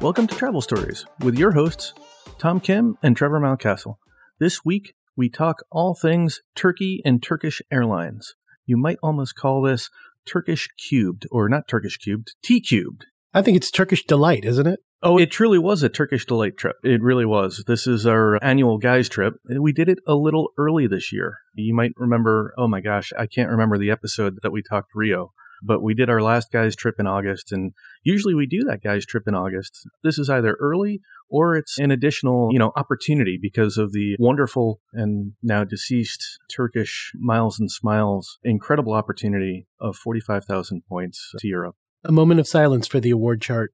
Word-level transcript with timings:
Welcome 0.00 0.26
to 0.28 0.36
Travel 0.36 0.60
Stories 0.60 1.04
with 1.20 1.38
your 1.38 1.52
hosts, 1.52 1.92
Tom 2.38 2.60
Kim 2.60 2.96
and 3.02 3.16
Trevor 3.16 3.40
Mountcastle. 3.40 3.96
This 4.38 4.64
week, 4.64 4.94
we 5.16 5.28
talk 5.28 5.64
all 5.70 5.94
things 5.94 6.40
Turkey 6.54 7.02
and 7.04 7.22
Turkish 7.22 7.60
airlines. 7.72 8.34
You 8.64 8.76
might 8.76 8.98
almost 9.02 9.34
call 9.34 9.60
this 9.60 9.90
Turkish 10.24 10.68
cubed, 10.78 11.26
or 11.30 11.48
not 11.48 11.66
Turkish 11.68 11.98
cubed, 11.98 12.34
T 12.42 12.60
cubed. 12.60 13.06
I 13.34 13.42
think 13.42 13.56
it's 13.56 13.70
Turkish 13.70 14.04
delight, 14.04 14.44
isn't 14.44 14.66
it? 14.66 14.80
Oh, 15.02 15.16
it 15.16 15.30
truly 15.30 15.58
was 15.58 15.82
a 15.82 15.88
Turkish 15.88 16.26
delight 16.26 16.56
trip. 16.56 16.76
It 16.82 17.02
really 17.02 17.24
was. 17.24 17.62
This 17.66 17.86
is 17.86 18.04
our 18.04 18.42
annual 18.42 18.78
guys 18.78 19.08
trip. 19.08 19.34
We 19.44 19.72
did 19.72 19.88
it 19.88 19.98
a 20.06 20.14
little 20.14 20.50
early 20.58 20.88
this 20.88 21.12
year. 21.12 21.38
You 21.54 21.74
might 21.74 21.92
remember, 21.96 22.52
oh 22.58 22.66
my 22.66 22.80
gosh, 22.80 23.12
I 23.16 23.26
can't 23.26 23.50
remember 23.50 23.78
the 23.78 23.92
episode 23.92 24.38
that 24.42 24.50
we 24.50 24.62
talked 24.62 24.90
Rio 24.94 25.32
but 25.62 25.82
we 25.82 25.94
did 25.94 26.10
our 26.10 26.22
last 26.22 26.50
guys 26.52 26.76
trip 26.76 26.96
in 26.98 27.06
August 27.06 27.52
and 27.52 27.72
usually 28.02 28.34
we 28.34 28.46
do 28.46 28.62
that 28.64 28.82
guys 28.82 29.04
trip 29.04 29.24
in 29.26 29.34
August. 29.34 29.86
This 30.02 30.18
is 30.18 30.30
either 30.30 30.56
early 30.60 31.00
or 31.28 31.56
it's 31.56 31.78
an 31.78 31.90
additional, 31.90 32.48
you 32.52 32.58
know, 32.58 32.72
opportunity 32.76 33.38
because 33.40 33.76
of 33.76 33.92
the 33.92 34.16
wonderful 34.18 34.80
and 34.92 35.32
now 35.42 35.64
deceased 35.64 36.38
Turkish 36.50 37.12
Miles 37.14 37.58
and 37.58 37.70
Smiles 37.70 38.38
incredible 38.42 38.94
opportunity 38.94 39.66
of 39.80 39.96
45,000 39.96 40.82
points 40.88 41.32
to 41.38 41.48
Europe. 41.48 41.76
A 42.04 42.12
moment 42.12 42.40
of 42.40 42.46
silence 42.46 42.86
for 42.86 43.00
the 43.00 43.10
award 43.10 43.42
chart. 43.42 43.72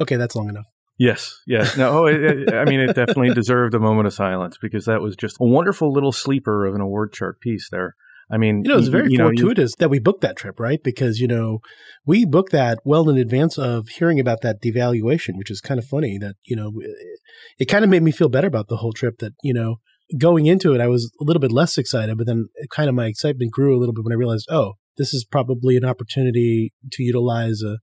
Okay, 0.00 0.16
that's 0.16 0.34
long 0.34 0.48
enough. 0.48 0.66
Yes, 0.98 1.40
yes. 1.46 1.76
No, 1.76 2.00
oh, 2.00 2.06
it, 2.06 2.22
it, 2.22 2.54
I 2.54 2.64
mean, 2.64 2.80
it 2.80 2.94
definitely 2.94 3.34
deserved 3.34 3.74
a 3.74 3.80
moment 3.80 4.06
of 4.06 4.14
silence 4.14 4.56
because 4.60 4.84
that 4.84 5.00
was 5.00 5.16
just 5.16 5.36
a 5.40 5.44
wonderful 5.44 5.92
little 5.92 6.12
sleeper 6.12 6.66
of 6.66 6.74
an 6.74 6.80
award 6.80 7.12
chart 7.12 7.40
piece 7.40 7.68
there. 7.70 7.96
I 8.30 8.38
mean, 8.38 8.62
you 8.64 8.70
know, 8.70 8.78
it's 8.78 8.88
very 8.88 9.10
you, 9.10 9.18
fortuitous 9.18 9.72
know, 9.72 9.84
that 9.84 9.88
we 9.88 9.98
booked 9.98 10.22
that 10.22 10.36
trip, 10.36 10.58
right? 10.58 10.82
Because, 10.82 11.18
you 11.18 11.26
know, 11.26 11.58
we 12.06 12.24
booked 12.24 12.52
that 12.52 12.78
well 12.84 13.08
in 13.10 13.18
advance 13.18 13.58
of 13.58 13.88
hearing 13.88 14.20
about 14.20 14.40
that 14.42 14.62
devaluation, 14.62 15.36
which 15.36 15.50
is 15.50 15.60
kind 15.60 15.78
of 15.78 15.84
funny 15.84 16.18
that, 16.18 16.36
you 16.44 16.56
know, 16.56 16.72
it, 16.80 17.20
it 17.58 17.64
kind 17.66 17.84
of 17.84 17.90
made 17.90 18.02
me 18.02 18.12
feel 18.12 18.28
better 18.28 18.46
about 18.46 18.68
the 18.68 18.76
whole 18.76 18.92
trip 18.92 19.18
that, 19.18 19.32
you 19.42 19.52
know, 19.52 19.76
going 20.18 20.46
into 20.46 20.74
it, 20.74 20.80
I 20.80 20.88
was 20.88 21.12
a 21.20 21.24
little 21.24 21.40
bit 21.40 21.52
less 21.52 21.76
excited, 21.76 22.16
but 22.16 22.26
then 22.26 22.48
kind 22.70 22.88
of 22.88 22.94
my 22.94 23.06
excitement 23.06 23.50
grew 23.50 23.76
a 23.76 23.80
little 23.80 23.94
bit 23.94 24.04
when 24.04 24.12
I 24.12 24.16
realized, 24.16 24.48
oh, 24.50 24.74
this 24.96 25.12
is 25.12 25.24
probably 25.24 25.76
an 25.76 25.84
opportunity 25.84 26.72
to 26.92 27.02
utilize 27.02 27.60
a 27.62 27.78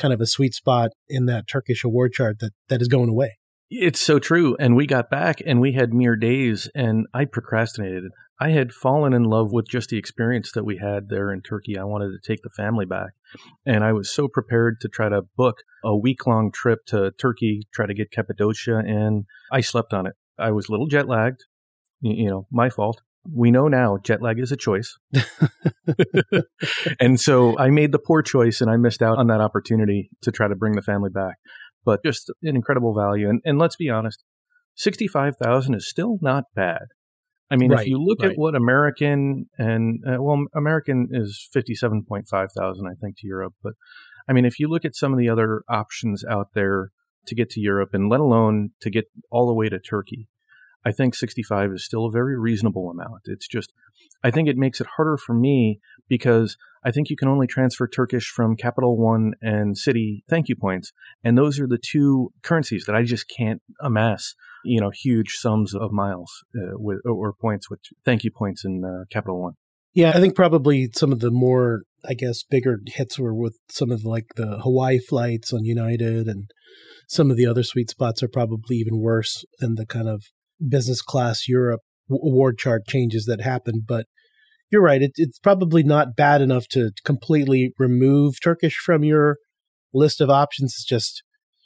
kind 0.00 0.14
of 0.14 0.20
a 0.20 0.26
sweet 0.26 0.54
spot 0.54 0.90
in 1.08 1.26
that 1.26 1.46
Turkish 1.46 1.84
award 1.84 2.12
chart 2.12 2.38
that, 2.40 2.52
that 2.68 2.82
is 2.82 2.88
going 2.88 3.08
away. 3.08 3.38
It's 3.70 4.00
so 4.00 4.18
true. 4.18 4.56
And 4.58 4.74
we 4.74 4.86
got 4.86 5.10
back 5.10 5.40
and 5.46 5.60
we 5.60 5.72
had 5.72 5.94
mere 5.94 6.16
days 6.16 6.68
and 6.74 7.06
I 7.14 7.24
procrastinated. 7.24 8.10
I 8.40 8.50
had 8.50 8.72
fallen 8.72 9.12
in 9.12 9.24
love 9.24 9.52
with 9.52 9.68
just 9.68 9.90
the 9.90 9.98
experience 9.98 10.50
that 10.52 10.64
we 10.64 10.78
had 10.78 11.08
there 11.08 11.30
in 11.30 11.42
Turkey. 11.42 11.78
I 11.78 11.84
wanted 11.84 12.08
to 12.08 12.26
take 12.26 12.42
the 12.42 12.50
family 12.50 12.86
back. 12.86 13.10
And 13.66 13.84
I 13.84 13.92
was 13.92 14.10
so 14.10 14.26
prepared 14.26 14.80
to 14.80 14.88
try 14.88 15.08
to 15.10 15.22
book 15.36 15.58
a 15.84 15.96
week 15.96 16.26
long 16.26 16.50
trip 16.50 16.80
to 16.86 17.12
Turkey, 17.12 17.68
try 17.72 17.86
to 17.86 17.94
get 17.94 18.10
Cappadocia 18.10 18.80
in. 18.80 19.26
I 19.52 19.60
slept 19.60 19.92
on 19.92 20.06
it. 20.06 20.14
I 20.38 20.52
was 20.52 20.68
a 20.68 20.72
little 20.72 20.86
jet 20.86 21.06
lagged, 21.06 21.44
you 22.00 22.30
know, 22.30 22.46
my 22.50 22.70
fault. 22.70 23.02
We 23.24 23.50
know 23.50 23.68
now 23.68 23.98
jet 24.02 24.22
lag 24.22 24.38
is 24.38 24.52
a 24.52 24.56
choice. 24.56 24.96
and 27.00 27.20
so 27.20 27.58
I 27.58 27.70
made 27.70 27.92
the 27.92 27.98
poor 27.98 28.22
choice 28.22 28.60
and 28.60 28.70
I 28.70 28.76
missed 28.76 29.02
out 29.02 29.18
on 29.18 29.26
that 29.28 29.40
opportunity 29.40 30.10
to 30.22 30.30
try 30.30 30.48
to 30.48 30.56
bring 30.56 30.74
the 30.74 30.82
family 30.82 31.10
back. 31.10 31.36
But 31.84 32.02
just 32.04 32.30
an 32.42 32.56
incredible 32.56 32.94
value. 32.94 33.28
And, 33.28 33.40
and 33.44 33.58
let's 33.58 33.76
be 33.76 33.88
honest, 33.88 34.22
65,000 34.76 35.74
is 35.74 35.88
still 35.88 36.18
not 36.20 36.44
bad. 36.54 36.88
I 37.50 37.56
mean, 37.56 37.72
right, 37.72 37.80
if 37.80 37.88
you 37.88 37.98
look 37.98 38.22
right. 38.22 38.30
at 38.30 38.38
what 38.38 38.54
American 38.54 39.46
and 39.58 40.00
uh, 40.06 40.22
well, 40.22 40.44
American 40.54 41.08
is 41.10 41.48
fifty-seven 41.52 42.04
point 42.08 42.26
five 42.30 42.50
thousand, 42.56 42.86
I 42.86 42.94
think, 43.00 43.16
to 43.18 43.26
Europe. 43.26 43.54
But 43.62 43.72
I 44.28 44.32
mean, 44.32 44.44
if 44.44 44.60
you 44.60 44.68
look 44.68 44.84
at 44.84 44.94
some 44.94 45.12
of 45.12 45.18
the 45.18 45.28
other 45.28 45.62
options 45.68 46.24
out 46.24 46.48
there 46.54 46.90
to 47.26 47.34
get 47.34 47.50
to 47.50 47.60
Europe, 47.60 47.90
and 47.92 48.08
let 48.08 48.20
alone 48.20 48.70
to 48.82 48.90
get 48.90 49.06
all 49.32 49.48
the 49.48 49.54
way 49.54 49.68
to 49.68 49.80
Turkey, 49.80 50.28
I 50.84 50.92
think 50.92 51.14
sixty-five 51.14 51.72
is 51.72 51.84
still 51.84 52.06
a 52.06 52.10
very 52.10 52.38
reasonable 52.38 52.90
amount. 52.90 53.22
It's 53.24 53.46
just, 53.46 53.72
I 54.24 54.30
think 54.30 54.48
it 54.48 54.56
makes 54.56 54.80
it 54.80 54.86
harder 54.96 55.16
for 55.16 55.34
me 55.34 55.80
because 56.08 56.56
I 56.82 56.90
think 56.90 57.10
you 57.10 57.16
can 57.16 57.28
only 57.28 57.46
transfer 57.46 57.86
Turkish 57.86 58.28
from 58.28 58.56
Capital 58.56 58.96
One 58.96 59.34
and 59.42 59.76
Citi 59.76 60.22
thank 60.28 60.48
you 60.48 60.56
points. 60.56 60.92
And 61.22 61.36
those 61.36 61.60
are 61.60 61.66
the 61.66 61.78
two 61.78 62.32
currencies 62.42 62.84
that 62.86 62.96
I 62.96 63.02
just 63.02 63.26
can't 63.28 63.60
amass, 63.80 64.34
you 64.64 64.80
know, 64.80 64.90
huge 64.90 65.34
sums 65.34 65.74
of 65.74 65.92
miles 65.92 66.44
uh, 66.56 66.72
with, 66.78 67.00
or 67.04 67.34
points 67.34 67.68
with 67.68 67.80
thank 68.06 68.24
you 68.24 68.30
points 68.30 68.64
in 68.64 68.82
uh, 68.82 69.04
Capital 69.10 69.40
One. 69.40 69.54
Yeah, 69.92 70.10
I 70.10 70.20
think 70.20 70.34
probably 70.34 70.88
some 70.94 71.12
of 71.12 71.18
the 71.18 71.32
more, 71.32 71.82
I 72.08 72.14
guess, 72.14 72.44
bigger 72.44 72.78
hits 72.86 73.18
were 73.18 73.34
with 73.34 73.58
some 73.68 73.90
of 73.90 74.04
like 74.04 74.28
the 74.36 74.60
Hawaii 74.62 75.00
flights 75.00 75.52
on 75.52 75.64
United 75.64 76.28
and 76.28 76.50
some 77.08 77.30
of 77.30 77.36
the 77.36 77.46
other 77.46 77.64
sweet 77.64 77.90
spots 77.90 78.22
are 78.22 78.28
probably 78.28 78.76
even 78.76 79.00
worse 79.00 79.44
than 79.58 79.74
the 79.74 79.84
kind 79.84 80.08
of 80.08 80.22
business 80.68 81.02
class 81.02 81.48
Europe 81.48 81.80
award 82.10 82.58
chart 82.58 82.86
changes 82.86 83.24
that 83.26 83.40
happened. 83.40 83.82
But 83.86 84.06
you're 84.70 84.82
right. 84.82 85.02
It, 85.02 85.12
it's 85.16 85.38
probably 85.38 85.82
not 85.82 86.16
bad 86.16 86.40
enough 86.40 86.66
to 86.68 86.92
completely 87.04 87.72
remove 87.78 88.40
Turkish 88.42 88.76
from 88.76 89.04
your 89.04 89.36
list 89.92 90.20
of 90.20 90.30
options. 90.30 90.74
It's 90.74 90.84
just 90.84 91.22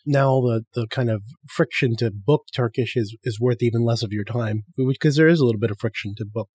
now 0.07 0.41
the, 0.41 0.65
the 0.75 0.87
kind 0.89 1.11
of 1.11 1.23
friction 1.49 1.97
to 1.97 2.11
book 2.11 2.45
Turkish 2.55 2.97
is, 2.97 3.17
is 3.25 3.41
worth 3.41 3.63
even 3.63 3.85
less 3.85 4.03
of 4.03 4.13
your 4.13 4.25
time 4.25 4.65
because 4.77 5.17
there 5.17 5.29
is 5.29 5.41
a 5.41 5.45
little 5.45 5.61
bit 5.61 5.71
of 5.71 5.79
friction 5.79 6.15
to 6.17 6.25
book 6.25 6.49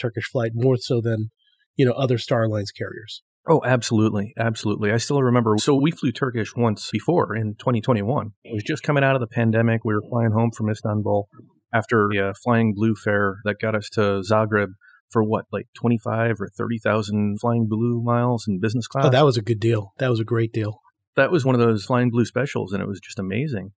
Turkish 0.00 0.28
flight 0.30 0.52
more 0.54 0.76
so 0.76 1.00
than, 1.00 1.30
you 1.76 1.86
know, 1.86 1.92
other 1.92 2.18
Star 2.18 2.44
Alliance 2.44 2.70
carriers. 2.70 3.22
Oh, 3.48 3.62
absolutely. 3.64 4.34
Absolutely. 4.36 4.90
I 4.90 4.96
still 4.96 5.22
remember. 5.22 5.54
So 5.58 5.76
we 5.76 5.92
flew 5.92 6.10
Turkish 6.10 6.54
once 6.56 6.90
before 6.90 7.36
in 7.36 7.54
2021. 7.58 8.32
It 8.44 8.54
was 8.54 8.64
just 8.64 8.82
coming 8.82 9.04
out 9.04 9.14
of 9.14 9.20
the 9.20 9.28
pandemic. 9.28 9.84
We 9.84 9.94
were 9.94 10.02
flying 10.10 10.32
home 10.32 10.50
from 10.50 10.68
Istanbul 10.68 11.28
after 11.72 12.10
a 12.10 12.34
flying 12.34 12.74
blue 12.74 12.94
fare 12.94 13.38
that 13.44 13.60
got 13.60 13.74
us 13.74 13.88
to 13.90 14.22
Zagreb 14.22 14.68
for 15.10 15.22
what, 15.22 15.44
like 15.52 15.66
25 15.74 16.40
or 16.40 16.48
30,000 16.48 17.38
flying 17.40 17.66
blue 17.68 18.02
miles 18.02 18.46
in 18.48 18.60
business 18.60 18.86
class. 18.86 19.06
Oh, 19.06 19.10
that 19.10 19.24
was 19.24 19.36
a 19.36 19.42
good 19.42 19.60
deal. 19.60 19.92
That 19.98 20.10
was 20.10 20.20
a 20.20 20.24
great 20.24 20.52
deal. 20.52 20.80
That 21.16 21.30
was 21.30 21.44
one 21.44 21.54
of 21.54 21.60
those 21.60 21.84
flying 21.84 22.10
blue 22.10 22.24
specials, 22.24 22.72
and 22.72 22.82
it 22.82 22.88
was 22.88 23.00
just 23.00 23.18
amazing. 23.18 23.72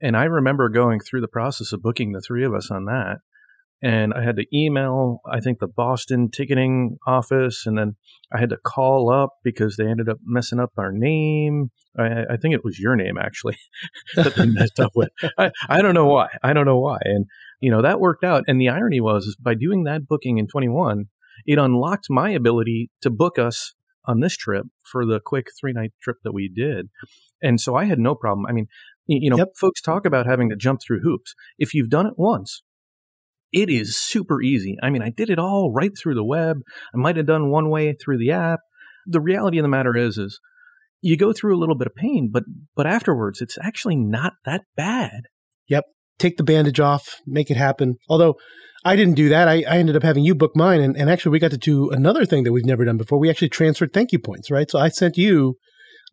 And 0.00 0.16
I 0.16 0.24
remember 0.24 0.68
going 0.68 1.00
through 1.00 1.22
the 1.22 1.28
process 1.28 1.72
of 1.72 1.82
booking 1.82 2.12
the 2.12 2.20
three 2.20 2.44
of 2.44 2.54
us 2.54 2.70
on 2.70 2.84
that. 2.84 3.18
And 3.80 4.12
I 4.12 4.24
had 4.24 4.36
to 4.36 4.46
email, 4.52 5.20
I 5.30 5.38
think, 5.40 5.60
the 5.60 5.68
Boston 5.68 6.30
ticketing 6.30 6.98
office, 7.06 7.64
and 7.64 7.78
then 7.78 7.94
I 8.32 8.40
had 8.40 8.50
to 8.50 8.56
call 8.56 9.08
up 9.10 9.34
because 9.44 9.76
they 9.76 9.86
ended 9.86 10.08
up 10.08 10.18
messing 10.24 10.58
up 10.58 10.72
our 10.76 10.90
name. 10.90 11.70
I, 11.96 12.24
I 12.30 12.36
think 12.36 12.54
it 12.54 12.64
was 12.64 12.78
your 12.78 12.96
name 12.96 13.16
actually 13.18 13.56
that 14.16 14.34
they 14.34 14.46
messed 14.46 14.80
up 14.80 14.92
with. 14.96 15.10
I, 15.38 15.52
I 15.68 15.80
don't 15.80 15.94
know 15.94 16.06
why. 16.06 16.28
I 16.42 16.52
don't 16.52 16.66
know 16.66 16.78
why. 16.78 16.98
And 17.04 17.26
you 17.60 17.70
know, 17.70 17.82
that 17.82 18.00
worked 18.00 18.24
out. 18.24 18.44
And 18.46 18.60
the 18.60 18.68
irony 18.68 19.00
was 19.00 19.36
by 19.40 19.54
doing 19.54 19.84
that 19.84 20.06
booking 20.08 20.38
in 20.38 20.46
21, 20.46 21.06
it 21.46 21.58
unlocked 21.58 22.06
my 22.10 22.30
ability 22.30 22.90
to 23.02 23.10
book 23.10 23.38
us 23.38 23.74
on 24.04 24.20
this 24.20 24.36
trip 24.36 24.66
for 24.82 25.04
the 25.04 25.20
quick 25.20 25.48
three 25.58 25.72
night 25.72 25.92
trip 26.02 26.16
that 26.24 26.32
we 26.32 26.48
did. 26.48 26.88
And 27.42 27.60
so 27.60 27.74
I 27.76 27.84
had 27.84 27.98
no 27.98 28.14
problem. 28.14 28.46
I 28.46 28.52
mean, 28.52 28.66
you 29.06 29.30
know, 29.30 29.36
yep. 29.38 29.48
folks 29.56 29.80
talk 29.80 30.04
about 30.04 30.26
having 30.26 30.50
to 30.50 30.56
jump 30.56 30.80
through 30.82 31.00
hoops. 31.00 31.34
If 31.58 31.74
you've 31.74 31.88
done 31.88 32.06
it 32.06 32.14
once, 32.16 32.62
it 33.52 33.70
is 33.70 33.96
super 33.96 34.42
easy. 34.42 34.76
I 34.82 34.90
mean, 34.90 35.02
I 35.02 35.10
did 35.10 35.30
it 35.30 35.38
all 35.38 35.72
right 35.72 35.92
through 35.96 36.14
the 36.14 36.24
web. 36.24 36.58
I 36.94 36.98
might 36.98 37.16
have 37.16 37.26
done 37.26 37.50
one 37.50 37.70
way 37.70 37.94
through 37.94 38.18
the 38.18 38.32
app. 38.32 38.60
The 39.06 39.20
reality 39.20 39.58
of 39.58 39.62
the 39.62 39.68
matter 39.68 39.96
is, 39.96 40.18
is 40.18 40.38
you 41.00 41.16
go 41.16 41.32
through 41.32 41.56
a 41.56 41.60
little 41.60 41.76
bit 41.76 41.86
of 41.86 41.94
pain, 41.94 42.30
but 42.32 42.44
but 42.76 42.86
afterwards, 42.86 43.40
it's 43.40 43.56
actually 43.62 43.96
not 43.96 44.34
that 44.44 44.62
bad. 44.76 45.22
Yep 45.68 45.84
take 46.18 46.36
the 46.36 46.44
bandage 46.44 46.80
off, 46.80 47.20
make 47.26 47.50
it 47.50 47.56
happen. 47.56 47.96
Although 48.08 48.34
I 48.84 48.96
didn't 48.96 49.14
do 49.14 49.28
that. 49.30 49.48
I, 49.48 49.64
I 49.68 49.78
ended 49.78 49.96
up 49.96 50.02
having 50.02 50.24
you 50.24 50.34
book 50.34 50.52
mine. 50.54 50.80
And, 50.80 50.96
and 50.96 51.10
actually, 51.10 51.32
we 51.32 51.38
got 51.38 51.50
to 51.50 51.58
do 51.58 51.90
another 51.90 52.24
thing 52.24 52.44
that 52.44 52.52
we've 52.52 52.64
never 52.64 52.84
done 52.84 52.96
before. 52.96 53.18
We 53.18 53.30
actually 53.30 53.48
transferred 53.48 53.92
thank 53.92 54.12
you 54.12 54.18
points, 54.18 54.50
right? 54.50 54.70
So 54.70 54.78
I 54.78 54.88
sent 54.88 55.16
you 55.16 55.56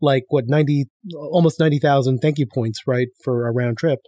like 0.01 0.23
what, 0.29 0.45
90, 0.47 0.85
almost 1.15 1.59
90,000 1.59 2.19
thank 2.19 2.37
you 2.37 2.47
points, 2.53 2.81
right, 2.87 3.07
for 3.23 3.47
a 3.47 3.51
round 3.51 3.77
trip. 3.77 3.99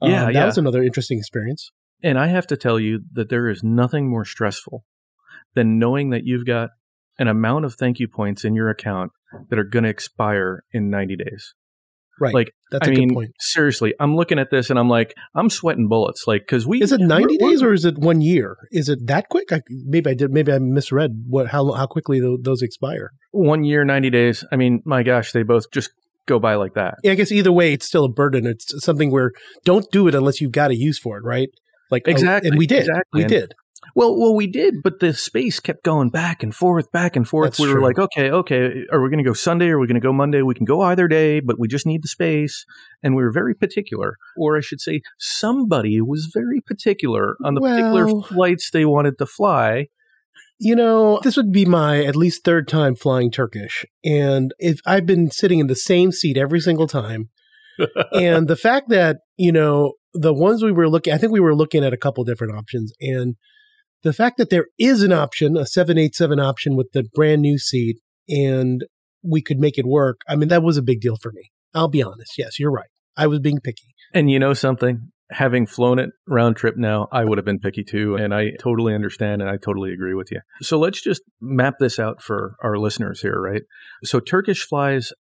Yeah. 0.00 0.26
Um, 0.26 0.26
that 0.26 0.34
yeah. 0.34 0.46
was 0.46 0.58
another 0.58 0.82
interesting 0.82 1.18
experience. 1.18 1.70
And 2.02 2.18
I 2.18 2.28
have 2.28 2.46
to 2.48 2.56
tell 2.56 2.78
you 2.78 3.00
that 3.12 3.28
there 3.28 3.48
is 3.48 3.62
nothing 3.62 4.08
more 4.08 4.24
stressful 4.24 4.84
than 5.54 5.78
knowing 5.78 6.10
that 6.10 6.24
you've 6.24 6.46
got 6.46 6.70
an 7.18 7.28
amount 7.28 7.64
of 7.64 7.74
thank 7.74 7.98
you 7.98 8.08
points 8.08 8.44
in 8.44 8.54
your 8.54 8.70
account 8.70 9.10
that 9.50 9.58
are 9.58 9.64
going 9.64 9.82
to 9.84 9.90
expire 9.90 10.62
in 10.72 10.90
90 10.90 11.16
days. 11.16 11.54
Right. 12.20 12.34
Like, 12.34 12.52
that's 12.70 12.88
I 12.88 12.90
a 12.90 12.94
mean, 12.94 13.08
good 13.08 13.14
point. 13.14 13.30
seriously, 13.38 13.94
I'm 14.00 14.16
looking 14.16 14.38
at 14.40 14.50
this 14.50 14.70
and 14.70 14.78
I'm 14.78 14.88
like, 14.88 15.14
I'm 15.36 15.48
sweating 15.48 15.88
bullets. 15.88 16.24
Like, 16.26 16.42
because 16.42 16.66
we 16.66 16.82
is 16.82 16.90
it 16.90 17.00
90 17.00 17.36
days 17.36 17.62
or 17.62 17.72
is 17.72 17.84
it 17.84 17.96
one 17.96 18.20
year? 18.20 18.56
Is 18.72 18.88
it 18.88 19.06
that 19.06 19.28
quick? 19.28 19.52
I, 19.52 19.62
maybe 19.68 20.10
I 20.10 20.14
did. 20.14 20.32
Maybe 20.32 20.52
I 20.52 20.58
misread 20.58 21.24
what 21.28 21.48
how 21.48 21.70
how 21.72 21.86
quickly 21.86 22.20
those 22.42 22.60
expire. 22.60 23.12
One 23.30 23.62
year, 23.62 23.84
90 23.84 24.10
days. 24.10 24.44
I 24.50 24.56
mean, 24.56 24.82
my 24.84 25.04
gosh, 25.04 25.30
they 25.30 25.44
both 25.44 25.70
just 25.70 25.90
go 26.26 26.40
by 26.40 26.56
like 26.56 26.74
that. 26.74 26.96
Yeah, 27.04 27.12
I 27.12 27.14
guess 27.14 27.30
either 27.30 27.52
way, 27.52 27.72
it's 27.72 27.86
still 27.86 28.04
a 28.04 28.08
burden. 28.08 28.46
It's 28.46 28.84
something 28.84 29.12
where 29.12 29.30
don't 29.64 29.90
do 29.92 30.08
it 30.08 30.14
unless 30.16 30.40
you've 30.40 30.52
got 30.52 30.72
a 30.72 30.76
use 30.76 30.98
for 30.98 31.18
it, 31.18 31.24
right? 31.24 31.48
Like 31.90 32.04
oh, 32.06 32.10
exactly, 32.10 32.50
and 32.50 32.58
we 32.58 32.66
did, 32.66 32.80
exactly. 32.80 33.22
we 33.22 33.24
did. 33.24 33.54
Well, 33.94 34.18
well, 34.18 34.34
we 34.34 34.46
did, 34.46 34.82
but 34.82 35.00
the 35.00 35.12
space 35.12 35.60
kept 35.60 35.84
going 35.84 36.10
back 36.10 36.42
and 36.42 36.54
forth, 36.54 36.90
back 36.92 37.16
and 37.16 37.26
forth. 37.26 37.52
That's 37.52 37.60
we 37.60 37.68
were 37.68 37.74
true. 37.74 37.84
like, 37.84 37.98
okay, 37.98 38.30
okay, 38.30 38.84
are 38.92 39.02
we 39.02 39.08
going 39.08 39.22
to 39.22 39.28
go 39.28 39.32
Sunday? 39.32 39.68
Or 39.68 39.76
are 39.76 39.80
we 39.80 39.86
going 39.86 40.00
to 40.00 40.04
go 40.04 40.12
Monday? 40.12 40.42
We 40.42 40.54
can 40.54 40.66
go 40.66 40.82
either 40.82 41.08
day, 41.08 41.40
but 41.40 41.58
we 41.58 41.68
just 41.68 41.86
need 41.86 42.02
the 42.02 42.08
space. 42.08 42.64
And 43.02 43.14
we 43.14 43.22
were 43.22 43.32
very 43.32 43.54
particular, 43.54 44.16
or 44.36 44.56
I 44.56 44.60
should 44.60 44.80
say, 44.80 45.00
somebody 45.18 46.00
was 46.00 46.30
very 46.32 46.60
particular 46.60 47.36
on 47.44 47.54
the 47.54 47.60
particular 47.60 48.22
flights 48.22 48.70
they 48.70 48.84
wanted 48.84 49.18
to 49.18 49.26
fly. 49.26 49.86
You 50.60 50.74
know, 50.74 51.20
this 51.22 51.36
would 51.36 51.52
be 51.52 51.64
my 51.64 52.04
at 52.04 52.16
least 52.16 52.44
third 52.44 52.66
time 52.66 52.96
flying 52.96 53.30
Turkish, 53.30 53.84
and 54.04 54.52
if 54.58 54.80
I've 54.84 55.06
been 55.06 55.30
sitting 55.30 55.60
in 55.60 55.68
the 55.68 55.76
same 55.76 56.10
seat 56.10 56.36
every 56.36 56.58
single 56.58 56.88
time, 56.88 57.30
and 58.12 58.48
the 58.48 58.56
fact 58.56 58.88
that 58.88 59.18
you 59.36 59.52
know 59.52 59.92
the 60.14 60.34
ones 60.34 60.62
we 60.62 60.72
were 60.72 60.88
looking, 60.88 61.12
I 61.12 61.18
think 61.18 61.32
we 61.32 61.40
were 61.40 61.54
looking 61.54 61.84
at 61.84 61.92
a 61.92 61.98
couple 61.98 62.24
different 62.24 62.56
options, 62.56 62.92
and 63.00 63.36
the 64.02 64.12
fact 64.12 64.38
that 64.38 64.50
there 64.50 64.66
is 64.78 65.02
an 65.02 65.12
option, 65.12 65.56
a 65.56 65.66
seven 65.66 65.98
eight 65.98 66.14
seven 66.14 66.40
option 66.40 66.76
with 66.76 66.90
the 66.92 67.04
brand 67.14 67.42
new 67.42 67.58
seat, 67.58 67.98
and 68.28 68.84
we 69.22 69.42
could 69.42 69.58
make 69.58 69.78
it 69.78 69.86
work. 69.86 70.20
I 70.28 70.36
mean, 70.36 70.48
that 70.48 70.62
was 70.62 70.76
a 70.76 70.82
big 70.82 71.00
deal 71.00 71.16
for 71.20 71.32
me. 71.32 71.50
I'll 71.74 71.88
be 71.88 72.02
honest. 72.02 72.38
Yes, 72.38 72.58
you're 72.58 72.70
right. 72.70 72.88
I 73.16 73.26
was 73.26 73.40
being 73.40 73.60
picky. 73.60 73.94
And 74.14 74.30
you 74.30 74.38
know 74.38 74.54
something? 74.54 75.10
Having 75.30 75.66
flown 75.66 75.98
it 75.98 76.10
round 76.26 76.56
trip 76.56 76.76
now, 76.78 77.08
I 77.12 77.24
would 77.24 77.36
have 77.36 77.44
been 77.44 77.58
picky 77.58 77.84
too. 77.84 78.14
And 78.14 78.34
I 78.34 78.52
totally 78.58 78.94
understand 78.94 79.42
and 79.42 79.50
I 79.50 79.56
totally 79.56 79.92
agree 79.92 80.14
with 80.14 80.30
you. 80.30 80.40
So 80.62 80.78
let's 80.78 81.02
just 81.02 81.22
map 81.40 81.74
this 81.78 81.98
out 81.98 82.22
for 82.22 82.54
our 82.62 82.78
listeners 82.78 83.20
here, 83.20 83.38
right? 83.38 83.62
So 84.04 84.20
Turkish 84.20 84.66
flies, 84.66 85.12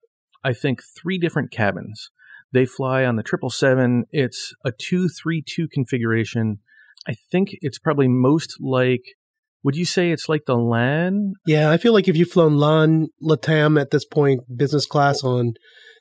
I 0.45 0.53
think, 0.53 0.81
three 0.97 1.17
different 1.17 1.51
cabins. 1.51 2.09
They 2.53 2.65
fly 2.65 3.03
on 3.03 3.15
the 3.15 3.23
777. 3.23 4.05
It's 4.11 4.53
a 4.63 4.71
232 4.71 5.67
configuration. 5.67 6.59
I 7.07 7.15
think 7.31 7.49
it's 7.61 7.79
probably 7.79 8.07
most 8.07 8.57
like, 8.59 9.03
would 9.63 9.75
you 9.75 9.85
say 9.85 10.11
it's 10.11 10.29
like 10.29 10.45
the 10.45 10.55
LAN? 10.55 11.33
Yeah, 11.45 11.69
I 11.69 11.77
feel 11.77 11.93
like 11.93 12.07
if 12.07 12.15
you've 12.15 12.31
flown 12.31 12.57
LAN, 12.57 13.07
LATAM 13.21 13.79
at 13.79 13.91
this 13.91 14.05
point, 14.05 14.41
business 14.55 14.85
class 14.85 15.23
on 15.23 15.53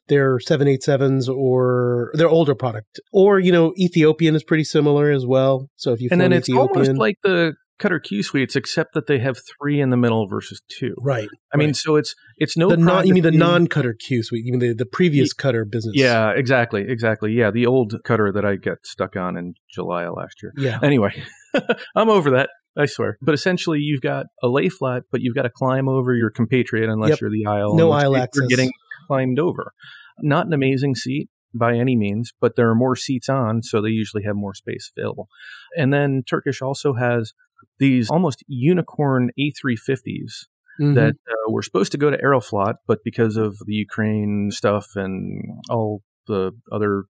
their 0.09 0.39
787s 0.39 1.29
or 1.29 2.13
their 2.15 2.29
older 2.29 2.55
product, 2.55 3.01
or, 3.13 3.41
you 3.41 3.51
know, 3.51 3.73
Ethiopian 3.77 4.37
is 4.37 4.45
pretty 4.45 4.63
similar 4.63 5.11
as 5.11 5.27
well. 5.27 5.69
So 5.75 5.93
if 5.93 6.01
you've 6.01 6.13
And 6.13 6.21
flown 6.21 6.31
then 6.31 6.39
it's 6.39 6.49
Ethiopian. 6.49 6.79
almost 6.79 6.99
like 6.99 7.17
the 7.25 7.55
Qatar 7.81 8.03
Q 8.03 8.23
suites, 8.23 8.57
except 8.57 8.95
that 8.95 9.07
they 9.07 9.19
have 9.19 9.37
three 9.61 9.81
in 9.81 9.91
the 9.91 9.97
middle 9.97 10.27
versus 10.27 10.63
two. 10.69 10.95
right. 10.99 11.29
I 11.53 11.57
mean, 11.57 11.75
so 11.75 11.97
it's 11.97 12.15
it's 12.39 12.57
no 12.57 12.69
the 12.71 12.77
non, 12.77 13.07
you 13.07 13.15
mean 13.15 13.23
the 13.23 13.31
non 13.31 13.67
Qatar 13.67 13.93
Q 13.99 14.23
suite, 14.23 14.45
you 14.45 14.53
mean 14.53 14.61
the, 14.61 14.75
the 14.75 14.87
previous 14.87 15.35
Qatar 15.35 15.69
business. 15.71 15.95
Yeah, 15.97 16.31
exactly, 16.35 16.85
exactly. 16.89 17.33
Yeah, 17.33 17.51
the 17.51 17.67
old 17.67 17.95
Qatar 18.07 18.33
that 18.35 18.45
I 18.45 18.57
got 18.57 18.79
stuck 18.85 19.17
on 19.17 19.37
in 19.37 19.55
July 19.71 20.05
of 20.05 20.15
last 20.17 20.43
year. 20.43 20.53
Yeah. 20.57 20.79
Anyway, 20.83 21.13
I'm 21.97 22.09
over 22.09 22.31
that. 22.31 22.51
I 22.79 22.87
swear. 22.87 23.17
But 23.23 23.35
essentially, 23.35 23.79
you've 23.79 24.03
got 24.03 24.27
a 24.43 24.49
lay 24.49 24.69
flat, 24.69 25.05
but 25.11 25.21
you've 25.23 25.35
got 25.35 25.43
to 25.43 25.51
climb 25.51 25.89
over 25.89 26.15
your 26.15 26.31
compatriot 26.31 26.91
unless 26.91 27.11
Yep. 27.11 27.21
you're 27.23 27.31
the 27.31 27.47
aisle. 27.47 27.75
No 27.77 27.91
aisle 27.91 28.17
access. 28.17 28.41
You're 28.43 28.49
getting 28.49 28.71
climbed 29.07 29.39
over. 29.39 29.73
Not 30.21 30.47
an 30.47 30.53
amazing 30.53 30.95
seat 30.95 31.29
by 31.55 31.75
any 31.75 31.97
means, 31.97 32.33
but 32.39 32.53
there 32.57 32.69
are 32.69 32.75
more 32.75 32.95
seats 32.97 33.31
on, 33.31 33.63
so 33.63 33.81
they 33.81 33.89
usually 33.89 34.25
have 34.25 34.37
more 34.37 34.53
space 34.55 34.93
available. 34.97 35.29
And 35.77 35.91
then 35.93 36.23
Turkish 36.29 36.61
also 36.61 36.95
has 36.95 37.33
these 37.79 38.11
almost 38.11 38.43
unicorn 38.47 39.31
A350s 39.39 40.47
Mhm. 40.79 40.95
that 40.95 41.15
uh, 41.29 41.51
were 41.51 41.63
supposed 41.63 41.93
to 41.93 41.99
go 41.99 42.11
to 42.11 42.19
Aeroflot, 42.19 42.75
but 42.87 42.99
because 43.03 43.37
of 43.37 43.57
the 43.65 43.75
Ukraine 43.75 44.51
stuff 44.51 44.95
and 44.95 45.43
all 45.71 46.03
the 46.27 46.53
other 46.71 47.05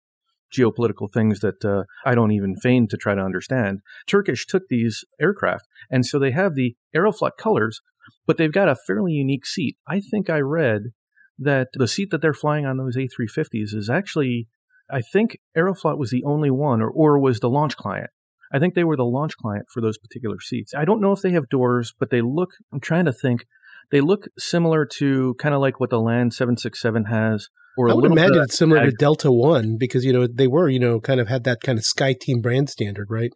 geopolitical 0.55 1.11
things 1.13 1.41
that 1.41 1.65
uh, 1.65 1.85
I 2.05 2.15
don't 2.15 2.33
even 2.33 2.57
feign 2.57 2.89
to 2.89 2.97
try 2.97 3.15
to 3.15 3.21
understand, 3.21 3.81
Turkish 4.07 4.47
took 4.47 4.65
these 4.69 5.05
aircraft, 5.21 5.67
and 5.91 6.05
so 6.05 6.19
they 6.19 6.31
have 6.33 6.55
the 6.55 6.77
Aeroflot 6.95 7.33
colors, 7.39 7.81
but 8.27 8.37
they've 8.37 8.53
got 8.53 8.69
a 8.69 8.77
fairly 8.87 9.13
unique 9.13 9.47
seat. 9.47 9.77
I 9.89 10.01
think 10.01 10.29
I 10.29 10.41
read 10.41 10.93
that 11.39 11.69
the 11.75 11.89
seat 11.89 12.11
that 12.11 12.21
they're 12.21 12.35
flying 12.35 12.67
on 12.67 12.77
those 12.77 12.97
A350s 12.97 13.75
is 13.75 13.91
actually, 13.91 14.47
I 14.91 15.01
think 15.01 15.39
Aeroflot 15.57 15.99
was 15.99 16.11
the 16.11 16.23
only 16.25 16.51
one, 16.51 16.81
or, 16.81 16.91
or 16.91 17.19
was 17.19 17.41
the 17.41 17.51
launch 17.51 17.77
client. 17.77 18.11
I 18.55 18.61
think 18.61 18.75
they 18.75 18.85
were 18.85 18.97
the 18.97 19.05
launch 19.05 19.37
client 19.37 19.67
for 19.69 19.81
those 19.81 19.99
particular 19.99 20.41
seats. 20.41 20.75
I 20.75 20.85
don't 20.85 21.01
know 21.01 21.11
if 21.11 21.21
they 21.23 21.33
have 21.33 21.49
doors, 21.49 21.93
but 21.99 22.11
they 22.11 22.21
look, 22.21 22.51
I'm 22.73 22.79
trying 22.79 23.05
to 23.07 23.13
think, 23.13 23.47
they 23.91 24.01
look 24.01 24.29
similar 24.39 24.87
to 24.99 25.35
kind 25.41 25.55
of 25.55 25.61
like 25.61 25.81
what 25.81 25.91
the 25.91 26.01
LAN 26.01 26.31
767 26.31 27.07
has. 27.07 27.49
Or 27.77 27.91
I 27.91 27.95
would 27.95 28.05
imagine 28.05 28.43
it's 28.43 28.57
similar 28.57 28.85
to 28.85 28.93
Delta 28.93 29.33
One 29.33 29.77
because 29.77 30.05
you 30.05 30.13
know 30.13 30.29
they 30.29 30.47
were 30.47 30.69
you 30.69 30.79
know 30.79 31.01
kind 31.01 31.19
of 31.19 31.27
had 31.27 31.43
that 31.45 31.61
kind 31.61 31.77
of 31.77 31.85
Sky 31.85 32.15
Team 32.19 32.41
brand 32.41 32.71
standard, 32.71 33.09
right? 33.11 33.33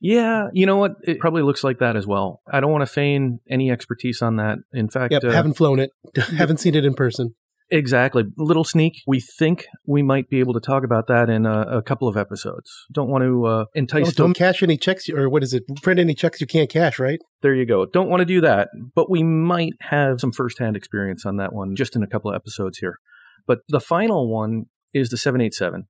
Yeah, 0.00 0.46
you 0.52 0.66
know 0.66 0.76
what? 0.76 0.92
It 1.02 1.18
probably 1.18 1.42
looks 1.42 1.64
like 1.64 1.80
that 1.80 1.96
as 1.96 2.06
well. 2.06 2.42
I 2.50 2.60
don't 2.60 2.70
want 2.70 2.82
to 2.82 2.92
feign 2.92 3.40
any 3.50 3.72
expertise 3.72 4.22
on 4.22 4.36
that. 4.36 4.58
In 4.72 4.88
fact, 4.88 5.12
Yep, 5.12 5.24
uh, 5.24 5.30
haven't 5.30 5.54
flown 5.54 5.80
it, 5.80 5.90
haven't 6.36 6.60
seen 6.60 6.76
it 6.76 6.84
in 6.84 6.94
person. 6.94 7.34
Exactly. 7.70 8.24
Little 8.36 8.64
sneak. 8.64 9.02
We 9.06 9.20
think 9.20 9.66
we 9.86 10.02
might 10.02 10.28
be 10.28 10.40
able 10.40 10.54
to 10.54 10.60
talk 10.60 10.84
about 10.84 11.06
that 11.08 11.28
in 11.28 11.46
a, 11.46 11.78
a 11.78 11.82
couple 11.82 12.08
of 12.08 12.16
episodes. 12.16 12.70
Don't 12.92 13.08
want 13.10 13.22
to 13.24 13.46
uh, 13.46 13.50
Oh, 13.50 13.64
entice. 13.74 14.14
don't 14.14 14.34
cash 14.34 14.62
any 14.62 14.76
checks, 14.76 15.08
or 15.08 15.28
what 15.28 15.42
is 15.42 15.52
it? 15.54 15.64
Print 15.82 16.00
any 16.00 16.14
checks 16.14 16.40
you 16.40 16.46
can't 16.46 16.70
cash, 16.70 16.98
right? 16.98 17.20
there 17.42 17.54
you 17.54 17.66
go. 17.66 17.86
Don't 17.86 18.08
want 18.08 18.20
to 18.20 18.24
do 18.24 18.40
that, 18.40 18.68
but 18.94 19.08
we 19.10 19.22
might 19.22 19.74
have 19.80 20.20
some 20.20 20.32
firsthand 20.32 20.76
experience 20.76 21.24
on 21.24 21.36
that 21.36 21.52
one 21.52 21.76
just 21.76 21.94
in 21.94 22.02
a 22.02 22.06
couple 22.08 22.30
of 22.30 22.34
episodes 22.34 22.78
here. 22.78 22.98
But 23.46 23.60
the 23.68 23.80
final 23.80 24.32
one 24.32 24.64
is 24.92 25.10
the 25.10 25.16
787. 25.16 25.84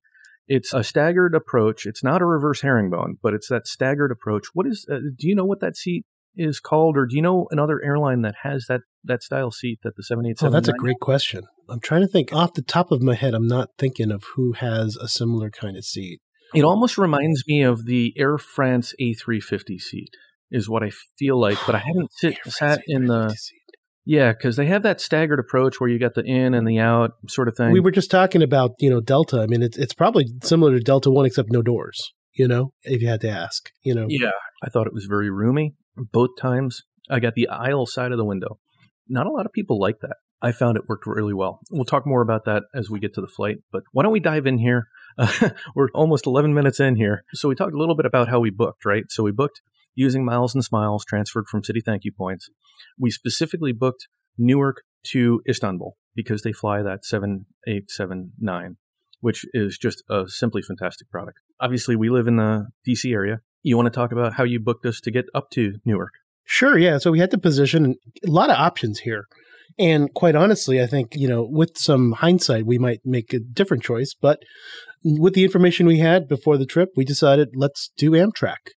It's 0.47 0.71
a 0.73 0.83
staggered 0.83 1.33
approach. 1.35 1.85
It's 1.85 2.03
not 2.03 2.21
a 2.21 2.25
reverse 2.25 2.61
herringbone, 2.61 3.17
but 3.23 3.33
it's 3.33 3.49
that 3.49 3.67
staggered 3.67 4.11
approach. 4.11 4.45
What 4.53 4.67
is? 4.67 4.85
Uh, 4.89 4.97
do 5.17 5.27
you 5.27 5.35
know 5.35 5.45
what 5.45 5.59
that 5.61 5.75
seat 5.75 6.05
is 6.35 6.59
called, 6.59 6.95
or 6.95 7.05
do 7.07 7.15
you 7.15 7.21
know 7.21 7.47
another 7.49 7.81
airline 7.83 8.21
that 8.21 8.35
has 8.43 8.65
that 8.69 8.81
that 9.07 9.23
style 9.23 9.51
seat 9.51 9.79
that 9.83 9.95
the 9.95 10.03
787? 10.03 10.47
Oh, 10.47 10.51
that's 10.53 10.67
a 10.67 10.73
great 10.73 10.99
question. 10.99 11.43
I'm 11.69 11.79
trying 11.79 12.01
to 12.01 12.07
think 12.07 12.31
off 12.33 12.53
the 12.53 12.61
top 12.61 12.91
of 12.91 13.01
my 13.01 13.15
head. 13.15 13.33
I'm 13.33 13.47
not 13.47 13.71
thinking 13.77 14.11
of 14.11 14.23
who 14.35 14.53
has 14.53 14.95
a 14.95 15.07
similar 15.07 15.49
kind 15.49 15.75
of 15.77 15.83
seat. 15.83 16.21
It 16.53 16.63
almost 16.63 16.97
reminds 16.97 17.43
me 17.47 17.61
of 17.63 17.85
the 17.85 18.13
Air 18.17 18.37
France 18.37 18.93
A350 19.01 19.79
seat, 19.81 20.09
is 20.49 20.69
what 20.69 20.83
I 20.83 20.91
feel 21.17 21.39
like. 21.39 21.57
But 21.65 21.75
I 21.75 21.79
haven't 21.85 22.11
sit, 22.13 22.37
sat 22.45 22.81
in 22.87 23.07
the 23.07 23.29
seat. 23.29 23.59
yeah, 24.05 24.31
because 24.31 24.55
they 24.55 24.67
have 24.67 24.83
that 24.83 25.01
staggered 25.01 25.39
approach 25.39 25.81
where 25.81 25.89
you 25.89 25.99
got 25.99 26.13
the 26.15 26.23
in 26.23 26.53
and 26.53 26.65
the 26.65 26.79
out 26.79 27.11
sort 27.27 27.49
of 27.49 27.57
thing. 27.57 27.71
We 27.71 27.81
were 27.81 27.91
just 27.91 28.09
talking 28.09 28.41
about 28.41 28.71
you 28.79 28.89
know 28.89 29.01
Delta. 29.01 29.41
I 29.41 29.47
mean, 29.47 29.61
it's 29.61 29.77
it's 29.77 29.93
probably 29.93 30.25
similar 30.41 30.71
to 30.73 30.79
Delta 30.79 31.11
One 31.11 31.25
except 31.25 31.51
no 31.51 31.61
doors. 31.61 32.13
You 32.33 32.47
know, 32.47 32.71
if 32.83 33.01
you 33.01 33.07
had 33.07 33.21
to 33.21 33.29
ask, 33.29 33.71
you 33.83 33.95
know, 33.95 34.05
Yeah, 34.07 34.29
I 34.63 34.69
thought 34.69 34.87
it 34.87 34.93
was 34.93 35.05
very 35.05 35.29
roomy 35.29 35.75
both 36.13 36.29
times. 36.39 36.83
I 37.09 37.19
got 37.19 37.33
the 37.33 37.47
aisle 37.47 37.87
side 37.87 38.11
of 38.11 38.17
the 38.17 38.25
window. 38.25 38.59
Not 39.09 39.27
a 39.27 39.31
lot 39.31 39.45
of 39.45 39.53
people 39.53 39.79
like 39.79 39.99
that. 40.01 40.17
I 40.41 40.51
found 40.51 40.77
it 40.77 40.87
worked 40.87 41.07
really 41.07 41.33
well. 41.33 41.59
We'll 41.71 41.85
talk 41.85 42.05
more 42.05 42.21
about 42.21 42.45
that 42.45 42.63
as 42.75 42.89
we 42.89 42.99
get 42.99 43.13
to 43.15 43.21
the 43.21 43.27
flight, 43.27 43.57
but 43.71 43.83
why 43.91 44.03
don't 44.03 44.11
we 44.11 44.19
dive 44.19 44.45
in 44.45 44.59
here? 44.59 44.87
Uh, 45.17 45.49
we're 45.75 45.89
almost 45.95 46.27
11 46.27 46.53
minutes 46.53 46.79
in 46.79 46.95
here. 46.95 47.23
So 47.33 47.49
we 47.49 47.55
talked 47.55 47.73
a 47.73 47.77
little 47.77 47.95
bit 47.95 48.05
about 48.05 48.29
how 48.29 48.39
we 48.39 48.51
booked, 48.51 48.85
right? 48.85 49.05
So 49.09 49.23
we 49.23 49.31
booked 49.31 49.61
using 49.95 50.23
miles 50.23 50.53
and 50.53 50.63
smiles 50.63 51.03
transferred 51.03 51.47
from 51.47 51.63
Citi 51.63 51.83
thank 51.83 52.03
you 52.03 52.11
points. 52.11 52.49
We 52.99 53.09
specifically 53.09 53.71
booked 53.71 54.07
Newark 54.37 54.83
to 55.07 55.41
Istanbul 55.49 55.97
because 56.15 56.43
they 56.43 56.53
fly 56.53 56.83
that 56.83 57.01
787-9, 57.03 58.75
which 59.21 59.45
is 59.53 59.77
just 59.77 60.03
a 60.09 60.27
simply 60.27 60.61
fantastic 60.61 61.09
product. 61.09 61.39
Obviously, 61.59 61.95
we 61.95 62.09
live 62.09 62.27
in 62.27 62.35
the 62.35 62.67
DC 62.87 63.11
area. 63.11 63.41
You 63.63 63.75
want 63.75 63.87
to 63.87 63.95
talk 63.95 64.11
about 64.11 64.33
how 64.33 64.43
you 64.43 64.59
booked 64.59 64.85
us 64.85 65.01
to 65.01 65.11
get 65.11 65.25
up 65.33 65.49
to 65.51 65.79
Newark? 65.83 66.13
Sure, 66.49 66.77
yeah. 66.77 66.97
So 66.97 67.11
we 67.11 67.19
had 67.19 67.31
to 67.31 67.37
position 67.37 67.95
a 68.25 68.31
lot 68.31 68.49
of 68.49 68.55
options 68.55 68.99
here. 68.99 69.25
And 69.77 70.11
quite 70.13 70.33
honestly, 70.33 70.81
I 70.81 70.87
think, 70.87 71.13
you 71.13 71.27
know, 71.27 71.45
with 71.47 71.77
some 71.77 72.13
hindsight, 72.13 72.65
we 72.65 72.79
might 72.79 73.01
make 73.03 73.33
a 73.33 73.39
different 73.39 73.83
choice. 73.83 74.15
But 74.19 74.39
with 75.03 75.33
the 75.33 75.43
information 75.43 75.85
we 75.85 75.99
had 75.99 76.27
before 76.27 76.57
the 76.57 76.65
trip, 76.65 76.89
we 76.95 77.03
decided 77.03 77.49
let's 77.53 77.91
do 77.97 78.11
Amtrak. 78.11 78.71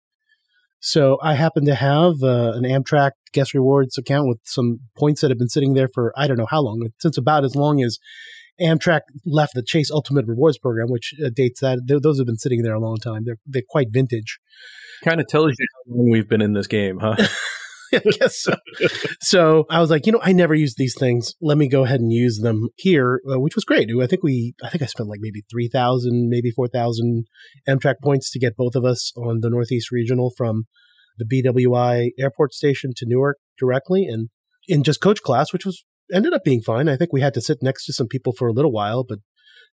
So 0.80 1.18
I 1.22 1.34
happen 1.34 1.64
to 1.66 1.76
have 1.76 2.14
uh, 2.22 2.52
an 2.54 2.64
Amtrak 2.64 3.12
guest 3.32 3.54
rewards 3.54 3.96
account 3.96 4.26
with 4.26 4.38
some 4.44 4.80
points 4.98 5.20
that 5.20 5.30
have 5.30 5.38
been 5.38 5.48
sitting 5.48 5.74
there 5.74 5.88
for 5.94 6.12
I 6.16 6.26
don't 6.26 6.38
know 6.38 6.48
how 6.50 6.62
long, 6.62 6.88
since 7.00 7.16
about 7.16 7.44
as 7.44 7.54
long 7.54 7.80
as 7.82 7.98
Amtrak 8.60 9.02
left 9.24 9.54
the 9.54 9.62
Chase 9.62 9.92
Ultimate 9.92 10.26
Rewards 10.26 10.58
program, 10.58 10.88
which 10.88 11.14
uh, 11.24 11.30
dates 11.34 11.60
that. 11.60 11.80
Th- 11.86 12.00
those 12.02 12.18
have 12.18 12.26
been 12.26 12.36
sitting 12.36 12.62
there 12.62 12.74
a 12.74 12.80
long 12.80 12.96
time. 12.96 13.22
They're, 13.24 13.38
they're 13.46 13.62
quite 13.68 13.88
vintage. 13.90 14.38
Kind 15.04 15.20
of 15.20 15.28
tells 15.28 15.52
you 15.58 15.66
how 15.74 15.94
long 15.96 16.10
we've 16.10 16.28
been 16.28 16.42
in 16.42 16.52
this 16.52 16.66
game, 16.66 16.98
huh? 16.98 17.16
I 17.94 18.02
guess 18.18 18.42
so. 18.42 18.54
so 19.20 19.66
I 19.70 19.80
was 19.80 19.90
like, 19.90 20.06
you 20.06 20.12
know, 20.12 20.20
I 20.22 20.32
never 20.32 20.54
use 20.54 20.74
these 20.76 20.94
things. 20.98 21.34
Let 21.40 21.58
me 21.58 21.68
go 21.68 21.84
ahead 21.84 22.00
and 22.00 22.12
use 22.12 22.38
them 22.38 22.68
here, 22.76 23.20
uh, 23.30 23.40
which 23.40 23.54
was 23.54 23.64
great. 23.64 23.90
I 23.90 24.06
think 24.06 24.22
we, 24.22 24.54
I 24.62 24.68
think 24.68 24.82
I 24.82 24.86
spent 24.86 25.08
like 25.08 25.20
maybe 25.20 25.42
three 25.50 25.68
thousand, 25.68 26.28
maybe 26.28 26.50
four 26.50 26.68
thousand 26.68 27.26
Amtrak 27.68 27.96
points 28.02 28.30
to 28.30 28.38
get 28.38 28.56
both 28.56 28.74
of 28.74 28.84
us 28.84 29.12
on 29.16 29.40
the 29.40 29.50
Northeast 29.50 29.90
Regional 29.90 30.32
from 30.36 30.64
the 31.18 31.24
BWI 31.24 32.10
airport 32.18 32.54
station 32.54 32.92
to 32.96 33.06
Newark 33.06 33.38
directly, 33.58 34.06
and 34.06 34.28
in 34.68 34.82
just 34.82 35.00
coach 35.00 35.22
class, 35.22 35.52
which 35.52 35.66
was 35.66 35.84
ended 36.12 36.32
up 36.32 36.44
being 36.44 36.62
fine. 36.62 36.88
I 36.88 36.96
think 36.96 37.12
we 37.12 37.20
had 37.20 37.34
to 37.34 37.40
sit 37.40 37.58
next 37.62 37.86
to 37.86 37.92
some 37.92 38.08
people 38.08 38.32
for 38.32 38.48
a 38.48 38.52
little 38.52 38.72
while, 38.72 39.04
but 39.08 39.18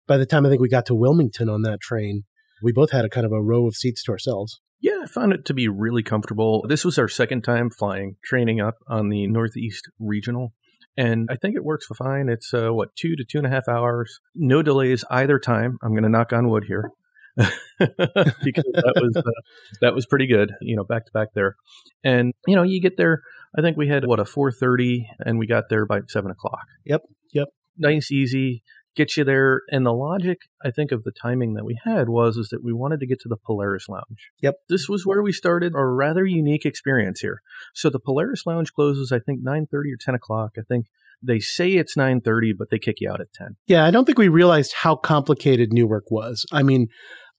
by 0.07 0.17
the 0.17 0.25
time 0.25 0.45
I 0.45 0.49
think 0.49 0.61
we 0.61 0.69
got 0.69 0.85
to 0.87 0.95
Wilmington 0.95 1.49
on 1.49 1.61
that 1.63 1.81
train, 1.81 2.23
we 2.63 2.71
both 2.71 2.91
had 2.91 3.05
a 3.05 3.09
kind 3.09 3.25
of 3.25 3.31
a 3.31 3.41
row 3.41 3.67
of 3.67 3.75
seats 3.75 4.03
to 4.03 4.11
ourselves. 4.11 4.59
Yeah, 4.79 4.99
I 5.03 5.07
found 5.07 5.33
it 5.33 5.45
to 5.45 5.53
be 5.53 5.67
really 5.67 6.03
comfortable. 6.03 6.65
This 6.67 6.85
was 6.85 6.97
our 6.99 7.07
second 7.07 7.43
time 7.43 7.69
flying, 7.69 8.15
training 8.23 8.61
up 8.61 8.75
on 8.87 9.09
the 9.09 9.27
Northeast 9.27 9.89
Regional. 9.99 10.53
And 10.95 11.29
I 11.31 11.35
think 11.35 11.55
it 11.55 11.63
works 11.63 11.87
fine. 11.97 12.29
It's 12.29 12.53
uh, 12.53 12.69
what 12.69 12.95
two 12.95 13.15
to 13.15 13.23
two 13.23 13.37
and 13.37 13.47
a 13.47 13.49
half 13.49 13.67
hours, 13.67 14.19
no 14.35 14.61
delays 14.61 15.03
either 15.09 15.39
time. 15.39 15.77
I'm 15.83 15.91
going 15.91 16.03
to 16.03 16.09
knock 16.09 16.33
on 16.33 16.49
wood 16.49 16.65
here 16.67 16.89
because 17.37 17.53
that 17.77 18.93
was 18.95 19.15
uh, 19.15 19.41
that 19.81 19.93
was 19.93 20.07
pretty 20.07 20.25
good. 20.25 20.53
You 20.61 20.75
know, 20.75 20.83
back 20.83 21.05
to 21.05 21.11
back 21.11 21.29
there, 21.35 21.55
and 22.03 22.33
you 22.47 22.55
know, 22.55 22.63
you 22.63 22.81
get 22.81 22.97
there. 22.97 23.21
I 23.55 23.61
think 23.61 23.77
we 23.77 23.87
had 23.87 24.05
what 24.07 24.19
a 24.19 24.23
4:30, 24.23 25.05
and 25.19 25.37
we 25.37 25.45
got 25.45 25.65
there 25.69 25.85
by 25.85 25.99
seven 26.07 26.31
o'clock. 26.31 26.65
Yep, 26.85 27.01
yep. 27.31 27.47
Nice, 27.77 28.11
easy 28.11 28.63
get 28.97 29.15
you 29.15 29.23
there. 29.23 29.61
And 29.69 29.85
the 29.85 29.93
logic, 29.93 30.39
I 30.65 30.71
think, 30.71 30.91
of 30.91 31.03
the 31.03 31.11
timing 31.11 31.53
that 31.53 31.63
we 31.63 31.79
had 31.85 32.09
was 32.09 32.35
is 32.35 32.49
that 32.49 32.63
we 32.63 32.73
wanted 32.73 32.99
to 32.99 33.07
get 33.07 33.21
to 33.21 33.29
the 33.29 33.37
Polaris 33.37 33.87
Lounge. 33.87 34.31
Yep. 34.41 34.55
This 34.67 34.89
was 34.89 35.05
where 35.05 35.21
we 35.21 35.31
started 35.31 35.73
a 35.75 35.85
rather 35.85 36.25
unique 36.25 36.65
experience 36.65 37.21
here. 37.21 37.41
So 37.73 37.89
the 37.89 37.99
Polaris 37.99 38.43
Lounge 38.45 38.73
closes, 38.73 39.11
I 39.13 39.19
think, 39.19 39.39
nine 39.41 39.67
thirty 39.71 39.91
or 39.93 39.97
ten 39.99 40.15
o'clock. 40.15 40.51
I 40.57 40.63
think 40.67 40.87
they 41.21 41.39
say 41.39 41.73
it's 41.73 41.95
nine 41.95 42.19
thirty, 42.19 42.53
but 42.57 42.69
they 42.69 42.79
kick 42.79 42.97
you 42.99 43.09
out 43.09 43.21
at 43.21 43.31
ten. 43.33 43.55
Yeah, 43.67 43.85
I 43.85 43.91
don't 43.91 44.05
think 44.05 44.17
we 44.17 44.27
realized 44.27 44.73
how 44.73 44.95
complicated 44.95 45.71
Newark 45.71 46.11
was. 46.11 46.45
I 46.51 46.63
mean, 46.63 46.87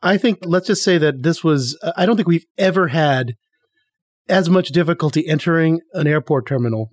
I 0.03 0.17
think 0.17 0.39
let's 0.45 0.69
just 0.69 0.85
say 0.85 0.97
that 0.99 1.23
this 1.23 1.45
was. 1.45 1.79
I 1.97 2.07
don't 2.07 2.17
think 2.17 2.29
we've 2.29 2.47
ever 2.57 2.89
had 2.89 3.35
as 4.29 4.49
much 4.49 4.69
difficulty 4.69 5.27
entering 5.27 5.81
an 5.95 6.07
airport 6.07 6.47
terminal 6.47 6.91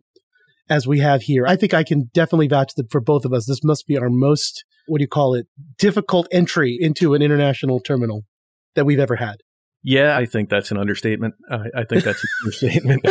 as 0.70 0.88
we 0.88 1.00
have 1.00 1.24
here. 1.24 1.46
I 1.48 1.56
think 1.56 1.74
I 1.74 1.84
can 1.84 2.10
definitely 2.14 2.48
vouch 2.48 2.74
that 2.76 2.92
for 2.92 3.02
both 3.02 3.26
of 3.26 3.34
us, 3.34 3.46
this 3.46 3.64
must 3.64 3.88
be 3.88 3.98
our 3.98 4.10
most, 4.10 4.66
what 4.88 5.00
do 5.00 5.04
you 5.04 5.08
call 5.08 5.36
it, 5.36 5.48
difficult 5.78 6.28
entry 6.32 6.78
into 6.80 7.14
an 7.14 7.22
international 7.22 7.80
terminal 7.80 8.26
that 8.76 8.86
we've 8.86 9.00
ever 9.00 9.16
had. 9.16 9.38
Yeah, 9.84 10.18
I 10.18 10.26
think 10.26 10.50
that's 10.50 10.72
an 10.72 10.78
understatement. 10.78 11.36
I, 11.50 11.66
I 11.76 11.84
think 11.84 12.04
that's 12.04 12.24
an 12.24 12.30
understatement. 12.44 13.06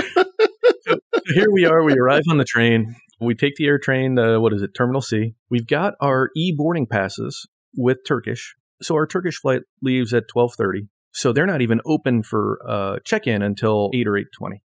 so 0.82 0.99
here 1.34 1.46
we 1.52 1.64
are. 1.64 1.84
We 1.84 1.94
arrive 1.94 2.25
on 2.28 2.38
the 2.38 2.44
train. 2.44 2.96
We 3.20 3.37
take 3.37 3.54
the 3.56 3.66
air 3.66 3.78
train. 3.78 4.18
Uh, 4.18 4.40
what 4.40 4.52
is 4.52 4.61
it? 4.61 4.73
Terminal 4.76 5.00
C. 5.00 5.34
We've 5.49 5.68
got 5.68 5.94
our 6.00 6.30
e 6.37 6.52
boarding 6.56 6.87
passes 6.87 7.46
with 7.76 7.99
Turkish. 8.06 8.56
So 8.82 8.96
our 8.96 9.06
Turkish 9.06 9.38
flight 9.40 9.62
leaves 9.82 10.12
at 10.12 10.25
twelve 10.28 10.54
thirty. 10.58 10.88
So 11.12 11.32
they're 11.32 11.46
not 11.46 11.62
even 11.62 11.80
open 11.87 12.25
for 12.25 12.58
uh, 12.68 12.96
check 13.04 13.28
in 13.28 13.40
until 13.40 13.90
eight 13.94 14.08
or 14.08 14.16
eight 14.16 14.26
twenty 14.37 14.63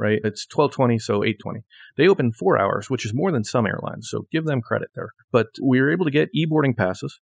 right? 0.00 0.20
It's 0.24 0.46
1220, 0.50 0.98
so 0.98 1.22
820. 1.22 1.60
They 1.96 2.08
open 2.08 2.32
four 2.32 2.58
hours, 2.58 2.88
which 2.88 3.04
is 3.04 3.14
more 3.14 3.30
than 3.30 3.44
some 3.44 3.66
airlines. 3.66 4.08
So 4.10 4.26
give 4.32 4.46
them 4.46 4.62
credit 4.62 4.88
there. 4.94 5.10
But 5.30 5.48
we 5.62 5.80
were 5.80 5.92
able 5.92 6.06
to 6.06 6.10
get 6.10 6.30
e-boarding 6.34 6.74
passes. 6.74 7.20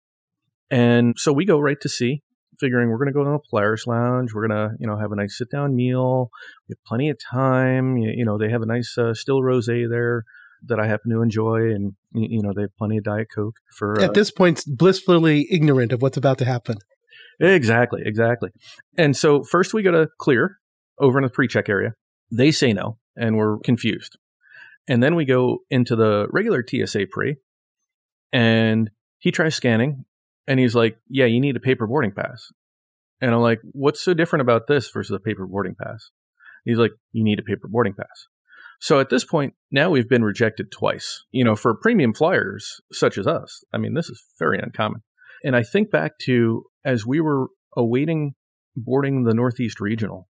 And 0.71 1.15
so 1.19 1.33
we 1.33 1.45
go 1.45 1.59
right 1.59 1.81
to 1.81 1.89
C, 1.89 2.23
figuring 2.59 2.89
we're 2.89 2.99
going 2.99 3.09
to 3.09 3.13
go 3.13 3.25
to 3.25 3.31
the 3.31 3.39
Polaris 3.51 3.87
Lounge. 3.87 4.33
We're 4.33 4.47
going 4.47 4.69
to, 4.69 4.77
you 4.79 4.87
know, 4.87 4.97
have 4.97 5.11
a 5.11 5.17
nice 5.17 5.37
sit 5.37 5.51
down 5.51 5.75
meal. 5.75 6.31
We 6.69 6.75
have 6.75 6.85
plenty 6.87 7.11
of 7.11 7.19
time. 7.19 7.97
You, 7.97 8.13
you 8.15 8.25
know, 8.25 8.39
they 8.39 8.51
have 8.51 8.63
a 8.63 8.67
nice 8.67 8.97
uh, 8.97 9.15
still 9.15 9.41
rosé 9.41 9.91
there 9.91 10.25
that 10.67 10.79
I 10.79 10.87
happen 10.87 11.11
to 11.11 11.23
enjoy, 11.23 11.73
and 11.73 11.95
you 12.13 12.43
know 12.43 12.53
they 12.55 12.63
have 12.63 12.77
plenty 12.77 12.99
of 12.99 13.05
Diet 13.05 13.29
Coke 13.35 13.57
for. 13.75 13.99
Uh, 13.99 14.05
At 14.05 14.15
this 14.15 14.31
point, 14.31 14.63
blissfully 14.67 15.47
ignorant 15.51 15.93
of 15.93 16.03
what's 16.03 16.17
about 16.17 16.39
to 16.39 16.45
happen. 16.45 16.77
Exactly, 17.41 18.03
exactly. 18.05 18.51
And 18.99 19.17
so 19.17 19.43
first 19.43 19.73
we 19.73 19.83
go 19.83 19.91
to 19.91 20.09
clear 20.19 20.59
over 20.99 21.19
in 21.19 21.23
the 21.23 21.31
pre-check 21.31 21.69
area, 21.69 21.95
they 22.31 22.51
say 22.51 22.73
no, 22.73 22.99
and 23.17 23.37
we're 23.37 23.59
confused. 23.59 24.17
And 24.89 25.03
then 25.03 25.15
we 25.15 25.25
go 25.25 25.59
into 25.71 25.97
the 25.97 26.27
regular 26.31 26.65
TSA 26.67 27.07
pre, 27.11 27.37
and 28.33 28.91
he 29.19 29.31
tries 29.31 29.55
scanning, 29.55 30.05
and 30.47 30.59
he's 30.59 30.75
like, 30.75 30.99
Yeah, 31.09 31.27
you 31.27 31.41
need 31.41 31.57
a 31.57 31.61
paper 31.61 31.87
boarding 31.87 32.13
pass. 32.13 32.49
And 33.21 33.33
I'm 33.33 33.41
like, 33.41 33.61
What's 33.73 34.01
so 34.01 34.15
different 34.15 34.43
about 34.43 34.67
this 34.67 34.91
versus 34.91 35.15
a 35.15 35.21
paper 35.21 35.47
boarding 35.47 35.77
pass? 35.81 36.11
He's 36.65 36.79
like, 36.79 36.93
You 37.13 37.25
need 37.25 37.39
a 37.39 37.43
paper 37.43 37.69
boarding 37.69 37.95
pass. 37.95 38.27
So 38.81 38.99
at 38.99 39.11
this 39.11 39.25
point, 39.25 39.55
now 39.71 39.91
we've 39.91 40.09
been 40.09 40.25
rejected 40.25 40.73
twice. 40.73 41.25
You 41.31 41.45
know, 41.45 41.55
for 41.55 41.75
premium 41.75 42.15
flyers 42.15 42.81
such 42.91 43.19
as 43.19 43.27
us, 43.27 43.63
I 43.75 43.79
mean, 43.79 43.95
this 43.95 44.09
is 44.09 44.25
very 44.39 44.59
uncommon. 44.59 45.03
And 45.45 45.55
I 45.55 45.63
think 45.63 45.91
back 45.91 46.19
to 46.23 46.65
as 46.85 47.07
we 47.07 47.21
were 47.21 47.49
awaiting 47.77 48.35
boarding 48.75 49.25
the 49.25 49.35
Northeast 49.35 49.81
Regional, 49.81 50.29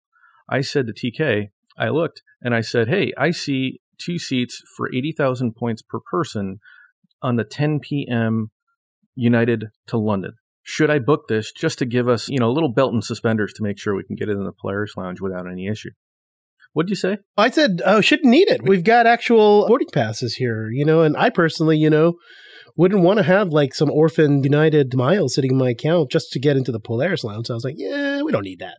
I 0.48 0.62
said 0.62 0.86
to 0.86 0.92
TK, 0.92 1.50
I 1.78 1.88
looked 1.90 2.22
and 2.42 2.54
I 2.54 2.60
said, 2.60 2.88
Hey, 2.88 3.12
I 3.16 3.30
see 3.30 3.80
two 3.98 4.18
seats 4.18 4.62
for 4.76 4.92
80,000 4.94 5.54
points 5.54 5.82
per 5.82 5.98
person 6.00 6.58
on 7.22 7.36
the 7.36 7.44
10 7.44 7.80
p.m. 7.80 8.50
United 9.14 9.66
to 9.88 9.98
London. 9.98 10.32
Should 10.62 10.90
I 10.90 10.98
book 10.98 11.28
this 11.28 11.50
just 11.50 11.78
to 11.78 11.86
give 11.86 12.08
us, 12.08 12.28
you 12.28 12.38
know, 12.38 12.50
a 12.50 12.52
little 12.52 12.72
belt 12.72 12.92
and 12.92 13.02
suspenders 13.02 13.52
to 13.54 13.62
make 13.62 13.78
sure 13.78 13.94
we 13.94 14.04
can 14.04 14.16
get 14.16 14.28
it 14.28 14.36
in 14.36 14.44
the 14.44 14.52
Polaris 14.52 14.96
Lounge 14.96 15.20
without 15.20 15.50
any 15.50 15.66
issue? 15.66 15.90
What'd 16.74 16.90
you 16.90 16.96
say? 16.96 17.18
I 17.36 17.50
said, 17.50 17.80
oh, 17.86 18.00
shouldn't 18.00 18.30
need 18.30 18.48
it. 18.48 18.62
We've 18.62 18.84
got 18.84 19.06
actual 19.06 19.66
boarding 19.66 19.88
passes 19.92 20.34
here, 20.34 20.68
you 20.70 20.84
know, 20.84 21.00
and 21.00 21.16
I 21.16 21.30
personally, 21.30 21.78
you 21.78 21.88
know, 21.88 22.14
wouldn't 22.76 23.02
want 23.02 23.16
to 23.16 23.24
have 23.24 23.48
like 23.48 23.74
some 23.74 23.90
orphan 23.90 24.44
United 24.44 24.94
miles 24.94 25.34
sitting 25.34 25.52
in 25.52 25.56
my 25.56 25.70
account 25.70 26.10
just 26.10 26.30
to 26.32 26.38
get 26.38 26.56
into 26.56 26.70
the 26.70 26.78
Polaris 26.78 27.24
Lounge. 27.24 27.46
So 27.46 27.54
I 27.54 27.56
was 27.56 27.64
like, 27.64 27.74
yeah, 27.78 28.22
we 28.22 28.30
don't 28.30 28.44
need 28.44 28.60
that. 28.60 28.76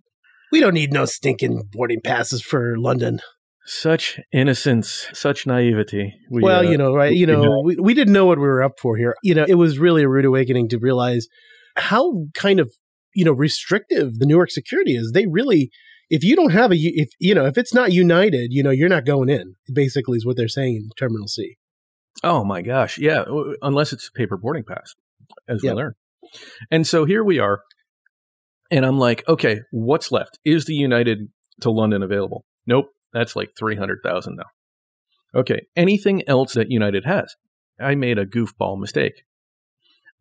We 0.52 0.60
don't 0.60 0.74
need 0.74 0.94
no 0.94 1.06
stinking 1.06 1.70
boarding 1.72 2.02
passes 2.02 2.42
for 2.42 2.78
London. 2.78 3.22
Such 3.66 4.20
innocence, 4.34 5.08
such 5.14 5.46
naivety. 5.46 6.16
We, 6.32 6.42
well, 6.42 6.62
uh, 6.62 6.64
you 6.64 6.76
know, 6.78 6.94
right? 6.94 7.14
You 7.14 7.28
know, 7.28 7.62
we, 7.64 7.76
we 7.76 7.94
didn't 7.94 8.14
know 8.14 8.26
what 8.26 8.40
we 8.40 8.46
were 8.46 8.64
up 8.64 8.80
for 8.80 8.98
here. 8.98 9.16
You 9.22 9.36
know, 9.36 9.46
it 9.48 9.56
was 9.56 9.78
really 9.78 10.02
a 10.02 10.10
rude 10.10 10.26
awakening 10.26 10.70
to 10.70 10.80
realize 10.80 11.28
how 11.78 12.26
kind 12.34 12.60
of, 12.60 12.74
you 13.14 13.26
know, 13.26 13.32
restrictive 13.32 14.18
the 14.18 14.26
Newark 14.26 14.50
security 14.50 14.96
is. 14.96 15.12
They 15.12 15.28
really, 15.28 15.70
if 16.10 16.24
you 16.24 16.36
don't 16.36 16.52
have 16.52 16.72
a, 16.72 16.76
if, 16.76 17.10
you 17.20 17.36
know, 17.36 17.46
if 17.46 17.60
it's 17.60 17.74
not 17.74 17.92
united, 17.94 18.52
you 18.52 18.64
know, 18.64 18.72
you're 18.72 18.90
not 18.90 19.06
going 19.06 19.30
in, 19.30 19.56
basically, 19.72 20.18
is 20.18 20.26
what 20.26 20.36
they're 20.36 20.48
saying 20.48 20.76
in 20.78 20.90
Terminal 20.98 21.28
C. 21.28 21.58
Oh 22.24 22.44
my 22.44 22.64
gosh. 22.64 22.98
Yeah. 22.98 23.26
Unless 23.62 23.94
it's 23.94 24.08
a 24.08 24.12
paper 24.12 24.36
boarding 24.36 24.64
pass, 24.64 24.96
as 25.48 25.62
we 25.62 25.72
learned. 25.72 25.94
And 26.72 26.88
so 26.88 27.06
here 27.06 27.24
we 27.24 27.38
are 27.38 27.62
and 28.72 28.86
I'm 28.86 29.00
like, 29.00 29.28
okay, 29.28 29.62
what's 29.72 30.12
left? 30.12 30.40
Is 30.46 30.66
the 30.66 30.76
United 30.76 31.30
to 31.62 31.72
London 31.72 32.04
available? 32.04 32.46
Nope, 32.66 32.88
that's 33.14 33.36
like 33.36 33.52
300,000 33.58 34.36
now. 34.36 35.40
Okay, 35.40 35.68
anything 35.76 36.28
else 36.28 36.54
that 36.54 36.72
United 36.72 37.06
has? 37.06 37.36
I 37.80 37.96
made 37.96 38.18
a 38.18 38.26
goofball 38.26 38.80
mistake. 38.80 39.24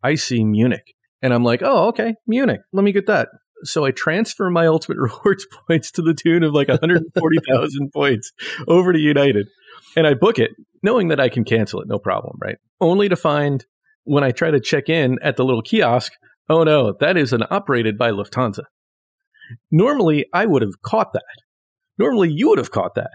I 0.03 0.15
see 0.15 0.43
Munich 0.43 0.95
and 1.21 1.33
I'm 1.33 1.43
like, 1.43 1.61
oh, 1.63 1.87
okay, 1.89 2.15
Munich, 2.25 2.61
let 2.71 2.83
me 2.83 2.91
get 2.91 3.07
that. 3.07 3.29
So 3.63 3.83
I 3.83 3.91
transfer 3.91 4.49
my 4.49 4.67
ultimate 4.67 4.97
rewards 4.99 5.45
points 5.67 5.91
to 5.91 6.01
the 6.01 6.13
tune 6.13 6.43
of 6.43 6.53
like 6.53 6.69
140,000 6.69 7.91
points 7.93 8.31
over 8.67 8.93
to 8.93 8.99
United 8.99 9.47
and 9.95 10.07
I 10.07 10.13
book 10.13 10.39
it 10.39 10.51
knowing 10.81 11.09
that 11.09 11.19
I 11.19 11.29
can 11.29 11.43
cancel 11.43 11.81
it, 11.81 11.87
no 11.87 11.99
problem, 11.99 12.37
right? 12.41 12.57
Only 12.79 13.09
to 13.09 13.15
find 13.15 13.65
when 14.03 14.23
I 14.23 14.31
try 14.31 14.51
to 14.51 14.59
check 14.59 14.89
in 14.89 15.19
at 15.21 15.35
the 15.35 15.43
little 15.43 15.61
kiosk, 15.61 16.13
Oh 16.49 16.63
no, 16.63 16.95
that 16.99 17.15
is 17.15 17.31
an 17.31 17.43
operated 17.49 17.97
by 17.97 18.11
Lufthansa. 18.11 18.63
Normally, 19.71 20.25
I 20.33 20.45
would 20.45 20.61
have 20.61 20.81
caught 20.83 21.13
that. 21.13 21.23
Normally, 21.97 22.31
you 22.31 22.49
would 22.49 22.57
have 22.57 22.71
caught 22.71 22.95
that. 22.95 23.11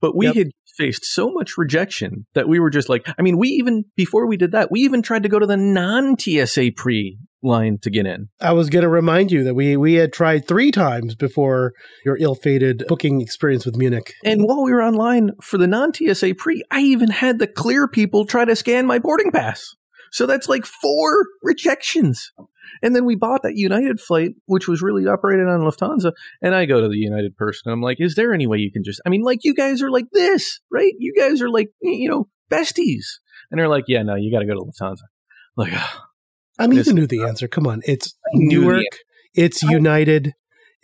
But 0.00 0.16
we 0.16 0.26
yep. 0.26 0.34
had 0.34 0.50
faced 0.76 1.04
so 1.04 1.30
much 1.30 1.56
rejection 1.56 2.26
that 2.34 2.48
we 2.48 2.58
were 2.58 2.70
just 2.70 2.88
like, 2.88 3.06
I 3.18 3.22
mean, 3.22 3.38
we 3.38 3.48
even, 3.48 3.84
before 3.96 4.26
we 4.26 4.36
did 4.36 4.52
that, 4.52 4.70
we 4.70 4.80
even 4.80 5.02
tried 5.02 5.22
to 5.22 5.28
go 5.28 5.38
to 5.38 5.46
the 5.46 5.56
non 5.56 6.18
TSA 6.18 6.72
pre 6.76 7.18
line 7.42 7.78
to 7.82 7.90
get 7.90 8.06
in. 8.06 8.28
I 8.40 8.52
was 8.52 8.70
going 8.70 8.82
to 8.82 8.88
remind 8.88 9.30
you 9.30 9.44
that 9.44 9.54
we, 9.54 9.76
we 9.76 9.94
had 9.94 10.12
tried 10.12 10.46
three 10.46 10.70
times 10.70 11.14
before 11.14 11.72
your 12.04 12.16
ill 12.18 12.34
fated 12.34 12.84
booking 12.88 13.20
experience 13.20 13.64
with 13.64 13.76
Munich. 13.76 14.12
And 14.24 14.44
while 14.44 14.62
we 14.62 14.72
were 14.72 14.82
online 14.82 15.30
for 15.42 15.58
the 15.58 15.66
non 15.66 15.92
TSA 15.94 16.34
pre, 16.34 16.62
I 16.70 16.80
even 16.80 17.10
had 17.10 17.38
the 17.38 17.46
clear 17.46 17.86
people 17.86 18.26
try 18.26 18.44
to 18.44 18.56
scan 18.56 18.86
my 18.86 18.98
boarding 18.98 19.30
pass. 19.30 19.74
So 20.14 20.26
that's 20.26 20.48
like 20.48 20.64
four 20.64 21.26
rejections. 21.42 22.30
And 22.84 22.94
then 22.94 23.04
we 23.04 23.16
bought 23.16 23.42
that 23.42 23.56
United 23.56 23.98
flight, 23.98 24.30
which 24.46 24.68
was 24.68 24.80
really 24.80 25.08
operated 25.08 25.48
on 25.48 25.62
Lufthansa. 25.62 26.12
And 26.40 26.54
I 26.54 26.66
go 26.66 26.80
to 26.80 26.86
the 26.86 26.96
United 26.96 27.36
person. 27.36 27.72
I'm 27.72 27.82
like, 27.82 28.00
is 28.00 28.14
there 28.14 28.32
any 28.32 28.46
way 28.46 28.58
you 28.58 28.70
can 28.70 28.84
just, 28.84 29.00
I 29.04 29.08
mean, 29.08 29.22
like 29.22 29.40
you 29.42 29.56
guys 29.56 29.82
are 29.82 29.90
like 29.90 30.04
this, 30.12 30.60
right? 30.70 30.92
You 31.00 31.14
guys 31.18 31.42
are 31.42 31.50
like, 31.50 31.70
you 31.82 32.08
know, 32.08 32.28
besties. 32.48 33.06
And 33.50 33.58
they're 33.58 33.68
like, 33.68 33.86
yeah, 33.88 34.04
no, 34.04 34.14
you 34.14 34.30
got 34.30 34.38
to 34.38 34.46
go 34.46 34.54
to 34.54 34.60
Lufthansa. 34.60 35.02
Like, 35.56 35.72
oh, 35.74 36.00
I 36.60 36.68
mean, 36.68 36.80
you 36.84 36.92
knew 36.92 37.08
the 37.08 37.24
answer. 37.24 37.48
Come 37.48 37.66
on. 37.66 37.82
It's 37.84 38.14
Newark. 38.34 38.84
It's 39.34 39.64
United. 39.64 40.32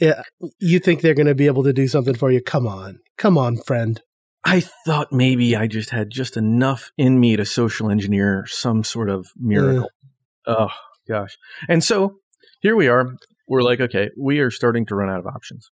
Yeah, 0.01 0.23
you 0.59 0.81
think 0.81 1.03
they're 1.03 1.15
going 1.15 1.29
to 1.29 1.37
be 1.37 1.47
able 1.47 1.63
to 1.63 1.73
do 1.73 1.87
something 1.87 2.17
for 2.17 2.33
you? 2.33 2.43
Come 2.43 2.67
on. 2.67 2.99
Come 3.17 3.39
on, 3.39 3.59
friend. 3.59 4.03
I 4.45 4.61
thought 4.87 5.13
maybe 5.13 5.55
I 5.55 5.67
just 5.67 5.91
had 5.91 6.11
just 6.11 6.37
enough 6.37 6.91
in 6.97 7.21
me 7.21 7.37
to 7.37 7.45
social 7.45 7.91
engineer 7.91 8.47
some 8.47 8.83
sort 8.85 9.11
of 9.11 9.29
miracle. 9.37 9.91
Oh, 10.47 10.71
gosh. 11.09 11.37
And 11.69 11.85
so 11.85 12.17
here 12.61 12.75
we 12.75 12.89
are. 12.89 13.15
We're 13.47 13.63
like, 13.63 13.81
okay, 13.81 14.11
we 14.19 14.39
are 14.39 14.51
starting 14.51 14.87
to 14.87 14.95
run 14.95 15.11
out 15.11 15.19
of 15.19 15.27
options. 15.27 15.71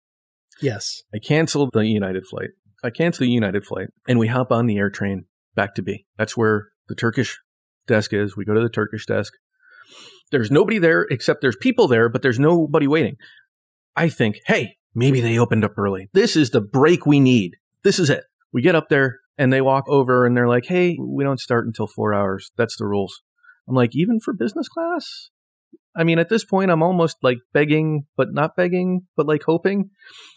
Yes. 0.61 1.01
I 1.13 1.19
canceled 1.19 1.71
the 1.73 1.85
United 1.85 2.27
flight. 2.27 2.49
I 2.83 2.89
canceled 2.89 3.25
the 3.25 3.31
United 3.31 3.65
flight 3.65 3.87
and 4.07 4.19
we 4.19 4.27
hop 4.27 4.51
on 4.51 4.67
the 4.67 4.77
air 4.77 4.89
train 4.89 5.25
back 5.55 5.75
to 5.75 5.81
B. 5.81 6.05
That's 6.17 6.37
where 6.37 6.67
the 6.87 6.95
Turkish 6.95 7.39
desk 7.87 8.13
is. 8.13 8.37
We 8.37 8.45
go 8.45 8.53
to 8.53 8.61
the 8.61 8.69
Turkish 8.69 9.05
desk. 9.05 9.33
There's 10.31 10.51
nobody 10.51 10.77
there 10.77 11.07
except 11.09 11.41
there's 11.41 11.57
people 11.59 11.87
there, 11.87 12.07
but 12.07 12.21
there's 12.21 12.39
nobody 12.39 12.87
waiting. 12.87 13.15
I 13.95 14.09
think, 14.09 14.39
hey, 14.45 14.75
maybe 14.93 15.21
they 15.21 15.39
opened 15.39 15.65
up 15.65 15.77
early. 15.77 16.09
This 16.13 16.35
is 16.35 16.51
the 16.51 16.61
break 16.61 17.05
we 17.05 17.19
need. 17.19 17.55
This 17.83 17.97
is 17.97 18.09
it. 18.09 18.23
We 18.51 18.61
get 18.61 18.75
up 18.75 18.89
there 18.89 19.19
and 19.37 19.53
they 19.53 19.61
walk 19.61 19.85
over 19.87 20.25
and 20.25 20.35
they're 20.35 20.47
like, 20.47 20.65
hey, 20.65 20.97
we 20.99 21.23
don't 21.23 21.39
start 21.39 21.65
until 21.65 21.87
four 21.87 22.13
hours. 22.13 22.51
That's 22.57 22.77
the 22.77 22.85
rules. 22.85 23.21
I'm 23.67 23.75
like, 23.75 23.95
even 23.95 24.19
for 24.19 24.33
business 24.33 24.67
class? 24.67 25.29
I 25.95 26.03
mean, 26.03 26.19
at 26.19 26.29
this 26.29 26.45
point, 26.45 26.71
I'm 26.71 26.83
almost 26.83 27.17
like 27.21 27.37
begging, 27.53 28.05
but 28.15 28.33
not 28.33 28.55
begging, 28.55 29.01
but 29.15 29.27
like 29.27 29.43
hoping. 29.43 29.89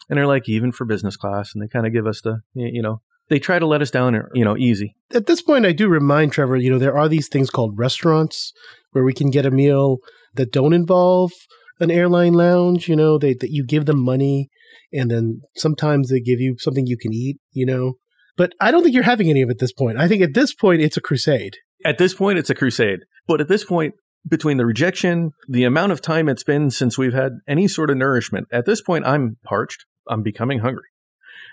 And 0.08 0.18
they're 0.18 0.26
like, 0.26 0.48
even 0.48 0.72
for 0.72 0.84
business 0.84 1.16
class. 1.16 1.52
And 1.54 1.62
they 1.62 1.68
kind 1.68 1.86
of 1.86 1.92
give 1.92 2.06
us 2.06 2.20
the, 2.22 2.40
you 2.54 2.82
know, 2.82 3.00
they 3.28 3.38
try 3.38 3.58
to 3.58 3.66
let 3.66 3.82
us 3.82 3.90
down, 3.90 4.14
uh, 4.14 4.22
you 4.34 4.44
know, 4.44 4.56
easy. 4.56 4.96
At 5.14 5.26
this 5.26 5.40
point, 5.40 5.66
I 5.66 5.72
do 5.72 5.88
remind 5.88 6.32
Trevor, 6.32 6.56
you 6.56 6.70
know, 6.70 6.78
there 6.78 6.96
are 6.96 7.08
these 7.08 7.28
things 7.28 7.50
called 7.50 7.78
restaurants 7.78 8.52
where 8.92 9.04
we 9.04 9.14
can 9.14 9.30
get 9.30 9.46
a 9.46 9.50
meal 9.50 9.98
that 10.34 10.52
don't 10.52 10.72
involve 10.72 11.32
an 11.80 11.90
airline 11.90 12.34
lounge, 12.34 12.88
you 12.88 12.96
know, 12.96 13.18
they, 13.18 13.34
that 13.34 13.50
you 13.50 13.64
give 13.64 13.86
them 13.86 14.02
money 14.02 14.50
and 14.92 15.10
then 15.10 15.42
sometimes 15.56 16.10
they 16.10 16.20
give 16.20 16.40
you 16.40 16.56
something 16.58 16.86
you 16.86 16.98
can 16.98 17.12
eat, 17.12 17.38
you 17.52 17.66
know. 17.66 17.94
But 18.36 18.52
I 18.60 18.70
don't 18.70 18.82
think 18.82 18.94
you're 18.94 19.04
having 19.04 19.30
any 19.30 19.42
of 19.42 19.50
it 19.50 19.52
at 19.52 19.58
this 19.58 19.72
point. 19.72 19.98
I 19.98 20.08
think 20.08 20.22
at 20.22 20.34
this 20.34 20.54
point, 20.54 20.82
it's 20.82 20.96
a 20.96 21.00
crusade. 21.00 21.56
At 21.84 21.98
this 21.98 22.14
point, 22.14 22.38
it's 22.38 22.50
a 22.50 22.54
crusade. 22.54 23.00
But 23.26 23.40
at 23.40 23.48
this 23.48 23.64
point, 23.64 23.94
between 24.28 24.56
the 24.56 24.66
rejection, 24.66 25.32
the 25.48 25.64
amount 25.64 25.92
of 25.92 26.00
time 26.00 26.28
it's 26.28 26.44
been 26.44 26.70
since 26.70 26.96
we've 26.96 27.12
had 27.12 27.32
any 27.48 27.68
sort 27.68 27.90
of 27.90 27.96
nourishment, 27.96 28.46
at 28.52 28.66
this 28.66 28.80
point, 28.80 29.06
I'm 29.06 29.36
parched. 29.44 29.84
I'm 30.08 30.22
becoming 30.22 30.60
hungry. 30.60 30.88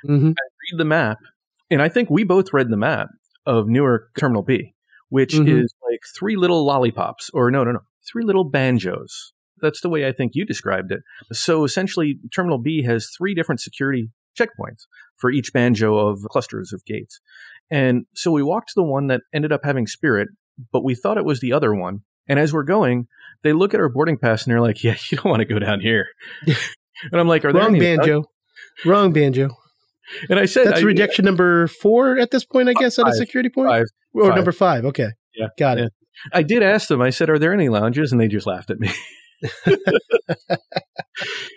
Mm-hmm. 0.08 0.30
I 0.30 0.72
read 0.72 0.80
the 0.80 0.86
map, 0.86 1.18
and 1.70 1.82
I 1.82 1.90
think 1.90 2.10
we 2.10 2.24
both 2.24 2.54
read 2.54 2.70
the 2.70 2.78
map 2.78 3.10
of 3.46 3.68
Newark 3.68 4.12
Terminal 4.18 4.44
B, 4.44 4.74
which 5.10 5.34
mm-hmm. 5.34 5.60
is 5.60 5.74
like 5.90 6.00
three 6.18 6.36
little 6.36 6.66
lollipops, 6.66 7.30
or 7.34 7.52
no, 7.52 7.64
no, 7.64 7.72
no, 7.72 7.80
three 8.10 8.24
little 8.24 8.44
banjos. 8.44 9.34
That's 9.62 9.82
the 9.82 9.90
way 9.90 10.08
I 10.08 10.14
think 10.14 10.32
you 10.36 10.46
described 10.46 10.92
it. 10.92 11.02
So 11.34 11.64
essentially, 11.64 12.20
Terminal 12.34 12.60
B 12.60 12.84
has 12.84 13.10
three 13.18 13.36
different 13.36 13.60
security 13.60 14.10
checkpoints 14.40 14.86
for 15.18 15.32
each 15.32 15.54
banjo 15.54 15.98
of 15.98 16.22
clusters 16.30 16.72
of 16.74 16.86
gates. 16.86 17.20
And 17.70 18.06
so 18.16 18.32
we 18.32 18.44
walked 18.44 18.70
to 18.70 18.74
the 18.76 18.84
one 18.84 19.08
that 19.08 19.22
ended 19.34 19.52
up 19.52 19.62
having 19.64 19.88
Spirit, 19.88 20.30
but 20.72 20.84
we 20.84 20.96
thought 20.96 21.18
it 21.18 21.26
was 21.26 21.40
the 21.40 21.54
other 21.54 21.74
one. 21.74 22.00
And 22.28 22.40
as 22.40 22.54
we're 22.54 22.64
going, 22.64 23.08
they 23.44 23.54
look 23.54 23.74
at 23.74 23.80
our 23.80 23.90
boarding 23.90 24.18
pass 24.18 24.46
and 24.46 24.52
they're 24.52 24.62
like, 24.62 24.84
"Yeah, 24.84 24.96
you 25.10 25.18
don't 25.18 25.30
want 25.30 25.42
to 25.42 25.46
go 25.46 25.60
down 25.60 25.82
here." 25.82 26.08
and 26.48 26.56
I'm 27.14 27.28
like, 27.28 27.44
"Are 27.46 27.54
there 27.54 27.64
wrong 27.64 27.78
banjo? 27.78 28.24
Wrong 28.86 29.12
banjo." 29.12 29.50
And 30.30 30.40
I 30.40 30.46
said, 30.46 30.68
"That's 30.68 30.82
I, 30.82 30.84
rejection 30.84 31.26
uh, 31.26 31.32
number 31.32 31.68
four 31.68 32.18
at 32.18 32.32
this 32.32 32.46
point, 32.46 32.70
I 32.70 32.74
guess, 32.74 32.96
five, 32.96 33.08
at 33.08 33.14
a 33.14 33.16
security 33.16 33.50
point." 33.50 33.70
Five, 33.70 33.86
or 34.14 34.28
five. 34.28 34.36
number 34.36 34.52
five. 34.52 34.86
Okay, 34.86 35.10
yeah, 35.36 35.48
got 35.58 35.78
yeah. 35.78 35.86
it. 35.86 35.94
I 36.34 36.44
did 36.44 36.64
ask 36.64 36.88
them. 36.88 37.02
I 37.02 37.10
said, 37.10 37.30
"Are 37.30 37.40
there 37.40 37.54
any 37.54 37.70
lounges?" 37.70 38.12
And 38.12 38.20
they 38.20 38.28
just 38.28 38.48
laughed 38.48 38.70
at 38.70 38.80
me. 38.80 38.90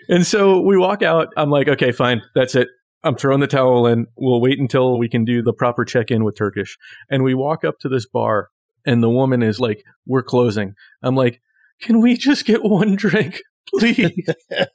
and 0.09 0.25
so 0.25 0.61
we 0.61 0.77
walk 0.77 1.01
out. 1.01 1.29
I'm 1.37 1.49
like, 1.49 1.67
"Okay, 1.67 1.91
fine, 1.91 2.21
that's 2.35 2.55
it. 2.55 2.67
I'm 3.03 3.15
throwing 3.15 3.41
the 3.41 3.47
towel 3.47 3.87
in. 3.87 4.07
We'll 4.15 4.41
wait 4.41 4.59
until 4.59 4.97
we 4.97 5.09
can 5.09 5.25
do 5.25 5.41
the 5.41 5.53
proper 5.53 5.85
check 5.85 6.11
in 6.11 6.23
with 6.23 6.37
Turkish." 6.37 6.77
And 7.09 7.23
we 7.23 7.33
walk 7.33 7.63
up 7.63 7.79
to 7.79 7.89
this 7.89 8.05
bar, 8.05 8.49
and 8.85 9.03
the 9.03 9.09
woman 9.09 9.43
is 9.43 9.59
like, 9.59 9.83
"We're 10.05 10.23
closing." 10.23 10.75
I'm 11.01 11.15
like, 11.15 11.41
"Can 11.81 12.01
we 12.01 12.17
just 12.17 12.45
get 12.45 12.63
one 12.63 12.95
drink, 12.95 13.41
please?" 13.69 14.27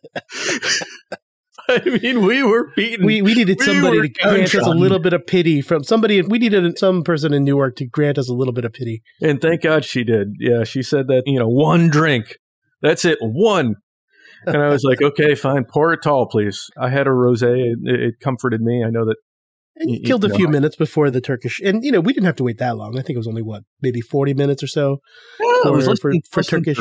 I 1.68 1.98
mean, 2.02 2.24
we 2.24 2.42
were 2.42 2.72
beaten. 2.74 3.04
We 3.04 3.20
we 3.20 3.34
needed 3.34 3.60
somebody 3.60 4.00
we 4.00 4.08
to 4.08 4.22
grant 4.22 4.54
us 4.54 4.66
a 4.66 4.70
little 4.70 4.98
bit 4.98 5.12
of 5.12 5.26
pity 5.26 5.60
from 5.60 5.84
somebody. 5.84 6.22
We 6.22 6.38
needed 6.38 6.78
some 6.78 7.02
person 7.02 7.34
in 7.34 7.44
Newark 7.44 7.76
to 7.76 7.86
grant 7.86 8.16
us 8.16 8.28
a 8.28 8.32
little 8.32 8.54
bit 8.54 8.64
of 8.64 8.72
pity. 8.72 9.02
And 9.20 9.40
thank 9.40 9.62
God 9.62 9.84
she 9.84 10.02
did. 10.02 10.36
Yeah, 10.38 10.64
she 10.64 10.82
said 10.82 11.08
that 11.08 11.24
you 11.26 11.38
know 11.38 11.48
one 11.48 11.88
drink, 11.88 12.38
that's 12.82 13.04
it, 13.04 13.18
one. 13.20 13.76
And 14.46 14.56
I 14.56 14.68
was 14.68 14.84
like, 14.84 15.02
okay, 15.02 15.34
fine, 15.34 15.64
pour 15.64 15.92
it 15.92 16.00
tall, 16.02 16.28
please. 16.28 16.66
I 16.80 16.90
had 16.90 17.06
a 17.06 17.10
rosé. 17.10 17.72
It, 17.72 17.78
it 17.84 18.14
comforted 18.20 18.60
me. 18.60 18.84
I 18.84 18.90
know 18.90 19.04
that 19.04 19.16
and 19.78 19.90
you 19.90 20.00
killed 20.00 20.24
a 20.24 20.34
few 20.34 20.48
minutes 20.48 20.76
before 20.76 21.10
the 21.10 21.20
Turkish, 21.20 21.60
and 21.60 21.84
you 21.84 21.92
know 21.92 22.00
we 22.00 22.12
didn't 22.12 22.26
have 22.26 22.36
to 22.36 22.44
wait 22.44 22.58
that 22.58 22.76
long. 22.76 22.98
I 22.98 23.02
think 23.02 23.14
it 23.14 23.18
was 23.18 23.28
only 23.28 23.42
what, 23.42 23.62
maybe 23.80 24.00
forty 24.00 24.34
minutes 24.34 24.62
or 24.62 24.66
so. 24.66 24.98
For, 25.38 25.68
it 25.68 25.70
was 25.70 25.86
less 25.86 26.00
for, 26.00 26.12
for 26.30 26.42
Turkish. 26.42 26.78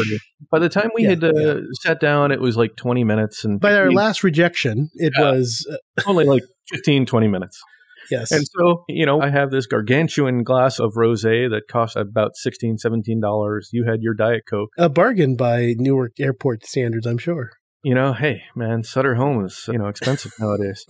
By 0.52 0.60
the 0.60 0.70
time 0.70 0.90
we 0.96 1.04
yeah, 1.04 1.10
had 1.10 1.24
uh, 1.24 1.32
yeah. 1.36 1.54
sat 1.82 2.00
down, 2.00 2.32
it 2.32 2.42
was 2.42 2.58
like 2.58 2.76
twenty 2.76 3.04
minutes, 3.04 3.46
and 3.46 3.60
by 3.60 3.76
our 3.76 3.92
last 3.92 4.24
rejection, 4.24 4.90
it 4.96 5.14
yeah, 5.18 5.32
was 5.32 5.68
uh, 5.72 6.02
only 6.08 6.26
like 6.26 6.44
15, 6.70 7.06
20 7.06 7.28
minutes. 7.28 7.62
Yes. 8.10 8.32
And 8.32 8.46
so, 8.48 8.86
you 8.88 9.06
know, 9.06 9.22
I 9.22 9.30
have 9.30 9.52
this 9.52 9.66
gargantuan 9.66 10.44
glass 10.44 10.80
of 10.80 10.94
rosé 10.94 11.50
that 11.50 11.64
cost 11.70 11.96
about 11.96 12.32
$16, 12.46 12.78
$17. 12.84 13.66
You 13.72 13.86
had 13.86 14.02
your 14.02 14.14
Diet 14.14 14.44
Coke. 14.50 14.70
A 14.78 14.90
bargain 14.90 15.36
by 15.36 15.76
Newark 15.78 16.20
airport 16.20 16.66
standards, 16.66 17.06
I'm 17.06 17.18
sure 17.18 17.52
you 17.88 17.96
know, 17.96 18.12
hey 18.12 18.44
man, 18.54 18.84
Sutter 18.84 19.16
home 19.16 19.46
is 19.46 19.64
you 19.68 19.78
know 19.78 19.88
expensive 19.88 20.34
nowadays. 20.40 20.86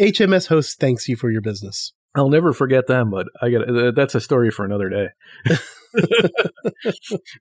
HMS 0.00 0.46
host 0.46 0.80
thanks 0.80 1.06
you 1.06 1.16
for 1.16 1.30
your 1.30 1.42
business. 1.42 1.92
I'll 2.14 2.30
never 2.30 2.54
forget 2.54 2.86
them, 2.86 3.10
but 3.10 3.26
I 3.42 3.50
got 3.50 3.68
uh, 3.68 3.90
that's 3.94 4.14
a 4.14 4.20
story 4.20 4.50
for 4.50 4.64
another 4.64 4.88
day. 4.88 5.08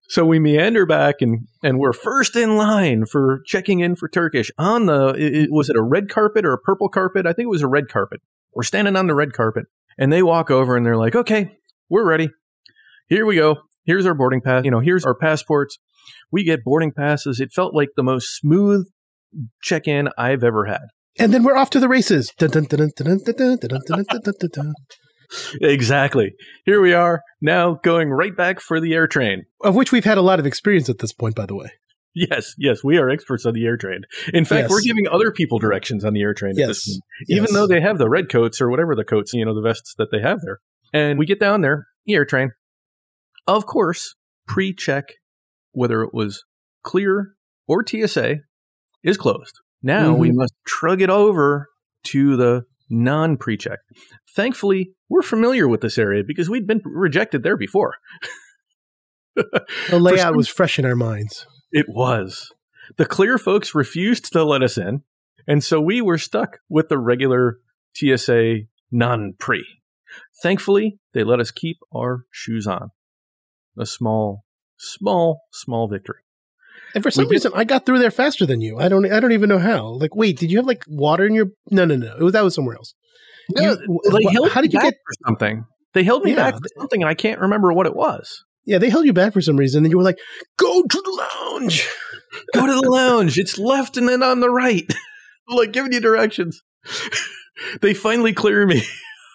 so 0.07 0.25
we 0.25 0.39
meander 0.39 0.85
back 0.85 1.15
and 1.21 1.47
and 1.63 1.79
we're 1.79 1.93
first 1.93 2.35
in 2.35 2.57
line 2.57 3.05
for 3.05 3.41
checking 3.45 3.79
in 3.79 3.95
for 3.95 4.09
Turkish 4.09 4.51
on 4.57 4.85
the 4.85 5.13
it, 5.17 5.49
was 5.51 5.69
it 5.69 5.75
a 5.75 5.83
red 5.83 6.09
carpet 6.09 6.45
or 6.45 6.53
a 6.53 6.59
purple 6.59 6.89
carpet? 6.89 7.25
I 7.25 7.33
think 7.33 7.45
it 7.45 7.49
was 7.49 7.61
a 7.61 7.67
red 7.67 7.89
carpet. 7.89 8.21
We're 8.53 8.63
standing 8.63 8.95
on 8.95 9.07
the 9.07 9.15
red 9.15 9.33
carpet 9.33 9.65
and 9.97 10.11
they 10.11 10.23
walk 10.23 10.51
over 10.51 10.75
and 10.75 10.85
they're 10.85 10.97
like, 10.97 11.15
"Okay, 11.15 11.57
we're 11.89 12.07
ready. 12.07 12.29
Here 13.07 13.25
we 13.25 13.35
go. 13.35 13.57
Here's 13.85 14.05
our 14.05 14.13
boarding 14.13 14.41
pass. 14.41 14.63
You 14.63 14.71
know, 14.71 14.79
here's 14.79 15.05
our 15.05 15.15
passports 15.15 15.77
we 16.31 16.43
get 16.43 16.63
boarding 16.63 16.91
passes. 16.91 17.39
It 17.39 17.51
felt 17.51 17.75
like 17.75 17.89
the 17.95 18.03
most 18.03 18.35
smooth 18.35 18.87
check 19.61 19.87
in 19.87 20.09
I've 20.17 20.43
ever 20.43 20.65
had. 20.65 20.85
And 21.19 21.33
then 21.33 21.43
we're 21.43 21.57
off 21.57 21.69
to 21.71 21.79
the 21.79 21.89
races. 21.89 22.31
exactly. 25.61 26.33
Here 26.65 26.81
we 26.81 26.93
are 26.93 27.21
now 27.41 27.79
going 27.83 28.09
right 28.09 28.35
back 28.35 28.59
for 28.59 28.79
the 28.79 28.93
air 28.93 29.07
train. 29.07 29.43
Of 29.63 29.75
which 29.75 29.91
we've 29.91 30.05
had 30.05 30.17
a 30.17 30.21
lot 30.21 30.39
of 30.39 30.45
experience 30.45 30.89
at 30.89 30.99
this 30.99 31.13
point, 31.13 31.35
by 31.35 31.45
the 31.45 31.55
way. 31.55 31.71
Yes, 32.13 32.53
yes, 32.57 32.83
we 32.83 32.97
are 32.97 33.09
experts 33.09 33.45
on 33.45 33.53
the 33.53 33.65
air 33.65 33.77
train. 33.77 34.01
In 34.33 34.43
fact, 34.43 34.63
yes. 34.63 34.69
we're 34.69 34.81
giving 34.81 35.07
other 35.09 35.31
people 35.31 35.59
directions 35.59 36.03
on 36.03 36.13
the 36.13 36.21
air 36.21 36.33
train 36.33 36.55
yes. 36.57 36.85
even 37.29 37.53
though 37.53 37.67
they 37.67 37.79
have 37.79 37.97
the 37.97 38.09
red 38.09 38.27
coats 38.27 38.59
or 38.59 38.69
whatever 38.69 38.95
the 38.95 39.05
coats, 39.05 39.31
you 39.33 39.45
know, 39.45 39.55
the 39.55 39.61
vests 39.61 39.95
that 39.97 40.09
they 40.11 40.19
have 40.19 40.39
there. 40.43 40.59
And 40.93 41.17
we 41.17 41.25
get 41.25 41.39
down 41.39 41.61
there, 41.61 41.87
the 42.05 42.15
air 42.15 42.25
train. 42.25 42.51
Of 43.47 43.65
course, 43.65 44.15
pre 44.45 44.73
check 44.73 45.13
whether 45.71 46.01
it 46.01 46.13
was 46.13 46.43
clear 46.83 47.33
or 47.67 47.83
TSA, 47.85 48.37
is 49.03 49.17
closed. 49.17 49.59
Now 49.81 50.11
mm-hmm. 50.11 50.19
we 50.19 50.31
must 50.31 50.53
trug 50.67 51.01
it 51.01 51.09
over 51.09 51.67
to 52.05 52.35
the 52.35 52.63
non 52.89 53.37
pre 53.37 53.57
check. 53.57 53.79
Thankfully, 54.35 54.91
we're 55.11 55.21
familiar 55.21 55.67
with 55.67 55.81
this 55.81 55.97
area 55.97 56.23
because 56.25 56.49
we'd 56.49 56.65
been 56.65 56.81
rejected 56.85 57.43
there 57.43 57.57
before. 57.57 57.95
the 59.35 59.99
layout 59.99 60.19
some, 60.19 60.37
was 60.37 60.47
fresh 60.47 60.79
in 60.79 60.85
our 60.85 60.95
minds. 60.95 61.45
It 61.71 61.87
was. 61.89 62.51
The 62.97 63.05
clear 63.05 63.37
folks 63.37 63.75
refused 63.75 64.31
to 64.31 64.43
let 64.43 64.63
us 64.63 64.77
in, 64.77 65.03
and 65.47 65.63
so 65.63 65.81
we 65.81 66.01
were 66.01 66.17
stuck 66.17 66.59
with 66.69 66.89
the 66.89 66.97
regular 66.97 67.59
TSA 67.95 68.61
non 68.91 69.33
pre. 69.37 69.65
Thankfully, 70.41 70.99
they 71.13 71.23
let 71.23 71.39
us 71.39 71.51
keep 71.51 71.77
our 71.93 72.25
shoes 72.31 72.65
on. 72.65 72.91
A 73.77 73.85
small 73.85 74.45
small, 74.81 75.43
small 75.51 75.87
victory. 75.87 76.21
And 76.93 77.03
for 77.03 77.11
some 77.11 77.25
we 77.25 77.31
reason, 77.31 77.51
did. 77.51 77.59
I 77.59 77.63
got 77.63 77.85
through 77.85 77.99
there 77.99 78.11
faster 78.11 78.45
than 78.45 78.59
you. 78.59 78.79
I 78.79 78.89
don't. 78.89 79.09
I 79.09 79.19
don't 79.19 79.31
even 79.31 79.47
know 79.47 79.59
how. 79.59 79.87
Like, 79.87 80.15
wait, 80.15 80.37
did 80.37 80.51
you 80.51 80.57
have 80.57 80.65
like 80.65 80.83
water 80.87 81.25
in 81.25 81.33
your? 81.33 81.47
No, 81.69 81.85
no, 81.85 81.95
no. 81.95 82.15
It 82.17 82.23
was 82.23 82.33
that 82.33 82.43
was 82.43 82.55
somewhere 82.55 82.75
else. 82.75 82.95
No, 83.55 83.63
you, 83.63 83.99
they 84.11 84.31
held 84.31 84.51
how 84.51 84.61
did 84.61 84.73
you 84.73 84.81
get 84.81 84.93
for 84.93 85.27
something? 85.27 85.65
They 85.93 86.03
held 86.03 86.23
me 86.23 86.31
yeah. 86.31 86.51
back 86.51 86.53
for 86.55 86.67
something, 86.77 87.01
and 87.01 87.09
I 87.09 87.13
can't 87.13 87.39
remember 87.39 87.73
what 87.73 87.85
it 87.85 87.95
was. 87.95 88.43
Yeah, 88.65 88.77
they 88.77 88.89
held 88.89 89.05
you 89.05 89.13
back 89.13 89.33
for 89.33 89.41
some 89.41 89.57
reason. 89.57 89.83
And 89.83 89.91
you 89.91 89.97
were 89.97 90.03
like, 90.03 90.19
"Go 90.57 90.83
to 90.83 91.01
the 91.01 91.29
lounge. 91.35 91.87
Go 92.53 92.65
to 92.65 92.73
the 92.73 92.89
lounge. 92.89 93.37
It's 93.37 93.57
left 93.57 93.97
and 93.97 94.07
then 94.07 94.23
on 94.23 94.39
the 94.39 94.49
right." 94.49 94.91
like 95.49 95.73
giving 95.73 95.91
you 95.91 95.99
directions. 95.99 96.61
they 97.81 97.93
finally 97.93 98.33
clear 98.33 98.65
me. 98.65 98.83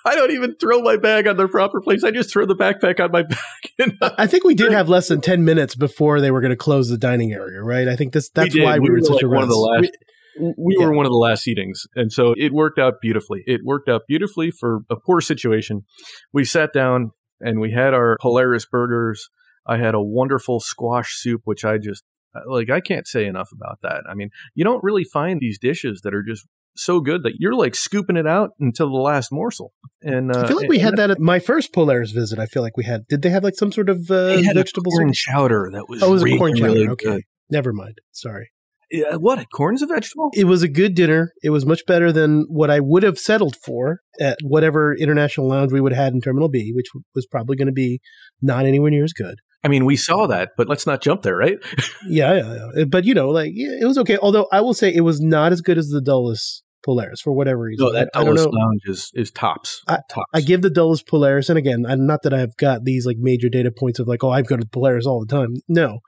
I 0.07 0.15
don't 0.15 0.31
even 0.31 0.55
throw 0.55 0.81
my 0.83 0.97
bag 0.97 1.27
on 1.27 1.37
the 1.37 1.49
proper 1.49 1.81
place. 1.81 2.05
I 2.05 2.13
just 2.13 2.33
throw 2.33 2.47
the 2.47 2.55
backpack 2.55 3.01
on 3.01 3.11
my 3.11 3.25
back. 3.25 4.15
I 4.17 4.29
think 4.29 4.45
we 4.45 4.55
did 4.55 4.71
have 4.71 4.89
less 4.89 5.09
than 5.09 5.21
ten 5.21 5.45
minutes 5.45 5.75
before 5.75 6.21
they 6.21 6.31
were 6.31 6.41
going 6.41 6.51
to 6.51 6.57
close 6.57 6.89
the 6.89 6.97
dining 6.97 7.33
area, 7.33 7.61
right? 7.61 7.89
I 7.89 7.97
think 7.97 8.13
this 8.13 8.31
that's 8.31 8.55
we 8.55 8.63
why 8.63 8.79
we, 8.79 8.85
we 8.85 8.91
were, 8.91 8.99
in 8.99 9.05
such 9.05 9.15
like 9.15 9.23
a 9.25 9.27
rush. 9.27 9.81
We, 9.81 9.91
we 10.39 10.77
yeah. 10.79 10.87
were 10.87 10.93
one 10.93 11.07
of 11.07 11.13
the 11.13 11.19
last 11.19 11.45
seatings, 11.45 11.87
and 11.95 12.13
so 12.13 12.35
it 12.37 12.53
worked 12.53 12.79
out 12.79 12.95
beautifully. 13.01 13.43
It 13.47 13.61
worked 13.65 13.89
out 13.89 14.03
beautifully 14.09 14.51
for 14.51 14.81
a 14.91 14.97
poor 14.97 15.21
situation. 15.21 15.85
We 16.33 16.45
sat 16.45 16.73
down 16.73 17.13
and 17.41 17.61
we 17.61 17.73
had 17.73 17.95
our 17.95 18.17
hilarious 18.21 18.67
burgers. 18.67 19.29
I 19.67 19.79
had 19.79 19.95
a 19.95 20.01
wonderful 20.01 20.61
squash 20.61 21.17
soup, 21.17 21.43
which 21.45 21.65
I 21.65 21.79
just 21.79 22.05
like. 22.47 22.71
I 22.71 22.81
can't 22.81 23.07
say 23.07 23.27
enough 23.27 23.51
about 23.53 23.79
that. 23.83 24.05
I 24.09 24.15
mean, 24.15 24.31
you 24.55 24.65
don't 24.65 24.83
really 24.83 25.05
find 25.05 25.41
these 25.41 25.59
dishes 25.59 26.01
that 26.05 26.15
are 26.15 26.23
just 26.23 26.47
so 26.77 27.01
good 27.01 27.23
that 27.23 27.35
you're 27.39 27.55
like 27.55 27.75
scooping 27.75 28.17
it 28.17 28.27
out 28.27 28.51
until 28.61 28.89
the 28.89 28.97
last 28.97 29.33
morsel. 29.33 29.73
And 30.03 30.35
uh, 30.35 30.43
I 30.43 30.49
feel 30.49 30.57
like 30.57 30.69
we 30.69 30.79
had 30.79 30.97
that 30.97 31.11
at 31.11 31.19
my 31.19 31.39
first 31.39 31.73
Polaris 31.73 32.11
visit. 32.11 32.39
I 32.39 32.47
feel 32.47 32.63
like 32.63 32.77
we 32.77 32.85
had. 32.85 33.07
Did 33.09 33.23
they 33.23 33.31
have 33.31 33.43
like 33.45 33.57
some 33.57 33.73
sort 33.73 33.89
of 33.89 34.11
uh, 34.11 34.37
vegetable 34.55 34.93
corn 34.93 35.13
chowder 35.13 35.71
that 35.73 35.89
was 35.89 36.03
oh, 36.03 36.09
it 36.09 36.11
was 36.11 36.23
really, 36.23 36.37
a 36.37 36.39
corn 36.39 36.57
chowder. 36.57 36.73
really 36.73 36.89
okay, 36.89 37.05
good. 37.05 37.23
never 37.51 37.73
mind. 37.73 37.99
Sorry. 38.13 38.51
Yeah, 38.91 39.17
what? 39.17 39.45
Corn's 39.53 39.83
a 39.83 39.87
vegetable? 39.87 40.31
It 40.35 40.45
was 40.45 40.63
a 40.63 40.69
good 40.69 40.95
dinner. 40.95 41.33
It 41.43 41.51
was 41.51 41.67
much 41.67 41.85
better 41.87 42.13
than 42.13 42.47
what 42.49 42.71
I 42.71 42.81
would 42.81 43.03
have 43.03 43.19
settled 43.19 43.57
for 43.57 44.01
at 44.21 44.39
whatever 44.43 44.95
international 44.95 45.49
lounge 45.49 45.73
we 45.73 45.81
would 45.81 45.93
have 45.93 46.05
had 46.05 46.13
in 46.13 46.21
Terminal 46.21 46.49
B, 46.49 46.73
which 46.75 46.87
was 47.15 47.27
probably 47.27 47.57
going 47.57 47.67
to 47.67 47.73
be 47.73 48.01
not 48.41 48.65
anywhere 48.65 48.91
near 48.91 49.05
as 49.05 49.13
good. 49.13 49.37
I 49.65 49.69
mean, 49.69 49.85
we 49.85 49.97
saw 49.97 50.29
that, 50.29 50.51
but 50.57 50.69
let's 50.69 50.87
not 50.87 51.01
jump 51.01 51.23
there, 51.23 51.37
right? 51.37 51.59
Yeah, 52.09 52.35
yeah, 52.35 52.69
yeah. 52.77 52.85
but 52.85 53.05
you 53.05 53.15
know, 53.15 53.31
like 53.31 53.51
yeah, 53.53 53.79
it 53.81 53.85
was 53.85 53.99
okay. 53.99 54.17
Although 54.19 54.47
I 54.53 54.61
will 54.61 54.75
say 54.75 54.95
it 54.95 55.01
was 55.01 55.21
not 55.21 55.51
as 55.51 55.61
good 55.61 55.77
as 55.77 55.89
the 55.89 56.01
Dulles 56.01 56.63
Polaris 56.85 57.21
for 57.21 57.33
whatever 57.33 57.63
reason. 57.63 57.85
No, 57.85 57.93
that 57.93 58.11
Dulles. 58.13 58.47
Lounge 58.47 58.83
is, 58.85 59.11
is 59.15 59.33
tops. 59.33 59.83
tops. 59.89 60.31
I 60.33 60.41
give 60.41 60.63
the 60.63 60.71
Dulles 60.71 61.03
Polaris, 61.03 61.49
and 61.49 61.59
again, 61.59 61.85
I'm 61.85 62.07
not 62.07 62.23
that 62.23 62.33
I've 62.33 62.57
got 62.57 62.85
these 62.85 63.05
like 63.05 63.17
major 63.19 63.49
data 63.49 63.73
points 63.77 63.99
of 63.99 64.07
like, 64.07 64.23
oh, 64.23 64.31
I've 64.31 64.47
got 64.47 64.61
to 64.61 64.67
Polaris 64.67 65.05
all 65.05 65.19
the 65.19 65.27
time. 65.27 65.55
No, 65.69 65.99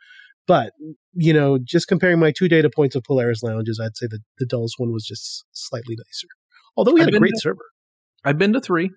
but 0.48 0.72
you 1.14 1.32
know, 1.32 1.58
just 1.62 1.86
comparing 1.86 2.18
my 2.18 2.32
two 2.36 2.48
data 2.48 2.68
points 2.74 2.96
of 2.96 3.04
Polaris 3.04 3.42
lounges, 3.44 3.78
I'd 3.80 3.96
say 3.96 4.06
that 4.10 4.20
the 4.38 4.46
Dulles 4.46 4.74
one 4.78 4.92
was 4.92 5.04
just 5.04 5.44
slightly 5.52 5.94
nicer. 5.96 6.26
Although 6.76 6.94
we 6.94 7.00
I've 7.02 7.06
had 7.08 7.14
a 7.14 7.18
great 7.20 7.34
to- 7.34 7.40
server. 7.40 7.64
I've 8.24 8.36
been 8.38 8.52
to 8.54 8.60
three. 8.60 8.90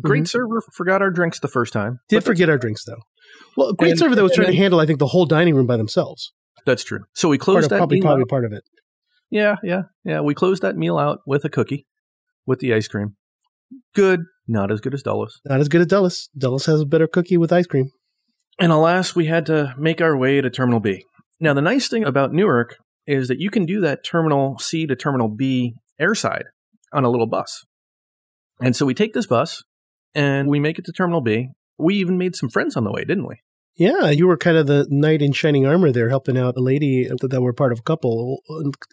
Great 0.00 0.22
Mhm. 0.24 0.28
server. 0.28 0.62
Forgot 0.72 1.02
our 1.02 1.10
drinks 1.10 1.38
the 1.38 1.48
first 1.48 1.72
time. 1.74 1.98
Did 2.08 2.24
forget 2.24 2.48
our 2.48 2.56
drinks 2.56 2.84
though. 2.86 3.02
Well, 3.58 3.68
a 3.68 3.74
great 3.74 3.90
And- 3.90 3.98
server 3.98 4.14
that 4.14 4.22
was 4.22 4.32
trying 4.32 4.46
to 4.46 4.56
handle, 4.56 4.80
I 4.80 4.86
think, 4.86 4.98
the 5.00 5.08
whole 5.08 5.26
dining 5.26 5.54
room 5.54 5.66
by 5.66 5.76
themselves. 5.76 6.32
That's 6.64 6.82
true. 6.82 7.00
So 7.14 7.28
we 7.28 7.36
Part 7.36 7.44
closed 7.44 7.64
of, 7.66 7.70
that 7.70 7.76
probably 7.78 7.96
meal 7.98 8.04
probably 8.04 8.22
out. 8.22 8.28
part 8.30 8.44
of 8.46 8.52
it. 8.54 8.62
Yeah, 9.30 9.56
yeah, 9.62 9.82
yeah. 10.04 10.20
We 10.22 10.32
closed 10.34 10.62
that 10.62 10.76
meal 10.76 10.96
out 10.98 11.18
with 11.26 11.44
a 11.44 11.50
cookie, 11.50 11.86
with 12.46 12.60
the 12.60 12.72
ice 12.72 12.88
cream. 12.88 13.16
Good, 13.94 14.20
not 14.48 14.70
as 14.70 14.80
good 14.80 14.94
as 14.94 15.02
Dulles. 15.02 15.40
Not 15.44 15.60
as 15.60 15.68
good 15.68 15.80
as 15.82 15.86
Dulles. 15.88 16.28
Dulles 16.36 16.64
has 16.66 16.80
a 16.80 16.86
better 16.86 17.06
cookie 17.06 17.36
with 17.36 17.52
ice 17.52 17.66
cream. 17.66 17.90
And 18.58 18.70
alas, 18.70 19.16
we 19.16 19.26
had 19.26 19.46
to 19.46 19.74
make 19.76 20.00
our 20.00 20.16
way 20.16 20.40
to 20.40 20.50
Terminal 20.50 20.80
B. 20.80 21.04
Now, 21.40 21.54
the 21.54 21.62
nice 21.62 21.88
thing 21.88 22.04
about 22.04 22.32
Newark 22.32 22.76
is 23.06 23.28
that 23.28 23.40
you 23.40 23.50
can 23.50 23.66
do 23.66 23.80
that 23.80 24.04
Terminal 24.04 24.58
C 24.58 24.86
to 24.86 24.96
Terminal 24.96 25.28
B 25.28 25.74
airside 26.00 26.44
on 26.92 27.04
a 27.04 27.10
little 27.10 27.26
bus. 27.26 27.64
And 28.60 28.76
so 28.76 28.86
we 28.86 28.94
take 28.94 29.12
this 29.12 29.26
bus 29.26 29.62
and 30.14 30.48
we 30.48 30.60
make 30.60 30.78
it 30.78 30.84
to 30.86 30.92
Terminal 30.92 31.20
B. 31.20 31.48
We 31.78 31.96
even 31.96 32.18
made 32.18 32.36
some 32.36 32.48
friends 32.48 32.76
on 32.76 32.84
the 32.84 32.92
way, 32.92 33.04
didn't 33.04 33.26
we? 33.26 33.36
Yeah, 33.76 34.10
you 34.10 34.28
were 34.28 34.36
kind 34.36 34.56
of 34.56 34.68
the 34.68 34.86
knight 34.88 35.20
in 35.20 35.32
shining 35.32 35.66
armor 35.66 35.90
there, 35.90 36.08
helping 36.08 36.38
out 36.38 36.56
a 36.56 36.62
lady 36.62 37.08
that, 37.08 37.42
were 37.42 37.52
part 37.52 37.72
of 37.72 37.80
a 37.80 37.82
couple, 37.82 38.40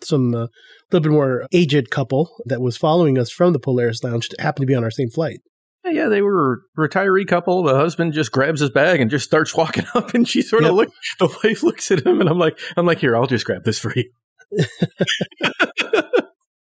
some 0.03 0.33
uh, 0.33 0.47
little 0.91 1.03
bit 1.03 1.11
more 1.11 1.45
aged 1.53 1.91
couple 1.91 2.31
that 2.45 2.61
was 2.61 2.77
following 2.77 3.19
us 3.19 3.29
from 3.29 3.53
the 3.53 3.59
Polaris 3.59 4.03
Lounge. 4.03 4.29
happened 4.39 4.63
to 4.63 4.67
be 4.67 4.73
on 4.73 4.83
our 4.83 4.89
same 4.89 5.11
flight. 5.11 5.41
Yeah, 5.83 6.09
they 6.09 6.21
were 6.21 6.63
a 6.77 6.79
retiree 6.79 7.27
couple. 7.27 7.63
The 7.63 7.75
husband 7.75 8.13
just 8.13 8.31
grabs 8.31 8.59
his 8.61 8.69
bag 8.69 8.99
and 9.01 9.09
just 9.09 9.25
starts 9.25 9.55
walking 9.55 9.85
up, 9.95 10.13
and 10.13 10.27
she 10.27 10.41
sort 10.41 10.63
of 10.63 10.69
Yep. 10.69 10.75
look. 10.75 10.89
The 11.19 11.39
wife 11.43 11.63
looks 11.63 11.89
at 11.91 12.05
him, 12.05 12.21
and 12.21 12.29
I'm 12.29 12.37
like, 12.39 12.59
I'm 12.77 12.85
like, 12.85 12.99
here, 12.99 13.15
I'll 13.15 13.25
just 13.27 13.45
grab 13.45 13.63
this 13.63 13.79
for 13.79 13.93
you. 13.95 14.09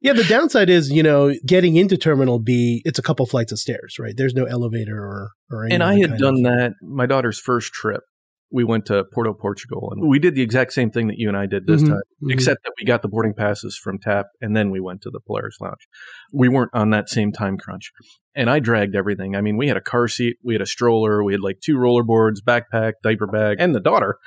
Yeah, 0.03 0.13
the 0.13 0.25
downside 0.25 0.71
is, 0.71 0.89
you 0.91 1.03
know, 1.03 1.35
getting 1.47 1.75
into 1.75 1.97
Terminal 1.97 2.39
B, 2.39 2.81
it's 2.85 2.99
a 2.99 3.03
couple 3.03 3.27
flights 3.27 3.51
of 3.51 3.59
stairs, 3.59 3.97
right? 3.99 4.15
There's 4.17 4.35
no 4.35 4.45
elevator 4.45 4.97
or 4.97 5.31
or 5.51 5.65
and 5.65 5.83
I 5.83 5.99
had 5.99 6.19
done 6.19 6.37
of- 6.37 6.43
that 6.45 6.75
my 6.81 7.07
daughter's 7.07 7.41
first 7.41 7.73
trip. 7.73 8.03
We 8.51 8.65
went 8.65 8.87
to 8.87 9.05
Porto, 9.13 9.33
Portugal, 9.35 9.91
and 9.93 10.09
we 10.09 10.19
did 10.19 10.35
the 10.35 10.43
exact 10.43 10.73
same 10.73 10.91
thing 10.91 11.09
that 11.09 11.19
you 11.19 11.29
and 11.29 11.37
I 11.37 11.47
did 11.47 11.67
this 11.67 11.83
Mhm, 11.83 11.89
time, 11.89 12.03
mhm. 12.23 12.33
except 12.33 12.63
that 12.65 12.73
we 12.81 12.87
got 12.87 13.03
the 13.03 13.09
boarding 13.09 13.35
passes 13.35 13.77
from 13.77 13.99
TAP, 13.99 14.27
and 14.41 14.57
then 14.57 14.71
we 14.71 14.81
went 14.81 15.03
to 15.03 15.11
the 15.11 15.21
Polaris 15.21 15.57
Lounge. 15.61 15.89
We 16.33 16.49
weren't 16.49 16.71
on 16.73 16.91
that 16.91 17.09
same 17.09 17.33
time 17.33 17.59
crunch, 17.59 17.93
and 18.35 18.49
I 18.49 18.61
dragged 18.61 18.95
everything. 18.95 19.35
I 19.35 19.41
mean, 19.41 19.57
we 19.57 19.69
had 19.69 19.77
a 19.77 19.81
car 19.81 20.07
seat, 20.07 20.37
we 20.45 20.55
had 20.55 20.63
a 20.63 20.67
stroller, 20.67 21.25
we 21.25 21.33
had 21.33 21.41
like 21.41 21.61
two 21.61 21.77
roller 21.77 22.05
boards, 22.05 22.41
backpack, 22.41 22.95
diaper 23.03 23.27
bag, 23.27 23.57
and 23.59 23.75
the 23.75 23.81
daughter. 23.81 24.19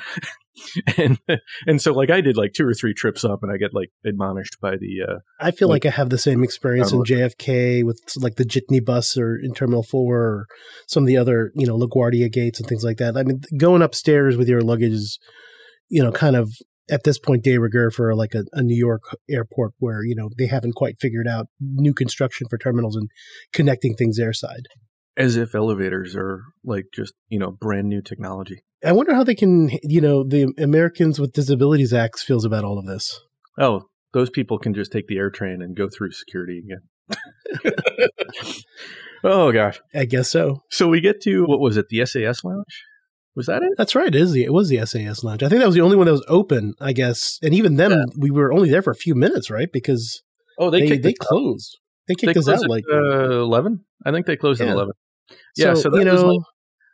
and 0.98 1.20
and 1.68 1.82
so 1.82 1.94
like 1.94 2.10
I 2.10 2.22
did 2.22 2.38
like 2.38 2.54
two 2.54 2.66
or 2.68 2.74
three 2.74 2.94
trips 2.94 3.24
up, 3.26 3.40
and 3.44 3.52
I 3.52 3.58
get 3.58 3.74
like 3.74 3.90
admonished 4.06 4.58
by 4.62 4.72
the 4.72 5.02
uh, 5.08 5.16
I 5.40 5.52
feel 5.52 5.68
like- 5.68 5.86
like 5.86 5.94
I 5.94 5.96
have 5.96 6.10
the 6.10 6.18
same 6.18 6.44
experience 6.44 6.92
in 6.92 7.04
JFK 7.04 7.84
with 7.84 8.02
like 8.18 8.36
the 8.36 8.44
Jitney 8.46 8.84
bus 8.84 9.18
or 9.18 9.38
in 9.38 9.54
Terminal 9.54 9.84
4 9.84 10.18
or 10.18 10.46
some 10.88 11.04
of 11.04 11.08
the 11.08 11.18
other, 11.18 11.52
you 11.56 11.66
know, 11.68 11.78
LaGuardia 11.78 12.32
gates 12.32 12.60
and 12.60 12.68
things 12.68 12.84
like 12.84 12.98
that. 12.98 13.16
I 13.16 13.24
mean, 13.24 13.42
going 13.58 13.82
upstairs 13.82 14.36
with 14.38 14.50
your 14.50 14.62
luggage 14.62 14.92
is, 14.92 15.20
you 15.90 16.04
know, 16.04 16.12
kind 16.12 16.36
of 16.36 16.50
at 16.92 17.04
this 17.04 17.20
point 17.20 17.44
de 17.44 17.58
rigueur 17.58 17.92
for 17.92 18.14
like 18.16 18.34
a, 18.34 18.44
a 18.54 18.62
New 18.64 18.76
York 18.78 19.04
airport 19.30 19.74
where, 19.78 20.04
you 20.04 20.16
know, 20.16 20.30
they 20.38 20.48
haven't 20.48 20.74
quite 20.76 20.96
figured 21.00 21.28
out 21.28 21.48
new 21.62 21.94
construction 21.94 22.48
for 22.50 22.58
terminals 22.58 22.96
and 22.96 23.10
connecting 23.54 23.94
things 23.96 24.20
airside. 24.20 24.66
as 25.16 25.36
if 25.38 25.54
elevators 25.54 26.16
are 26.16 26.42
like 26.64 26.86
just 26.94 27.14
you 27.28 27.38
know 27.40 27.52
brand 27.52 27.88
new 27.88 28.02
technology. 28.02 28.64
I 28.86 28.92
wonder 28.94 29.14
how 29.14 29.24
they 29.24 29.36
can, 29.36 29.70
you 29.84 30.02
know, 30.02 30.24
the 30.24 30.54
Americans 30.58 31.20
with 31.20 31.34
Disabilities 31.34 31.94
Acts 31.94 32.24
feels 32.24 32.46
about 32.46 32.64
all 32.64 32.80
of 32.80 32.86
this. 32.86 33.20
Oh, 33.60 33.84
those 34.14 34.30
people 34.30 34.58
can 34.58 34.74
just 34.74 34.92
take 34.92 35.08
the 35.08 35.18
air 35.18 35.30
train 35.30 35.62
and 35.62 35.76
go 35.76 35.90
through 35.90 36.12
security 36.12 36.60
again. 36.66 36.82
oh 39.24 39.52
gosh. 39.52 39.80
I 39.94 40.06
guess 40.06 40.30
so. 40.30 40.62
So 40.72 40.88
we 40.88 41.02
get 41.02 41.22
to 41.24 41.44
what 41.46 41.60
was 41.60 41.78
it? 41.78 41.88
The 41.90 42.06
SAS 42.06 42.44
lounge? 42.44 42.84
Was 43.36 43.46
that 43.48 43.62
it? 43.64 43.72
That's 43.78 43.96
right. 43.96 44.08
It 44.08 44.16
is 44.16 44.32
the 44.32 44.44
it 44.44 44.54
was 44.54 44.70
the 44.70 44.86
SAS 44.86 45.24
lounge. 45.24 45.44
I 45.44 45.50
think 45.50 45.60
that 45.60 45.66
was 45.68 45.76
the 45.76 45.82
only 45.82 45.96
one 45.98 46.06
that 46.06 46.12
was 46.14 46.26
open. 46.28 46.74
I 46.82 46.94
guess, 46.94 47.38
and 47.42 47.54
even 47.54 47.76
then, 47.76 47.92
Yeah. 47.92 48.04
we 48.18 48.32
were 48.32 48.52
only 48.52 48.70
there 48.70 48.82
for 48.82 48.92
a 48.92 48.96
few 48.96 49.16
minutes, 49.16 49.50
right? 49.50 49.70
Because 49.72 50.22
Oh, 50.58 50.70
they 50.70 50.88
they 50.88 50.98
they, 50.98 51.10
out. 51.10 51.18
closed. 51.20 51.78
They 52.08 52.16
They 52.16 52.28
kicked 52.28 52.38
us 52.38 52.46
closed 52.46 52.60
out 52.60 52.64
at, 52.66 52.70
like 52.70 52.84
uh, 52.92 53.42
eleven. 53.42 53.86
I 54.06 54.12
think 54.12 54.26
they 54.26 54.36
closed 54.36 54.62
at 54.62 54.68
eleven. 54.68 54.94
Yeah, 55.56 55.74
so, 55.76 55.90
that 55.90 56.00
you 56.00 56.06
know, 56.06 56.26
like 56.26 56.42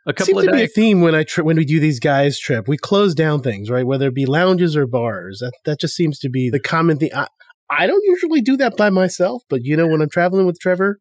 a 0.06 0.12
couple 0.12 0.34
seems 0.34 0.44
of 0.44 0.52
to 0.52 0.52
be 0.52 0.64
a 0.64 0.68
theme 0.68 1.00
when 1.00 1.14
I 1.14 1.24
tri- 1.24 1.44
when 1.44 1.56
we 1.56 1.64
do 1.64 1.80
these 1.80 2.00
guys 2.00 2.38
trip. 2.38 2.68
We 2.68 2.76
close 2.76 3.14
down 3.14 3.42
things, 3.42 3.70
right? 3.70 3.86
Whether 3.86 4.08
it 4.08 4.14
be 4.14 4.26
lounges 4.26 4.76
or 4.76 4.86
bars. 4.86 5.40
That 5.40 5.52
that 5.64 5.80
just 5.80 5.94
seems 5.94 6.18
to 6.20 6.30
be 6.30 6.50
the 6.50 6.60
common 6.60 6.98
thing. 6.98 7.10
I, 7.14 7.26
I 7.68 7.86
don't 7.86 8.04
usually 8.04 8.40
do 8.40 8.56
that 8.58 8.76
by 8.76 8.90
myself, 8.90 9.42
but 9.48 9.64
you 9.64 9.76
know, 9.76 9.88
when 9.88 10.00
I'm 10.00 10.08
traveling 10.08 10.46
with 10.46 10.60
Trevor, 10.60 10.98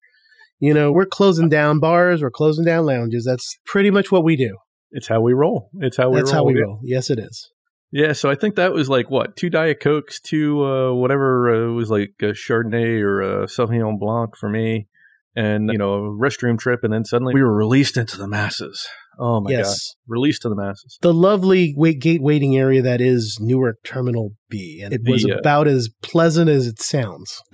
you 0.60 0.74
know, 0.74 0.91
we're 0.91 1.06
closing 1.06 1.50
down 1.50 1.80
bars, 1.80 2.22
we're 2.22 2.32
closing 2.32 2.65
down 2.65 2.86
lounges. 2.86 3.26
That's 3.26 3.58
pretty 3.65 3.91
much 3.91 4.12
what 4.12 4.24
we 4.24 4.36
do. 4.36 4.58
It's 4.91 5.08
how 5.08 5.22
we 5.22 5.34
roll. 5.34 5.70
It's 5.80 5.98
how 5.98 6.10
we 6.10 6.18
That's 6.18 6.32
roll. 6.32 6.41
how 6.41 6.46
we 6.46 6.62
roll. 6.62 6.80
Yes, 6.84 7.10
it 7.10 7.20
is. 7.20 7.52
Yeah, 7.91 8.13
so 8.13 8.30
I 8.30 8.36
think 8.36 8.56
that 8.56 8.74
was 8.74 8.89
like 8.89 9.10
what 9.10 9.36
two 9.36 9.50
Diet 9.50 9.80
Cokes, 9.80 10.20
two 10.20 10.63
uh, 10.65 10.94
whatever 10.94 11.54
uh, 11.54 11.70
it 11.70 11.74
was 11.74 11.89
like 11.89 12.15
a 12.22 12.34
Chardonnay 12.34 13.00
or 13.02 13.22
a 13.22 13.46
Sauvignon 13.46 14.00
Blanc 14.00 14.36
for 14.36 14.50
me, 14.50 14.88
and 15.36 15.69
you 15.71 15.78
know 15.78 15.93
a 15.93 16.10
restroom 16.10 16.58
trip, 16.58 16.82
and 16.84 16.91
then 16.93 17.06
suddenly 17.06 17.34
we 17.34 17.41
were 17.43 17.56
released 17.56 17.98
into 17.98 18.17
the 18.17 18.28
masses. 18.28 18.86
Oh 19.19 19.39
my 19.41 19.52
god, 19.52 19.58
yes. 19.60 19.95
released 20.08 20.41
to 20.41 20.50
the 20.50 20.56
masses. 20.56 20.98
the 21.02 21.13
lovely 21.13 21.74
wait 21.78 22.00
gate 22.02 22.21
waiting 22.21 22.58
area 22.58 22.82
that 22.82 23.00
is 23.02 23.38
Newark 23.39 23.78
Terminal 23.84 24.32
B, 24.50 24.82
and 24.84 24.93
it 24.93 25.02
The, 25.04 25.12
was 25.12 25.26
uh, 25.26 25.36
about 25.38 25.67
as 25.67 25.89
pleasant 26.02 26.50
as 26.50 26.67
it 26.67 26.82
sounds. 26.82 27.41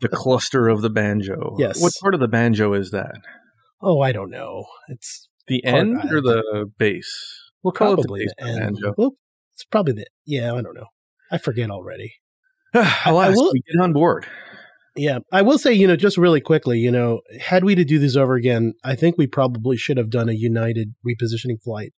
The 0.00 0.08
cluster 0.08 0.68
of 0.68 0.80
the 0.80 0.90
banjo. 0.90 1.56
Yes. 1.58 1.80
What 1.82 1.92
part 2.00 2.14
of 2.14 2.20
the 2.20 2.28
banjo 2.28 2.72
is 2.72 2.90
that? 2.92 3.14
Oh, 3.80 4.00
I 4.00 4.12
don't 4.12 4.30
know. 4.30 4.64
It's 4.88 5.28
The 5.48 5.64
end 5.64 6.04
or 6.10 6.20
the 6.20 6.66
base? 6.78 7.12
We'll 7.62 7.72
call 7.72 7.94
probably 7.94 8.22
it 8.22 8.32
the 8.38 8.44
the 8.44 8.52
base 8.52 8.56
end. 8.60 8.74
banjo. 8.76 8.94
Well, 8.96 9.10
it's 9.54 9.64
probably 9.64 9.92
the 9.94 10.06
yeah. 10.24 10.52
I 10.54 10.62
don't 10.62 10.74
know. 10.74 10.86
I 11.30 11.38
forget 11.38 11.70
already. 11.70 12.14
Alas, 12.74 13.34
will- 13.36 13.52
we 13.52 13.62
get 13.72 13.80
on 13.82 13.92
board. 13.92 14.26
Yeah, 14.94 15.20
I 15.32 15.40
will 15.40 15.58
say, 15.58 15.72
you 15.72 15.86
know, 15.86 15.96
just 15.96 16.18
really 16.18 16.40
quickly, 16.40 16.78
you 16.78 16.90
know, 16.90 17.22
had 17.40 17.64
we 17.64 17.74
to 17.74 17.84
do 17.84 17.98
this 17.98 18.14
over 18.14 18.34
again, 18.34 18.74
I 18.84 18.94
think 18.94 19.16
we 19.16 19.26
probably 19.26 19.76
should 19.78 19.96
have 19.96 20.10
done 20.10 20.28
a 20.28 20.34
United 20.34 20.94
repositioning 21.06 21.62
flight 21.62 21.94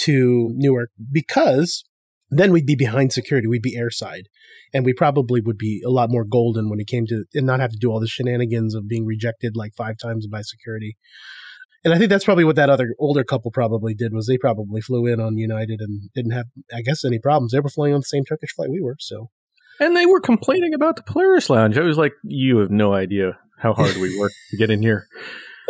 to 0.00 0.50
Newark 0.54 0.90
because 1.10 1.82
then 2.30 2.52
we'd 2.52 2.66
be 2.66 2.76
behind 2.76 3.12
security. 3.12 3.48
We'd 3.48 3.62
be 3.62 3.76
airside, 3.76 4.24
and 4.72 4.84
we 4.84 4.92
probably 4.92 5.40
would 5.40 5.58
be 5.58 5.82
a 5.84 5.90
lot 5.90 6.10
more 6.10 6.24
golden 6.24 6.68
when 6.68 6.78
it 6.78 6.86
came 6.86 7.06
to 7.06 7.24
and 7.34 7.46
not 7.46 7.60
have 7.60 7.72
to 7.72 7.78
do 7.78 7.90
all 7.90 8.00
the 8.00 8.06
shenanigans 8.06 8.74
of 8.74 8.86
being 8.86 9.06
rejected 9.06 9.56
like 9.56 9.74
five 9.74 9.96
times 9.98 10.26
by 10.26 10.42
security. 10.42 10.96
And 11.84 11.94
I 11.94 11.98
think 11.98 12.10
that's 12.10 12.26
probably 12.26 12.44
what 12.44 12.56
that 12.56 12.68
other 12.68 12.94
older 12.98 13.24
couple 13.24 13.50
probably 13.50 13.94
did 13.94 14.12
was 14.12 14.26
they 14.26 14.36
probably 14.36 14.82
flew 14.82 15.06
in 15.06 15.18
on 15.18 15.38
United 15.38 15.80
and 15.80 16.10
didn't 16.14 16.32
have, 16.32 16.46
I 16.72 16.82
guess, 16.82 17.04
any 17.04 17.18
problems. 17.18 17.52
They 17.52 17.60
were 17.60 17.70
flying 17.70 17.94
on 17.94 18.00
the 18.00 18.04
same 18.04 18.24
Turkish 18.24 18.54
flight 18.54 18.70
we 18.70 18.82
were, 18.82 18.96
so 19.00 19.30
And 19.80 19.96
they 19.96 20.06
were 20.06 20.20
complaining 20.20 20.74
about 20.74 20.94
the 20.96 21.02
Polaris 21.02 21.50
Lounge. 21.50 21.76
I 21.78 21.82
was 21.82 21.96
like, 21.98 22.12
you 22.22 22.58
have 22.58 22.70
no 22.70 22.92
idea 22.92 23.38
how 23.58 23.72
hard 23.72 23.96
we 23.96 24.16
worked 24.18 24.34
to 24.50 24.56
get 24.56 24.70
in 24.70 24.80
here. 24.82 25.06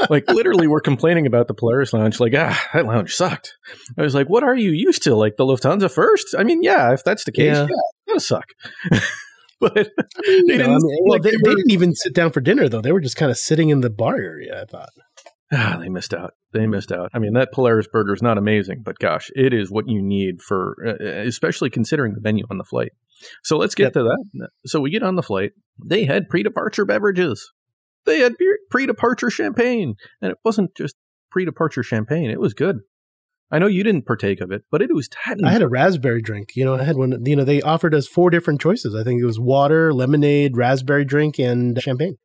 Like 0.08 0.30
literally, 0.30 0.66
we're 0.66 0.80
complaining 0.80 1.26
about 1.26 1.46
the 1.46 1.52
Polaris 1.52 1.92
Lounge. 1.92 2.20
Like, 2.20 2.32
ah, 2.34 2.58
that 2.72 2.86
lounge 2.86 3.14
sucked. 3.14 3.58
I 3.98 4.02
was 4.02 4.14
like, 4.14 4.28
what 4.30 4.42
are 4.42 4.56
you 4.56 4.70
used 4.70 5.02
to? 5.02 5.14
Like 5.14 5.36
the 5.36 5.44
Lufthansa 5.44 5.90
first? 5.92 6.34
I 6.38 6.42
mean, 6.42 6.62
yeah, 6.62 6.94
if 6.94 7.04
that's 7.04 7.24
the 7.24 7.32
case, 7.32 7.54
Yeah. 7.54 7.66
yeah, 7.68 7.76
it'll 8.08 8.20
suck. 8.20 8.46
but 9.60 9.74
they 9.74 9.82
You 10.24 10.46
know, 10.46 10.54
I 10.54 10.56
didn't. 10.56 10.82
mean, 10.84 10.98
well, 11.04 11.12
like 11.12 11.22
they, 11.22 11.32
they 11.32 11.36
they 11.42 11.50
were- 11.50 11.54
didn't 11.56 11.70
even 11.72 11.94
sit 11.94 12.14
down 12.14 12.32
for 12.32 12.40
dinner 12.40 12.66
though. 12.66 12.80
They 12.80 12.92
were 12.92 13.00
just 13.00 13.16
kind 13.16 13.30
of 13.30 13.36
sitting 13.36 13.68
in 13.68 13.82
the 13.82 13.90
bar 13.90 14.16
area. 14.16 14.62
I 14.62 14.64
thought. 14.64 14.88
Ah, 15.52 15.76
they 15.78 15.90
missed 15.90 16.14
out. 16.14 16.32
They 16.54 16.66
missed 16.66 16.92
out. 16.92 17.10
I 17.12 17.18
mean, 17.18 17.34
that 17.34 17.52
Polaris 17.52 17.86
burger 17.92 18.14
is 18.14 18.22
not 18.22 18.38
amazing, 18.38 18.80
but 18.82 18.98
gosh, 19.00 19.30
it 19.36 19.52
is 19.52 19.70
what 19.70 19.86
you 19.86 20.00
need 20.00 20.40
for, 20.40 20.76
uh, 20.86 21.04
especially 21.26 21.68
considering 21.68 22.14
the 22.14 22.20
menu 22.22 22.44
on 22.50 22.56
the 22.56 22.64
flight. 22.64 22.92
So 23.42 23.56
let's 23.56 23.74
get 23.74 23.84
Yep. 23.84 23.92
to 23.94 24.02
that. 24.04 24.48
So 24.66 24.80
we 24.80 24.90
get 24.90 25.02
on 25.02 25.16
the 25.16 25.22
flight. 25.22 25.52
They 25.84 26.04
had 26.04 26.28
pre-departure 26.28 26.84
beverages. 26.84 27.52
They 28.06 28.20
had 28.20 28.34
pre-departure 28.70 29.30
champagne, 29.30 29.94
and 30.22 30.32
it 30.32 30.38
wasn't 30.44 30.74
just 30.76 30.96
pre-departure 31.30 31.82
champagne. 31.82 32.30
It 32.30 32.40
was 32.40 32.54
good. 32.54 32.80
I 33.50 33.58
know 33.58 33.66
you 33.66 33.82
didn't 33.82 34.06
partake 34.06 34.40
of 34.40 34.52
it, 34.52 34.62
but 34.70 34.80
it 34.80 34.94
was 34.94 35.08
Taittinger. 35.08 35.44
I 35.46 35.50
had 35.50 35.62
a 35.62 35.68
raspberry 35.68 36.22
drink. 36.22 36.50
You 36.54 36.64
know, 36.64 36.76
I 36.76 36.84
had 36.84 36.96
one. 36.96 37.24
You 37.26 37.36
know, 37.36 37.44
they 37.44 37.60
offered 37.60 37.94
us 37.94 38.06
four 38.06 38.30
different 38.30 38.60
choices. 38.60 38.94
I 38.94 39.02
think 39.02 39.20
it 39.20 39.24
was 39.26 39.40
water, 39.40 39.92
lemonade, 39.92 40.56
raspberry 40.56 41.04
drink, 41.04 41.38
and 41.38 41.80
champagne. 41.82 42.16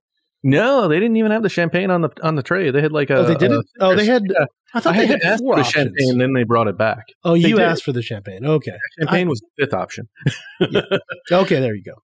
No, 0.46 0.88
they 0.88 1.00
didn't 1.00 1.18
even 1.18 1.32
have 1.32 1.42
the 1.44 1.50
champagne 1.50 1.90
on 1.90 2.02
the 2.02 2.10
on 2.24 2.36
the 2.36 2.44
tray. 2.44 2.70
They 2.72 2.82
had 2.82 2.92
like 2.92 3.10
a. 3.10 3.16
oh, 3.16 3.24
they 3.26 3.36
didn't. 3.36 3.66
a- 3.80 3.84
oh, 3.84 3.96
they 3.96 4.06
had. 4.06 4.22
Yeah. 4.30 4.46
I 4.74 4.80
thought 4.80 4.94
I 4.96 5.00
they 5.00 5.08
had 5.08 5.24
had 5.24 5.40
four 5.40 5.56
for 5.56 5.62
the 5.62 5.68
options. 5.68 5.86
champagne, 5.98 6.18
then 6.20 6.34
they 6.34 6.44
brought 6.44 6.68
it 6.68 6.78
back. 6.78 7.04
Oh, 7.24 7.34
They 7.34 7.50
you 7.50 7.56
did. 7.58 7.66
asked 7.66 7.84
for 7.84 7.94
the 7.94 8.02
champagne. 8.02 8.46
Okay. 8.46 8.74
Champagne 9.00 9.28
I- 9.28 9.30
was 9.30 9.42
the 9.42 9.66
fifth 9.66 9.74
option. 9.74 10.08
Okay, 11.32 11.60
there 11.60 11.76
you 11.76 11.84
go. 11.84 11.94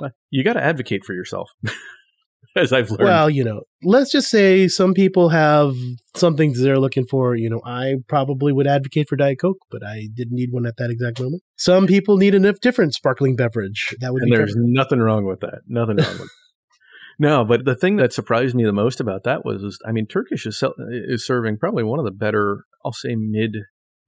Uh, 0.00 0.10
you 0.30 0.44
got 0.44 0.52
to 0.52 0.62
advocate 0.62 1.04
for 1.04 1.12
yourself, 1.12 1.50
as 2.56 2.72
I've 2.72 2.88
learned. 2.88 3.02
Well, 3.02 3.28
you 3.28 3.42
know, 3.42 3.62
let's 3.82 4.12
just 4.12 4.30
say 4.30 4.68
some 4.68 4.94
people 4.94 5.28
have 5.30 5.74
something 6.14 6.52
they're 6.52 6.78
looking 6.78 7.04
for. 7.04 7.34
You 7.34 7.50
know, 7.50 7.60
I 7.66 7.96
probably 8.08 8.52
would 8.52 8.68
advocate 8.68 9.08
for 9.08 9.16
Diet 9.16 9.40
Coke, 9.40 9.58
but 9.72 9.82
I 9.84 10.06
didn't 10.14 10.36
need 10.36 10.50
one 10.52 10.66
at 10.66 10.76
that 10.76 10.90
exact 10.90 11.18
moment. 11.18 11.42
Some 11.56 11.88
people 11.88 12.16
need 12.16 12.32
a 12.36 12.52
different 12.52 12.94
sparkling 12.94 13.34
beverage. 13.34 13.92
That 13.98 14.12
would 14.12 14.22
and 14.22 14.30
be 14.30 14.36
there's 14.36 14.54
nothing 14.56 15.00
wrong 15.00 15.24
with 15.26 15.40
that. 15.40 15.62
Nothing 15.66 15.96
wrong 15.96 16.18
with. 16.20 16.30
No, 17.18 17.44
but 17.44 17.64
the 17.64 17.74
thing 17.74 17.96
that 17.96 18.12
surprised 18.12 18.54
me 18.54 18.64
the 18.64 18.72
most 18.72 19.00
about 19.00 19.24
that 19.24 19.44
was, 19.44 19.62
is, 19.62 19.78
I 19.84 19.90
mean, 19.92 20.06
Turkish 20.06 20.46
is 20.46 20.62
is 20.88 21.26
serving 21.26 21.58
probably 21.58 21.82
one 21.82 21.98
of 21.98 22.04
the 22.04 22.12
better, 22.12 22.64
I'll 22.84 22.92
say 22.92 23.16
mid 23.16 23.56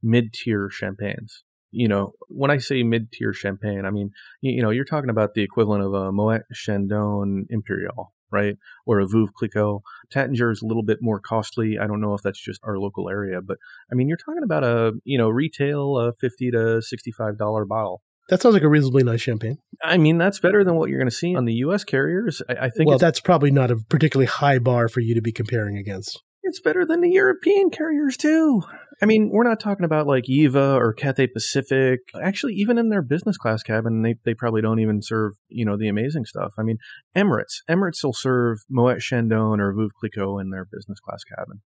mid 0.02 0.32
tier 0.32 0.70
champagnes. 0.70 1.42
You 1.72 1.88
know, 1.88 2.12
when 2.28 2.50
I 2.50 2.58
say 2.58 2.82
mid 2.82 3.12
tier 3.12 3.32
champagne, 3.32 3.84
I 3.84 3.90
mean, 3.90 4.10
you, 4.40 4.52
you 4.52 4.62
know, 4.62 4.70
you're 4.70 4.84
talking 4.84 5.10
about 5.10 5.34
the 5.34 5.42
equivalent 5.42 5.84
of 5.84 5.92
a 5.92 6.12
Moet 6.12 6.42
Chandon 6.52 7.46
Imperial, 7.50 8.12
right, 8.30 8.56
or 8.86 9.00
a 9.00 9.06
Veuve 9.06 9.32
Clicquot. 9.36 9.82
Taittinger 10.12 10.52
is 10.52 10.62
a 10.62 10.66
little 10.66 10.82
bit 10.84 10.98
more 11.00 11.20
costly. 11.20 11.78
I 11.80 11.86
don't 11.88 12.00
know 12.00 12.14
if 12.14 12.22
that's 12.22 12.40
just 12.42 12.60
our 12.64 12.78
local 12.78 13.08
area, 13.08 13.40
but 13.40 13.58
I 13.90 13.94
mean, 13.96 14.08
you're 14.08 14.18
talking 14.18 14.44
about 14.44 14.62
a 14.64 14.92
you 15.04 15.18
know 15.18 15.28
retail 15.28 15.96
uh, 15.96 16.12
fifty 16.20 16.50
to 16.52 16.80
sixty 16.80 17.10
five 17.10 17.36
dollar 17.38 17.64
bottle. 17.64 18.02
That 18.30 18.40
sounds 18.40 18.54
like 18.54 18.62
a 18.62 18.68
reasonably 18.68 19.02
nice 19.02 19.20
champagne. 19.20 19.58
I 19.82 19.98
mean, 19.98 20.16
that's 20.16 20.38
better 20.38 20.62
than 20.62 20.76
what 20.76 20.88
you're 20.88 21.00
going 21.00 21.10
to 21.10 21.14
see 21.14 21.34
on 21.34 21.46
the 21.46 21.54
U.S. 21.54 21.82
carriers. 21.82 22.40
I, 22.48 22.66
I 22.66 22.70
think 22.70 22.88
well, 22.88 22.98
that's 22.98 23.18
probably 23.18 23.50
not 23.50 23.72
a 23.72 23.76
particularly 23.88 24.26
high 24.26 24.60
bar 24.60 24.88
for 24.88 25.00
you 25.00 25.16
to 25.16 25.20
be 25.20 25.32
comparing 25.32 25.76
against. 25.76 26.22
it's 26.44 26.60
better 26.60 26.86
than 26.86 27.00
the 27.00 27.10
European 27.10 27.70
carriers 27.70 28.16
too. 28.16 28.62
I 29.02 29.06
mean, 29.06 29.30
we're 29.32 29.48
not 29.48 29.58
talking 29.58 29.84
about 29.84 30.06
like 30.06 30.28
Eva 30.28 30.76
or 30.76 30.92
Cathay 30.92 31.26
Pacific. 31.26 32.00
Actually, 32.22 32.54
even 32.54 32.78
in 32.78 32.88
their 32.88 33.02
business 33.02 33.36
class 33.36 33.64
cabin, 33.64 34.02
they, 34.02 34.14
they 34.24 34.34
probably 34.34 34.62
don't 34.62 34.78
even 34.78 35.02
serve 35.02 35.32
you 35.48 35.64
know 35.64 35.76
the 35.76 35.88
amazing 35.88 36.24
stuff. 36.24 36.52
I 36.56 36.62
mean, 36.62 36.78
Emirates, 37.16 37.62
Emirates 37.68 38.04
will 38.04 38.12
serve 38.12 38.58
Moet 38.70 39.00
Chandon 39.00 39.60
or 39.60 39.72
Veuve 39.72 39.90
Clicquot 40.00 40.38
in 40.38 40.50
their 40.50 40.66
business 40.70 41.00
class 41.00 41.24
cabin. 41.24 41.62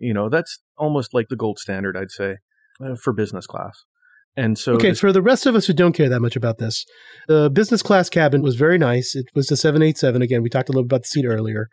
You 0.00 0.14
know, 0.14 0.28
that's 0.28 0.58
almost 0.76 1.14
like 1.14 1.28
the 1.28 1.36
gold 1.36 1.60
standard, 1.60 1.96
I'd 1.96 2.10
say, 2.10 2.38
uh, 2.84 2.96
for 2.96 3.12
business 3.12 3.46
class. 3.46 3.84
And 4.36 4.58
so, 4.58 4.74
okay, 4.74 4.94
for 4.94 5.12
the 5.12 5.20
rest 5.20 5.44
of 5.44 5.54
us 5.54 5.66
who 5.66 5.74
don't 5.74 5.92
care 5.92 6.08
that 6.08 6.20
much 6.20 6.36
about 6.36 6.58
this, 6.58 6.86
the 7.28 7.50
business 7.50 7.82
class 7.82 8.08
cabin 8.08 8.40
was 8.42 8.56
very 8.56 8.78
nice. 8.78 9.14
It 9.14 9.26
was 9.34 9.50
a 9.50 9.56
787. 9.56 10.22
Again, 10.22 10.42
we 10.42 10.48
talked 10.48 10.70
a 10.70 10.72
little 10.72 10.86
about 10.86 11.02
the 11.02 11.08
seat 11.08 11.26
earlier. 11.26 11.68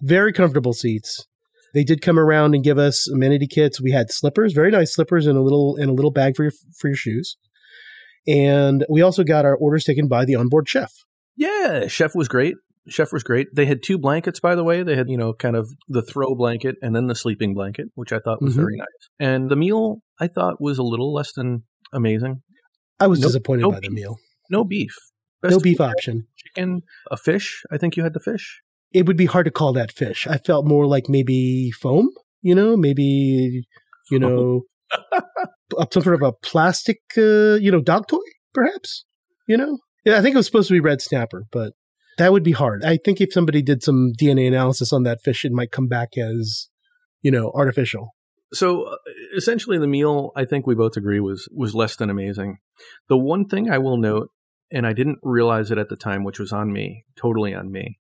Very 0.00 0.32
comfortable 0.32 0.72
seats. 0.72 1.26
They 1.74 1.84
did 1.84 2.00
come 2.00 2.18
around 2.18 2.54
and 2.54 2.64
give 2.64 2.78
us 2.78 3.08
amenity 3.08 3.46
kits. 3.46 3.80
We 3.80 3.92
had 3.92 4.10
slippers, 4.10 4.54
very 4.54 4.70
nice 4.70 4.94
slippers, 4.94 5.26
and 5.26 5.36
a 5.36 5.42
little 5.42 5.76
and 5.76 5.90
a 5.90 5.92
little 5.92 6.10
bag 6.10 6.36
for 6.36 6.44
your 6.44 6.52
for 6.78 6.88
your 6.88 6.96
shoes. 6.96 7.36
And 8.26 8.84
we 8.88 9.02
also 9.02 9.22
got 9.24 9.44
our 9.44 9.56
orders 9.56 9.84
taken 9.84 10.08
by 10.08 10.24
the 10.24 10.34
onboard 10.34 10.68
chef. 10.68 10.92
Yeah, 11.36 11.86
chef 11.86 12.14
was 12.14 12.28
great. 12.28 12.54
Chef 12.88 13.12
was 13.12 13.22
great. 13.22 13.48
They 13.54 13.66
had 13.66 13.82
two 13.84 13.98
blankets, 13.98 14.40
by 14.40 14.54
the 14.54 14.64
way. 14.64 14.82
They 14.82 14.96
had, 14.96 15.08
you 15.08 15.16
know, 15.16 15.32
kind 15.32 15.54
of 15.54 15.68
the 15.88 16.02
throw 16.02 16.34
blanket 16.34 16.76
and 16.82 16.94
then 16.96 17.06
the 17.06 17.14
sleeping 17.14 17.54
blanket, 17.54 17.88
which 17.94 18.12
I 18.12 18.18
thought 18.18 18.42
was 18.42 18.54
Mhm. 18.54 18.60
very 18.60 18.76
nice. 18.76 19.08
And 19.18 19.50
the 19.50 19.56
meal 19.56 19.98
I 20.18 20.26
thought 20.26 20.60
was 20.60 20.78
a 20.78 20.82
little 20.82 21.12
less 21.12 21.32
than 21.32 21.64
amazing. 21.92 22.42
I 22.98 23.06
was 23.06 23.20
Nope, 23.20 23.28
disappointed 23.28 23.62
nope. 23.62 23.74
by 23.74 23.80
the 23.80 23.90
meal. 23.90 24.18
No 24.50 24.64
beef. 24.64 24.94
No 25.42 25.50
Best 25.50 25.62
beef 25.62 25.80
option. 25.80 26.26
chicken, 26.36 26.82
a 27.10 27.16
fish. 27.16 27.62
I 27.70 27.78
think 27.78 27.96
you 27.96 28.02
had 28.02 28.12
the 28.12 28.20
fish. 28.20 28.60
It 28.92 29.06
would 29.06 29.16
be 29.16 29.26
hard 29.26 29.46
to 29.46 29.50
call 29.50 29.72
that 29.74 29.92
fish. 29.92 30.26
I 30.26 30.36
felt 30.36 30.66
more 30.66 30.86
like 30.86 31.08
maybe 31.08 31.70
foam, 31.70 32.10
you 32.42 32.54
know, 32.54 32.76
maybe, 32.76 33.66
you 34.10 34.18
know, 34.18 34.62
some 35.92 36.02
sort 36.02 36.14
of 36.14 36.22
a 36.22 36.32
plastic, 36.32 36.98
uh, 37.16 37.54
you 37.54 37.70
know, 37.70 37.80
dog 37.80 38.08
toy, 38.08 38.18
perhaps, 38.52 39.04
you 39.46 39.56
know? 39.56 39.78
Yeah, 40.04 40.18
I 40.18 40.22
think 40.22 40.34
it 40.34 40.38
was 40.38 40.46
supposed 40.46 40.68
to 40.68 40.74
be 40.74 40.80
red 40.80 41.00
snapper, 41.00 41.44
but 41.52 41.72
that 42.18 42.32
would 42.32 42.42
be 42.42 42.52
hard. 42.52 42.84
I 42.84 42.96
think 43.02 43.20
if 43.20 43.32
somebody 43.32 43.62
did 43.62 43.82
some 43.82 44.12
DNA 44.20 44.48
analysis 44.48 44.92
on 44.92 45.04
that 45.04 45.22
fish, 45.22 45.44
it 45.44 45.52
might 45.52 45.70
come 45.70 45.86
back 45.88 46.18
as, 46.18 46.68
you 47.22 47.30
know, 47.30 47.52
artificial. 47.54 48.14
So 48.52 48.82
uh, 48.82 48.96
essentially, 49.36 49.78
the 49.78 49.86
meal 49.86 50.32
I 50.36 50.44
think 50.44 50.66
we 50.66 50.74
both 50.74 50.96
agree 50.96 51.20
was 51.20 51.48
was 51.52 51.74
less 51.74 51.96
than 51.96 52.10
amazing. 52.10 52.58
The 53.08 53.18
one 53.18 53.46
thing 53.46 53.70
I 53.70 53.78
will 53.78 53.96
note, 53.96 54.30
and 54.72 54.86
I 54.86 54.92
didn't 54.92 55.18
realize 55.22 55.70
it 55.70 55.78
at 55.78 55.88
the 55.88 55.96
time, 55.96 56.24
which 56.24 56.38
was 56.38 56.52
on 56.52 56.72
me, 56.72 57.04
totally 57.16 57.54
on 57.54 57.70
me, 57.70 57.98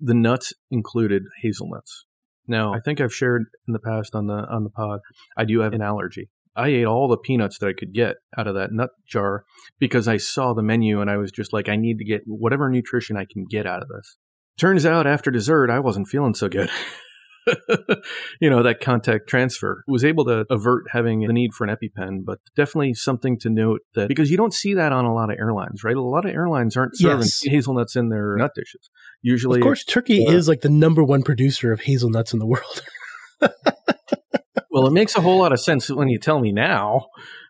the 0.00 0.14
nuts 0.14 0.52
included 0.70 1.24
hazelnuts. 1.42 2.04
Now 2.46 2.72
I 2.72 2.80
think 2.80 3.00
I've 3.00 3.14
shared 3.14 3.46
in 3.66 3.72
the 3.72 3.78
past 3.78 4.14
on 4.14 4.26
the 4.26 4.46
on 4.50 4.64
the 4.64 4.70
pod, 4.70 5.00
I 5.36 5.44
do 5.44 5.60
have 5.60 5.72
an 5.72 5.82
allergy. 5.82 6.30
I 6.56 6.68
ate 6.68 6.86
all 6.86 7.06
the 7.06 7.16
peanuts 7.16 7.58
that 7.58 7.68
I 7.68 7.72
could 7.72 7.94
get 7.94 8.16
out 8.36 8.48
of 8.48 8.54
that 8.56 8.72
nut 8.72 8.90
jar 9.06 9.44
because 9.78 10.08
I 10.08 10.16
saw 10.16 10.54
the 10.54 10.62
menu 10.62 11.00
and 11.00 11.08
I 11.08 11.16
was 11.16 11.30
just 11.30 11.52
like, 11.52 11.68
I 11.68 11.76
need 11.76 11.98
to 11.98 12.04
get 12.04 12.22
whatever 12.26 12.68
nutrition 12.68 13.16
I 13.16 13.26
can 13.30 13.44
get 13.48 13.64
out 13.64 13.80
of 13.80 13.88
this. 13.88 14.16
Turns 14.58 14.84
out 14.84 15.06
after 15.06 15.30
dessert, 15.30 15.70
I 15.70 15.78
wasn't 15.78 16.08
feeling 16.08 16.34
so 16.34 16.48
good. 16.48 16.68
you 18.40 18.50
know, 18.50 18.62
that 18.62 18.80
contact 18.80 19.28
transfer 19.28 19.82
was 19.86 20.04
able 20.04 20.24
to 20.26 20.44
avert 20.50 20.84
having 20.90 21.20
the 21.20 21.32
need 21.32 21.52
for 21.54 21.66
an 21.66 21.76
EpiPen, 21.76 22.24
but 22.24 22.38
definitely 22.56 22.94
something 22.94 23.38
to 23.40 23.50
note 23.50 23.80
that 23.94 24.08
because 24.08 24.30
you 24.30 24.36
don't 24.36 24.54
see 24.54 24.74
that 24.74 24.92
on 24.92 25.04
a 25.04 25.14
lot 25.14 25.30
of 25.30 25.38
airlines, 25.38 25.84
right? 25.84 25.96
A 25.96 26.02
lot 26.02 26.24
of 26.24 26.32
airlines 26.32 26.76
aren't 26.76 26.96
serving 26.96 27.20
Yes. 27.20 27.42
hazelnuts 27.42 27.96
in 27.96 28.08
their 28.08 28.36
nut 28.36 28.52
dishes. 28.54 28.90
Usually, 29.22 29.60
Of 29.60 29.64
course, 29.64 29.84
Turkey 29.84 30.26
uh, 30.26 30.32
is 30.32 30.48
like 30.48 30.60
the 30.60 30.68
number 30.68 31.02
one 31.02 31.22
producer 31.22 31.72
of 31.72 31.80
hazelnuts 31.80 32.32
in 32.32 32.38
the 32.38 32.46
world. 32.46 32.82
well, 34.70 34.86
it 34.86 34.92
makes 34.92 35.16
a 35.16 35.20
whole 35.20 35.38
lot 35.38 35.52
of 35.52 35.60
sense 35.60 35.90
when 35.90 36.08
you 36.08 36.18
tell 36.18 36.40
me 36.40 36.52
now. 36.52 37.06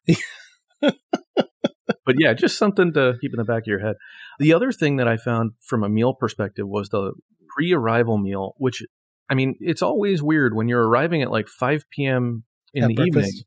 but 0.80 2.16
yeah, 2.18 2.32
just 2.32 2.58
something 2.58 2.92
to 2.92 3.14
keep 3.20 3.32
in 3.32 3.38
the 3.38 3.44
back 3.44 3.62
of 3.62 3.66
your 3.66 3.80
head. 3.80 3.96
The 4.38 4.52
other 4.52 4.72
thing 4.72 4.96
that 4.96 5.08
I 5.08 5.16
found 5.16 5.52
from 5.60 5.82
a 5.82 5.88
meal 5.88 6.14
perspective 6.14 6.66
was 6.66 6.88
the 6.88 7.12
pre 7.48 7.72
arrival 7.72 8.18
meal, 8.18 8.54
which, 8.58 8.82
I 9.30 9.34
mean, 9.34 9.54
it's 9.60 9.82
always 9.82 10.22
weird 10.22 10.54
when 10.54 10.68
you're 10.68 10.86
arriving 10.88 11.22
at 11.22 11.30
like 11.30 11.48
5 11.48 11.84
p.m. 11.90 12.44
in 12.74 12.82
Have 12.82 12.88
the 12.90 12.94
breakfast. 12.94 13.28
evening 13.28 13.44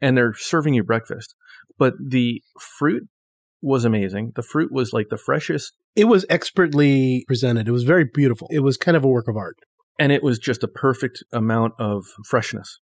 and 0.00 0.16
they're 0.16 0.34
serving 0.34 0.74
you 0.74 0.84
breakfast. 0.84 1.34
But 1.78 1.94
the 1.98 2.42
fruit 2.78 3.08
was 3.62 3.84
amazing. 3.84 4.32
The 4.36 4.42
fruit 4.42 4.70
was 4.72 4.92
like 4.92 5.08
the 5.10 5.16
freshest 5.16 5.72
It 5.96 6.04
was 6.04 6.24
expertly 6.30 7.24
presented. 7.26 7.66
It 7.68 7.72
was 7.72 7.82
very 7.84 8.04
beautiful. 8.04 8.46
It 8.50 8.60
was 8.60 8.76
kind 8.76 8.96
of 8.96 9.04
a 9.04 9.08
work 9.08 9.26
of 9.28 9.36
art. 9.36 9.56
and 9.98 10.12
it 10.12 10.22
was 10.22 10.38
just 10.38 10.62
a 10.62 10.68
perfect 10.68 11.24
amount 11.32 11.74
of 11.80 12.04
freshness. 12.24 12.78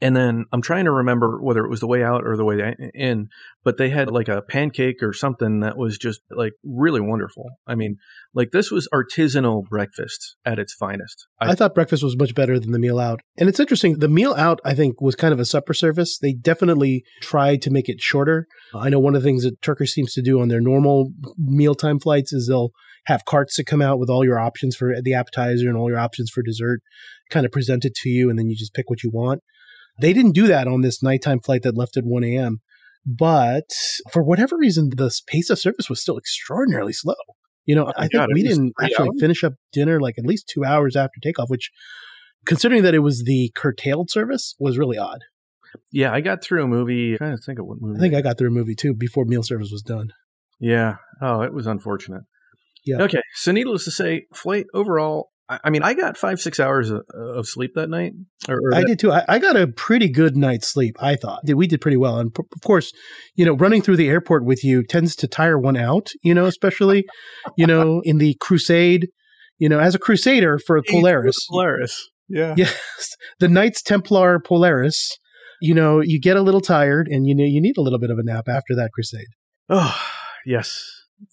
And 0.00 0.14
then 0.14 0.44
I'm 0.52 0.60
trying 0.60 0.84
to 0.84 0.90
remember 0.90 1.40
whether 1.42 1.64
it 1.64 1.70
was 1.70 1.80
the 1.80 1.86
way 1.86 2.02
out 2.02 2.22
or 2.26 2.36
the 2.36 2.44
way 2.44 2.74
in, 2.94 3.28
but 3.64 3.78
they 3.78 3.88
had 3.88 4.10
like 4.10 4.28
a 4.28 4.42
pancake 4.42 5.02
or 5.02 5.14
something 5.14 5.60
that 5.60 5.78
was 5.78 5.96
just 5.96 6.20
like 6.30 6.52
really 6.62 7.00
wonderful. 7.00 7.44
I 7.66 7.76
mean, 7.76 7.96
like 8.34 8.50
this 8.50 8.70
was 8.70 8.88
artisanal 8.92 9.64
breakfast 9.66 10.36
at 10.44 10.58
its 10.58 10.74
finest. 10.74 11.26
I, 11.40 11.54
thought 11.54 11.74
breakfast 11.74 12.02
was 12.02 12.16
much 12.16 12.34
better 12.34 12.60
than 12.60 12.72
the 12.72 12.78
meal 12.78 12.98
out. 12.98 13.20
And 13.38 13.48
it's 13.48 13.60
interesting. 13.60 13.98
The 13.98 14.08
meal 14.08 14.34
out, 14.34 14.60
I 14.64 14.74
think, 14.74 15.00
was 15.00 15.16
kind 15.16 15.32
of 15.32 15.40
a 15.40 15.46
supper 15.46 15.72
service. 15.72 16.18
They 16.18 16.34
definitely 16.34 17.04
tried 17.22 17.62
to 17.62 17.70
make 17.70 17.88
it 17.88 18.00
shorter. 18.00 18.46
I 18.74 18.90
know 18.90 19.00
one 19.00 19.16
of 19.16 19.22
the 19.22 19.28
things 19.28 19.44
that 19.44 19.62
Turkish 19.62 19.92
seems 19.92 20.12
to 20.14 20.22
do 20.22 20.40
on 20.40 20.48
their 20.48 20.60
normal 20.60 21.12
mealtime 21.38 22.00
flights 22.00 22.34
is 22.34 22.48
they'll 22.48 22.72
have 23.06 23.24
carts 23.24 23.56
that 23.56 23.64
come 23.64 23.80
out 23.80 23.98
with 23.98 24.10
all 24.10 24.24
your 24.24 24.38
options 24.38 24.76
for 24.76 24.94
the 25.02 25.14
appetizer 25.14 25.68
and 25.68 25.76
all 25.76 25.88
your 25.88 25.98
options 25.98 26.28
for 26.28 26.42
dessert, 26.42 26.80
kind 27.30 27.46
of 27.46 27.52
present 27.52 27.84
it 27.84 27.94
to 27.94 28.08
you, 28.08 28.28
and 28.28 28.38
then 28.38 28.48
you 28.48 28.56
just 28.56 28.74
pick 28.74 28.90
what 28.90 29.02
you 29.02 29.10
want. 29.10 29.42
They 30.00 30.12
didn't 30.12 30.32
do 30.32 30.46
that 30.46 30.68
on 30.68 30.82
this 30.82 31.02
nighttime 31.02 31.40
flight 31.40 31.62
that 31.62 31.76
left 31.76 31.96
at 31.96 32.04
1 32.04 32.24
a.m. 32.24 32.60
But 33.04 33.70
for 34.12 34.22
whatever 34.22 34.56
reason, 34.56 34.90
the 34.96 35.10
pace 35.26 35.48
of 35.50 35.58
service 35.58 35.88
was 35.88 36.00
still 36.00 36.18
extraordinarily 36.18 36.92
slow. 36.92 37.14
You 37.64 37.74
know, 37.74 37.86
oh 37.86 37.92
I 37.96 38.02
think 38.02 38.12
God, 38.14 38.28
we 38.32 38.42
didn't 38.42 38.74
actually 38.80 39.08
hours? 39.08 39.20
finish 39.20 39.44
up 39.44 39.54
dinner 39.72 40.00
like 40.00 40.18
at 40.18 40.26
least 40.26 40.48
two 40.52 40.64
hours 40.64 40.96
after 40.96 41.20
takeoff, 41.22 41.50
which, 41.50 41.70
considering 42.44 42.82
that 42.82 42.94
it 42.94 43.00
was 43.00 43.24
the 43.24 43.52
curtailed 43.54 44.10
service, 44.10 44.54
was 44.58 44.78
really 44.78 44.98
odd. 44.98 45.20
yeah, 45.92 46.12
I 46.12 46.20
got 46.20 46.42
through 46.42 46.62
a 46.64 46.68
movie. 46.68 47.12
I'm 47.12 47.18
trying 47.18 47.36
to 47.36 47.42
think 47.42 47.58
of 47.58 47.66
what 47.66 47.78
movie. 47.80 47.98
I 47.98 48.00
think 48.00 48.14
I 48.14 48.22
got 48.22 48.38
through 48.38 48.48
a 48.48 48.52
movie 48.52 48.74
too 48.74 48.94
before 48.94 49.24
meal 49.24 49.42
service 49.42 49.70
was 49.70 49.82
done. 49.82 50.12
Yeah. 50.60 50.96
Oh, 51.20 51.42
it 51.42 51.52
was 51.52 51.66
unfortunate. 51.66 52.22
Yeah. 52.84 53.02
Okay. 53.02 53.22
So, 53.34 53.52
needless 53.52 53.84
to 53.84 53.90
say, 53.90 54.26
flight 54.32 54.66
overall 54.72 55.30
I, 55.48 55.70
mean, 55.70 55.82
I 55.82 55.94
got 55.94 56.16
five 56.16 56.40
six 56.40 56.58
hours 56.58 56.90
of, 56.90 57.02
of 57.14 57.46
sleep 57.46 57.72
that 57.76 57.88
night. 57.88 58.12
Or, 58.48 58.56
or 58.56 58.74
I 58.74 58.80
that- 58.80 58.86
did 58.86 58.98
too. 58.98 59.12
I, 59.12 59.24
I 59.28 59.38
got 59.38 59.56
a 59.56 59.68
pretty 59.68 60.08
good 60.08 60.36
night's 60.36 60.68
sleep. 60.68 60.96
I 60.98 61.16
thought 61.16 61.40
we 61.46 61.66
did 61.66 61.80
pretty 61.80 61.96
well, 61.96 62.18
and 62.18 62.34
p- 62.34 62.42
of 62.54 62.62
course, 62.62 62.92
you 63.34 63.44
know, 63.44 63.54
running 63.54 63.82
through 63.82 63.96
the 63.96 64.08
airport 64.08 64.44
with 64.44 64.64
you 64.64 64.82
tends 64.82 65.14
to 65.16 65.28
tire 65.28 65.58
one 65.58 65.76
out. 65.76 66.10
You 66.22 66.34
know, 66.34 66.46
especially, 66.46 67.04
you 67.56 67.66
know, 67.66 68.00
in 68.04 68.18
the 68.18 68.36
Crusade. 68.40 69.08
You 69.58 69.70
know, 69.70 69.78
as 69.78 69.94
a 69.94 69.98
Crusader 69.98 70.58
for 70.58 70.82
Polaris, 70.82 71.36
Polaris. 71.48 72.10
Yeah. 72.28 72.54
yes, 72.58 73.08
the 73.38 73.48
Knights 73.48 73.82
Templar 73.82 74.38
Polaris. 74.40 75.10
You 75.62 75.74
know, 75.74 76.02
you 76.02 76.20
get 76.20 76.36
a 76.36 76.42
little 76.42 76.60
tired, 76.60 77.08
and 77.08 77.26
you 77.26 77.34
know 77.34 77.44
you 77.44 77.62
need 77.62 77.78
a 77.78 77.80
little 77.80 77.98
bit 77.98 78.10
of 78.10 78.18
a 78.18 78.22
nap 78.22 78.48
after 78.48 78.74
that 78.74 78.90
Crusade. 78.92 79.28
Oh, 79.68 79.96
yes. 80.46 80.84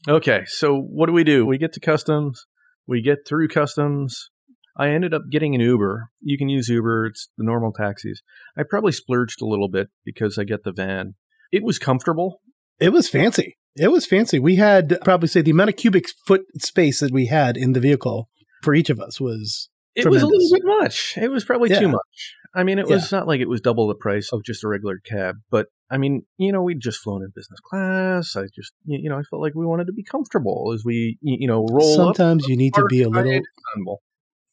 Okay, 0.07 0.43
so 0.45 0.77
what 0.77 1.07
do 1.07 1.13
we 1.13 1.25
do? 1.25 1.45
We 1.45 1.57
get 1.57 1.73
to 1.73 1.81
customs. 1.81 2.45
We 2.87 3.01
get 3.01 3.19
through 3.27 3.47
customs. 3.47 4.29
I 4.77 4.89
ended 4.89 5.13
up 5.13 5.23
getting 5.29 5.53
an 5.53 5.61
Uber. 5.61 6.09
You 6.21 6.37
can 6.37 6.49
use 6.49 6.67
Uber, 6.67 7.07
it's 7.07 7.29
the 7.37 7.45
normal 7.45 7.71
taxis. 7.71 8.21
I 8.57 8.63
probably 8.67 8.91
splurged 8.91 9.41
a 9.41 9.45
little 9.45 9.69
bit 9.69 9.89
because 10.03 10.37
I 10.37 10.43
get 10.43 10.63
the 10.63 10.71
van. 10.71 11.15
It 11.51 11.63
was 11.63 11.77
comfortable. 11.77 12.41
It 12.79 12.89
was 12.89 13.07
fancy. 13.07 13.57
It 13.75 13.91
was 13.91 14.05
fancy. 14.05 14.39
We 14.39 14.55
had 14.55 14.99
probably 15.03 15.27
say 15.27 15.41
the 15.41 15.51
amount 15.51 15.69
of 15.69 15.75
cubic 15.75 16.05
foot 16.25 16.41
space 16.57 16.99
that 16.99 17.13
we 17.13 17.27
had 17.27 17.55
in 17.55 17.73
the 17.73 17.79
vehicle 17.79 18.29
for 18.63 18.73
each 18.73 18.89
of 18.89 18.99
us 18.99 19.19
was 19.19 19.69
It 19.95 20.07
was 20.09 20.21
a 20.23 20.27
little 20.27 20.49
bit 20.51 20.63
much. 20.65 21.17
It 21.17 21.29
was 21.31 21.43
probably 21.45 21.69
Yeah. 21.69 21.79
too 21.79 21.87
much. 21.89 22.35
I 22.55 22.63
mean, 22.63 22.77
it 22.79 22.87
was 22.87 23.11
not 23.11 23.27
like 23.27 23.41
it 23.41 23.49
was 23.49 23.61
double 23.61 23.87
the 23.87 23.95
price 23.95 24.31
of 24.31 24.43
just 24.43 24.63
a 24.63 24.67
regular 24.67 24.97
cab, 24.99 25.37
but 25.49 25.67
I 25.89 25.97
mean, 25.97 26.25
you 26.37 26.51
know, 26.51 26.61
we'd 26.61 26.79
just 26.79 26.99
flown 26.99 27.23
in 27.23 27.31
business 27.35 27.59
class. 27.59 28.35
I 28.35 28.43
just, 28.53 28.73
you 28.85 29.09
know, 29.09 29.17
I 29.17 29.23
felt 29.23 29.41
like 29.41 29.53
we 29.55 29.65
wanted 29.65 29.87
to 29.87 29.93
be 29.93 30.03
comfortable 30.03 30.71
as 30.73 30.83
we, 30.85 31.17
you 31.21 31.47
know, 31.47 31.65
roll 31.71 31.91
up. 32.01 32.15
sometimes 32.15 32.47
you 32.47 32.55
need 32.57 32.73
to 32.75 32.85
be 32.89 33.01
a 33.03 33.09
little 33.09 33.41
Istanbul. 33.69 34.01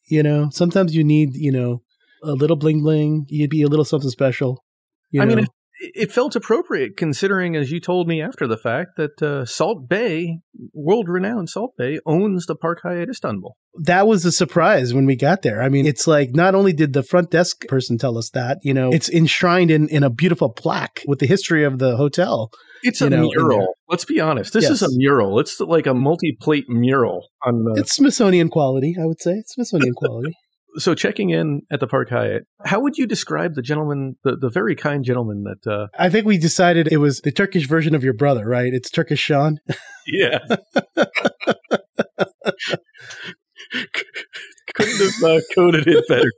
you 0.07 0.23
know 0.23 0.49
sometimes 0.51 0.95
you 0.95 1.03
need 1.03 1.35
you 1.35 1.51
know 1.51 1.81
a 2.23 2.33
little 2.33 2.55
bling 2.57 2.81
bling 2.81 3.25
you'd 3.29 3.49
be 3.51 3.61
a 3.61 3.67
little 3.67 3.85
something 3.85 4.09
special 4.09 4.63
you 5.11 5.21
I 5.21 5.25
mean, 5.25 5.37
know? 5.37 5.43
it, 5.43 5.49
it 5.83 6.11
felt 6.11 6.35
appropriate 6.35 6.95
considering, 6.95 7.55
as 7.55 7.71
you 7.71 7.79
told 7.79 8.07
me 8.07 8.21
after 8.21 8.47
the 8.47 8.57
fact, 8.57 8.97
that 8.97 9.21
uh, 9.21 9.45
Salt 9.45 9.89
Bae, 9.89 10.37
world 10.73 11.09
renowned 11.09 11.49
Salt 11.49 11.73
Bae, 11.77 11.97
owns 12.05 12.45
the 12.45 12.55
Park 12.55 12.81
Hyatt 12.83 13.09
Istanbul. 13.09 13.55
that 13.83 14.05
was 14.07 14.23
a 14.25 14.31
surprise 14.31 14.93
when 14.93 15.05
we 15.05 15.15
got 15.15 15.43
there 15.43 15.61
i 15.63 15.69
mean 15.69 15.85
it's 15.85 16.05
like 16.05 16.31
not 16.33 16.53
only 16.55 16.73
did 16.73 16.91
the 16.91 17.01
front 17.03 17.31
desk 17.31 17.65
person 17.69 17.97
tell 17.97 18.17
us 18.17 18.29
that 18.31 18.57
you 18.63 18.73
know 18.73 18.91
it's 18.91 19.09
enshrined 19.09 19.71
in 19.71 19.87
in 19.87 20.03
a 20.03 20.09
beautiful 20.09 20.49
plaque 20.49 21.01
with 21.07 21.19
the 21.19 21.25
history 21.25 21.63
of 21.63 21.79
the 21.79 21.95
hotel 21.95 22.49
It's 22.83 22.99
a 23.01 23.09
know, 23.09 23.29
mural. 23.29 23.67
Let's 23.87 24.05
be 24.05 24.19
honest. 24.19 24.53
This 24.53 24.69
is 24.69 24.81
a 24.81 24.87
mural. 24.89 25.39
It's 25.39 25.59
like 25.59 25.85
a 25.85 25.93
multi 25.93 26.35
plate 26.41 26.65
mural 26.67 27.29
on 27.45 27.63
the. 27.63 27.79
it's 27.79 27.93
smithsonian 27.95 28.49
quality 28.49 28.95
i 29.01 29.05
would 29.05 29.21
say 29.21 29.31
it's 29.33 29.53
smithsonian 29.53 29.93
quality 29.93 30.33
so 30.77 30.95
checking 30.95 31.29
in 31.29 31.61
at 31.71 31.79
the 31.79 31.87
Park 31.87 32.09
Hyatt, 32.09 32.43
how 32.63 32.79
would 32.81 32.97
you 32.97 33.07
describe 33.07 33.55
the 33.55 33.61
gentleman, 33.61 34.17
the, 34.23 34.35
the 34.35 34.49
very 34.49 34.75
kind 34.75 35.03
gentleman 35.03 35.43
that? 35.43 35.71
Uh, 35.71 35.87
i 35.97 36.09
think 36.09 36.25
we 36.25 36.37
decided 36.37 36.87
it 36.91 36.97
was 36.97 37.21
the 37.21 37.31
turkish 37.31 37.67
version 37.67 37.95
of 37.95 38.03
your 38.03 38.13
brother 38.13 38.45
right 38.47 38.73
it's 38.73 38.89
turkish 38.89 39.19
sean 39.19 39.59
yeah. 40.07 40.39
Couldn't 44.73 44.99
have 44.99 45.23
uh, 45.23 45.39
coded 45.53 45.87
it 45.87 46.07
better. 46.07 46.31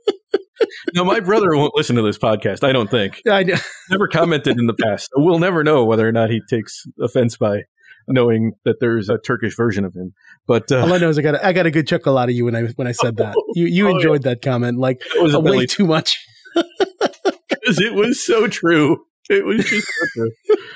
No, 0.94 1.04
my 1.04 1.20
brother 1.20 1.56
won't 1.56 1.74
listen 1.74 1.96
to 1.96 2.02
this 2.02 2.18
podcast. 2.18 2.64
I 2.64 2.72
don't 2.72 2.90
think. 2.90 3.20
I 3.28 3.42
know. 3.42 3.56
Never 3.90 4.08
commented 4.08 4.58
in 4.58 4.66
the 4.66 4.74
past. 4.74 5.10
We'll 5.16 5.38
never 5.38 5.64
know 5.64 5.84
whether 5.84 6.06
or 6.06 6.12
not 6.12 6.30
he 6.30 6.40
takes 6.48 6.84
offense 7.00 7.36
by 7.36 7.62
knowing 8.08 8.52
that 8.64 8.76
there's 8.80 9.08
a 9.08 9.18
Turkish 9.18 9.56
version 9.56 9.84
of 9.84 9.94
him. 9.94 10.12
But 10.46 10.70
uh, 10.72 10.80
all 10.80 10.92
i 10.92 10.98
know 10.98 11.08
is 11.08 11.18
i 11.18 11.22
got 11.22 11.36
a, 11.36 11.46
i 11.46 11.52
got 11.52 11.66
a 11.66 11.70
good 11.70 11.86
chuckle 11.86 12.18
out 12.18 12.28
of 12.28 12.34
you 12.34 12.44
when 12.44 12.54
i 12.54 12.62
when 12.76 12.86
i 12.86 12.92
said 12.92 13.16
that 13.16 13.34
you 13.54 13.66
you 13.66 13.86
Oh, 13.86 13.88
yeah. 13.90 13.94
enjoyed 13.96 14.22
that 14.24 14.42
comment 14.42 14.78
like 14.78 15.00
it 15.16 15.22
was 15.22 15.32
a 15.34 15.40
way 15.40 15.50
belly 15.52 15.66
too 15.66 15.86
much 15.86 16.18
because 16.54 17.80
it 17.80 17.94
was 17.94 18.24
so 18.24 18.46
true. 18.46 19.04
It 19.30 19.44
was 19.44 19.64
just 19.64 19.86
so 19.88 20.04
true. 20.14 20.30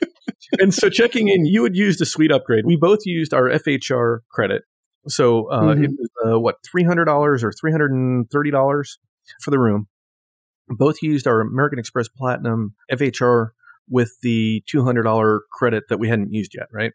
and 0.60 0.72
so 0.72 0.88
checking 0.88 1.28
in, 1.28 1.44
you 1.44 1.64
had 1.64 1.76
used 1.76 2.00
a 2.00 2.06
suite 2.06 2.32
upgrade. 2.32 2.64
We 2.64 2.76
both 2.76 3.00
used 3.04 3.34
our 3.34 3.50
FHR 3.50 4.20
credit. 4.30 4.62
So 5.06 5.50
uh, 5.50 5.74
Mhm. 5.74 5.84
it 5.84 5.90
was 5.90 6.08
uh, 6.26 6.40
what 6.40 6.56
three 6.70 6.84
hundred 6.84 7.04
dollars 7.04 7.44
or 7.44 7.52
three 7.52 7.70
hundred 7.72 7.92
and 7.92 8.28
thirty 8.30 8.50
dollars 8.50 8.98
for 9.42 9.50
the 9.50 9.58
room. 9.58 9.86
Both 10.68 11.02
used 11.02 11.26
our 11.26 11.40
American 11.40 11.78
Express 11.78 12.08
Platinum 12.08 12.74
FHR 12.90 13.48
with 13.88 14.12
the 14.22 14.62
two 14.68 14.82
hundred 14.84 15.02
dollar 15.04 15.42
credit 15.52 15.84
that 15.88 15.98
we 15.98 16.08
hadn't 16.08 16.32
used 16.32 16.54
yet, 16.54 16.66
right? 16.72 16.92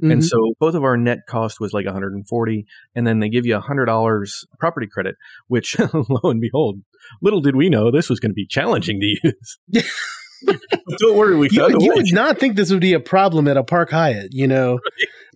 And 0.00 0.20
Mhm. 0.20 0.24
so 0.24 0.52
both 0.58 0.74
of 0.74 0.84
our 0.84 0.96
net 0.96 1.20
cost 1.28 1.58
was 1.60 1.72
like 1.72 1.86
140, 1.86 2.66
and 2.94 3.06
then 3.06 3.20
they 3.20 3.28
give 3.28 3.46
you 3.46 3.58
hundred 3.60 3.86
dollars 3.86 4.44
property 4.58 4.86
credit, 4.90 5.14
which 5.48 5.76
lo 5.94 6.18
and 6.24 6.40
behold, 6.40 6.80
little 7.22 7.40
did 7.40 7.56
we 7.56 7.68
know 7.68 7.90
this 7.90 8.08
was 8.10 8.20
going 8.20 8.30
to 8.30 8.34
be 8.34 8.46
challenging 8.46 9.00
to 9.00 9.06
use. 9.06 9.58
Don't 10.98 11.16
worry, 11.18 11.36
we 11.36 11.48
you, 11.50 11.60
found 11.60 11.74
a 11.80 11.84
you 11.84 11.92
would 11.94 12.12
not 12.12 12.38
think 12.38 12.56
this 12.56 12.70
would 12.70 12.80
be 12.80 12.94
a 12.94 13.00
problem 13.00 13.46
at 13.46 13.56
a 13.58 13.62
Park 13.64 13.90
Hyatt, 13.90 14.28
you 14.32 14.46
know. 14.46 14.78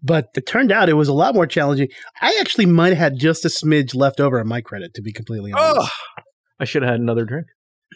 But 0.07 0.27
it 0.37 0.45
turned 0.47 0.71
out 0.71 0.91
it 0.91 0.95
was 0.95 1.09
a 1.09 1.15
lot 1.15 1.35
more 1.35 1.47
challenging. 1.47 1.89
I 2.21 2.37
actually 2.39 2.67
might 2.67 2.89
have 2.89 2.99
had 2.99 3.19
just 3.19 3.47
a 3.47 3.49
smidge 3.49 3.95
left 3.95 4.21
over 4.21 4.39
on 4.39 4.47
my 4.47 4.61
credit, 4.61 4.93
to 4.97 5.01
be 5.03 5.15
completely 5.15 5.51
honest. 5.55 5.81
Oh, 5.81 6.23
I 6.61 6.67
should 6.67 6.83
have 6.83 6.91
had 6.91 7.01
another 7.01 7.25
drink. 7.25 7.47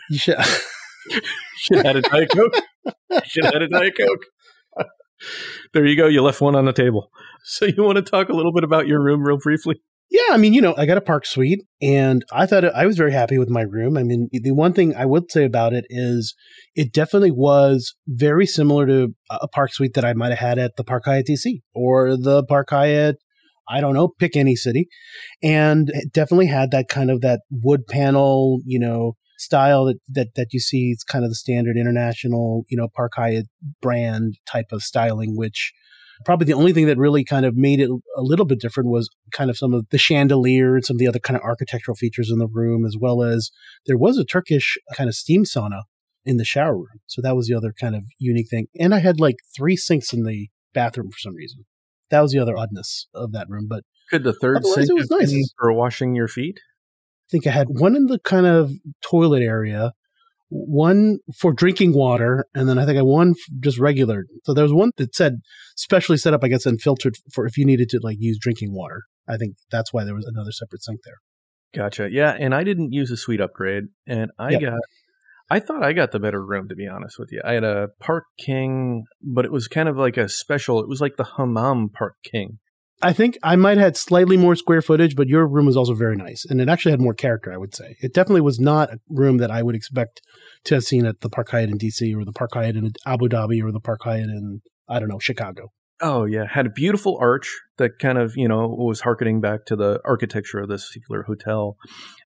You 0.09 0.17
should, 0.17 0.39
Should 1.59 1.77
have 1.77 1.85
had 1.85 1.97
a 1.97 2.01
Diet 2.01 2.31
Coke. 2.35 2.55
Should 3.27 3.45
have 3.45 3.53
had 3.53 3.63
a 3.63 3.69
Diet 3.69 3.93
Coke. 3.99 4.87
There 5.75 5.87
you 5.87 5.97
go. 5.97 6.07
You 6.07 6.23
left 6.23 6.41
one 6.41 6.55
on 6.55 6.65
the 6.65 6.73
table. 6.73 7.11
So 7.51 7.65
you 7.65 7.83
want 7.83 7.97
to 7.97 8.03
talk 8.03 8.29
a 8.29 8.35
little 8.35 8.53
bit 8.53 8.63
about 8.63 8.89
your 8.89 9.03
room 9.03 9.23
real 9.23 9.39
briefly? 9.39 9.77
yeah, 10.11 10.31
I 10.31 10.39
mean, 10.39 10.55
you 10.55 10.63
know, 10.63 10.75
I 10.77 10.87
got 10.87 10.97
a 10.97 11.03
park 11.03 11.27
suite, 11.27 11.65
and 11.83 12.25
I 12.33 12.47
thought 12.47 12.65
it, 12.65 12.73
I 12.75 12.87
was 12.87 12.97
very 12.97 13.13
happy 13.13 13.37
with 13.37 13.51
my 13.51 13.61
room. 13.61 13.99
I 13.99 14.05
mean, 14.05 14.29
the 14.33 14.53
one 14.53 14.73
thing 14.73 14.95
I 14.97 15.05
would 15.05 15.31
say 15.31 15.45
about 15.45 15.75
it 15.75 15.85
is 15.91 16.35
it 16.75 16.95
definitely 16.95 17.31
was 17.31 17.95
very 18.07 18.47
similar 18.47 18.87
to 18.87 19.15
a 19.31 19.49
park 19.49 19.75
suite 19.75 19.93
that 19.95 20.07
I 20.07 20.15
might 20.15 20.31
have 20.31 20.39
had 20.39 20.59
at 20.59 20.77
the 20.77 20.85
Park 20.85 21.03
Hyatt 21.05 21.27
DC 21.27 21.61
or 21.75 22.17
the 22.17 22.43
Park 22.45 22.69
Hyatt. 22.71 23.17
I 23.71 23.83
don't 23.83 23.93
know, 23.93 24.09
pick 24.09 24.35
any 24.35 24.57
city, 24.57 24.89
and 25.43 25.91
it 25.91 26.11
definitely 26.11 26.47
had 26.47 26.71
that 26.71 26.89
kind 26.89 27.11
of 27.11 27.21
that 27.21 27.41
wood 27.51 27.87
panel, 27.87 28.61
you 28.65 28.79
know, 28.79 29.13
style 29.39 29.87
that 29.87 29.99
that 30.09 30.29
that 30.37 30.53
you 30.53 30.61
see. 30.61 30.91
It's 30.91 31.05
kind 31.05 31.25
of 31.25 31.31
the 31.31 31.37
standard 31.37 31.77
international, 31.77 32.65
you 32.69 32.77
know, 32.77 32.89
Park 32.95 33.13
Hyatt 33.17 33.47
brand 33.81 34.39
type 34.47 34.67
of 34.73 34.83
styling, 34.83 35.37
which 35.37 35.73
probably 36.25 36.47
the 36.47 36.55
only 36.55 36.73
thing 36.73 36.87
that 36.87 36.99
really 36.99 37.25
kind 37.25 37.47
of 37.47 37.57
made 37.57 37.81
it 37.81 37.91
a 38.17 38.23
little 38.23 38.47
bit 38.47 38.61
different 38.61 38.91
was 38.91 39.09
kind 39.33 39.51
of 39.51 39.57
some 39.57 39.73
of 39.73 39.87
the 39.91 39.99
chandelier 39.99 40.75
and 40.75 40.85
some 40.85 40.97
of 40.97 40.99
the 40.99 41.09
other 41.09 41.21
kind 41.21 41.37
of 41.37 41.43
architectural 41.43 41.95
features 41.95 42.31
in 42.31 42.39
the 42.39 42.49
room, 42.49 42.85
as 42.85 42.97
well 42.99 43.23
as 43.23 43.51
there 43.87 43.99
was 43.99 44.19
a 44.19 44.25
Turkish 44.25 44.77
kind 44.95 45.09
of 45.09 45.15
steam 45.15 45.45
sauna 45.45 45.83
in 46.25 46.37
the 46.37 46.45
shower 46.45 46.77
room. 46.77 47.01
So 47.07 47.23
that 47.23 47.37
was 47.37 47.47
the 47.47 47.55
other 47.55 47.73
kind 47.79 47.95
of 47.95 48.05
unique 48.19 48.49
thing. 48.51 48.67
And 48.79 48.95
I 48.95 48.99
had 48.99 49.21
like 49.21 49.37
three 49.57 49.77
sinks 49.77 50.13
in 50.13 50.25
the 50.25 50.49
bathroom 50.75 51.11
for 51.11 51.19
some 51.19 51.35
reason. 51.35 51.65
That 52.11 52.21
was 52.21 52.33
the 52.33 52.39
other 52.39 52.57
oddness 52.57 53.07
of 53.15 53.33
that 53.33 53.47
room. 53.49 53.67
But 53.69 53.85
Could 54.11 54.25
the 54.25 54.33
third 54.33 54.65
sink 54.65 54.93
was 54.93 55.11
nice. 55.11 55.53
for 55.59 55.73
washing 55.73 56.15
your 56.15 56.29
feet? 56.29 56.59
I 57.29 57.31
think 57.31 57.47
I 57.47 57.51
had 57.51 57.67
one 57.69 57.95
in 57.95 58.07
the 58.07 58.19
kind 58.19 58.47
of 58.47 58.73
toilet 59.03 59.43
area, 59.43 59.93
one 60.49 61.19
for 61.37 61.53
drinking 61.53 61.93
water, 61.93 62.47
and 62.55 62.69
then 62.69 62.79
I 62.79 62.87
think 62.87 62.97
I 62.97 63.01
had 63.01 63.05
one 63.05 63.35
just 63.61 63.79
regular. 63.79 64.25
So 64.45 64.55
there 64.55 64.65
was 64.65 64.73
one 64.73 64.93
that 64.97 65.15
said 65.15 65.41
specially 65.77 66.17
set 66.17 66.33
up, 66.33 66.43
I 66.43 66.49
guess, 66.49 66.65
and 66.65 66.81
filtered 66.81 67.17
for 67.35 67.47
if 67.47 67.59
you 67.59 67.67
needed 67.67 67.91
to 67.91 68.01
like 68.03 68.17
use 68.19 68.39
drinking 68.41 68.73
water. 68.73 69.03
I 69.29 69.37
think 69.37 69.57
that's 69.71 69.93
why 69.93 70.05
there 70.05 70.15
was 70.15 70.27
another 70.27 70.53
separate 70.53 70.83
sink 70.83 71.01
there. 71.05 71.19
Gotcha. 71.75 72.09
Yeah, 72.11 72.35
and 72.39 72.55
I 72.55 72.65
didn't 72.65 72.93
use 72.93 73.11
a 73.11 73.17
suite 73.17 73.43
upgrade, 73.43 73.85
and 74.07 74.31
I 74.39 74.53
Yep. 74.53 74.61
got. 74.63 74.79
I 75.51 75.61
thought 75.61 75.83
I 75.83 75.95
got 75.95 76.13
the 76.13 76.21
better 76.21 76.45
room, 76.45 76.69
to 76.69 76.75
be 76.75 76.87
honest 76.87 77.19
with 77.19 77.31
you. 77.33 77.41
I 77.43 77.55
had 77.55 77.65
a 77.65 77.89
Park 78.01 78.25
King, 78.39 79.05
but 79.23 79.47
it 79.47 79.53
was 79.53 79.67
kind 79.67 79.89
of 79.89 79.97
like 79.97 80.17
a 80.17 80.29
special. 80.29 80.81
It 80.81 80.89
was 80.89 81.01
like 81.01 81.17
the 81.17 81.29
Hammam 81.37 81.89
Park 81.91 82.17
King. 82.23 82.59
I 83.01 83.13
think 83.13 83.39
I 83.43 83.55
might 83.57 83.79
have 83.79 83.85
had 83.85 83.97
slightly 83.97 84.37
more 84.37 84.57
square 84.57 84.83
footage, 84.83 85.15
but 85.15 85.29
your 85.29 85.47
room 85.47 85.67
was 85.67 85.77
also 85.77 85.95
very 85.95 86.17
nice. 86.17 86.45
And 86.49 86.61
it 86.61 86.69
actually 86.69 86.91
had 86.91 87.01
more 87.01 87.15
character, 87.15 87.53
I 87.53 87.57
would 87.57 87.75
say. 87.75 87.97
It 88.01 88.13
definitely 88.13 88.41
was 88.41 88.59
not 88.59 88.93
a 88.93 88.99
room 89.09 89.39
that 89.39 89.51
I 89.51 89.63
would 89.63 89.77
expect 89.77 90.21
to 90.65 90.75
have 90.75 90.85
seen 90.85 91.07
at 91.07 91.21
the 91.21 91.31
Park 91.31 91.51
Hyatt 91.51 91.71
in 91.71 91.79
DC 91.79 92.15
or 92.17 92.25
the 92.25 92.33
Park 92.33 92.51
Hyatt 92.55 92.77
in 92.77 92.93
Abu 93.07 93.29
Dhabi 93.29 93.63
or 93.63 93.71
the 93.71 93.81
Park 93.81 94.01
Hyatt 94.03 94.25
in, 94.29 94.63
I 94.89 94.99
don't 94.99 95.09
know, 95.09 95.21
Chicago. 95.21 95.69
Oh 96.01 96.25
yeah, 96.27 96.47
had 96.49 96.67
a 96.67 96.71
beautiful 96.71 97.19
arch 97.21 97.53
that 97.79 97.99
kind 97.99 98.19
of 98.19 98.37
you 98.37 98.47
know 98.47 98.69
was 98.69 99.01
harkening 99.01 99.41
back 99.41 99.67
to 99.67 99.75
the 99.75 100.01
architecture 100.05 100.61
of 100.61 100.69
this 100.69 100.87
particular 100.87 101.25
hotel. 101.25 101.77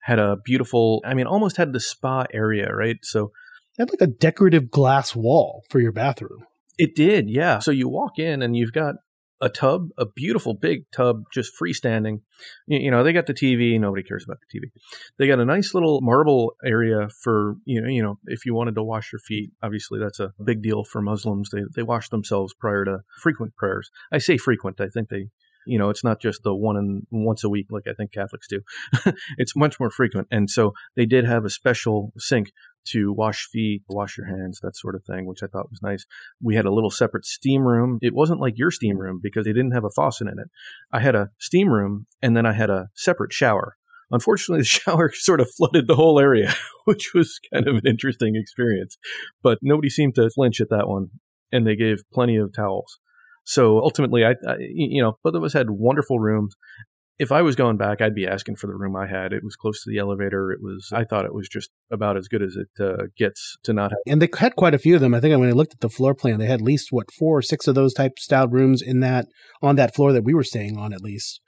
Had 0.02 0.18
a 0.18 0.36
beautiful, 0.44 1.00
I 1.06 1.14
mean, 1.14 1.26
almost 1.26 1.56
had 1.56 1.72
the 1.72 1.80
spa 1.80 2.26
area, 2.34 2.70
right? 2.74 2.96
So 3.02 3.32
It 3.78 3.82
had 3.82 3.90
like 3.90 4.02
a 4.02 4.12
decorative 4.12 4.70
glass 4.70 5.16
wall 5.16 5.62
for 5.70 5.80
your 5.80 5.92
bathroom. 5.92 6.44
it 6.76 6.94
did, 6.94 7.30
yeah. 7.30 7.60
So 7.60 7.70
you 7.70 7.88
walk 7.88 8.18
in 8.18 8.42
and 8.42 8.54
you've 8.54 8.72
got 8.74 8.96
a 9.42 9.48
tub, 9.48 9.88
a 9.98 10.06
beautiful 10.06 10.54
big 10.54 10.84
tub, 10.92 11.24
just 11.32 11.52
freestanding. 11.60 12.20
You, 12.68 12.78
you 12.78 12.90
know, 12.90 13.02
they 13.02 13.12
got 13.12 13.26
the 13.26 13.34
TV. 13.34 13.78
Nobody 13.78 14.04
cares 14.04 14.24
about 14.24 14.38
the 14.40 14.58
TV. 14.58 14.70
They 15.18 15.26
got 15.26 15.40
a 15.40 15.44
nice 15.44 15.74
little 15.74 16.00
marble 16.00 16.54
area 16.64 17.08
for 17.20 17.56
you 17.64 17.82
know, 17.82 17.88
you 17.88 18.02
know, 18.02 18.18
if 18.26 18.46
you 18.46 18.54
wanted 18.54 18.76
to 18.76 18.84
wash 18.84 19.12
your 19.12 19.18
feet. 19.18 19.50
Obviously, 19.62 19.98
that's 19.98 20.20
a 20.20 20.32
big 20.42 20.62
deal 20.62 20.84
for 20.84 21.02
Muslims. 21.02 21.50
They 21.50 21.62
they 21.74 21.82
wash 21.82 22.08
themselves 22.08 22.54
prior 22.58 22.84
to 22.84 23.00
frequent 23.20 23.56
prayers. 23.56 23.90
I 24.12 24.18
say 24.18 24.38
frequent. 24.38 24.80
I 24.80 24.86
think 24.86 25.08
they 25.08 25.26
You 25.66 25.78
know, 25.78 25.90
it's 25.90 26.04
not 26.04 26.20
just 26.20 26.44
the 26.44 26.54
one 26.54 26.76
and 26.76 27.06
once 27.10 27.42
a 27.42 27.48
week 27.48 27.66
like 27.70 27.88
I 27.88 27.94
think 27.94 28.12
Catholics 28.12 28.46
do. 28.48 28.60
it's 29.38 29.56
much 29.56 29.80
more 29.80 29.90
frequent. 29.90 30.28
And 30.30 30.48
so 30.48 30.72
they 30.94 31.06
did 31.06 31.24
have 31.24 31.44
a 31.44 31.50
special 31.50 32.12
sink 32.16 32.52
to 32.86 33.12
wash 33.12 33.48
feet, 33.50 33.82
wash 33.88 34.16
your 34.16 34.26
hands, 34.26 34.60
that 34.62 34.76
sort 34.76 34.94
of 34.94 35.04
thing, 35.04 35.26
which 35.26 35.42
I 35.42 35.46
thought 35.46 35.70
was 35.70 35.82
nice. 35.82 36.06
We 36.40 36.56
had 36.56 36.66
a 36.66 36.72
little 36.72 36.90
separate 36.90 37.24
steam 37.24 37.62
room. 37.62 37.98
It 38.02 38.14
wasn't 38.14 38.40
like 38.40 38.58
your 38.58 38.70
steam 38.70 38.98
room 38.98 39.20
because 39.22 39.44
they 39.44 39.52
didn't 39.52 39.72
have 39.72 39.84
a 39.84 39.90
faucet 39.90 40.28
in 40.28 40.38
it. 40.38 40.48
I 40.92 41.00
had 41.00 41.14
a 41.14 41.30
steam 41.38 41.68
room 41.68 42.06
and 42.20 42.36
then 42.36 42.46
I 42.46 42.52
had 42.52 42.70
a 42.70 42.88
separate 42.94 43.32
shower. 43.32 43.76
Unfortunately, 44.10 44.60
the 44.60 44.64
shower 44.66 45.10
sort 45.14 45.40
of 45.40 45.50
flooded 45.50 45.86
the 45.86 45.96
whole 45.96 46.20
area, 46.20 46.54
which 46.84 47.12
was 47.14 47.40
kind 47.52 47.66
of 47.66 47.76
an 47.76 47.86
interesting 47.86 48.36
experience. 48.36 48.96
But 49.42 49.58
nobody 49.62 49.88
seemed 49.88 50.14
to 50.16 50.30
flinch 50.30 50.60
at 50.60 50.70
that 50.70 50.88
one, 50.88 51.08
and 51.50 51.66
they 51.66 51.76
gave 51.76 52.02
plenty 52.12 52.36
of 52.36 52.52
towels. 52.52 52.98
So 53.44 53.80
ultimately, 53.80 54.24
I, 54.24 54.32
I, 54.46 54.56
you 54.60 55.02
know, 55.02 55.18
both 55.24 55.34
of 55.34 55.42
us 55.42 55.52
had 55.52 55.70
wonderful 55.70 56.20
rooms. 56.20 56.54
If 57.18 57.30
I 57.30 57.42
was 57.42 57.56
going 57.56 57.76
back, 57.76 58.00
I'd 58.00 58.14
be 58.14 58.26
asking 58.26 58.56
for 58.56 58.66
the 58.66 58.74
room 58.74 58.96
I 58.96 59.06
had. 59.06 59.32
It 59.32 59.44
was 59.44 59.54
close 59.54 59.82
to 59.82 59.90
the 59.90 59.98
elevator. 59.98 60.50
It 60.50 60.60
was, 60.60 60.90
I 60.92 61.04
thought 61.04 61.24
it 61.24 61.34
was 61.34 61.48
just 61.48 61.70
about 61.90 62.16
as 62.16 62.26
good 62.26 62.42
as 62.42 62.56
it 62.56 62.82
uh, 62.82 63.04
gets 63.16 63.56
to 63.64 63.72
not 63.72 63.92
have. 63.92 63.98
And 64.06 64.20
they 64.20 64.28
had 64.36 64.56
quite 64.56 64.74
a 64.74 64.78
few 64.78 64.94
of 64.94 65.00
them. 65.00 65.14
I 65.14 65.20
think 65.20 65.38
when 65.38 65.48
I 65.48 65.52
looked 65.52 65.74
at 65.74 65.80
the 65.80 65.88
floor 65.88 66.14
plan, 66.14 66.38
they 66.38 66.46
had 66.46 66.60
at 66.60 66.66
least 66.66 66.88
what 66.90 67.12
four 67.12 67.38
or 67.38 67.42
six 67.42 67.68
of 67.68 67.74
those 67.74 67.94
type 67.94 68.18
styled 68.18 68.52
rooms 68.52 68.82
in 68.82 69.00
that 69.00 69.26
on 69.62 69.76
that 69.76 69.94
floor 69.94 70.12
that 70.12 70.24
we 70.24 70.34
were 70.34 70.42
staying 70.42 70.78
on, 70.78 70.92
at 70.92 71.02
least. 71.02 71.40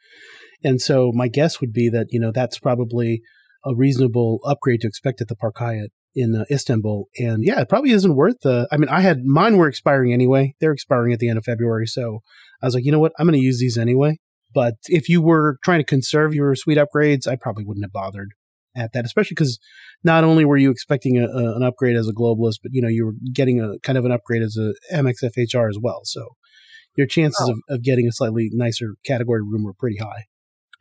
And 0.62 0.80
so 0.80 1.10
my 1.14 1.28
guess 1.28 1.60
would 1.60 1.72
be 1.72 1.88
that 1.90 2.06
you 2.10 2.20
know 2.20 2.30
that's 2.32 2.58
probably 2.58 3.22
a 3.64 3.74
reasonable 3.74 4.40
upgrade 4.44 4.80
to 4.82 4.88
expect 4.88 5.20
at 5.20 5.28
the 5.28 5.36
Park 5.36 5.56
Hyatt 5.58 5.90
in 6.14 6.34
uh, 6.34 6.44
Istanbul. 6.50 7.08
And 7.18 7.44
yeah, 7.44 7.60
it 7.60 7.68
probably 7.68 7.90
isn't 7.90 8.14
worth 8.14 8.36
the. 8.42 8.68
I 8.70 8.76
mean, 8.76 8.88
I 8.88 9.00
had 9.00 9.24
mine 9.24 9.56
were 9.56 9.68
expiring 9.68 10.12
anyway. 10.12 10.54
They're 10.60 10.72
expiring 10.72 11.12
at 11.12 11.18
the 11.18 11.28
end 11.28 11.38
of 11.38 11.44
February, 11.44 11.86
so 11.86 12.20
I 12.62 12.66
was 12.66 12.74
like, 12.74 12.84
you 12.84 12.92
know 12.92 13.00
what, 13.00 13.12
I'm 13.18 13.26
going 13.26 13.38
to 13.38 13.44
use 13.44 13.58
these 13.58 13.78
anyway. 13.78 14.18
But 14.54 14.74
if 14.86 15.08
you 15.08 15.20
were 15.20 15.58
trying 15.64 15.80
to 15.80 15.84
conserve 15.84 16.34
your 16.34 16.54
suite 16.54 16.78
upgrades, 16.78 17.26
I 17.26 17.36
probably 17.36 17.64
wouldn't 17.64 17.84
have 17.84 17.92
bothered 17.92 18.30
at 18.76 18.92
that, 18.92 19.04
especially 19.04 19.34
because 19.34 19.58
not 20.02 20.24
only 20.24 20.44
were 20.44 20.56
you 20.56 20.70
expecting 20.70 21.18
a, 21.18 21.26
a, 21.26 21.56
an 21.56 21.62
upgrade 21.62 21.96
as 21.96 22.08
a 22.08 22.12
globalist, 22.12 22.58
but 22.62 22.72
you 22.72 22.82
know 22.82 22.88
you 22.88 23.06
were 23.06 23.14
getting 23.32 23.60
a 23.60 23.78
kind 23.80 23.98
of 23.98 24.04
an 24.04 24.12
upgrade 24.12 24.42
as 24.42 24.56
a 24.56 24.74
Amex 24.94 25.16
FHR 25.22 25.68
as 25.68 25.78
well. 25.80 26.00
So 26.04 26.30
your 26.96 27.06
chances 27.06 27.48
oh. 27.48 27.52
of, 27.52 27.58
of 27.68 27.82
getting 27.82 28.06
a 28.06 28.12
slightly 28.12 28.50
nicer 28.52 28.94
category 29.04 29.42
room 29.42 29.64
were 29.64 29.74
pretty 29.74 29.98
high. 29.98 30.24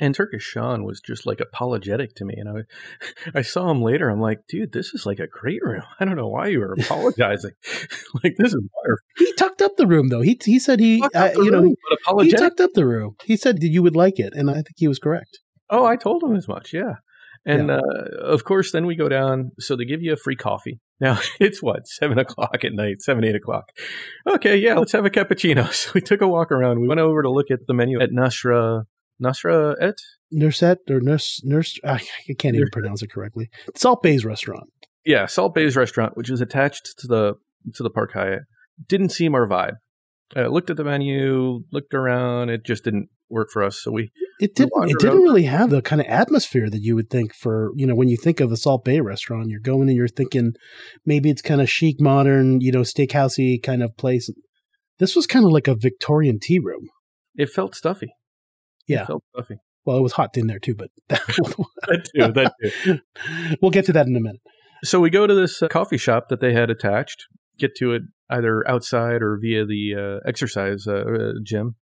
And 0.04 0.14
Turkish 0.14 0.44
Sean 0.44 0.84
was 0.84 1.00
just 1.00 1.26
like 1.26 1.40
apologetic 1.40 2.14
to 2.16 2.26
me. 2.26 2.36
And 2.36 2.50
I, 2.50 3.36
I 3.40 3.42
saw 3.42 3.72
him 3.72 3.82
later. 3.82 4.10
I'm 4.10 4.20
like, 4.20 4.40
dude, 4.50 4.74
this 4.74 4.94
is 4.94 5.06
like 5.06 5.20
a 5.20 5.28
great 5.28 5.62
room. 5.64 5.84
I 6.00 6.04
don't 6.04 6.18
know 6.18 6.28
why 6.28 6.48
you 6.48 6.60
were 6.60 6.74
apologizing. 6.74 7.52
like, 8.22 8.36
this 8.38 8.54
is 8.54 8.62
wonderful. 8.76 9.06
He 9.18 9.32
tucked 9.36 9.62
up 9.62 9.78
the 9.78 9.88
room, 9.88 10.10
though. 10.10 10.20
He, 10.20 10.38
he 10.44 10.60
said 10.60 10.82
he, 10.82 11.02
uh, 11.02 11.30
you 11.36 11.52
room, 11.52 11.76
know, 12.10 12.20
he, 12.20 12.34
tucked 12.34 12.60
up 12.60 12.72
the 12.74 12.86
room. 12.86 13.16
He 13.24 13.38
said 13.38 13.64
you 13.64 13.82
would 13.82 13.96
like 13.96 14.20
it. 14.20 14.34
And 14.36 14.50
I 14.50 14.56
think 14.56 14.74
he 14.76 14.90
was 14.90 15.00
correct. 15.00 15.40
Oh, 15.70 15.86
I 15.86 15.96
told 15.96 16.22
him 16.22 16.36
as 16.36 16.50
much. 16.50 16.74
Yeah. 16.74 16.96
And 17.46 17.70
yeah. 17.70 17.78
uh, 17.78 18.26
of 18.26 18.44
course, 18.44 18.74
then 18.74 18.86
we 18.86 18.98
go 18.98 19.08
down. 19.08 19.52
So 19.60 19.78
they 19.78 19.86
give 19.86 20.02
you 20.02 20.12
a 20.12 20.18
free 20.18 20.36
coffee. 20.36 20.82
Now 21.00 21.20
it's 21.40 21.62
what 21.62 21.88
seven 21.88 22.20
o'clock 22.20 22.64
at 22.64 22.74
night, 22.74 23.02
seven 23.02 23.24
eight 23.24 23.36
o'clock. 23.36 23.66
Okay, 24.28 24.58
yeah, 24.58 24.76
let's 24.76 24.94
have 24.94 25.06
a 25.06 25.10
cappuccino. 25.10 25.72
So 25.74 25.92
we 25.94 26.02
took 26.02 26.22
a 26.22 26.28
walk 26.28 26.52
around. 26.52 26.80
We 26.80 26.88
went 26.88 27.02
over 27.02 27.22
to 27.22 27.30
look 27.30 27.52
at 27.52 27.68
the 27.68 27.74
menu 27.74 28.02
at 28.02 28.12
Nasra 28.12 28.84
Nasra 29.22 29.76
Et? 29.82 29.96
Nurset 30.34 30.78
or 30.90 31.00
Nurse 31.00 31.42
Nurse 31.44 31.80
I 31.84 32.02
can't 32.38 32.56
even 32.56 32.70
pronounce 32.72 33.04
it 33.04 33.12
correctly. 33.12 33.50
Salt 33.76 34.02
Bae's 34.02 34.26
restaurant. 34.26 34.70
Yeah, 35.06 35.26
Salt 35.26 35.54
Bae's 35.54 35.76
restaurant, 35.76 36.18
which 36.18 36.30
is 36.30 36.42
attached 36.42 36.98
to 37.00 37.08
the 37.08 37.34
to 37.76 37.84
the 37.84 37.90
Park 37.90 38.14
Hyatt. 38.14 38.42
Didn't 38.88 39.10
seem 39.10 39.36
our 39.36 39.48
vibe. 39.48 39.76
I 40.36 40.48
looked 40.48 40.70
at 40.70 40.78
the 40.78 40.84
menu, 40.84 41.64
looked 41.72 41.94
around. 41.94 42.50
It 42.50 42.66
just 42.66 42.84
didn't 42.84 43.10
work 43.30 43.50
for 43.52 43.64
us. 43.64 43.80
So 43.82 43.92
we 43.92 44.12
it 44.40 44.56
didn't 44.56 44.90
it 44.90 45.00
didn't 45.00 45.22
really 45.22 45.44
have 45.44 45.70
the 45.70 45.82
kind 45.82 46.02
of 46.02 46.08
atmosphere 46.08 46.70
that 46.70 46.82
you 46.82 46.96
would 46.96 47.10
think 47.10 47.34
for 47.36 47.72
you 47.76 47.86
know 47.86 47.96
when 47.96 48.08
you 48.08 48.18
think 48.18 48.40
of 48.40 48.52
a 48.52 48.58
Salt 48.58 48.86
Bae 48.86 49.00
restaurant, 49.00 49.50
you're 49.50 49.60
going 49.60 49.90
and 49.90 49.98
you're 49.98 50.08
thinking 50.08 50.54
maybe 51.06 51.30
it's 51.30 51.42
kind 51.42 51.62
of 51.62 51.70
chic, 51.70 52.00
modern, 52.00 52.62
you 52.62 52.72
know, 52.72 52.82
steakhousey 52.82 53.62
kind 53.62 53.84
of 53.84 53.96
place. 53.98 54.30
This 55.00 55.16
was 55.16 55.28
kind 55.28 55.46
of 55.46 55.52
like 55.52 55.68
a 55.68 55.76
Victorian 55.76 56.40
tea 56.40 56.60
room. 56.60 56.90
It 57.36 57.50
felt 57.50 57.76
stuffy. 57.76 58.14
Yeah. 58.88 59.06
fluffy. 59.34 59.58
Well, 59.86 59.98
it 59.98 60.02
was 60.02 60.14
hot 60.14 60.36
in 60.38 60.48
there 60.48 60.60
too, 60.60 60.76
but 60.76 60.90
that 61.08 62.10
too. 62.14 62.32
That 62.32 62.54
too. 62.84 63.00
we'll 63.62 63.72
get 63.72 63.86
to 63.86 63.94
that 63.94 64.08
in 64.08 64.16
a 64.16 64.20
minute. 64.20 64.42
So 64.84 65.00
we 65.00 65.10
go 65.10 65.28
to 65.28 65.34
this 65.34 65.62
uh, 65.62 65.68
coffee 65.68 65.98
shop 65.98 66.30
that 66.30 66.42
they 66.42 66.54
had 66.54 66.70
attached. 66.70 67.26
Get 67.58 67.76
to 67.78 67.94
it 67.94 68.04
either 68.30 68.68
outside 68.68 69.22
or 69.22 69.38
via 69.42 69.66
the 69.66 69.96
uh, 70.24 70.28
exercise 70.28 70.86
uh, 70.88 70.94
uh, 70.94 71.32
gym. 71.44 71.76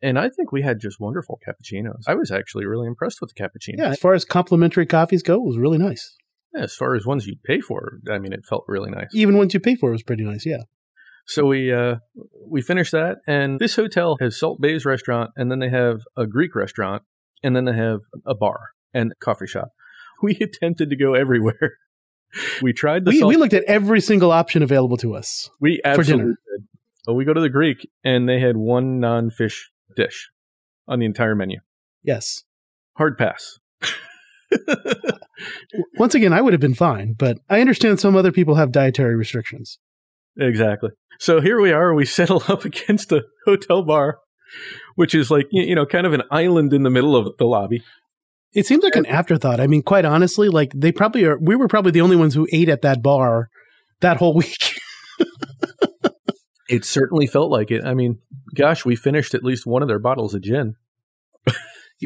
And 0.00 0.18
I 0.18 0.28
think 0.28 0.50
we 0.50 0.62
had 0.62 0.80
just 0.80 0.98
wonderful 0.98 1.38
cappuccinos. 1.46 2.02
I 2.08 2.14
was 2.14 2.32
actually 2.32 2.66
really 2.66 2.88
impressed 2.88 3.20
with 3.20 3.32
the 3.32 3.40
cappuccino. 3.40 3.78
Yeah, 3.78 3.90
as 3.90 3.98
far 3.98 4.14
as 4.14 4.24
complimentary 4.24 4.86
coffees 4.86 5.22
go, 5.22 5.34
it 5.34 5.44
was 5.44 5.58
really 5.58 5.78
nice. 5.78 6.16
Yeah, 6.54 6.62
as 6.62 6.74
far 6.74 6.96
as 6.96 7.06
ones 7.06 7.26
you'd 7.26 7.42
pay 7.44 7.60
for, 7.60 8.00
I 8.10 8.18
mean, 8.18 8.32
it 8.32 8.44
felt 8.44 8.64
really 8.66 8.90
nice. 8.90 9.08
Even 9.14 9.36
ones 9.36 9.54
you 9.54 9.60
pay 9.60 9.76
for 9.76 9.92
was 9.92 10.02
pretty 10.02 10.24
nice. 10.24 10.44
Yeah. 10.44 10.62
So 11.26 11.46
we 11.46 11.72
uh, 11.72 11.96
we 12.46 12.62
finished 12.62 12.92
that, 12.92 13.18
and 13.26 13.60
this 13.60 13.76
hotel 13.76 14.16
has 14.20 14.38
Salt 14.38 14.60
Bae's 14.60 14.84
restaurant, 14.84 15.30
and 15.36 15.50
then 15.50 15.60
they 15.60 15.70
have 15.70 16.00
a 16.16 16.26
Greek 16.26 16.54
restaurant, 16.54 17.02
and 17.42 17.54
then 17.54 17.64
they 17.64 17.74
have 17.74 18.00
a 18.26 18.34
bar 18.34 18.70
and 18.92 19.12
coffee 19.20 19.46
shop. 19.46 19.68
We 20.22 20.38
attempted 20.40 20.88
to 20.90 20.96
go 20.96 21.14
everywhere. 21.14 21.78
we 22.62 22.72
tried 22.72 23.04
the. 23.04 23.10
We, 23.10 23.24
we 23.24 23.36
looked 23.36 23.54
at 23.54 23.64
every 23.64 24.00
single 24.00 24.30
option 24.30 24.62
available 24.62 24.96
to 24.98 25.16
us. 25.16 25.50
We 25.60 25.80
absolutely 25.84 26.34
did. 26.48 26.68
But 27.04 27.14
we 27.14 27.24
go 27.24 27.34
to 27.34 27.40
the 27.40 27.48
Greek, 27.48 27.88
and 28.04 28.28
they 28.28 28.38
had 28.38 28.56
one 28.56 29.00
non-fish 29.00 29.72
dish 29.96 30.30
on 30.86 31.00
the 31.00 31.06
entire 31.06 31.34
menu. 31.34 31.58
Yes. 32.04 32.44
Hard 32.96 33.18
pass. 33.18 33.58
Once 35.98 36.14
again, 36.14 36.32
I 36.32 36.40
would 36.40 36.52
have 36.52 36.60
been 36.60 36.74
fine, 36.74 37.14
but 37.18 37.38
I 37.48 37.60
understand 37.60 37.98
some 37.98 38.14
other 38.14 38.30
people 38.32 38.54
have 38.54 38.70
dietary 38.70 39.16
restrictions. 39.16 39.78
Exactly. 40.38 40.90
So 41.18 41.40
here 41.40 41.60
we 41.60 41.72
are. 41.72 41.94
We 41.94 42.04
settle 42.20 42.42
up 42.48 42.64
against 42.64 43.12
a 43.12 43.24
hotel 43.44 43.82
bar, 43.82 44.18
which 44.94 45.14
is 45.14 45.30
like, 45.30 45.46
you 45.50 45.74
know, 45.74 45.86
kind 45.86 46.06
of 46.06 46.12
an 46.12 46.22
island 46.30 46.72
in 46.72 46.82
the 46.82 46.90
middle 46.90 47.16
of 47.16 47.36
the 47.38 47.44
lobby. 47.44 47.82
It 48.54 48.66
seems 48.66 48.84
like 48.84 48.96
an 48.96 49.06
afterthought. 49.06 49.60
I 49.60 49.66
mean, 49.66 49.82
quite 49.82 50.04
honestly, 50.04 50.48
like 50.48 50.72
they 50.74 50.92
probably 50.92 51.24
are, 51.24 51.38
we 51.40 51.56
were 51.56 51.68
probably 51.68 51.92
the 51.92 52.02
only 52.02 52.16
ones 52.16 52.34
who 52.34 52.46
ate 52.52 52.68
at 52.68 52.82
that 52.82 53.02
bar 53.02 53.48
that 54.00 54.18
whole 54.18 54.34
week. 54.36 54.78
it 56.68 56.84
certainly 56.84 57.26
felt 57.26 57.50
like 57.50 57.70
it. 57.70 57.82
I 57.84 57.94
mean, 57.94 58.18
gosh, 58.54 58.84
we 58.84 58.94
finished 58.94 59.34
at 59.34 59.42
least 59.42 59.66
one 59.66 59.80
of 59.80 59.88
their 59.88 59.98
bottles 59.98 60.34
of 60.34 60.42
gin. 60.42 60.74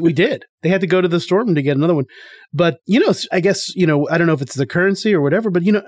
We 0.03 0.12
did. 0.12 0.44
They 0.62 0.68
had 0.68 0.80
to 0.80 0.86
go 0.86 1.01
to 1.01 1.09
the 1.09 1.20
store 1.20 1.44
to 1.44 1.62
get 1.62 1.76
another 1.76 1.94
one. 1.94 2.07
But, 2.53 2.78
you 2.86 3.01
know, 3.01 3.14
I 3.32 3.40
guess, 3.40 3.74
you 3.74 3.86
know, 3.86 4.09
I 4.11 4.18
don't 4.18 4.26
know 4.26 4.32
if 4.32 4.42
it's 4.42 4.55
the 4.55 4.66
currency 4.66 5.14
or 5.14 5.20
whatever, 5.20 5.51
but, 5.51 5.62
you 5.62 5.72
know, 5.72 5.82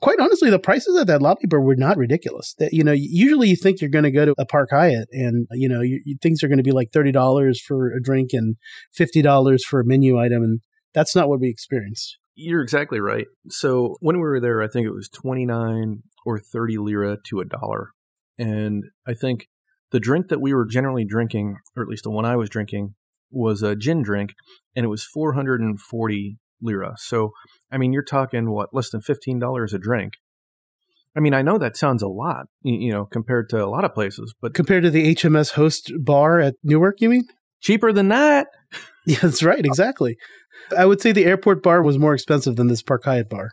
quite 0.00 0.20
honestly, 0.20 0.50
the 0.50 0.58
prices 0.58 0.98
at 0.98 1.06
that 1.06 1.22
lobby 1.22 1.46
bar 1.46 1.60
were 1.60 1.76
not 1.76 1.96
ridiculous. 1.96 2.54
That, 2.58 2.72
you 2.72 2.84
know, 2.84 2.92
usually 2.92 3.48
you 3.48 3.56
think 3.56 3.80
you're 3.80 3.90
going 3.90 4.04
to 4.04 4.10
go 4.10 4.26
to 4.26 4.34
a 4.38 4.46
Park 4.46 4.70
Hyatt 4.72 5.08
and, 5.12 5.46
you 5.52 5.68
know, 5.68 5.80
you, 5.80 6.00
you 6.04 6.16
things 6.20 6.42
are 6.42 6.48
going 6.48 6.58
to 6.58 6.64
be 6.64 6.72
like 6.72 6.90
$30 6.90 7.58
for 7.60 7.92
a 7.92 8.02
drink 8.02 8.30
and 8.32 8.56
$50 8.98 9.60
for 9.62 9.80
a 9.80 9.84
menu 9.84 10.18
item. 10.18 10.42
And 10.42 10.60
that's 10.94 11.14
not 11.14 11.28
what 11.28 11.40
we 11.40 11.48
experienced. 11.48 12.18
You're 12.34 12.62
exactly 12.62 13.00
right. 13.00 13.26
So 13.48 13.96
when 14.00 14.16
we 14.16 14.22
were 14.22 14.40
there, 14.40 14.62
I 14.62 14.68
think 14.68 14.86
it 14.86 14.94
was 14.94 15.08
29 15.08 16.02
or 16.24 16.38
30 16.38 16.78
lira 16.78 17.16
to 17.26 17.40
a 17.40 17.44
dollar. 17.44 17.90
And 18.38 18.84
I 19.06 19.14
think 19.14 19.48
the 19.90 20.00
drink 20.00 20.28
that 20.28 20.40
we 20.40 20.54
were 20.54 20.66
generally 20.66 21.04
drinking, 21.04 21.56
or 21.76 21.82
at 21.82 21.88
least 21.88 22.04
the 22.04 22.10
one 22.10 22.24
I 22.24 22.36
was 22.36 22.48
drinking, 22.48 22.94
was 23.30 23.62
a 23.62 23.76
gin 23.76 24.02
drink, 24.02 24.34
and 24.74 24.84
it 24.84 24.88
was 24.88 25.04
440 25.04 26.38
lira. 26.60 26.94
So, 26.98 27.30
I 27.70 27.78
mean, 27.78 27.92
you're 27.92 28.02
talking 28.02 28.50
what 28.50 28.70
less 28.72 28.90
than 28.90 29.00
fifteen 29.00 29.38
dollars 29.38 29.72
a 29.72 29.78
drink. 29.78 30.14
I 31.16 31.20
mean, 31.20 31.34
I 31.34 31.42
know 31.42 31.58
that 31.58 31.76
sounds 31.76 32.02
a 32.02 32.08
lot, 32.08 32.46
you 32.62 32.92
know, 32.92 33.04
compared 33.04 33.48
to 33.50 33.64
a 33.64 33.66
lot 33.66 33.84
of 33.84 33.94
places, 33.94 34.34
but 34.40 34.54
compared 34.54 34.84
to 34.84 34.90
the 34.90 35.14
HMS 35.14 35.52
host 35.52 35.90
bar 35.98 36.38
at 36.38 36.54
Newark, 36.62 37.00
you 37.00 37.08
mean? 37.08 37.24
Cheaper 37.60 37.92
than 37.92 38.08
that. 38.08 38.48
Yeah, 39.06 39.20
that's 39.22 39.42
right. 39.42 39.64
Exactly. 39.64 40.18
I 40.76 40.84
would 40.84 41.00
say 41.00 41.12
the 41.12 41.24
airport 41.24 41.62
bar 41.62 41.82
was 41.82 41.96
more 41.96 42.12
expensive 42.12 42.56
than 42.56 42.66
this 42.66 42.82
Park 42.82 43.04
Hyatt 43.06 43.30
bar. 43.30 43.52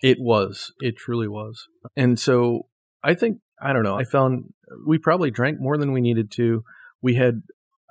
It 0.00 0.16
was. 0.18 0.72
It 0.80 0.96
truly 0.96 1.28
was. 1.28 1.66
And 1.94 2.18
so 2.18 2.68
I 3.02 3.12
think 3.12 3.36
I 3.60 3.74
don't 3.74 3.82
know. 3.82 3.96
I 3.96 4.04
found 4.04 4.44
we 4.86 4.96
probably 4.96 5.30
drank 5.30 5.60
more 5.60 5.76
than 5.76 5.92
we 5.92 6.00
needed 6.00 6.30
to. 6.36 6.62
We 7.02 7.16
had 7.16 7.42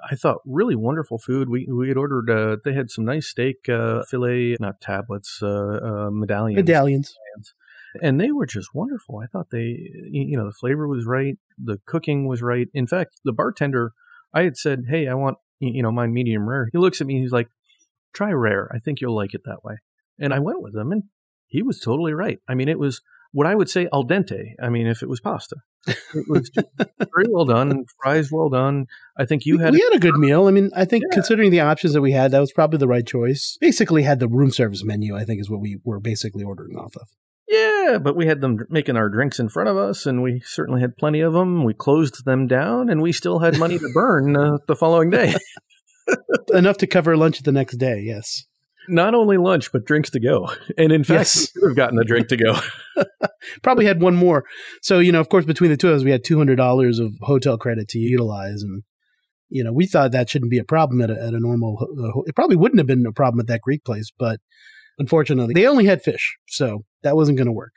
I 0.09 0.15
thought 0.15 0.37
really 0.45 0.75
wonderful 0.75 1.17
food. 1.17 1.49
We 1.49 1.67
we 1.71 1.87
had 1.87 1.97
ordered. 1.97 2.29
Uh, 2.29 2.57
they 2.63 2.73
had 2.73 2.89
some 2.89 3.05
nice 3.05 3.27
steak 3.27 3.69
uh, 3.69 4.03
fillet, 4.03 4.57
not 4.59 4.81
tablets, 4.81 5.39
uh, 5.41 5.47
uh, 5.47 6.09
medallions. 6.11 6.57
Medallions. 6.57 7.15
And 8.01 8.19
they 8.19 8.31
were 8.31 8.47
just 8.47 8.69
wonderful. 8.73 9.21
I 9.23 9.27
thought 9.27 9.51
they, 9.51 9.77
you 10.11 10.35
know, 10.35 10.45
the 10.45 10.53
flavor 10.59 10.87
was 10.87 11.05
right, 11.05 11.37
the 11.63 11.79
cooking 11.85 12.27
was 12.27 12.41
right. 12.41 12.67
In 12.73 12.87
fact, 12.87 13.21
the 13.23 13.33
bartender, 13.33 13.91
I 14.33 14.43
had 14.43 14.57
said, 14.57 14.85
"Hey, 14.89 15.07
I 15.07 15.13
want 15.13 15.37
you 15.59 15.83
know 15.83 15.91
mine 15.91 16.13
medium 16.13 16.49
rare." 16.49 16.67
He 16.71 16.77
looks 16.77 17.01
at 17.01 17.07
me, 17.07 17.21
he's 17.21 17.31
like, 17.31 17.49
"Try 18.13 18.31
rare. 18.31 18.69
I 18.73 18.79
think 18.79 18.99
you'll 18.99 19.15
like 19.15 19.33
it 19.33 19.41
that 19.45 19.63
way." 19.63 19.75
And 20.19 20.33
I 20.33 20.39
went 20.39 20.61
with 20.61 20.75
him, 20.75 20.91
and 20.91 21.03
he 21.47 21.61
was 21.61 21.79
totally 21.79 22.13
right. 22.13 22.39
I 22.47 22.55
mean, 22.55 22.67
it 22.67 22.79
was 22.79 23.01
what 23.31 23.47
I 23.47 23.55
would 23.55 23.69
say 23.69 23.87
al 23.93 24.05
dente. 24.05 24.53
I 24.61 24.69
mean, 24.69 24.87
if 24.87 25.03
it 25.03 25.09
was 25.09 25.19
pasta. 25.19 25.57
It 25.87 26.25
was 26.29 26.49
very 26.55 27.25
well 27.29 27.45
done. 27.45 27.83
Fries 28.01 28.31
well 28.31 28.49
done. 28.49 28.85
I 29.17 29.25
think 29.25 29.45
you 29.45 29.59
had 29.59 29.73
we 29.73 29.81
had 29.81 29.95
a 29.95 29.99
good 29.99 30.15
meal. 30.15 30.47
I 30.47 30.51
mean, 30.51 30.69
I 30.75 30.85
think 30.85 31.03
Yeah. 31.09 31.15
considering 31.15 31.51
the 31.51 31.59
options 31.59 31.93
that 31.93 32.01
we 32.01 32.11
had, 32.13 32.31
that 32.31 32.39
was 32.39 32.53
probably 32.53 32.77
the 32.79 32.87
right 32.87 33.05
choice. 33.05 33.57
Basically, 33.59 34.03
had 34.03 34.19
the 34.19 34.27
room 34.29 34.51
service 34.51 34.83
menu. 34.83 35.15
I 35.15 35.25
think 35.25 35.41
is 35.41 35.49
what 35.49 35.59
we 35.61 35.79
were 35.83 35.99
basically 35.99 36.43
ordering 36.43 36.77
off 36.77 36.95
of. 36.95 37.07
Yeah, 37.49 37.97
but 38.01 38.15
we 38.15 38.25
had 38.25 38.39
them 38.41 38.57
making 38.69 38.95
our 38.95 39.09
drinks 39.09 39.39
in 39.39 39.49
front 39.49 39.67
of 39.69 39.75
us, 39.77 40.05
and 40.05 40.23
we 40.23 40.41
certainly 40.45 40.79
had 40.81 40.95
plenty 40.97 41.19
of 41.19 41.33
them. 41.33 41.63
We 41.65 41.73
closed 41.73 42.23
them 42.25 42.47
down, 42.47 42.89
and 42.89 43.01
we 43.01 43.11
still 43.11 43.39
had 43.39 43.59
money 43.59 43.77
to 43.77 43.89
burn 43.93 44.35
uh, 44.37 44.57
the 44.67 44.75
following 44.75 45.09
day. 45.09 45.35
Enough 46.53 46.77
to 46.77 46.87
cover 46.87 47.15
lunch 47.17 47.41
the 47.43 47.51
next 47.51 47.75
day. 47.77 48.01
Yes. 48.03 48.45
Not 48.87 49.13
only 49.15 49.37
lunch, 49.37 49.71
but 49.71 49.85
drinks 49.85 50.09
to 50.11 50.19
go. 50.19 50.49
And 50.77 50.91
in 50.91 51.03
fact, 51.03 51.19
Yes. 51.19 51.51
we 51.55 51.61
could 51.61 51.69
have 51.71 51.77
gotten 51.77 51.99
a 51.99 52.03
drink 52.03 52.27
to 52.29 52.37
go. 52.37 52.55
Probably 53.61 53.85
had 53.85 54.01
one 54.01 54.15
more. 54.15 54.43
So 54.81 54.99
you 54.99 55.11
know, 55.11 55.19
of 55.19 55.29
course, 55.29 55.45
between 55.45 55.71
the 55.71 55.77
two 55.77 55.89
of 55.89 55.95
us, 55.97 56.03
we 56.03 56.11
had 56.11 56.23
two 56.23 56.37
hundred 56.37 56.55
dollars 56.57 56.99
of 56.99 57.11
hotel 57.21 57.57
credit 57.57 57.87
to 57.89 57.99
utilize, 57.99 58.61
and 58.63 58.83
you 59.49 59.63
know, 59.63 59.71
we 59.73 59.85
thought 59.85 60.11
that 60.11 60.29
shouldn't 60.29 60.51
be 60.51 60.57
a 60.57 60.63
problem 60.63 61.01
at 61.01 61.09
a, 61.11 61.13
at 61.13 61.33
a 61.33 61.39
normal. 61.39 61.77
uh, 61.81 62.21
It 62.25 62.35
probably 62.35 62.55
wouldn't 62.57 62.79
have 62.79 62.87
been 62.87 63.05
a 63.05 63.11
problem 63.11 63.39
at 63.39 63.47
that 63.47 63.61
Greek 63.61 63.83
place, 63.83 64.11
but 64.17 64.39
unfortunately, 64.97 65.53
they 65.53 65.67
only 65.67 65.85
had 65.85 66.01
fish, 66.01 66.35
so 66.47 66.85
that 67.03 67.15
wasn't 67.15 67.37
going 67.37 67.47
to 67.47 67.51
work. 67.53 67.73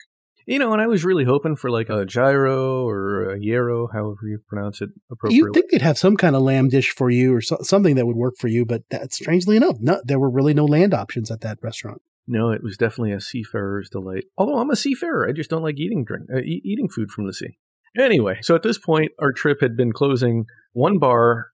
You 0.47 0.59
know, 0.59 0.71
and 0.71 0.81
I 0.81 0.87
was 0.87 1.03
really 1.03 1.25
hoping 1.25 1.57
for 1.57 1.69
like 1.69 1.89
a 1.89 2.05
gyro 2.05 2.87
or 2.87 3.31
a 3.31 3.39
gyro, 3.39 3.87
however 3.87 4.21
you 4.23 4.39
pronounce 4.47 4.81
it 4.81 4.89
appropriately. 5.11 5.35
You'd 5.45 5.53
think 5.53 5.71
they'd 5.71 5.81
have 5.81 5.97
some 5.97 6.15
kind 6.15 6.37
of 6.37 6.41
lamb 6.41 6.69
dish 6.69 6.91
for 6.91 7.09
you 7.09 7.35
or 7.35 7.41
so, 7.41 7.57
something 7.61 7.95
that 7.95 8.07
would 8.07 8.15
work 8.15 8.35
for 8.39 8.47
you, 8.47 8.65
but 8.65 8.83
that, 8.89 9.11
strangely 9.11 9.57
enough, 9.57 9.75
no, 9.81 10.01
there 10.05 10.19
were 10.19 10.29
really 10.29 10.53
no 10.53 10.63
land 10.63 10.93
options 10.93 11.29
at 11.29 11.41
that 11.41 11.57
restaurant. 11.61 12.01
no, 12.27 12.51
it 12.51 12.63
was 12.63 12.77
definitely 12.77 13.11
a 13.11 13.19
seafarer's 13.19 13.89
delight. 13.89 14.23
Although 14.37 14.57
I'm 14.59 14.69
a 14.69 14.77
seafarer, 14.77 15.27
I 15.27 15.33
just 15.33 15.49
don't 15.49 15.63
like 15.63 15.77
eating 15.79 16.05
drink, 16.05 16.29
uh, 16.33 16.39
e- 16.39 16.61
eating 16.63 16.87
food 16.87 17.11
from 17.11 17.27
the 17.27 17.33
sea. 17.33 17.57
Anyway, 17.99 18.39
so 18.41 18.55
at 18.55 18.63
this 18.63 18.77
point, 18.77 19.11
our 19.19 19.33
trip 19.33 19.59
had 19.59 19.75
been 19.75 19.91
closing 19.91 20.45
one 20.71 20.97
bar 20.97 21.47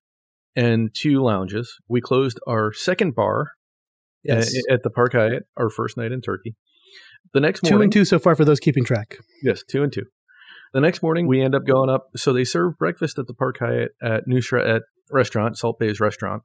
and 0.55 0.93
two 0.93 1.23
lounges. 1.23 1.79
We 1.87 1.99
closed 1.99 2.39
our 2.47 2.71
second 2.73 3.15
bar 3.15 3.53
Yes, 4.23 4.55
uh, 4.55 4.73
at 4.73 4.83
the 4.83 4.89
Park 4.89 5.13
Hyatt, 5.13 5.47
our 5.57 5.69
first 5.69 5.97
night 5.97 6.11
in 6.11 6.21
Turkey. 6.21 6.55
The 7.33 7.39
next 7.39 7.61
two 7.61 7.81
and 7.81 7.91
two 7.91 8.05
so 8.05 8.19
far 8.19 8.35
for 8.35 8.45
those 8.45 8.59
keeping 8.59 8.85
track. 8.85 9.17
Yes, 9.41 9.63
two 9.67 9.83
and 9.83 9.91
two. 9.91 10.05
The 10.73 10.81
next 10.81 11.03
morning, 11.03 11.27
we 11.27 11.41
end 11.41 11.55
up 11.55 11.65
going 11.65 11.89
up. 11.89 12.07
So 12.15 12.33
they 12.33 12.43
serve 12.43 12.77
breakfast 12.77 13.19
at 13.19 13.27
the 13.27 13.33
Park 13.33 13.57
Hyatt 13.59 13.91
at 14.01 14.27
Nusra 14.27 14.77
at 14.77 14.81
restaurant, 15.11 15.57
Salt 15.57 15.79
Bae's 15.79 15.99
restaurant. 15.99 16.43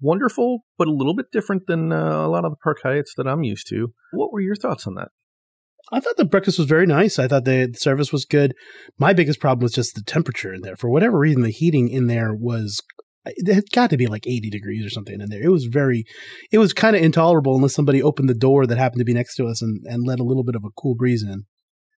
Wonderful, 0.00 0.60
but 0.78 0.88
a 0.88 0.92
little 0.92 1.14
bit 1.14 1.26
different 1.32 1.66
than 1.66 1.92
uh, 1.92 2.24
a 2.24 2.28
lot 2.28 2.44
of 2.44 2.52
the 2.52 2.56
Park 2.62 2.78
Hyatts 2.84 3.10
that 3.16 3.26
I'm 3.26 3.42
used 3.42 3.66
to. 3.68 3.92
What 4.12 4.32
were 4.32 4.40
your 4.40 4.54
thoughts 4.54 4.86
on 4.86 4.94
that? 4.94 5.08
I 5.90 6.00
thought 6.00 6.16
the 6.16 6.24
breakfast 6.24 6.58
was 6.58 6.68
very 6.68 6.86
nice. 6.86 7.18
I 7.18 7.28
thought 7.28 7.44
the 7.44 7.74
service 7.76 8.12
was 8.12 8.24
good. 8.24 8.54
My 8.98 9.12
biggest 9.12 9.40
problem 9.40 9.62
was 9.64 9.72
just 9.72 9.94
the 9.94 10.02
temperature 10.02 10.52
in 10.52 10.60
there. 10.60 10.76
For 10.76 10.90
whatever 10.90 11.18
reason, 11.18 11.42
the 11.42 11.50
heating 11.50 11.88
in 11.88 12.06
there 12.06 12.34
was 12.34 12.80
it 13.36 13.52
had 13.52 13.70
got 13.72 13.90
to 13.90 13.96
be 13.96 14.06
like 14.06 14.26
80 14.26 14.50
degrees 14.50 14.84
or 14.84 14.90
something 14.90 15.20
in 15.20 15.28
there. 15.30 15.42
It 15.42 15.50
was 15.50 15.64
very, 15.64 16.04
it 16.50 16.58
was 16.58 16.72
kind 16.72 16.96
of 16.96 17.02
intolerable 17.02 17.54
unless 17.54 17.74
somebody 17.74 18.02
opened 18.02 18.28
the 18.28 18.34
door 18.34 18.66
that 18.66 18.78
happened 18.78 19.00
to 19.00 19.04
be 19.04 19.14
next 19.14 19.36
to 19.36 19.46
us 19.46 19.62
and, 19.62 19.84
and 19.86 20.06
let 20.06 20.20
a 20.20 20.24
little 20.24 20.44
bit 20.44 20.56
of 20.56 20.64
a 20.64 20.70
cool 20.76 20.94
breeze 20.94 21.22
in. 21.22 21.44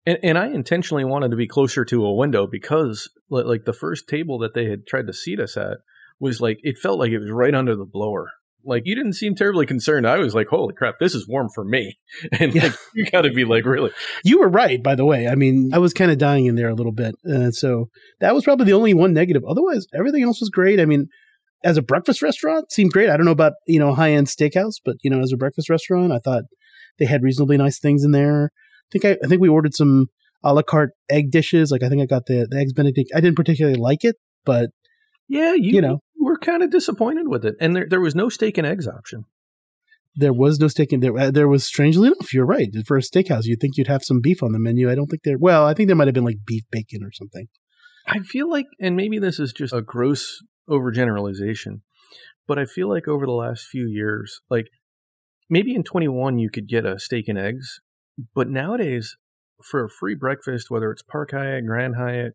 And, 0.07 0.19
and 0.23 0.39
I 0.39 0.47
intentionally 0.47 1.05
wanted 1.05 1.31
to 1.31 1.37
be 1.37 1.47
closer 1.47 1.85
to 1.85 2.05
a 2.05 2.15
window 2.15 2.47
because, 2.47 3.11
like, 3.29 3.65
the 3.65 3.73
first 3.73 4.09
table 4.09 4.39
that 4.39 4.55
they 4.55 4.67
had 4.67 4.87
tried 4.87 5.07
to 5.07 5.13
seat 5.13 5.41
us 5.41 5.57
at 5.57 5.79
was 6.19 6.41
like, 6.41 6.59
it 6.63 6.79
felt 6.79 6.99
like 6.99 7.11
it 7.11 7.19
was 7.19 7.31
right 7.31 7.55
under 7.55 7.77
the 7.77 7.85
blower. 7.85 8.31
Like, 8.65 8.83
you 8.87 8.95
didn't 8.95 9.15
seem 9.15 9.35
terribly 9.35 9.67
concerned. 9.67 10.07
I 10.07 10.19
was 10.19 10.35
like, 10.35 10.49
holy 10.49 10.75
crap, 10.75 10.99
this 10.99 11.15
is 11.15 11.27
warm 11.29 11.49
for 11.55 11.65
me. 11.65 11.99
And, 12.41 12.55
Yeah. 12.55 12.65
like, 12.65 12.75
you 12.95 13.07
got 13.11 13.23
to 13.23 13.31
be 13.31 13.45
like, 13.45 13.65
really? 13.65 13.91
You 14.25 14.41
were 14.41 14.49
right, 14.49 14.83
by 14.83 14.95
the 14.95 15.05
way. 15.05 15.29
I 15.29 15.35
mean, 15.37 15.71
I 15.73 15.79
was 15.79 15.95
kind 15.95 16.11
of 16.11 16.19
dying 16.19 16.47
in 16.47 16.57
there 16.57 16.69
a 16.69 16.75
little 16.75 16.93
bit. 16.93 17.15
Uh, 17.29 17.51
so 17.51 17.89
that 18.21 18.35
was 18.35 18.45
probably 18.45 18.67
the 18.67 18.73
only 18.75 18.95
one 18.95 19.13
negative. 19.15 19.43
Otherwise, 19.49 19.87
everything 19.97 20.23
else 20.23 20.41
was 20.41 20.51
great. 20.51 20.81
I 20.81 20.85
mean, 20.85 21.07
as 21.65 21.77
a 21.77 21.83
breakfast 21.83 22.21
restaurant, 22.23 22.71
seemed 22.71 22.93
great. 22.93 23.09
I 23.09 23.17
don't 23.17 23.27
know 23.27 23.33
about, 23.33 23.53
you 23.67 23.79
know, 23.79 23.95
high 23.95 24.13
end 24.13 24.27
steakhouse, 24.27 24.75
but, 24.85 24.97
you 25.03 25.11
know, 25.11 25.21
as 25.21 25.33
a 25.33 25.37
breakfast 25.37 25.71
restaurant, 25.71 26.13
I 26.13 26.19
thought 26.19 26.45
they 26.99 27.07
had 27.07 27.23
reasonably 27.23 27.57
nice 27.57 27.79
things 27.79 28.05
in 28.05 28.11
there. 28.13 28.51
I 28.55 28.89
think 28.93 29.05
I, 29.05 29.25
I 29.25 29.29
think 29.29 29.41
we 29.41 29.49
ordered 29.49 29.75
some 29.75 30.07
a 30.45 30.53
la 30.55 30.63
carte 30.63 30.91
egg 31.11 31.31
dishes. 31.31 31.71
Like 31.71 31.83
I 31.83 31.89
think 31.89 32.03
I 32.03 32.07
got 32.07 32.27
the, 32.27 32.47
the 32.51 32.59
eggs 32.59 32.73
benedict. 32.73 33.11
I 33.15 33.21
didn't 33.21 33.37
particularly 33.37 33.79
like 33.79 34.05
it, 34.05 34.17
but 34.45 34.71
Yeah, 35.29 35.55
you, 35.55 35.75
You 35.75 35.81
know. 35.81 36.01
Were 36.29 36.39
kind 36.39 36.63
of 36.63 36.71
disappointed 36.71 37.27
with 37.29 37.45
it, 37.45 37.57
and 37.61 37.75
there 37.75 37.87
there 37.89 38.01
was 38.01 38.15
no 38.15 38.29
steak 38.29 38.59
and 38.59 38.67
eggs 38.67 38.87
option. 38.87 39.25
there 40.15 40.33
was 40.33 40.59
no 40.61 40.69
steak 40.69 40.93
and 40.93 41.03
there. 41.03 41.17
Uh, 41.17 41.31
There 41.31 41.49
was 41.49 41.65
strangely 41.65 42.07
enough, 42.09 42.33
you're 42.35 42.47
right. 42.57 42.71
For 42.87 42.97
a 42.97 43.01
steakhouse, 43.01 43.45
you'd 43.45 43.61
think 43.61 43.77
you'd 43.77 43.87
have 43.95 44.05
some 44.05 44.21
beef 44.21 44.43
on 44.43 44.53
the 44.53 44.59
menu. 44.59 44.91
I 44.91 44.95
don't 44.97 45.07
think 45.07 45.23
there. 45.25 45.39
Well, 45.39 45.65
I 45.67 45.75
think 45.75 45.87
there 45.89 45.97
might 45.97 46.09
have 46.09 46.15
been 46.15 46.25
like 46.31 46.45
beef 46.47 46.65
bacon 46.71 47.03
or 47.05 47.13
something. 47.13 47.47
I 48.07 48.19
feel 48.21 48.49
like, 48.51 48.67
and 48.81 48.97
maybe 48.97 49.19
this 49.19 49.39
is 49.39 49.53
just 49.53 49.73
a 49.75 49.83
gross 49.83 50.43
overgeneralization, 50.69 51.81
but 52.47 52.59
I 52.59 52.65
feel 52.65 52.89
like 52.89 53.07
over 53.09 53.27
the 53.27 53.33
last 53.33 53.67
few 53.67 53.87
years, 53.87 54.41
like 54.51 54.67
maybe 55.51 55.75
in 55.75 55.83
21 55.83 56.39
you 56.39 56.51
could 56.51 56.69
get 56.69 56.85
a 56.87 56.99
steak 56.99 57.29
and 57.29 57.39
eggs, 57.39 57.81
but 58.35 58.49
nowadays 58.49 59.17
for 59.63 59.85
a 59.85 59.89
free 59.91 60.15
breakfast, 60.15 60.71
whether 60.71 60.91
it's 60.91 61.03
Park 61.03 61.31
Hyatt, 61.33 61.67
Grand 61.67 61.97
Hyatt, 61.97 62.33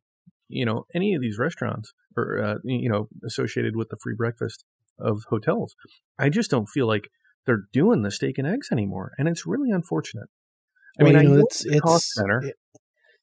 you 0.47 0.65
know, 0.65 0.85
any 0.93 1.13
of 1.15 1.21
these 1.21 1.37
restaurants 1.39 1.93
or 2.17 2.43
uh, 2.43 2.55
you 2.63 2.89
know 2.89 3.07
associated 3.25 3.75
with 3.75 3.89
the 3.89 3.97
free 4.01 4.15
breakfast 4.17 4.63
of 4.99 5.21
hotels, 5.29 5.75
I 6.19 6.29
just 6.29 6.51
don't 6.51 6.67
feel 6.69 6.87
like 6.87 7.09
they're 7.45 7.63
doing 7.73 8.03
the 8.03 8.11
steak 8.11 8.37
and 8.37 8.47
eggs 8.47 8.69
anymore, 8.71 9.11
and 9.17 9.27
it's 9.27 9.45
really 9.45 9.71
unfortunate. 9.71 10.29
I 10.99 11.03
Well, 11.03 11.13
mean, 11.13 11.21
you 11.23 11.27
I 11.27 11.31
know, 11.31 11.35
know 11.37 11.45
it's- 11.45 11.65
it's 11.65 11.81
cost 11.81 12.11
center. 12.13 12.39
it- 12.43 12.55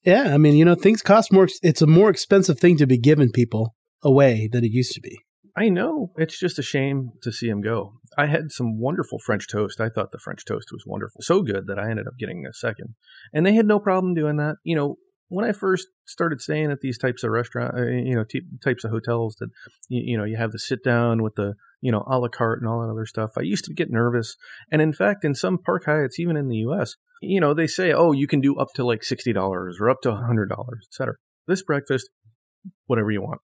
Yeah, 0.05 0.35
I 0.35 0.39
mean, 0.39 0.57
you 0.57 0.65
know, 0.65 0.75
things 0.75 1.03
cost 1.03 1.33
more. 1.33 1.47
It's 1.63 1.83
a 1.83 1.87
more 1.87 2.11
expensive 2.11 2.59
thing 2.59 2.77
to 2.79 2.87
be 2.87 2.99
giving 2.99 3.31
people 3.31 3.75
away 4.03 4.49
than 4.51 4.65
it 4.65 4.73
used 4.73 4.93
to 4.95 5.01
be. 5.01 5.19
I 5.57 5.69
know. 5.69 6.13
It's 6.17 6.39
just 6.39 6.59
a 6.59 6.63
shame 6.63 7.11
to 7.23 7.31
see 7.33 7.49
him 7.49 7.61
go. 7.61 7.95
I 8.17 8.27
had 8.27 8.51
some 8.51 8.79
wonderful 8.81 9.19
French 9.19 9.47
toast. 9.49 9.81
I 9.81 9.89
thought 9.91 10.11
the 10.13 10.19
French 10.19 10.45
toast 10.45 10.69
was 10.73 10.85
wonderful. 10.87 11.21
So 11.23 11.43
good 11.43 11.67
that 11.67 11.79
I 11.79 11.91
ended 11.91 12.07
up 12.07 12.15
getting 12.19 12.47
a 12.47 12.53
second. 12.53 12.95
And 13.33 13.45
they 13.45 13.53
had 13.55 13.67
no 13.67 13.79
problem 13.79 14.15
doing 14.15 14.37
that. 14.37 14.57
You 14.65 14.77
know, 14.77 14.97
when 15.31 15.45
I 15.45 15.53
first 15.53 15.89
started 16.07 16.41
staying 16.41 16.71
at 16.71 16.81
these 16.81 16.99
types 16.99 17.25
of 17.25 17.31
restaurant, 17.31 17.75
uh, 17.79 17.87
you 17.87 18.15
know, 18.15 18.25
t- 18.25 18.43
types 18.63 18.85
of 18.85 18.91
hotels 18.91 19.37
that, 19.37 19.49
you, 19.89 20.03
you 20.13 20.19
know, 20.19 20.25
you 20.25 20.37
have 20.37 20.53
the 20.53 20.59
sit 20.59 20.85
down 20.85 21.23
with 21.23 21.37
the, 21.37 21.55
you 21.81 21.91
know, 21.91 22.05
a 22.07 22.19
la 22.19 22.29
carte 22.29 22.61
and 22.61 22.69
all 22.69 22.83
that 22.83 22.91
other 22.91 23.07
stuff, 23.07 23.31
I 23.39 23.43
used 23.43 23.65
to 23.65 23.75
get 23.75 23.91
nervous. 23.91 24.37
And 24.71 24.83
in 24.83 24.93
fact, 24.93 25.25
in 25.25 25.35
some 25.35 25.57
Park 25.57 25.87
Hyatts, 25.87 26.19
even 26.19 26.37
in 26.37 26.49
the 26.49 26.57
U.S., 26.57 26.97
you 27.23 27.41
know, 27.41 27.55
they 27.55 27.67
say, 27.67 27.93
oh, 27.93 28.13
you 28.13 28.27
can 28.27 28.41
do 28.41 28.57
up 28.57 28.69
to 28.75 28.85
like 28.85 29.01
$60 29.01 29.37
or 29.81 29.91
up 29.91 30.03
to 30.03 30.11
$100, 30.11 30.51
et 30.51 30.79
cetera. 30.91 31.15
This 31.47 31.63
breakfast, 31.63 32.11
whatever 32.87 33.11
you 33.11 33.23
want 33.23 33.41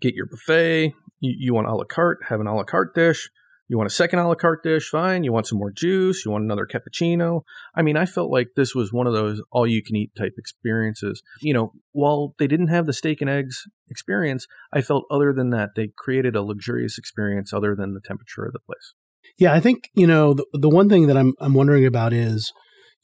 get 0.00 0.14
your 0.14 0.26
buffet. 0.26 0.94
You, 1.20 1.34
you 1.38 1.54
want 1.54 1.66
a 1.66 1.74
la 1.74 1.84
carte, 1.84 2.24
have 2.28 2.40
an 2.40 2.46
a 2.46 2.54
la 2.54 2.64
carte 2.64 2.94
dish. 2.94 3.30
You 3.68 3.78
want 3.78 3.86
a 3.86 3.94
second 3.94 4.18
a 4.18 4.28
la 4.28 4.34
carte 4.34 4.62
dish, 4.62 4.90
fine. 4.90 5.24
You 5.24 5.32
want 5.32 5.46
some 5.46 5.58
more 5.58 5.70
juice. 5.70 6.24
You 6.24 6.30
want 6.30 6.44
another 6.44 6.66
cappuccino. 6.66 7.42
I 7.74 7.82
mean, 7.82 7.96
I 7.96 8.04
felt 8.04 8.30
like 8.30 8.48
this 8.56 8.74
was 8.74 8.92
one 8.92 9.06
of 9.06 9.14
those 9.14 9.40
all 9.50 9.66
you 9.66 9.82
can 9.82 9.96
eat 9.96 10.14
type 10.16 10.34
experiences. 10.36 11.22
You 11.40 11.54
know, 11.54 11.72
while 11.92 12.34
they 12.38 12.46
didn't 12.46 12.68
have 12.68 12.86
the 12.86 12.92
steak 12.92 13.20
and 13.20 13.30
eggs 13.30 13.62
experience, 13.88 14.46
I 14.72 14.82
felt 14.82 15.04
other 15.10 15.32
than 15.32 15.50
that, 15.50 15.70
they 15.76 15.90
created 15.96 16.36
a 16.36 16.42
luxurious 16.42 16.98
experience 16.98 17.52
other 17.52 17.74
than 17.74 17.94
the 17.94 18.00
temperature 18.00 18.44
of 18.44 18.52
the 18.52 18.60
place. 18.60 18.92
Yeah, 19.38 19.54
I 19.54 19.60
think 19.60 19.90
you 19.94 20.06
know 20.06 20.34
the 20.34 20.46
the 20.52 20.68
one 20.68 20.88
thing 20.88 21.06
that 21.06 21.16
I'm 21.16 21.32
I'm 21.40 21.54
wondering 21.54 21.86
about 21.86 22.12
is, 22.12 22.52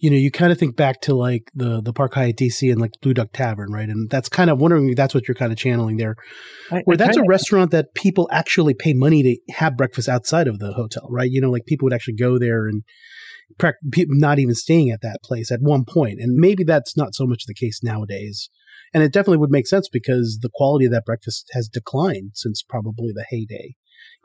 you 0.01 0.09
know, 0.09 0.17
you 0.17 0.31
kind 0.31 0.51
of 0.51 0.59
think 0.59 0.77
back 0.77 1.03
to 1.03 1.15
like 1.15 1.51
the 1.55 1.83
the 1.83 1.93
Park 1.93 2.15
Hyatt 2.15 2.39
DC 2.39 2.73
and 2.73 2.81
like 2.81 2.93
Blue 3.03 3.13
Duck 3.13 3.29
Tavern, 3.35 3.71
right? 3.71 3.89
And 3.89 4.09
that's 4.09 4.31
kind 4.31 4.49
of 4.49 4.59
wondering 4.59 4.89
if 4.89 4.97
that's 4.97 5.15
what 5.15 5.29
you're 5.29 5.35
kind 5.35 5.53
of 5.53 5.59
channeling 5.59 5.99
there, 5.99 6.17
I, 6.71 6.81
where 6.87 6.95
I 6.95 6.97
that's 6.97 7.19
a 7.19 7.25
restaurant 7.25 7.71
that 7.73 7.95
people 7.95 8.27
actually 8.33 8.73
pay 8.73 8.95
money 8.95 9.23
to 9.23 9.53
have 9.55 9.77
breakfast 9.77 10.09
outside 10.09 10.49
of 10.49 10.59
the 10.59 10.73
hotel, 10.73 11.07
right? 11.11 11.31
You 11.31 11.43
know, 11.43 11.51
like 11.51 11.67
people 11.67 11.85
would 11.85 11.93
actually 11.93 12.15
go 12.15 12.39
there 12.39 12.67
and 12.67 12.83
not 13.93 14.39
even 14.39 14.55
staying 14.55 14.91
at 14.91 15.03
that 15.03 15.19
place 15.23 15.53
at 15.53 15.61
one 15.61 15.85
point, 15.85 16.19
and 16.19 16.35
maybe 16.35 16.65
that's 16.65 16.97
not 16.97 17.15
so 17.15 17.27
much 17.27 17.45
the 17.47 17.55
case 17.55 17.81
nowadays. 17.83 18.49
And 18.95 19.05
it 19.05 19.13
definitely 19.13 19.39
would 19.39 19.51
make 19.51 19.69
sense 19.69 19.89
because 19.89 20.39
the 20.41 20.51
quality 20.53 20.87
of 20.87 20.93
that 20.93 21.05
breakfast 21.05 21.47
has 21.53 21.69
declined 21.69 22.33
since 22.35 22.63
probably 22.63 23.13
the 23.15 23.27
heyday, 23.29 23.75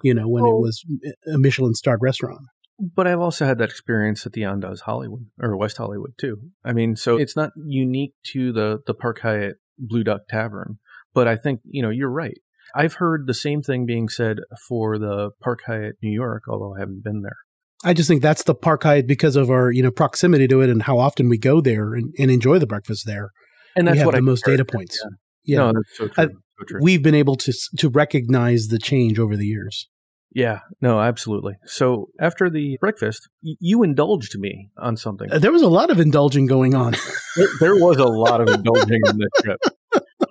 you 0.04 0.14
know, 0.14 0.28
when 0.28 0.46
it 0.46 0.56
was 0.56 0.84
a 1.32 1.38
Michelin 1.38 1.76
starred 1.76 2.02
restaurant. 2.02 2.42
But 2.78 3.08
I've 3.08 3.20
also 3.22 3.46
had 3.46 3.58
that 3.60 3.70
experience 3.70 4.26
at 4.26 4.34
the 4.34 4.42
Andaz 4.42 4.82
Hollywood 4.82 5.28
or 5.42 5.56
West 5.56 5.78
Hollywood 5.78 6.14
too. 6.18 6.38
I 6.64 6.74
mean, 6.74 6.96
so 6.96 7.18
it's 7.18 7.36
not 7.36 7.52
unique 7.66 8.14
to 8.34 8.52
the 8.52 8.80
the 8.86 8.94
Park 8.94 9.20
Hyatt 9.22 9.58
Blue 9.80 10.04
Duck 10.04 10.22
Tavern, 10.30 10.80
but 11.14 11.28
I 11.28 11.36
think 11.38 11.62
you 11.64 11.82
know 11.82 11.90
you're 11.90 12.10
right. 12.12 12.38
I've 12.76 12.96
heard 12.96 13.28
the 13.28 13.34
same 13.34 13.62
thing 13.62 13.86
being 13.86 14.10
said 14.10 14.38
for 14.68 14.98
the 14.98 15.30
Park 15.42 15.62
Hyatt 15.66 15.96
New 16.04 16.12
York, 16.12 16.44
although 16.50 16.76
I 16.76 16.80
haven't 16.80 17.04
been 17.04 17.22
there. 17.22 17.38
I 17.86 17.94
just 17.94 18.10
think 18.10 18.22
that's 18.22 18.44
the 18.44 18.56
Park 18.56 18.84
Hyatt 18.84 19.08
because 19.08 19.36
of 19.38 19.50
our 19.50 19.72
you 19.72 19.82
know 19.82 19.92
proximity 19.92 20.48
to 20.50 20.62
it 20.62 20.70
and 20.70 20.84
how 20.84 20.98
often 20.98 21.30
we 21.30 21.38
go 21.38 21.62
there 21.62 21.94
and, 21.94 22.14
and 22.20 22.30
enjoy 22.30 22.60
the 22.60 22.68
breakfast 22.68 23.06
there. 23.06 23.30
And 23.78 23.88
that's 23.88 23.96
we 23.96 24.00
have 24.00 24.06
what 24.08 24.12
the 24.14 24.18
I 24.18 24.22
most 24.22 24.46
data 24.46 24.66
points. 24.66 25.00
Yeah. 25.02 25.10
Yeah, 25.46 25.58
No, 25.60 25.74
that's 25.74 25.98
so 25.98 26.08
true. 26.08 26.24
I- 26.24 26.28
so 26.58 26.66
true. 26.68 26.80
we've 26.82 27.04
been 27.04 27.16
able 27.16 27.36
to 27.36 27.54
to 27.78 27.90
recognize 27.90 28.68
the 28.68 28.80
change 28.80 29.20
over 29.20 29.36
the 29.38 29.46
years. 29.46 29.90
Yeah, 30.36 30.60
no, 30.82 31.00
absolutely. 31.00 31.54
So 31.66 32.10
after 32.20 32.50
the 32.50 32.78
breakfast, 32.80 33.28
y- 33.44 33.56
you 33.60 33.82
indulged 33.82 34.38
me 34.38 34.70
on 34.78 34.98
something. 34.98 35.32
Uh, 35.32 35.40
There 35.40 35.52
was 35.52 35.62
a 35.64 35.70
lot 35.70 35.90
of 35.90 36.00
indulging 36.00 36.46
going 36.46 36.76
on. 36.76 36.94
There- 37.38 37.48
there 37.60 37.76
was 37.76 37.98
a 37.98 38.06
lot 38.06 38.40
of 38.42 38.48
indulging 38.50 39.02
in 39.10 39.18
this 39.18 39.30
trip. 39.44 39.60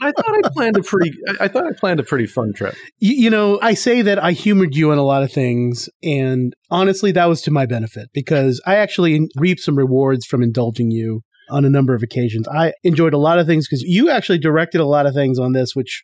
I 0.00 0.12
thought 0.12 0.34
I 0.44 0.48
planned 0.50 0.76
a 0.76 0.82
pretty. 0.82 1.12
I 1.40 1.48
thought 1.48 1.66
I 1.66 1.72
planned 1.72 2.00
a 2.00 2.02
pretty 2.02 2.26
fun 2.26 2.52
trip. 2.54 2.74
You, 2.98 3.14
you, 3.14 3.30
know, 3.30 3.58
I 3.62 3.74
say 3.74 4.00
that 4.02 4.22
I 4.22 4.32
humored 4.32 4.74
you 4.74 4.90
on 4.90 4.98
a 4.98 5.02
lot 5.02 5.22
of 5.22 5.30
things, 5.32 5.88
and 6.02 6.54
honestly, 6.70 7.12
that 7.12 7.26
was 7.26 7.40
to 7.42 7.50
my 7.50 7.64
benefit 7.66 8.08
because 8.14 8.60
I 8.66 8.76
actually 8.76 9.28
reaped 9.36 9.60
some 9.60 9.76
rewards 9.76 10.24
from 10.26 10.42
indulging 10.42 10.90
you 10.90 11.22
on 11.50 11.64
a 11.66 11.70
number 11.70 11.94
of 11.94 12.02
occasions. 12.02 12.48
I 12.48 12.72
enjoyed 12.84 13.12
a 13.14 13.18
lot 13.18 13.38
of 13.38 13.46
things 13.46 13.66
because 13.68 13.82
you 13.82 14.08
actually 14.10 14.38
directed 14.38 14.80
a 14.80 14.86
lot 14.86 15.04
of 15.06 15.14
things 15.14 15.38
on 15.38 15.52
this, 15.52 15.74
which 15.74 16.02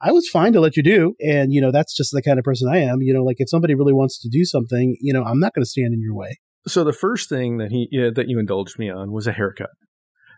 I 0.00 0.12
was 0.12 0.28
fine 0.28 0.52
to 0.52 0.60
let 0.60 0.76
you 0.76 0.82
do. 0.82 1.14
And, 1.20 1.52
you 1.52 1.60
know, 1.60 1.72
that's 1.72 1.96
just 1.96 2.12
the 2.12 2.22
kind 2.22 2.38
of 2.38 2.44
person 2.44 2.68
I 2.68 2.78
am. 2.78 3.00
You 3.00 3.14
know, 3.14 3.24
like 3.24 3.36
if 3.38 3.48
somebody 3.48 3.74
really 3.74 3.92
wants 3.92 4.20
to 4.20 4.28
do 4.28 4.44
something, 4.44 4.96
you 5.00 5.12
know, 5.12 5.22
I'm 5.22 5.40
not 5.40 5.54
going 5.54 5.64
to 5.64 5.68
stand 5.68 5.94
in 5.94 6.00
your 6.00 6.14
way. 6.14 6.38
So 6.68 6.84
the 6.84 6.92
first 6.92 7.28
thing 7.28 7.58
that 7.58 7.70
he 7.70 7.88
that 8.14 8.28
you 8.28 8.38
indulged 8.38 8.78
me 8.78 8.90
on 8.90 9.12
was 9.12 9.26
a 9.26 9.32
haircut. 9.32 9.70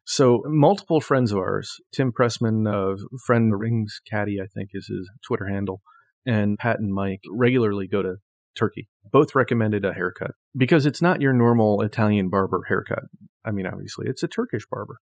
So 0.04 0.42
multiple 0.46 1.00
friends 1.00 1.32
of 1.32 1.38
ours, 1.38 1.76
Tim 1.92 2.12
Pressman 2.12 2.66
of 2.66 3.00
Friend 3.26 3.58
Rings 3.58 4.00
Caddy, 4.10 4.38
I 4.40 4.46
think 4.46 4.70
is 4.72 4.86
his 4.86 5.10
Twitter 5.26 5.48
handle, 5.48 5.82
and 6.24 6.58
Pat 6.58 6.78
and 6.80 6.92
Mike 6.92 7.20
regularly 7.30 7.88
go 7.88 8.02
to 8.02 8.16
Turkey. 8.56 8.88
Both 9.10 9.34
recommended 9.34 9.84
a 9.84 9.94
haircut 9.94 10.32
because 10.56 10.86
it's 10.86 11.02
not 11.02 11.20
your 11.20 11.32
normal 11.32 11.80
Italian 11.82 12.28
barber 12.28 12.62
haircut. 12.68 13.04
I 13.44 13.50
mean, 13.50 13.66
obviously, 13.66 14.06
it's 14.08 14.22
a 14.22 14.28
Turkish 14.28 14.66
barber. 14.70 14.98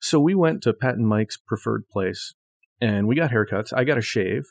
So 0.00 0.18
we 0.18 0.34
went 0.34 0.62
to 0.62 0.72
Pat 0.72 0.94
and 0.94 1.06
Mike's 1.06 1.36
preferred 1.36 1.84
place 1.90 2.34
and 2.80 3.06
we 3.06 3.14
got 3.14 3.30
haircuts. 3.30 3.72
I 3.74 3.84
got 3.84 3.98
a 3.98 4.02
shave, 4.02 4.44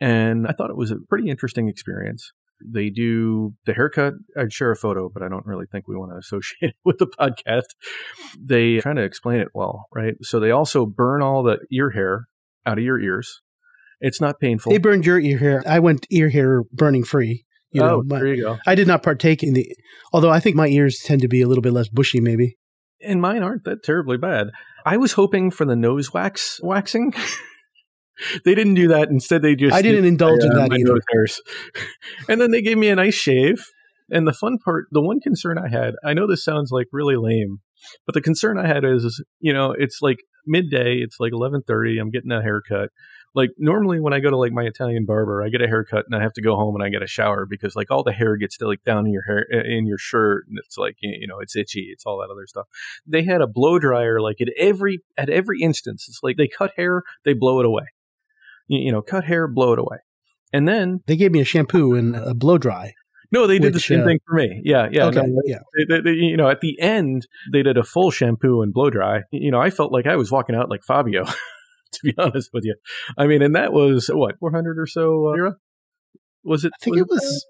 and 0.00 0.46
I 0.46 0.52
thought 0.52 0.70
it 0.70 0.76
was 0.76 0.90
a 0.90 0.96
pretty 1.08 1.30
interesting 1.30 1.68
experience. 1.68 2.32
They 2.64 2.88
do 2.88 3.54
the 3.66 3.74
haircut. 3.74 4.14
I'd 4.36 4.52
share 4.52 4.70
a 4.70 4.76
photo, 4.76 5.10
but 5.12 5.22
I 5.22 5.28
don't 5.28 5.44
really 5.44 5.66
think 5.70 5.86
we 5.86 5.96
want 5.96 6.12
to 6.12 6.18
associate 6.18 6.56
it 6.70 6.74
with 6.84 6.98
the 6.98 7.06
podcast. 7.06 7.74
They 8.38 8.78
trying 8.78 8.96
to 8.96 9.02
explain 9.02 9.40
it 9.40 9.48
well, 9.54 9.86
right? 9.94 10.14
So 10.22 10.40
they 10.40 10.50
also 10.50 10.86
burn 10.86 11.22
all 11.22 11.42
the 11.42 11.58
ear 11.70 11.90
hair 11.90 12.26
out 12.64 12.78
of 12.78 12.84
your 12.84 12.98
ears. 13.00 13.42
It's 14.00 14.20
not 14.20 14.40
painful. 14.40 14.72
They 14.72 14.78
burned 14.78 15.06
your 15.06 15.18
ear 15.18 15.38
hair. 15.38 15.62
I 15.66 15.78
went 15.78 16.06
ear 16.10 16.28
hair 16.28 16.64
burning 16.72 17.04
free. 17.04 17.44
You 17.70 17.82
oh, 17.82 17.86
know, 17.86 18.02
my, 18.06 18.18
there 18.18 18.34
you 18.34 18.42
go. 18.42 18.58
I 18.66 18.74
did 18.74 18.86
not 18.86 19.02
partake 19.02 19.42
in 19.42 19.54
the, 19.54 19.66
although 20.12 20.30
I 20.30 20.40
think 20.40 20.56
my 20.56 20.68
ears 20.68 21.00
tend 21.04 21.22
to 21.22 21.28
be 21.28 21.42
a 21.42 21.48
little 21.48 21.62
bit 21.62 21.72
less 21.72 21.88
bushy, 21.88 22.20
maybe. 22.20 22.56
And 23.02 23.20
mine 23.20 23.42
aren't 23.42 23.64
that 23.64 23.82
terribly 23.82 24.16
bad. 24.16 24.48
I 24.84 24.96
was 24.96 25.12
hoping 25.12 25.50
for 25.50 25.64
the 25.64 25.76
nose 25.76 26.12
wax 26.12 26.60
waxing. 26.62 27.12
they 28.44 28.54
didn't 28.54 28.74
do 28.74 28.88
that. 28.88 29.08
Instead, 29.08 29.42
they 29.42 29.54
just 29.54 29.74
I 29.74 29.82
didn't 29.82 30.06
indulge 30.06 30.42
in 30.42 30.50
that 30.50 30.72
either. 30.72 30.96
And 32.28 32.40
then 32.40 32.50
they 32.50 32.62
gave 32.62 32.78
me 32.78 32.88
a 32.88 32.96
nice 32.96 33.14
shave. 33.14 33.64
And 34.10 34.26
the 34.26 34.32
fun 34.32 34.58
part, 34.64 34.86
the 34.92 35.02
one 35.02 35.20
concern 35.20 35.58
I 35.58 35.68
had, 35.68 35.94
I 36.04 36.14
know 36.14 36.28
this 36.28 36.44
sounds 36.44 36.70
like 36.70 36.86
really 36.92 37.16
lame, 37.16 37.58
but 38.06 38.14
the 38.14 38.20
concern 38.20 38.56
I 38.56 38.66
had 38.66 38.84
is, 38.84 39.04
is 39.04 39.24
you 39.40 39.52
know, 39.52 39.74
it's 39.76 39.98
like 40.00 40.18
midday, 40.46 40.98
it's 41.02 41.16
like 41.18 41.32
eleven 41.32 41.62
thirty. 41.66 41.98
I'm 41.98 42.10
getting 42.10 42.30
a 42.30 42.40
haircut 42.40 42.90
like 43.36 43.50
normally 43.58 44.00
when 44.00 44.14
I 44.14 44.20
go 44.20 44.30
to 44.30 44.36
like 44.36 44.50
my 44.50 44.62
Italian 44.62 45.04
barber, 45.04 45.44
I 45.44 45.50
get 45.50 45.60
a 45.60 45.68
haircut 45.68 46.06
and 46.06 46.16
I 46.18 46.22
have 46.22 46.32
to 46.32 46.42
go 46.42 46.56
home 46.56 46.74
and 46.74 46.82
I 46.82 46.88
get 46.88 47.02
a 47.02 47.06
shower 47.06 47.44
because 47.44 47.76
like 47.76 47.90
all 47.90 48.02
the 48.02 48.12
hair 48.12 48.36
gets 48.36 48.56
to 48.56 48.66
like 48.66 48.82
down 48.82 49.06
in 49.06 49.12
your 49.12 49.24
hair 49.24 49.42
in 49.42 49.86
your 49.86 49.98
shirt 49.98 50.46
and 50.48 50.58
it's 50.64 50.78
like 50.78 50.96
you 51.02 51.26
know 51.26 51.38
it's 51.40 51.54
itchy, 51.54 51.90
it's 51.92 52.06
all 52.06 52.18
that 52.18 52.32
other 52.32 52.46
stuff. 52.46 52.66
They 53.06 53.22
had 53.22 53.42
a 53.42 53.46
blow 53.46 53.78
dryer 53.78 54.22
like 54.22 54.40
at 54.40 54.48
every 54.58 55.00
at 55.18 55.28
every 55.28 55.60
instance. 55.60 56.06
It's 56.08 56.20
like 56.22 56.38
they 56.38 56.48
cut 56.48 56.72
hair, 56.76 57.02
they 57.24 57.34
blow 57.34 57.60
it 57.60 57.66
away. 57.66 57.84
You, 58.68 58.78
you 58.80 58.92
know, 58.92 59.02
cut 59.02 59.24
hair, 59.24 59.46
blow 59.46 59.74
it 59.74 59.78
away, 59.78 59.98
and 60.52 60.66
then 60.66 61.02
they 61.06 61.16
gave 61.16 61.30
me 61.30 61.40
a 61.40 61.44
shampoo 61.44 61.94
and 61.94 62.16
a 62.16 62.34
blow 62.34 62.56
dry. 62.56 62.94
No, 63.32 63.46
they 63.46 63.58
did 63.58 63.74
Which, 63.74 63.88
the 63.88 63.94
same 63.94 64.00
uh, 64.00 64.06
thing 64.06 64.18
for 64.26 64.34
me. 64.36 64.62
Yeah, 64.64 64.88
yeah, 64.90 65.06
okay, 65.06 65.20
no, 65.26 65.42
yeah. 65.44 65.58
They, 65.88 66.00
they, 66.00 66.10
you 66.12 66.36
know, 66.36 66.48
at 66.48 66.60
the 66.60 66.80
end, 66.80 67.26
they 67.52 67.62
did 67.62 67.76
a 67.76 67.82
full 67.82 68.10
shampoo 68.10 68.62
and 68.62 68.72
blow 68.72 68.88
dry. 68.88 69.22
You 69.30 69.50
know, 69.50 69.60
I 69.60 69.70
felt 69.70 69.92
like 69.92 70.06
I 70.06 70.16
was 70.16 70.30
walking 70.30 70.54
out 70.54 70.70
like 70.70 70.84
Fabio. 70.84 71.24
to 71.92 72.00
be 72.02 72.14
honest 72.18 72.50
with 72.52 72.64
you. 72.64 72.76
I 73.16 73.26
mean, 73.26 73.42
and 73.42 73.54
that 73.54 73.72
was 73.72 74.10
what 74.12 74.38
400 74.38 74.78
or 74.78 74.86
so 74.86 75.28
uh, 75.28 75.32
lira. 75.32 75.56
Was 76.44 76.64
it? 76.64 76.72
I 76.80 76.84
think 76.84 76.96
was 76.96 77.02
it 77.02 77.10
was. 77.10 77.46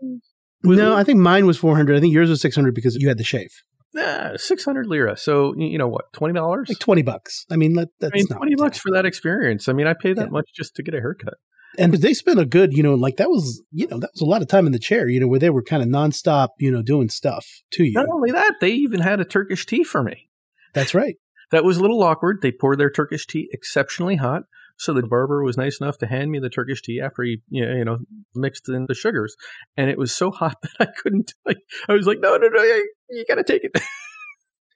was 0.63 0.79
no, 0.79 0.97
it? 0.97 1.01
I 1.01 1.05
think 1.05 1.19
mine 1.19 1.47
was 1.47 1.59
400. 1.59 1.97
I 1.97 2.01
think 2.01 2.15
yours 2.15 2.31
was 2.31 2.41
600 2.41 2.75
because 2.75 2.97
you 2.97 3.09
had 3.09 3.19
the 3.19 3.25
shave. 3.25 3.51
Yeah, 3.95 4.37
600 4.37 4.87
lira. 4.87 5.17
So, 5.17 5.55
you 5.57 5.79
know 5.79 5.89
what, 5.89 6.13
$20? 6.13 6.69
Like 6.69 6.79
20 6.79 7.03
bucks. 7.03 7.47
I 7.51 7.57
mean, 7.57 7.75
that, 7.75 7.89
that's 7.99 8.13
I 8.13 8.17
mean, 8.17 8.27
20 8.27 8.55
bucks 8.57 8.79
for 8.79 8.93
that 8.93 9.07
experience. 9.07 9.69
I 9.69 9.73
mean, 9.73 9.87
I 9.87 9.95
pay 9.95 10.13
that 10.13 10.27
yeah. 10.27 10.31
much 10.31 10.51
just 10.55 10.75
to 10.77 10.83
get 10.83 10.95
a 10.95 11.01
haircut. 11.01 11.35
And 11.79 11.93
they 11.93 12.15
spent 12.15 12.39
a 12.39 12.45
good, 12.45 12.73
you 12.73 12.83
know, 12.83 12.95
like 12.95 13.17
that 13.17 13.29
was, 13.29 13.63
you 13.71 13.87
know, 13.87 13.99
that 13.99 14.11
was 14.13 14.21
a 14.21 14.27
lot 14.27 14.43
of 14.43 14.49
time 14.49 14.67
in 14.67 14.73
the 14.73 14.79
chair, 14.79 15.09
you 15.09 15.21
know, 15.21 15.27
where 15.27 15.41
they 15.41 15.51
were 15.51 15.63
kind 15.63 15.83
of 15.83 15.89
nonstop, 15.89 16.49
you 16.59 16.71
know, 16.71 16.83
doing 16.83 17.09
stuff 17.09 17.47
to 17.73 17.85
you. 17.85 17.93
Not 17.93 18.09
only 18.13 18.33
that, 18.33 18.55
they 18.61 18.71
even 18.71 19.01
had 19.01 19.21
a 19.21 19.25
Turkish 19.25 19.67
tea 19.67 19.85
for 19.85 20.03
me. 20.03 20.29
That's 20.75 20.95
right. 20.95 21.17
That 21.51 21.65
was 21.65 21.77
a 21.77 21.81
little 21.81 22.03
awkward. 22.03 22.39
They 22.43 22.53
poured 22.53 22.79
their 22.79 22.91
Turkish 22.91 23.27
tea 23.27 23.49
exceptionally 23.53 24.17
hot. 24.17 24.43
So 24.79 24.93
the 24.93 25.03
barber 25.03 25.43
was 25.43 25.57
nice 25.57 25.81
enough 25.81 25.97
to 25.99 26.07
hand 26.07 26.31
me 26.31 26.39
the 26.39 26.51
Turkish 26.51 26.83
tea 26.83 27.01
after 27.01 27.23
he, 27.23 27.41
you 27.49 27.85
know, 27.85 27.99
mixed 28.35 28.69
in 28.69 28.85
the 28.87 28.95
sugars, 28.95 29.35
and 29.77 29.89
it 29.89 29.99
was 29.99 30.13
so 30.13 30.31
hot 30.33 30.57
that 30.63 30.75
I 30.81 30.87
couldn't. 30.87 31.33
Like, 31.47 31.59
I 31.89 31.95
was 31.95 32.07
like, 32.07 32.19
no, 32.21 32.37
no, 32.37 32.49
no, 32.49 32.63
you 33.11 33.25
got 33.27 33.37
to 33.37 33.45
take 33.45 33.65
it. 33.65 33.73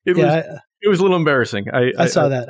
it 0.07 0.17
yeah, 0.17 0.25
was. 0.25 0.35
I, 0.35 0.59
it 0.83 0.89
was 0.89 1.01
a 1.01 1.03
little 1.03 1.19
embarrassing. 1.19 1.67
I, 1.73 1.93
I 1.99 2.07
saw 2.07 2.27
I, 2.27 2.29
that. 2.31 2.49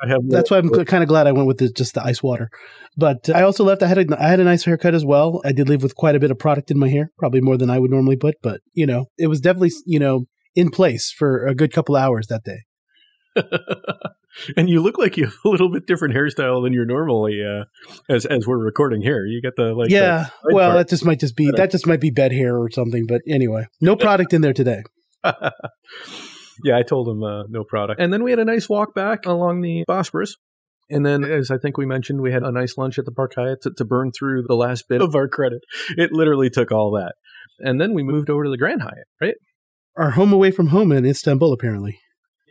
I, 0.00 0.08
have. 0.08 0.20
That's 0.28 0.50
why 0.50 0.58
I'm 0.58 0.70
kind 0.84 1.02
of 1.02 1.08
glad 1.08 1.26
I 1.26 1.32
went 1.32 1.48
with 1.48 1.58
the, 1.58 1.68
just 1.68 1.94
the 1.94 2.04
ice 2.04 2.22
water. 2.22 2.48
But 2.96 3.28
uh, 3.28 3.32
I 3.32 3.42
also 3.42 3.64
left. 3.64 3.82
I 3.82 3.88
had 3.88 3.98
a, 3.98 4.22
I 4.22 4.28
had 4.28 4.38
a 4.38 4.44
nice 4.44 4.64
haircut 4.64 4.94
as 4.94 5.04
well. 5.04 5.40
I 5.44 5.50
did 5.50 5.68
leave 5.68 5.82
with 5.82 5.96
quite 5.96 6.14
a 6.14 6.20
bit 6.20 6.30
of 6.30 6.38
product 6.38 6.70
in 6.70 6.78
my 6.78 6.88
hair, 6.88 7.10
probably 7.18 7.40
more 7.40 7.56
than 7.56 7.70
I 7.70 7.80
would 7.80 7.90
normally 7.90 8.16
put. 8.16 8.36
But 8.42 8.60
you 8.74 8.86
know, 8.86 9.06
it 9.18 9.26
was 9.26 9.40
definitely 9.40 9.72
you 9.86 9.98
know 9.98 10.26
in 10.54 10.70
place 10.70 11.10
for 11.10 11.46
a 11.46 11.54
good 11.54 11.72
couple 11.72 11.96
hours 11.96 12.28
that 12.28 12.44
day. 12.44 12.60
and 14.56 14.68
you 14.68 14.82
look 14.82 14.98
like 14.98 15.16
you 15.16 15.24
have 15.24 15.34
a 15.44 15.48
little 15.48 15.70
bit 15.70 15.86
different 15.86 16.14
hairstyle 16.14 16.62
than 16.62 16.72
you're 16.72 16.86
normally 16.86 17.42
uh, 17.44 17.64
as 18.08 18.26
as 18.26 18.46
we're 18.46 18.58
recording 18.58 19.02
here. 19.02 19.24
You 19.24 19.40
get 19.40 19.56
the 19.56 19.74
like 19.74 19.90
yeah. 19.90 20.28
The 20.42 20.54
well, 20.54 20.70
part. 20.70 20.78
that 20.78 20.90
just 20.90 21.04
might 21.04 21.20
just 21.20 21.36
be 21.36 21.50
that 21.56 21.70
just 21.70 21.86
might 21.86 22.00
be 22.00 22.10
bed 22.10 22.32
hair 22.32 22.56
or 22.56 22.70
something. 22.70 23.06
But 23.06 23.22
anyway, 23.28 23.66
no 23.80 23.96
product 23.96 24.32
in 24.32 24.42
there 24.42 24.52
today. 24.52 24.82
yeah, 25.24 26.76
I 26.76 26.82
told 26.82 27.08
him 27.08 27.22
uh, 27.22 27.44
no 27.48 27.64
product. 27.64 28.00
And 28.00 28.12
then 28.12 28.22
we 28.22 28.30
had 28.30 28.38
a 28.38 28.44
nice 28.44 28.68
walk 28.68 28.94
back 28.94 29.26
along 29.26 29.60
the 29.60 29.84
Bosporus. 29.88 30.32
And 30.90 31.06
then, 31.06 31.24
as 31.24 31.50
I 31.50 31.56
think 31.56 31.78
we 31.78 31.86
mentioned, 31.86 32.20
we 32.20 32.32
had 32.32 32.42
a 32.42 32.52
nice 32.52 32.76
lunch 32.76 32.98
at 32.98 33.06
the 33.06 33.12
Park 33.12 33.32
Hyatt 33.36 33.62
to, 33.62 33.70
to 33.78 33.84
burn 33.84 34.10
through 34.12 34.42
the 34.46 34.54
last 34.54 34.88
bit 34.88 35.00
of 35.00 35.14
our 35.14 35.26
credit. 35.26 35.62
It 35.96 36.12
literally 36.12 36.50
took 36.50 36.70
all 36.70 36.90
that. 36.92 37.14
And 37.60 37.80
then 37.80 37.94
we 37.94 38.02
moved 38.02 38.28
over 38.28 38.44
to 38.44 38.50
the 38.50 38.58
Grand 38.58 38.82
Hyatt, 38.82 39.06
right? 39.20 39.34
Our 39.96 40.10
home 40.10 40.32
away 40.32 40.50
from 40.50 40.68
home 40.68 40.92
in 40.92 41.06
Istanbul, 41.06 41.52
apparently. 41.52 41.98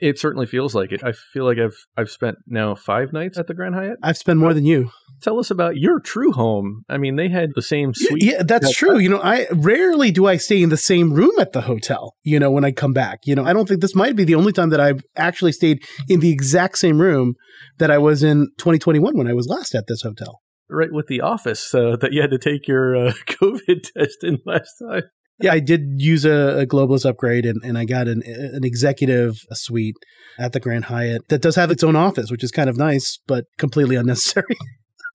It 0.01 0.17
certainly 0.17 0.47
feels 0.47 0.73
like 0.73 0.91
it. 0.91 1.03
I 1.03 1.11
feel 1.11 1.45
like 1.45 1.59
I've 1.59 1.77
I've 1.95 2.09
spent 2.09 2.39
now 2.47 2.73
five 2.73 3.13
nights 3.13 3.37
at 3.37 3.45
the 3.45 3.53
Grand 3.53 3.75
Hyatt. 3.75 3.99
I've 4.01 4.17
spent 4.17 4.39
more 4.39 4.53
than 4.53 4.65
you. 4.65 4.89
Tell 5.21 5.39
us 5.39 5.51
about 5.51 5.77
your 5.77 5.99
true 5.99 6.31
home. 6.31 6.83
I 6.89 6.97
mean, 6.97 7.17
they 7.17 7.29
had 7.29 7.51
the 7.53 7.61
same 7.61 7.93
suite. 7.93 8.23
Yeah, 8.23 8.41
that's 8.41 8.73
true. 8.75 8.97
You 8.97 9.09
know, 9.09 9.21
I 9.21 9.45
rarely 9.51 10.09
do 10.09 10.25
I 10.25 10.37
stay 10.37 10.63
in 10.63 10.69
the 10.69 10.77
same 10.77 11.13
room 11.13 11.33
at 11.39 11.53
the 11.53 11.61
hotel. 11.61 12.15
You 12.23 12.39
know, 12.39 12.49
when 12.49 12.65
I 12.65 12.71
come 12.71 12.93
back. 12.93 13.19
You 13.25 13.35
know, 13.35 13.45
I 13.45 13.53
don't 13.53 13.67
think 13.67 13.81
this 13.81 13.95
might 13.95 14.15
be 14.15 14.23
the 14.23 14.35
only 14.35 14.51
time 14.51 14.71
that 14.71 14.79
I've 14.79 15.03
actually 15.15 15.51
stayed 15.51 15.83
in 16.09 16.19
the 16.19 16.31
exact 16.31 16.79
same 16.79 16.99
room 16.99 17.35
that 17.77 17.91
I 17.91 17.99
was 17.99 18.23
in 18.23 18.47
2021 18.57 19.15
when 19.15 19.27
I 19.27 19.33
was 19.33 19.47
last 19.47 19.75
at 19.75 19.85
this 19.87 20.01
hotel. 20.01 20.41
Right 20.67 20.91
with 20.91 21.07
the 21.07 21.21
office 21.21 21.75
uh, 21.75 21.97
that 21.97 22.11
you 22.11 22.21
had 22.21 22.31
to 22.31 22.39
take 22.39 22.67
your 22.67 22.95
uh, 22.95 23.13
COVID 23.27 23.83
test 23.95 24.23
in 24.23 24.39
last 24.45 24.77
time 24.79 25.03
yeah, 25.39 25.53
I 25.53 25.59
did 25.59 25.95
use 25.97 26.25
a, 26.25 26.59
a 26.59 26.65
globalist 26.65 27.05
upgrade 27.05 27.45
and, 27.45 27.63
and 27.63 27.77
I 27.77 27.85
got 27.85 28.07
an, 28.07 28.21
an 28.25 28.63
executive 28.63 29.37
suite 29.53 29.95
at 30.37 30.53
the 30.53 30.59
Grand 30.59 30.85
Hyatt 30.85 31.27
that 31.29 31.41
does 31.41 31.55
have 31.55 31.71
its 31.71 31.83
own 31.83 31.95
office, 31.95 32.29
which 32.31 32.43
is 32.43 32.51
kind 32.51 32.69
of 32.69 32.77
nice, 32.77 33.19
but 33.27 33.45
completely 33.57 33.95
unnecessary. 33.95 34.57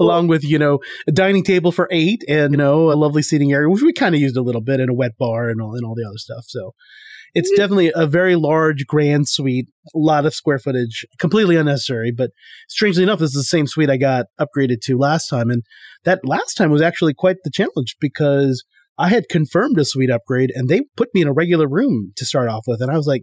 Along 0.00 0.28
with, 0.28 0.44
you 0.44 0.58
know, 0.58 0.78
a 1.06 1.12
dining 1.12 1.42
table 1.42 1.72
for 1.72 1.88
eight 1.90 2.22
and, 2.28 2.52
you 2.52 2.58
know, 2.58 2.92
a 2.92 2.94
lovely 2.94 3.22
seating 3.22 3.52
area, 3.52 3.68
which 3.68 3.82
we 3.82 3.92
kind 3.92 4.14
of 4.14 4.20
used 4.20 4.36
a 4.36 4.42
little 4.42 4.60
bit 4.60 4.80
and 4.80 4.90
a 4.90 4.94
wet 4.94 5.16
bar 5.18 5.48
and 5.48 5.60
all, 5.60 5.74
and 5.74 5.84
all 5.84 5.94
the 5.94 6.06
other 6.06 6.18
stuff. 6.18 6.44
So 6.46 6.74
it's 7.34 7.52
mm. 7.52 7.56
definitely 7.56 7.92
a 7.94 8.06
very 8.06 8.36
large, 8.36 8.86
grand 8.86 9.28
suite, 9.28 9.68
a 9.94 9.98
lot 9.98 10.26
of 10.26 10.34
square 10.34 10.58
footage, 10.58 11.04
completely 11.18 11.56
unnecessary. 11.56 12.10
But 12.10 12.30
strangely 12.68 13.02
enough, 13.02 13.18
this 13.18 13.30
is 13.30 13.36
the 13.36 13.44
same 13.44 13.66
suite 13.66 13.90
I 13.90 13.96
got 13.96 14.26
upgraded 14.40 14.80
to 14.82 14.98
last 14.98 15.28
time. 15.28 15.50
And 15.50 15.62
that 16.04 16.20
last 16.24 16.54
time 16.54 16.70
was 16.70 16.82
actually 16.82 17.14
quite 17.14 17.36
the 17.44 17.50
challenge 17.50 17.96
because 18.00 18.64
I 18.98 19.08
had 19.08 19.28
confirmed 19.28 19.78
a 19.78 19.84
suite 19.84 20.10
upgrade 20.10 20.50
and 20.54 20.68
they 20.68 20.82
put 20.96 21.14
me 21.14 21.22
in 21.22 21.28
a 21.28 21.32
regular 21.32 21.68
room 21.68 22.12
to 22.16 22.24
start 22.24 22.48
off 22.48 22.64
with. 22.66 22.80
And 22.80 22.90
I 22.90 22.96
was 22.96 23.06
like, 23.06 23.22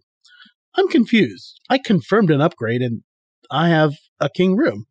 I'm 0.76 0.88
confused. 0.88 1.60
I 1.70 1.78
confirmed 1.78 2.32
an 2.32 2.41
upgrade 2.41 2.82
and 2.82 3.01
I 3.51 3.70
have 3.70 3.93
a 4.20 4.30
king 4.30 4.56
room. 4.56 4.86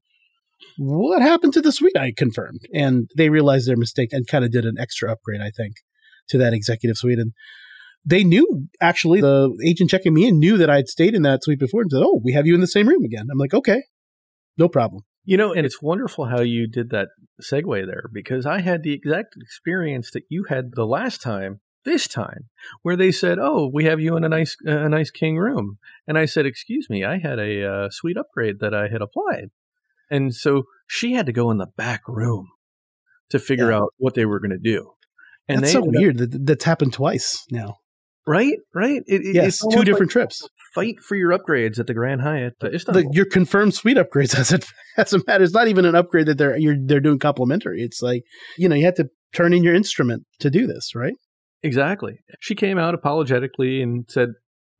What 0.77 1.23
happened 1.23 1.53
to 1.55 1.61
the 1.61 1.73
suite 1.73 1.97
I 1.97 2.13
confirmed? 2.17 2.61
And 2.73 3.11
they 3.17 3.29
realized 3.29 3.69
their 3.69 3.77
mistake 3.77 4.13
and 4.13 4.27
kind 4.27 4.45
of 4.45 4.51
did 4.51 4.65
an 4.65 4.77
extra 4.79 5.11
upgrade, 5.11 5.41
I 5.41 5.51
think, 5.51 5.75
to 6.29 6.39
that 6.39 6.53
executive 6.53 6.97
suite. 6.97 7.19
And 7.19 7.33
they 8.05 8.25
knew 8.25 8.67
actually 8.81 9.21
the 9.21 9.57
agent 9.67 9.91
checking 9.91 10.15
me 10.15 10.27
in 10.27 10.39
knew 10.39 10.57
that 10.59 10.71
I'd 10.71 10.89
stayed 10.89 11.15
in 11.15 11.23
that 11.23 11.43
suite 11.45 11.59
before 11.59 11.83
and 11.83 11.91
said, 11.91 12.03
"Oh, 12.03 12.21
we 12.23 12.33
have 12.33 12.47
you 12.47 12.55
in 12.55 12.61
the 12.61 12.67
same 12.67 12.89
room 12.89 13.05
again." 13.05 13.27
I'm 13.31 13.39
like, 13.39 13.55
"Okay, 13.55 13.83
no 14.59 14.69
problem." 14.69 15.03
You 15.25 15.37
know, 15.39 15.53
and 15.55 15.65
it's 15.65 15.81
wonderful 15.81 16.27
how 16.27 16.43
you 16.43 16.67
did 16.69 16.91
that 16.91 17.09
segue 17.43 17.87
there 17.87 18.11
because 18.13 18.45
I 18.45 18.61
had 18.61 18.83
the 18.83 18.93
exact 18.93 19.35
experience 19.41 20.11
that 20.13 20.25
you 20.29 20.45
had 20.49 20.73
the 20.75 20.87
last 20.87 21.23
time. 21.23 21.61
This 21.87 22.09
time, 22.09 22.49
where 22.83 22.97
they 22.97 23.13
said, 23.13 23.39
"Oh, 23.39 23.71
we 23.73 23.85
have 23.85 24.01
you 24.01 24.17
in 24.17 24.25
a 24.25 24.29
nice, 24.29 24.57
a 24.65 24.89
nice 24.89 25.11
king 25.11 25.37
room," 25.37 25.79
and 26.09 26.17
I 26.17 26.25
said, 26.25 26.47
"Excuse 26.47 26.89
me, 26.89 27.05
I 27.05 27.19
had 27.19 27.39
a 27.39 27.63
uh, 27.65 27.89
suite 27.91 28.17
upgrade 28.17 28.61
that 28.61 28.73
I 28.75 28.89
had 28.89 29.03
applied." 29.03 29.49
And 30.11 30.35
so 30.35 30.65
she 30.87 31.13
had 31.13 31.27
to 31.27 31.33
go 31.33 31.51
in 31.51 31.59
the 31.59 31.67
back 31.77 32.03
room 32.09 32.49
to 33.31 33.39
figure 33.39 33.71
Yeah. 33.71 33.79
out 33.79 33.95
what 33.99 34.15
they 34.15 34.25
were 34.25 34.41
going 34.41 34.51
to 34.51 34.59
do. 34.59 34.93
And 35.49 35.63
That's 35.63 35.73
so 35.73 35.81
ended 35.85 35.95
up- 35.97 36.01
weird. 36.01 36.19
That, 36.19 36.47
that's 36.47 36.65
happened 36.65 36.93
twice 36.95 37.45
now. 37.51 37.77
Right? 38.27 38.55
Right? 38.75 39.03
It, 39.07 39.23
it- 39.23 39.35
Yes, 39.35 39.63
it's 39.63 39.75
two 39.75 39.85
different 39.85 40.11
like 40.15 40.29
trips. 40.29 40.49
fight 40.75 41.01
for 41.01 41.15
your 41.17 41.31
upgrades 41.37 41.79
at 41.79 41.87
the 41.87 41.95
Grand 41.95 42.21
Hyatt. 42.23 42.55
uh, 42.63 42.69
Istanbul. 42.69 43.03
The, 43.03 43.09
your 43.17 43.27
confirmed 43.27 43.75
suite 43.75 43.97
upgrades 43.97 44.33
doesn't 44.37 44.67
doesn't 44.97 45.27
matter. 45.27 45.45
It's 45.45 45.53
not 45.55 45.69
even 45.69 45.85
an 45.85 45.95
upgrade 45.95 46.27
that 46.27 46.39
they're 46.39 46.57
you're 46.57 46.77
they're 46.85 47.01
doing 47.01 47.19
complimentary. 47.19 47.83
It's 47.83 48.01
like 48.03 48.23
you 48.59 48.69
know 48.69 48.75
you 48.77 48.85
have 48.87 48.95
to 48.97 49.09
turn 49.35 49.53
in 49.53 49.65
your 49.65 49.75
instrument 49.75 50.25
to 50.41 50.51
do 50.51 50.67
this, 50.67 50.95
right? 50.95 51.15
Exactly. 51.63 52.19
She 52.41 52.55
came 52.55 52.79
out 52.79 52.95
apologetically 52.95 53.81
and 53.83 54.05
said, 54.09 54.31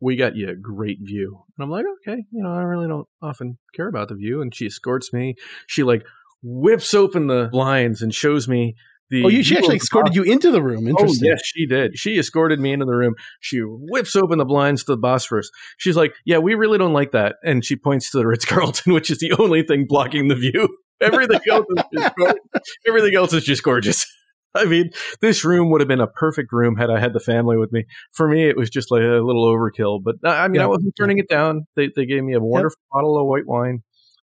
We 0.01 0.17
got 0.17 0.37
you 0.37 0.51
a 0.51 0.55
great 0.55 0.99
view. 1.01 1.43
And 1.57 1.65
I'm 1.65 1.71
like, 1.71 1.87
Okay, 2.07 2.25
you 2.31 2.43
know, 2.43 2.51
I 2.53 2.63
really 2.63 2.87
don't 2.89 3.07
often 3.23 3.59
care 3.75 3.89
about 3.89 4.09
the 4.09 4.15
view. 4.15 4.43
And 4.43 4.55
she 4.55 4.67
escorts 4.67 5.13
me. 5.13 5.35
She 5.67 5.83
like 5.83 6.05
whips 6.43 6.93
open 6.93 7.27
the 7.27 7.49
blinds 7.51 8.03
and 8.03 8.15
shows 8.15 8.47
me 8.47 8.75
the. 9.11 9.25
Oh, 9.25 9.29
you, 9.29 9.43
she 9.43 9.57
actually 9.57 9.77
escorted 9.77 10.15
you 10.15 10.23
into 10.23 10.51
the 10.51 10.63
room. 10.63 10.87
Interesting. 10.89 11.29
Oh, 11.29 11.31
yes, 11.33 11.43
she 11.45 11.67
did. 11.67 11.97
She 11.99 12.19
escorted 12.19 12.61
me 12.61 12.73
into 12.73 12.85
the 12.87 12.95
room. 12.95 13.15
She 13.41 13.59
whips 13.61 14.17
open 14.17 14.39
the 14.39 14.45
blinds 14.45 14.85
to 14.85 14.93
the 14.93 14.99
Bosphorus. 14.99 15.51
She's 15.79 15.97
like, 15.97 16.15
Yeah, 16.25 16.39
we 16.39 16.55
really 16.55 16.79
don't 16.79 16.93
like 16.93 17.13
that. 17.13 17.37
And 17.45 17.65
she 17.65 17.77
points 17.77 18.11
to 18.11 18.19
the 18.19 18.27
Ritz 18.27 18.45
Carlton, 18.45 18.93
which 18.95 19.11
is 19.11 19.19
the 19.19 19.33
only 19.39 19.63
thing 19.63 19.87
blocking 19.89 20.29
the 20.29 20.35
view. 20.35 20.69
Everything 21.01 21.41
else 21.51 21.67
is 21.77 21.85
just 21.93 22.15
gorgeous. 22.17 22.41
Everything 22.87 23.15
else 23.17 23.33
is 23.33 23.45
just 23.45 23.63
gorgeous. 23.63 24.07
I 24.55 24.65
mean, 24.67 24.91
this 25.21 25.45
room 25.45 25.71
would 25.71 25.81
have 25.81 25.89
been 25.89 26.01
a 26.01 26.07
perfect 26.07 26.53
room 26.53 26.77
had 26.77 26.89
I 26.89 27.01
had 27.01 27.13
the 27.13 27.19
family 27.21 27.57
with 27.57 27.73
me. 27.73 27.85
For 28.13 28.29
me, 28.29 28.49
it 28.49 28.57
was 28.57 28.71
just 28.71 28.91
like 28.93 29.01
a 29.03 29.21
little 29.21 29.45
overkill. 29.45 30.01
But 30.03 30.17
uh, 30.25 30.31
I 30.31 30.47
mean, 30.47 30.61
Yeah. 30.61 30.65
I 30.65 30.67
wasn't 30.69 30.95
turning 30.97 31.19
it 31.19 31.29
down. 31.29 31.67
They 31.75 31.91
they 31.95 32.07
gave 32.07 32.23
me 32.23 32.35
a 32.35 32.41
wonderful 32.41 32.79
bottle 32.93 33.19
of 33.19 33.27
white 33.27 33.47
wine, 33.47 33.83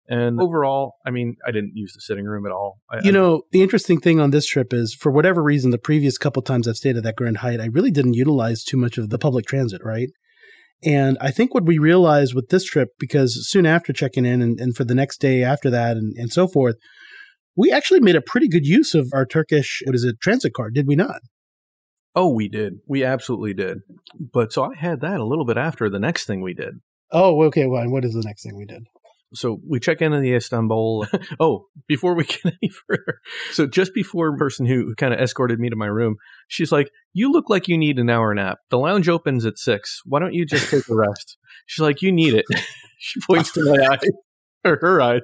and 0.07 0.39
overall, 0.41 0.95
I 1.05 1.11
mean, 1.11 1.35
I 1.45 1.51
didn't 1.51 1.73
use 1.75 1.93
the 1.93 2.01
sitting 2.01 2.25
room 2.25 2.45
at 2.45 2.51
all. 2.51 2.79
I, 2.89 2.99
You 3.03 3.11
know, 3.11 3.43
the 3.51 3.61
interesting 3.61 3.99
thing 3.99 4.19
on 4.19 4.31
this 4.31 4.45
trip 4.45 4.73
is, 4.73 4.93
for 4.93 5.11
whatever 5.11 5.43
reason, 5.43 5.71
the 5.71 5.77
previous 5.77 6.17
couple 6.17 6.41
times 6.41 6.67
I've 6.67 6.77
stayed 6.77 6.97
at 6.97 7.03
that 7.03 7.15
Grand 7.15 7.37
Hyatt, 7.37 7.61
I 7.61 7.67
really 7.67 7.91
didn't 7.91 8.13
utilize 8.13 8.63
too 8.63 8.77
much 8.77 8.97
of 8.97 9.09
the 9.09 9.19
public 9.19 9.45
transit, 9.45 9.81
right? 9.83 10.09
And 10.83 11.17
I 11.19 11.31
think 11.31 11.53
what 11.53 11.65
we 11.65 11.77
realized 11.77 12.35
with 12.35 12.49
this 12.49 12.63
trip, 12.63 12.89
because 12.99 13.49
soon 13.49 13.65
after 13.65 13.91
checking 13.91 14.25
in 14.25 14.41
and, 14.41 14.59
and 14.59 14.75
for 14.75 14.83
the 14.83 14.95
next 14.95 15.19
day 15.19 15.43
after 15.43 15.69
that 15.71 15.97
and, 15.97 16.13
and 16.17 16.31
so 16.31 16.47
forth, 16.47 16.75
we 17.55 17.71
actually 17.71 17.99
made 17.99 18.15
a 18.15 18.21
pretty 18.21 18.47
good 18.47 18.65
use 18.65 18.93
of 18.93 19.09
our 19.13 19.25
Turkish, 19.25 19.81
what 19.85 19.95
is 19.95 20.03
it, 20.03 20.21
transit 20.21 20.53
card, 20.53 20.75
did 20.75 20.87
we 20.87 20.95
not? 20.95 21.21
oh, 22.17 22.33
we 22.33 22.49
did. 22.49 22.79
We 22.87 23.03
absolutely 23.03 23.53
did. 23.53 23.77
But 24.19 24.51
so 24.51 24.63
I 24.63 24.75
had 24.75 25.01
that 25.01 25.19
a 25.19 25.25
little 25.25 25.45
bit 25.45 25.57
after 25.57 25.87
the 25.87 25.99
next 25.99 26.25
thing 26.25 26.41
we 26.41 26.55
did. 26.55 26.79
Oh, 27.11 27.43
okay. 27.43 27.67
Well, 27.67 27.83
and 27.83 27.91
what 27.91 28.03
is 28.03 28.13
the 28.13 28.23
next 28.25 28.43
thing 28.43 28.57
we 28.57 28.65
did? 28.65 28.83
So 29.33 29.59
we 29.67 29.79
check 29.79 30.01
into 30.01 30.19
the 30.19 30.33
Istanbul. 30.35 31.05
oh, 31.39 31.65
before 31.87 32.15
we 32.15 32.23
get 32.25 32.45
any 32.45 32.71
further, 32.87 33.19
so 33.51 33.67
just 33.67 33.93
before 33.93 34.31
the 34.31 34.37
person 34.37 34.65
who 34.65 34.95
kind 34.95 35.13
of 35.13 35.19
escorted 35.19 35.59
me 35.59 35.69
to 35.69 35.75
my 35.75 35.87
room, 35.87 36.15
she's 36.47 36.71
like, 36.71 36.89
"You 37.13 37.31
look 37.31 37.49
like 37.49 37.67
you 37.67 37.77
need 37.77 37.99
an 37.99 38.09
hour 38.09 38.33
nap. 38.33 38.59
The 38.69 38.77
lounge 38.77 39.09
opens 39.09 39.45
at 39.45 39.57
six. 39.57 40.01
Why 40.05 40.19
don't 40.19 40.33
you 40.33 40.45
just 40.45 40.69
take 40.69 40.87
a 40.89 40.95
rest?" 40.95 41.37
She's 41.65 41.81
like, 41.81 42.01
"You 42.01 42.11
need 42.11 42.33
it." 42.33 42.45
she 42.99 43.19
points 43.21 43.51
to 43.53 43.65
my 43.65 43.85
eyes 43.85 43.99
or 44.63 44.77
her 44.81 45.01
eyes. 45.01 45.21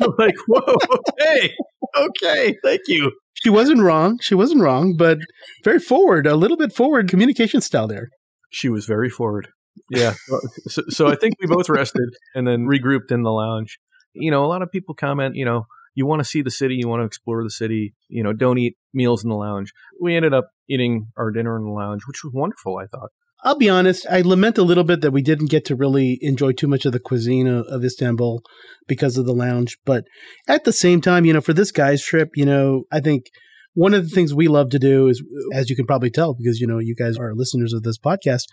I'm 0.00 0.10
like, 0.18 0.36
"Whoa, 0.48 0.76
okay, 1.20 1.54
okay, 1.96 2.56
thank 2.64 2.80
you." 2.88 3.12
She 3.34 3.50
wasn't 3.50 3.82
wrong. 3.82 4.18
She 4.20 4.34
wasn't 4.34 4.62
wrong, 4.62 4.96
but 4.96 5.18
very 5.64 5.80
forward, 5.80 6.26
a 6.26 6.36
little 6.36 6.56
bit 6.56 6.72
forward 6.72 7.08
communication 7.08 7.60
style 7.60 7.86
there. 7.86 8.08
She 8.50 8.68
was 8.68 8.86
very 8.86 9.10
forward. 9.10 9.48
Yeah. 9.90 10.14
so, 10.66 10.82
so 10.88 11.06
I 11.08 11.16
think 11.16 11.34
we 11.40 11.46
both 11.46 11.68
rested 11.68 12.14
and 12.34 12.46
then 12.46 12.66
regrouped 12.66 13.10
in 13.10 13.22
the 13.22 13.32
lounge. 13.32 13.78
You 14.12 14.30
know, 14.30 14.44
a 14.44 14.46
lot 14.46 14.62
of 14.62 14.70
people 14.70 14.94
comment, 14.94 15.36
you 15.36 15.44
know, 15.44 15.66
you 15.94 16.06
want 16.06 16.20
to 16.20 16.24
see 16.24 16.42
the 16.42 16.50
city, 16.50 16.74
you 16.74 16.88
want 16.88 17.00
to 17.00 17.06
explore 17.06 17.42
the 17.42 17.50
city, 17.50 17.94
you 18.08 18.22
know, 18.22 18.32
don't 18.32 18.58
eat 18.58 18.76
meals 18.92 19.22
in 19.22 19.30
the 19.30 19.36
lounge. 19.36 19.72
We 20.00 20.16
ended 20.16 20.34
up 20.34 20.48
eating 20.68 21.08
our 21.16 21.30
dinner 21.30 21.56
in 21.56 21.64
the 21.64 21.70
lounge, 21.70 22.02
which 22.06 22.22
was 22.24 22.32
wonderful, 22.34 22.78
I 22.78 22.86
thought. 22.86 23.10
I'll 23.44 23.58
be 23.58 23.68
honest, 23.68 24.06
I 24.10 24.22
lament 24.22 24.56
a 24.56 24.62
little 24.62 24.84
bit 24.84 25.02
that 25.02 25.10
we 25.10 25.20
didn't 25.20 25.50
get 25.50 25.66
to 25.66 25.76
really 25.76 26.18
enjoy 26.22 26.52
too 26.52 26.66
much 26.66 26.86
of 26.86 26.92
the 26.92 26.98
cuisine 26.98 27.46
of, 27.46 27.66
of 27.66 27.84
Istanbul 27.84 28.42
because 28.88 29.18
of 29.18 29.26
the 29.26 29.34
lounge. 29.34 29.76
But 29.84 30.04
at 30.48 30.64
the 30.64 30.72
same 30.72 31.02
time, 31.02 31.26
you 31.26 31.34
know, 31.34 31.42
for 31.42 31.52
this 31.52 31.70
guy's 31.70 32.02
trip, 32.02 32.30
you 32.34 32.46
know, 32.46 32.84
I 32.90 33.00
think 33.00 33.26
one 33.74 33.94
of 33.94 34.04
the 34.04 34.14
things 34.14 34.32
we 34.32 34.48
love 34.48 34.70
to 34.70 34.78
do 34.78 35.08
is, 35.08 35.22
as 35.52 35.68
you 35.68 35.76
can 35.76 35.86
probably 35.86 36.10
tell, 36.10 36.34
because, 36.34 36.60
you 36.60 36.66
know, 36.66 36.78
you 36.78 36.94
guys 36.94 37.16
are 37.16 37.34
listeners 37.34 37.72
of 37.72 37.82
this 37.82 37.98
podcast, 37.98 38.44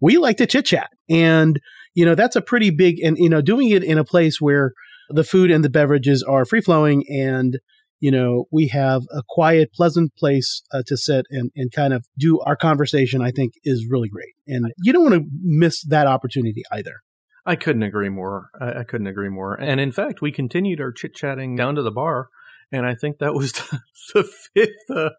we 0.00 0.18
like 0.18 0.38
to 0.38 0.46
chit 0.46 0.64
chat. 0.64 0.90
And, 1.08 1.60
you 1.94 2.04
know, 2.04 2.14
that's 2.14 2.36
a 2.36 2.42
pretty 2.42 2.70
big, 2.70 2.98
and, 3.00 3.16
you 3.18 3.28
know, 3.28 3.42
doing 3.42 3.70
it 3.70 3.84
in 3.84 3.98
a 3.98 4.04
place 4.04 4.40
where 4.40 4.72
the 5.10 5.24
food 5.24 5.50
and 5.50 5.62
the 5.62 5.70
beverages 5.70 6.22
are 6.22 6.44
free 6.44 6.60
flowing 6.60 7.04
and, 7.08 7.58
you 7.98 8.10
know, 8.10 8.46
we 8.50 8.68
have 8.68 9.02
a 9.12 9.22
quiet, 9.28 9.72
pleasant 9.74 10.14
place 10.16 10.62
uh, 10.72 10.82
to 10.86 10.96
sit 10.96 11.26
and, 11.30 11.50
and 11.54 11.70
kind 11.72 11.92
of 11.92 12.06
do 12.18 12.40
our 12.40 12.56
conversation, 12.56 13.20
I 13.20 13.30
think 13.30 13.52
is 13.62 13.86
really 13.90 14.08
great. 14.08 14.32
And 14.46 14.72
you 14.78 14.92
don't 14.92 15.02
want 15.02 15.14
to 15.16 15.28
miss 15.42 15.82
that 15.84 16.06
opportunity 16.06 16.62
either. 16.72 17.00
I 17.44 17.56
couldn't 17.56 17.82
agree 17.82 18.08
more. 18.08 18.48
I, 18.58 18.80
I 18.80 18.84
couldn't 18.84 19.08
agree 19.08 19.28
more. 19.28 19.54
And 19.54 19.80
in 19.80 19.92
fact, 19.92 20.22
we 20.22 20.32
continued 20.32 20.80
our 20.80 20.92
chit 20.92 21.14
chatting 21.14 21.56
down 21.56 21.74
to 21.74 21.82
the 21.82 21.90
bar. 21.90 22.28
And 22.72 22.86
I 22.86 22.94
think 22.94 23.18
that 23.18 23.34
was 23.34 23.52
the, 23.52 23.80
the 24.14 24.24
fifth. 24.54 24.90
Uh, 24.90 25.10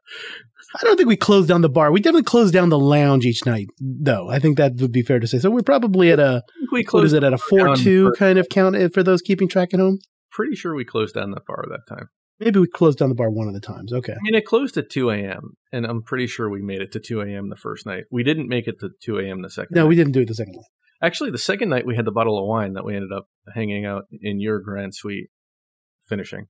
I 0.79 0.83
don't 0.83 0.95
think 0.95 1.09
we 1.09 1.17
closed 1.17 1.49
down 1.49 1.61
the 1.61 1.69
bar. 1.69 1.91
We 1.91 1.99
definitely 1.99 2.23
closed 2.23 2.53
down 2.53 2.69
the 2.69 2.79
lounge 2.79 3.25
each 3.25 3.45
night, 3.45 3.67
though. 3.79 4.29
I 4.29 4.39
think 4.39 4.57
that 4.57 4.75
would 4.77 4.91
be 4.91 5.01
fair 5.01 5.19
to 5.19 5.27
say. 5.27 5.39
So 5.39 5.49
we're 5.49 5.61
probably 5.61 6.11
at 6.11 6.19
a, 6.19 6.43
we 6.71 6.79
what 6.79 6.87
closed 6.87 7.07
is 7.07 7.13
it, 7.13 7.23
at 7.23 7.33
a 7.33 7.37
4 7.37 7.75
2 7.75 8.13
kind 8.17 8.37
of 8.39 8.47
count 8.49 8.75
uh, 8.75 8.89
for 8.93 9.03
those 9.03 9.21
keeping 9.21 9.49
track 9.49 9.73
at 9.73 9.79
home? 9.79 9.99
Pretty 10.31 10.55
sure 10.55 10.73
we 10.75 10.85
closed 10.85 11.15
down 11.15 11.31
the 11.31 11.41
bar 11.45 11.65
that 11.69 11.93
time. 11.93 12.07
Maybe 12.39 12.59
we 12.59 12.67
closed 12.67 12.99
down 12.99 13.09
the 13.09 13.15
bar 13.15 13.29
one 13.29 13.47
of 13.47 13.53
the 13.53 13.59
times. 13.59 13.93
Okay. 13.93 14.13
I 14.13 14.17
mean, 14.21 14.33
it 14.33 14.45
closed 14.45 14.77
at 14.77 14.89
2 14.89 15.11
a.m., 15.11 15.57
and 15.71 15.85
I'm 15.85 16.01
pretty 16.01 16.25
sure 16.25 16.49
we 16.49 16.61
made 16.61 16.81
it 16.81 16.91
to 16.93 16.99
2 16.99 17.21
a.m. 17.21 17.49
the 17.49 17.55
first 17.55 17.85
night. 17.85 18.05
We 18.09 18.23
didn't 18.23 18.47
make 18.47 18.67
it 18.67 18.79
to 18.79 18.89
2 19.03 19.19
a.m. 19.19 19.41
the 19.41 19.49
second 19.49 19.75
No, 19.75 19.81
night. 19.83 19.89
we 19.89 19.95
didn't 19.95 20.13
do 20.13 20.21
it 20.21 20.27
the 20.27 20.33
second 20.33 20.53
night. 20.53 20.65
Actually, 21.03 21.31
the 21.31 21.37
second 21.37 21.69
night 21.69 21.85
we 21.85 21.95
had 21.95 22.05
the 22.05 22.11
bottle 22.11 22.39
of 22.39 22.47
wine 22.47 22.73
that 22.73 22.85
we 22.85 22.95
ended 22.95 23.11
up 23.11 23.25
hanging 23.53 23.85
out 23.85 24.05
in 24.21 24.39
your 24.39 24.59
grand 24.59 24.95
suite 24.95 25.29
finishing. 26.07 26.47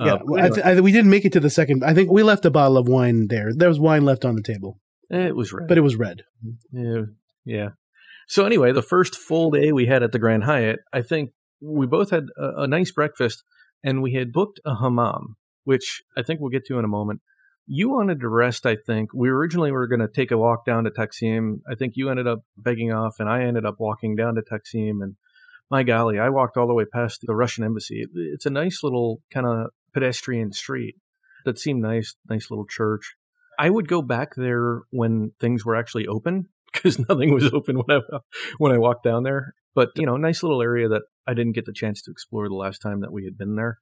Uh, 0.00 0.04
yeah, 0.06 0.16
but 0.16 0.26
well, 0.26 0.44
I 0.44 0.48
th- 0.48 0.66
I, 0.66 0.80
we 0.80 0.92
didn't 0.92 1.10
make 1.10 1.24
it 1.24 1.32
to 1.34 1.40
the 1.40 1.50
second. 1.50 1.84
I 1.84 1.94
think 1.94 2.10
we 2.10 2.22
left 2.22 2.44
a 2.44 2.50
bottle 2.50 2.76
of 2.78 2.88
wine 2.88 3.28
there. 3.28 3.50
There 3.54 3.68
was 3.68 3.78
wine 3.78 4.04
left 4.04 4.24
on 4.24 4.34
the 4.34 4.42
table, 4.42 4.80
it 5.10 5.36
was 5.36 5.52
red. 5.52 5.68
but 5.68 5.78
it 5.78 5.82
was 5.82 5.96
red. 5.96 6.22
yeah, 6.72 7.02
yeah. 7.44 7.68
So 8.26 8.44
anyway, 8.46 8.72
the 8.72 8.82
first 8.82 9.14
full 9.16 9.50
day 9.50 9.70
we 9.72 9.86
had 9.86 10.02
at 10.02 10.12
the 10.12 10.18
Grand 10.18 10.44
Hyatt, 10.44 10.80
I 10.92 11.02
think 11.02 11.30
we 11.60 11.86
both 11.86 12.10
had 12.10 12.24
a, 12.38 12.62
a 12.62 12.66
nice 12.66 12.90
breakfast, 12.90 13.44
and 13.84 14.02
we 14.02 14.14
had 14.14 14.32
booked 14.32 14.60
a 14.64 14.74
hammam, 14.76 15.36
which 15.64 16.02
I 16.16 16.22
think 16.22 16.40
we'll 16.40 16.50
get 16.50 16.64
to 16.66 16.78
in 16.78 16.84
a 16.84 16.88
moment. 16.88 17.20
You 17.66 17.90
wanted 17.90 18.20
to 18.20 18.28
rest, 18.28 18.66
I 18.66 18.76
think. 18.86 19.10
We 19.14 19.28
originally 19.28 19.72
were 19.72 19.86
going 19.86 20.00
to 20.00 20.08
take 20.08 20.30
a 20.30 20.36
walk 20.38 20.66
down 20.66 20.84
to 20.84 20.90
Taksim. 20.90 21.60
I 21.70 21.74
think 21.76 21.92
you 21.96 22.10
ended 22.10 22.26
up 22.26 22.40
begging 22.58 22.92
off, 22.92 23.16
and 23.20 23.28
I 23.28 23.44
ended 23.44 23.64
up 23.64 23.76
walking 23.78 24.16
down 24.16 24.34
to 24.34 24.42
Taksim. 24.42 25.02
And 25.02 25.14
my 25.70 25.82
golly, 25.82 26.18
I 26.18 26.28
walked 26.30 26.56
all 26.58 26.66
the 26.66 26.74
way 26.74 26.84
past 26.84 27.20
the 27.22 27.34
Russian 27.34 27.64
embassy. 27.64 28.00
It- 28.02 28.10
It's 28.14 28.44
a 28.46 28.50
nice 28.50 28.80
little 28.82 29.20
kind 29.32 29.46
of 29.46 29.68
pedestrian 29.94 30.52
street 30.52 30.96
that 31.44 31.58
seemed 31.58 31.80
nice, 31.80 32.16
nice 32.28 32.50
little 32.50 32.66
church. 32.66 33.14
I 33.58 33.70
would 33.70 33.88
go 33.88 34.02
back 34.02 34.34
there 34.36 34.82
when 34.90 35.32
things 35.40 35.64
were 35.64 35.76
actually 35.76 36.06
open 36.06 36.48
because 36.72 36.98
nothing 36.98 37.32
was 37.32 37.52
open 37.52 37.76
when 37.76 37.98
I 37.98 38.18
when 38.58 38.72
I 38.72 38.78
walked 38.78 39.04
down 39.04 39.22
there. 39.22 39.54
But 39.74 39.90
you 39.96 40.06
know, 40.06 40.16
nice 40.16 40.42
little 40.42 40.62
area 40.62 40.88
that 40.88 41.02
I 41.26 41.34
didn't 41.34 41.54
get 41.54 41.66
the 41.66 41.72
chance 41.72 42.02
to 42.02 42.10
explore 42.10 42.48
the 42.48 42.54
last 42.54 42.80
time 42.80 43.00
that 43.00 43.12
we 43.12 43.24
had 43.24 43.38
been 43.38 43.56
there. 43.56 43.78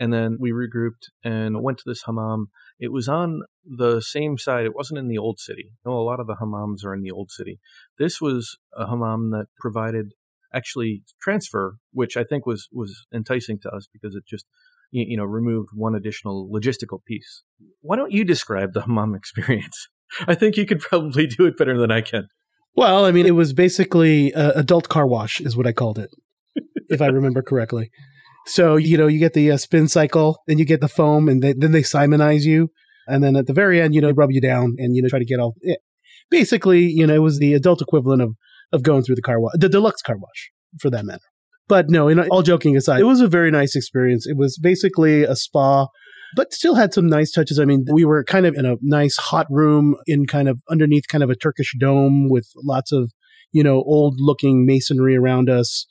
And 0.00 0.12
then 0.12 0.38
we 0.40 0.50
regrouped 0.50 1.10
and 1.22 1.62
went 1.62 1.78
to 1.78 1.84
this 1.86 2.02
hammam. 2.06 2.46
It 2.80 2.90
was 2.90 3.08
on 3.08 3.42
the 3.64 4.00
same 4.00 4.36
side. 4.36 4.64
It 4.64 4.74
wasn't 4.74 4.98
in 4.98 5.06
the 5.06 5.18
old 5.18 5.38
city. 5.38 5.72
No, 5.86 5.92
a 5.92 6.02
lot 6.02 6.18
of 6.18 6.26
the 6.26 6.36
hammams 6.42 6.84
are 6.84 6.94
in 6.94 7.02
the 7.02 7.12
old 7.12 7.30
city. 7.30 7.60
This 7.98 8.20
was 8.20 8.58
a 8.76 8.88
hammam 8.88 9.30
that 9.30 9.46
provided 9.60 10.14
actually 10.52 11.04
transfer, 11.20 11.76
which 11.92 12.16
I 12.16 12.24
think 12.24 12.46
was 12.46 12.68
was 12.72 13.06
enticing 13.14 13.58
to 13.60 13.70
us 13.70 13.86
because 13.92 14.16
it 14.16 14.24
just 14.26 14.46
you, 14.92 15.04
you 15.08 15.16
know 15.16 15.24
removed 15.24 15.70
one 15.74 15.96
additional 15.96 16.48
logistical 16.52 17.04
piece. 17.04 17.42
Why 17.80 17.96
don't 17.96 18.12
you 18.12 18.24
describe 18.24 18.72
the 18.72 18.82
hammam 18.86 19.14
experience? 19.14 19.88
I 20.28 20.34
think 20.36 20.56
you 20.56 20.66
could 20.66 20.80
probably 20.80 21.26
do 21.26 21.46
it 21.46 21.56
better 21.56 21.76
than 21.76 21.90
I 21.90 22.02
can. 22.02 22.28
Well, 22.76 23.04
I 23.04 23.12
mean, 23.12 23.26
it 23.26 23.32
was 23.32 23.52
basically 23.52 24.32
uh, 24.34 24.52
adult 24.52 24.88
car 24.88 25.06
wash, 25.06 25.40
is 25.40 25.56
what 25.56 25.66
I 25.66 25.72
called 25.72 25.98
it, 25.98 26.10
if 26.88 27.02
I 27.02 27.06
remember 27.06 27.42
correctly. 27.50 27.90
So 28.46 28.76
you 28.76 28.96
know, 28.96 29.08
you 29.08 29.18
get 29.18 29.34
the 29.34 29.50
uh, 29.50 29.56
spin 29.56 29.88
cycle, 29.88 30.38
and 30.46 30.58
you 30.58 30.64
get 30.64 30.80
the 30.80 30.88
foam, 30.88 31.28
and 31.28 31.42
they, 31.42 31.54
then 31.54 31.72
they 31.72 31.82
simonize 31.82 32.44
you, 32.44 32.70
and 33.06 33.22
then 33.22 33.36
at 33.36 33.46
the 33.46 33.52
very 33.52 33.80
end, 33.80 33.94
you 33.94 34.00
know, 34.00 34.10
rub 34.10 34.30
you 34.30 34.40
down, 34.40 34.74
and 34.78 34.94
you 34.94 35.02
know, 35.02 35.08
try 35.08 35.18
to 35.18 35.24
get 35.24 35.40
all. 35.40 35.54
eh. 35.66 35.74
Basically, 36.30 36.80
you 36.86 37.06
know, 37.06 37.14
it 37.14 37.18
was 37.18 37.38
the 37.38 37.54
adult 37.54 37.82
equivalent 37.82 38.22
of 38.22 38.34
of 38.72 38.82
going 38.82 39.02
through 39.02 39.16
the 39.16 39.22
car 39.22 39.38
wash, 39.38 39.52
the 39.58 39.68
deluxe 39.68 40.02
car 40.02 40.16
wash, 40.16 40.50
for 40.80 40.90
that 40.90 41.04
matter. 41.04 41.20
But 41.72 41.90
no, 41.90 42.10
all 42.30 42.42
joking 42.42 42.76
aside, 42.76 43.00
it 43.00 43.04
was 43.04 43.20
a 43.20 43.28
very 43.28 43.50
nice 43.50 43.74
experience. 43.74 44.26
It 44.26 44.36
was 44.36 44.58
basically 44.58 45.24
a 45.24 45.34
spa, 45.34 45.86
but 46.36 46.52
still 46.52 46.74
had 46.74 46.92
some 46.92 47.08
nice 47.08 47.32
touches. 47.32 47.58
I 47.58 47.64
mean, 47.64 47.84
we 47.90 48.04
were 48.04 48.24
kind 48.24 48.46
of 48.46 48.54
in 48.54 48.66
a 48.66 48.76
nice 48.82 49.16
hot 49.16 49.46
room 49.48 49.96
in 50.06 50.26
kind 50.26 50.48
of 50.48 50.60
underneath 50.70 51.04
kind 51.08 51.24
of 51.24 51.30
a 51.30 51.36
Turkish 51.36 51.74
dome 51.78 52.28
with 52.28 52.46
lots 52.62 52.92
of, 52.92 53.12
you 53.52 53.62
know, 53.62 53.76
old 53.86 54.16
looking 54.18 54.66
masonry 54.66 55.16
around 55.16 55.48
us. 55.48 55.86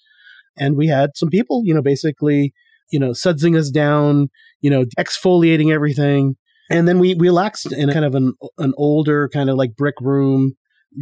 And 0.58 0.76
we 0.76 0.88
had 0.88 1.12
some 1.16 1.30
people, 1.30 1.64
you 1.66 1.74
know, 1.74 1.82
basically 1.82 2.54
you 2.92 3.00
know, 3.00 3.12
sudsing 3.12 3.58
us 3.58 3.70
down, 3.72 4.30
you 4.60 4.70
know, 4.70 4.86
exfoliating 5.00 5.74
everything. 5.74 6.36
And 6.70 6.88
then 6.88 7.00
we, 7.00 7.16
we 7.16 7.28
relaxed 7.28 7.72
in 7.72 7.92
kind 7.92 8.06
of 8.06 8.16
an, 8.16 8.34
an 8.58 8.74
older 8.78 9.30
kind 9.30 9.50
of 9.50 9.56
like 9.58 9.76
brick 9.76 9.96
room, 10.00 10.54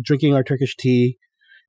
drinking 0.03 0.33
our 0.33 0.43
Turkish 0.43 0.75
tea. 0.77 1.17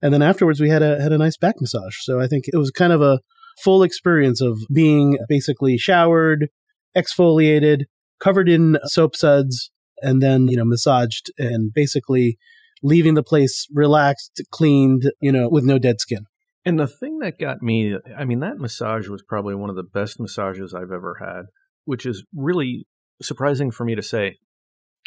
And 0.03 0.13
then 0.15 0.23
afterwards 0.23 0.61
we 0.61 0.71
had 0.71 0.83
a, 0.83 1.01
had 1.01 1.13
a 1.13 1.19
nice 1.19 1.37
back 1.37 1.57
massage. 1.61 1.97
So 2.01 2.21
I 2.21 2.27
think 2.27 2.45
it 2.49 2.57
was 2.57 2.71
kind 2.71 2.93
of 2.93 3.03
a 3.03 3.21
full 3.63 3.83
experience 3.83 4.41
of 4.41 4.59
being 4.73 5.19
basically 5.29 5.77
showered, 5.77 6.49
exfoliated, 6.97 7.83
covered 8.21 8.49
in 8.49 8.79
soap 8.85 9.17
suds, 9.17 9.71
and 10.03 10.23
then, 10.23 10.49
you 10.49 10.57
know, 10.57 10.65
massaged 10.65 11.31
and 11.39 11.73
basically 11.75 12.39
leaving 12.83 13.15
the 13.15 13.23
place 13.23 13.67
relaxed, 13.73 14.43
cleaned, 14.51 15.13
you 15.21 15.31
know, 15.31 15.49
with 15.49 15.65
no 15.65 15.79
dead 15.79 16.01
skin. 16.01 16.25
And 16.65 16.79
the 16.79 16.87
thing 16.87 17.19
that 17.21 17.39
got 17.39 17.63
me, 17.63 17.97
I 18.17 18.25
mean, 18.25 18.41
that 18.41 18.59
massage 18.59 19.09
was 19.09 19.23
probably 19.23 19.55
one 19.55 19.71
of 19.71 19.77
the 19.77 19.83
best 19.83 20.21
massages 20.21 20.75
I've 20.75 20.93
ever 20.93 21.17
had, 21.21 21.43
which 21.85 22.07
is 22.07 22.25
really 22.35 22.87
surprising 23.23 23.71
for 23.71 23.85
me 23.85 23.95
to 23.95 24.03
say, 24.03 24.37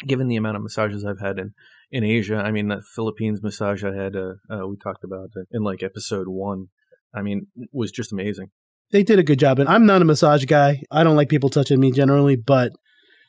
given 0.06 0.28
the 0.28 0.36
amount 0.36 0.56
of 0.56 0.62
massages 0.62 1.04
I've 1.04 1.20
had 1.20 1.38
in, 1.38 1.52
in 1.90 2.04
Asia. 2.04 2.36
I 2.36 2.50
mean, 2.50 2.68
that 2.68 2.84
Philippines 2.94 3.42
massage 3.42 3.84
I 3.84 3.94
had, 3.94 4.16
uh, 4.16 4.34
uh, 4.50 4.66
we 4.66 4.76
talked 4.76 5.04
about 5.04 5.30
in 5.50 5.62
like 5.62 5.82
episode 5.82 6.28
one, 6.28 6.66
I 7.14 7.22
mean, 7.22 7.46
was 7.72 7.90
just 7.90 8.12
amazing. 8.12 8.50
They 8.90 9.02
did 9.02 9.18
a 9.18 9.24
good 9.24 9.38
job. 9.38 9.58
And 9.58 9.68
I'm 9.68 9.86
not 9.86 10.02
a 10.02 10.04
massage 10.04 10.44
guy. 10.44 10.82
I 10.90 11.04
don't 11.04 11.16
like 11.16 11.28
people 11.28 11.50
touching 11.50 11.80
me 11.80 11.90
generally, 11.90 12.36
but 12.36 12.72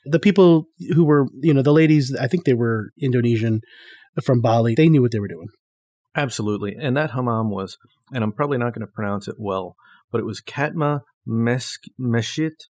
the 0.04 0.20
people 0.20 0.66
who 0.94 1.04
were, 1.04 1.26
you 1.40 1.52
know, 1.52 1.62
the 1.62 1.72
ladies, 1.72 2.14
I 2.14 2.28
think 2.28 2.44
they 2.44 2.54
were 2.54 2.90
Indonesian 3.00 3.60
from 4.24 4.40
Bali, 4.40 4.74
they 4.74 4.88
knew 4.88 5.02
what 5.02 5.12
they 5.12 5.18
were 5.18 5.28
doing. 5.28 5.48
Absolutely. 6.14 6.76
And 6.80 6.96
that 6.96 7.10
hammam 7.10 7.50
was, 7.50 7.76
and 8.12 8.24
I'm 8.24 8.32
probably 8.32 8.58
not 8.58 8.74
going 8.74 8.86
to 8.86 8.92
pronounce 8.92 9.28
it 9.28 9.36
well, 9.38 9.76
but 10.10 10.20
it 10.20 10.24
was 10.24 10.40
Katma 10.40 11.00
Mesk- 11.28 11.90
Meshit 12.00 12.68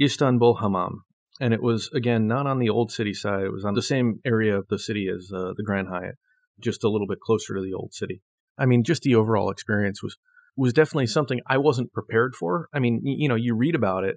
Istanbul 0.00 0.58
Hammam. 0.60 1.02
And 1.40 1.54
it 1.54 1.62
was, 1.62 1.88
again, 1.94 2.26
not 2.26 2.46
on 2.46 2.58
the 2.58 2.68
old 2.68 2.90
city 2.90 3.14
side. 3.14 3.44
It 3.44 3.52
was 3.52 3.64
on 3.64 3.74
the 3.74 3.82
same 3.82 4.20
area 4.24 4.56
of 4.56 4.66
the 4.68 4.78
city 4.78 5.08
as 5.08 5.30
uh, 5.32 5.52
the 5.56 5.62
Grand 5.62 5.88
Hyatt, 5.88 6.16
just 6.60 6.84
a 6.84 6.88
little 6.88 7.06
bit 7.06 7.20
closer 7.20 7.54
to 7.54 7.62
the 7.62 7.74
old 7.74 7.94
city. 7.94 8.22
I 8.58 8.66
mean, 8.66 8.82
just 8.82 9.02
the 9.02 9.14
overall 9.14 9.50
experience 9.50 10.02
was 10.02 10.16
was 10.56 10.72
definitely 10.72 11.06
something 11.06 11.40
I 11.46 11.58
wasn't 11.58 11.92
prepared 11.92 12.34
for. 12.34 12.68
I 12.74 12.80
mean, 12.80 13.00
you 13.04 13.28
know, 13.28 13.36
you 13.36 13.54
read 13.54 13.76
about 13.76 14.02
it 14.02 14.16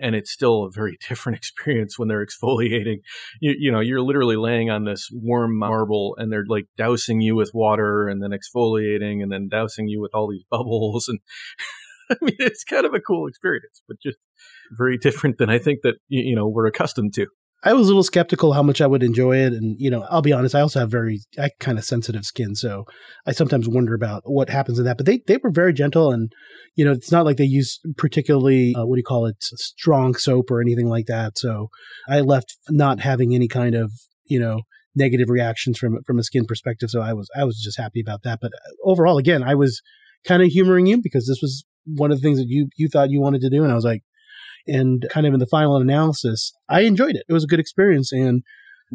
and 0.00 0.14
it's 0.14 0.30
still 0.30 0.64
a 0.64 0.70
very 0.70 0.98
different 1.08 1.38
experience 1.38 1.98
when 1.98 2.08
they're 2.08 2.24
exfoliating. 2.24 2.98
You, 3.42 3.54
you, 3.58 3.72
know, 3.72 3.80
you're 3.80 4.02
literally 4.02 4.36
laying 4.36 4.68
on 4.70 4.84
this 4.84 5.08
warm 5.12 5.56
marble 5.56 6.14
and 6.18 6.30
they're 6.30 6.44
like 6.46 6.66
dousing 6.76 7.22
you 7.22 7.36
with 7.36 7.52
water 7.54 8.06
and 8.08 8.22
then 8.22 8.32
exfoliating 8.32 9.22
and 9.22 9.32
then 9.32 9.48
dousing 9.48 9.88
you 9.88 10.00
with 10.00 10.14
all 10.14 10.28
these 10.28 10.44
bubbles. 10.50 11.08
And 11.08 11.20
I 12.14 12.16
mean, 12.22 12.36
it's 12.38 12.64
kind 12.64 12.86
of 12.86 12.94
a 12.94 13.00
cool 13.00 13.28
experience, 13.28 13.82
but 13.86 13.96
just 14.02 14.18
very 14.76 14.98
different 14.98 15.38
than 15.38 15.50
I 15.50 15.58
think 15.58 15.80
that, 15.82 15.96
you 16.08 16.34
know, 16.34 16.48
we're 16.48 16.66
accustomed 16.66 17.14
to. 17.14 17.26
I 17.62 17.74
was 17.74 17.86
a 17.86 17.90
little 17.90 18.02
skeptical 18.02 18.54
how 18.54 18.62
much 18.62 18.80
I 18.80 18.86
would 18.86 19.02
enjoy 19.02 19.36
it. 19.36 19.52
And, 19.52 19.76
you 19.78 19.90
know, 19.90 20.06
I'll 20.08 20.22
be 20.22 20.32
honest, 20.32 20.54
I 20.54 20.62
also 20.62 20.80
have 20.80 20.90
very 20.90 21.20
I 21.38 21.50
kind 21.60 21.76
of 21.78 21.84
sensitive 21.84 22.24
skin. 22.24 22.54
So 22.54 22.84
I 23.26 23.32
sometimes 23.32 23.68
wonder 23.68 23.94
about 23.94 24.22
what 24.24 24.48
happens 24.48 24.78
in 24.78 24.86
that. 24.86 24.96
But 24.96 25.04
they, 25.04 25.20
they 25.26 25.36
were 25.36 25.50
very 25.50 25.74
gentle. 25.74 26.10
And, 26.10 26.32
you 26.74 26.86
know, 26.86 26.92
it's 26.92 27.12
not 27.12 27.26
like 27.26 27.36
they 27.36 27.44
use 27.44 27.78
particularly, 27.98 28.74
uh, 28.74 28.86
what 28.86 28.96
do 28.96 29.00
you 29.00 29.04
call 29.04 29.26
it, 29.26 29.36
strong 29.40 30.14
soap 30.14 30.50
or 30.50 30.62
anything 30.62 30.88
like 30.88 31.04
that. 31.06 31.36
So 31.36 31.68
I 32.08 32.20
left 32.20 32.56
not 32.70 33.00
having 33.00 33.34
any 33.34 33.46
kind 33.46 33.74
of, 33.74 33.92
you 34.24 34.40
know, 34.40 34.62
negative 34.96 35.28
reactions 35.28 35.78
from 35.78 35.98
from 36.06 36.18
a 36.18 36.22
skin 36.22 36.46
perspective. 36.46 36.88
So 36.88 37.02
I 37.02 37.12
was 37.12 37.28
I 37.36 37.44
was 37.44 37.60
just 37.62 37.78
happy 37.78 38.00
about 38.00 38.22
that. 38.22 38.38
But 38.40 38.52
uh, 38.54 38.88
overall, 38.90 39.18
again, 39.18 39.42
I 39.42 39.54
was 39.54 39.82
kind 40.24 40.42
of 40.42 40.48
humoring 40.48 40.86
you 40.86 41.00
because 41.02 41.26
this 41.26 41.40
was 41.42 41.64
one 41.84 42.10
of 42.10 42.18
the 42.18 42.22
things 42.22 42.38
that 42.38 42.48
you 42.48 42.68
you 42.76 42.88
thought 42.88 43.10
you 43.10 43.20
wanted 43.20 43.40
to 43.42 43.50
do, 43.50 43.62
and 43.62 43.72
I 43.72 43.74
was 43.74 43.84
like, 43.84 44.02
and 44.66 45.04
kind 45.10 45.26
of 45.26 45.34
in 45.34 45.40
the 45.40 45.46
final 45.46 45.76
analysis, 45.76 46.52
I 46.68 46.80
enjoyed 46.82 47.16
it. 47.16 47.24
It 47.28 47.32
was 47.32 47.44
a 47.44 47.48
good 47.48 47.60
experience, 47.60 48.12
and 48.12 48.42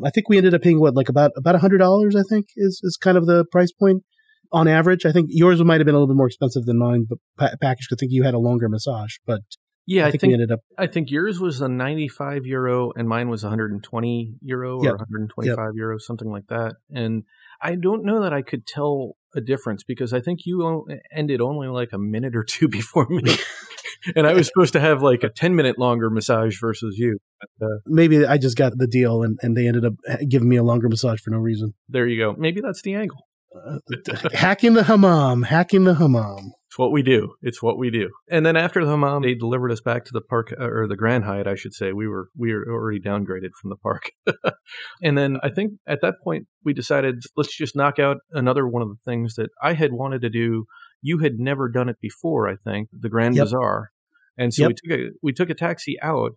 I 0.04 0.10
think 0.10 0.30
we 0.30 0.38
ended 0.38 0.54
up 0.54 0.62
paying 0.62 0.80
what 0.80 0.96
like 0.96 1.10
about 1.10 1.32
about 1.36 1.56
a 1.56 1.60
hundred 1.60 1.80
dollars. 1.80 2.16
I 2.16 2.24
think 2.30 2.48
is 2.56 2.82
is 2.84 2.98
kind 2.98 3.18
of 3.18 3.26
the 3.26 3.46
price 3.52 3.72
point 3.72 4.04
on 4.52 4.68
average. 4.68 5.06
I 5.06 5.12
think 5.12 5.28
yours 5.30 5.64
might 5.64 5.80
have 5.80 5.86
been 5.86 5.96
a 5.96 5.98
little 5.98 6.14
bit 6.14 6.18
more 6.18 6.28
expensive 6.28 6.66
than 6.66 6.78
mine, 6.78 7.06
but 7.10 7.18
pa- 7.38 7.56
package. 7.62 7.88
I 7.92 7.96
think 8.00 8.12
you 8.12 8.24
had 8.24 8.34
a 8.34 8.40
longer 8.40 8.70
massage, 8.70 9.16
but 9.26 9.42
yeah, 9.88 10.04
I 10.04 10.12
think, 10.12 10.16
I 10.16 10.18
think 10.20 10.30
we 10.30 10.34
ended 10.34 10.52
up. 10.52 10.60
I 10.78 10.88
think 10.88 11.12
yours 11.12 11.40
was 11.40 11.62
a 11.62 11.68
95 11.68 12.46
euro 12.46 12.92
and 12.96 13.08
mine 13.08 13.30
was 13.30 13.44
120 13.44 14.36
euro 14.42 14.84
yep. 14.84 14.94
or 14.94 14.98
125 14.98 15.58
yep. 15.58 15.72
euro, 15.76 15.98
something 16.00 16.30
like 16.30 16.48
that. 16.48 16.74
And 16.92 17.24
I 17.62 17.76
don't 17.76 18.04
know 18.04 18.24
that 18.24 18.34
I 18.34 18.42
could 18.42 18.66
tell 18.66 19.16
a 19.36 19.42
difference 19.42 19.84
because 19.84 20.14
I 20.14 20.20
think 20.20 20.46
you 20.46 20.88
ended 21.12 21.42
only 21.42 21.68
like 21.68 21.94
a 21.94 21.98
minute 21.98 22.36
or 22.36 22.44
two 22.44 22.68
before 22.80 23.08
me. 23.10 23.24
and 24.16 24.28
I 24.28 24.34
was 24.34 24.48
supposed 24.48 24.74
to 24.74 24.80
have 24.80 25.02
like 25.02 25.24
a 25.24 25.30
10 25.30 25.56
minute 25.56 25.78
longer 25.80 26.10
massage 26.10 26.60
versus 26.60 26.98
you. 26.98 27.20
But, 27.40 27.66
uh, 27.66 27.78
Maybe 27.86 28.26
I 28.26 28.38
just 28.38 28.58
got 28.58 28.74
the 28.78 28.88
deal 28.88 29.24
and, 29.24 29.38
and 29.42 29.56
they 29.56 29.68
ended 29.68 29.86
up 29.86 29.94
giving 30.28 30.50
me 30.50 30.58
a 30.58 30.64
longer 30.64 30.90
massage 30.90 31.20
for 31.20 31.32
no 31.32 31.38
reason. 31.38 31.74
There 31.90 32.08
you 32.08 32.18
go. 32.18 32.36
Maybe 32.38 32.62
that's 32.62 32.82
the 32.82 32.96
angle. 32.96 33.28
Hacking 34.34 34.74
the 34.74 34.84
hammam, 34.84 35.44
hacking 35.44 35.84
the 35.84 35.96
hammam. 35.96 36.54
It's 36.68 36.80
what 36.80 36.92
we 36.92 37.04
do. 37.04 37.36
It's 37.42 37.64
what 37.64 37.78
we 37.78 37.90
do. 37.90 38.10
And 38.30 38.46
then 38.46 38.58
after 38.58 38.84
the 38.84 38.92
hammam, 38.92 39.22
they 39.22 39.34
delivered 39.34 39.72
us 39.72 39.80
back 39.80 40.04
to 40.06 40.12
the 40.12 40.22
park 40.22 40.54
uh, 40.60 40.66
or 40.66 40.88
the 40.90 40.98
Grand 40.98 41.24
Hyatt, 41.24 41.48
I 41.48 41.56
should 41.56 41.74
say. 41.74 41.94
We 41.94 42.08
were 42.08 42.28
we 42.38 42.54
were 42.54 42.66
already 42.70 43.00
downgraded 43.00 43.52
from 43.60 43.70
the 43.70 43.78
park. 43.78 44.12
and 45.02 45.18
then 45.18 45.38
I 45.42 45.50
think 45.50 45.74
at 45.88 46.02
that 46.02 46.16
point 46.22 46.48
we 46.66 46.74
decided 46.74 47.24
let's 47.38 47.56
just 47.56 47.78
knock 47.78 47.98
out 47.98 48.18
another 48.32 48.68
one 48.68 48.82
of 48.82 48.90
the 48.90 49.00
things 49.10 49.36
that 49.36 49.52
I 49.64 49.74
had 49.74 49.94
wanted 49.94 50.22
to 50.24 50.30
do. 50.30 50.66
You 51.02 51.20
had 51.20 51.40
never 51.40 51.70
done 51.70 51.88
it 51.88 51.98
before, 52.02 52.50
I 52.50 52.56
think, 52.58 52.90
the 52.92 53.10
Grand 53.10 53.36
yep. 53.36 53.46
Bazaar. 53.46 53.92
And 54.38 54.54
so 54.54 54.64
yep. 54.64 54.70
we 54.70 54.74
took 54.74 55.00
a 55.00 55.10
we 55.24 55.34
took 55.34 55.50
a 55.50 55.56
taxi 55.56 55.96
out, 56.02 56.32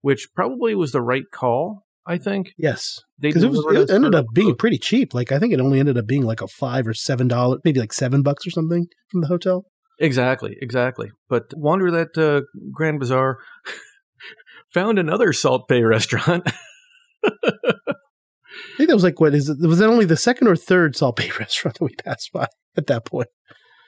which 0.00 0.28
probably 0.34 0.74
was 0.74 0.90
the 0.90 1.02
right 1.02 1.30
call. 1.32 1.84
I 2.06 2.18
think. 2.18 2.52
Yes, 2.58 3.00
because 3.18 3.42
it, 3.42 3.50
was, 3.50 3.64
it 3.66 3.90
ended 3.90 4.14
up 4.14 4.26
being 4.34 4.54
pretty 4.56 4.78
cheap. 4.78 5.14
Like 5.14 5.32
I 5.32 5.38
think 5.38 5.54
it 5.54 5.60
only 5.60 5.80
ended 5.80 5.96
up 5.96 6.06
being 6.06 6.22
like 6.22 6.42
a 6.42 6.48
five 6.48 6.86
or 6.86 6.94
seven 6.94 7.28
dollar, 7.28 7.58
maybe 7.64 7.80
like 7.80 7.92
seven 7.92 8.22
bucks 8.22 8.46
or 8.46 8.50
something 8.50 8.86
from 9.10 9.22
the 9.22 9.26
hotel. 9.26 9.64
Exactly, 9.98 10.56
exactly. 10.60 11.10
But 11.28 11.52
wander 11.56 11.90
that 11.90 12.18
uh, 12.18 12.42
Grand 12.72 13.00
Bazaar, 13.00 13.38
found 14.74 14.98
another 14.98 15.32
Salt 15.32 15.66
Bae 15.68 15.82
restaurant. 15.82 16.46
I 17.24 18.76
think 18.76 18.88
that 18.88 18.96
was 18.96 19.04
like 19.04 19.20
what 19.20 19.34
is 19.34 19.48
it? 19.48 19.58
Was 19.60 19.78
that 19.78 19.88
only 19.88 20.04
the 20.04 20.16
second 20.16 20.48
or 20.48 20.56
third 20.56 20.96
Salt 20.96 21.16
Bae 21.16 21.30
restaurant 21.38 21.78
that 21.78 21.84
we 21.84 21.94
passed 21.94 22.32
by 22.32 22.48
at 22.76 22.86
that 22.88 23.06
point? 23.06 23.28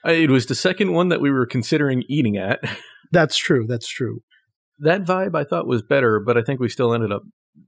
Uh, 0.06 0.12
it 0.12 0.30
was 0.30 0.46
the 0.46 0.54
second 0.54 0.92
one 0.92 1.08
that 1.08 1.20
we 1.20 1.30
were 1.30 1.46
considering 1.46 2.04
eating 2.08 2.36
at. 2.36 2.60
That's 3.12 3.36
true. 3.36 3.66
That's 3.68 3.88
true. 3.88 4.20
That 4.78 5.02
vibe 5.02 5.34
I 5.34 5.44
thought 5.44 5.66
was 5.66 5.82
better, 5.82 6.20
but 6.24 6.36
I 6.36 6.42
think 6.42 6.60
we 6.60 6.68
still 6.68 6.94
ended 6.94 7.12
up 7.12 7.22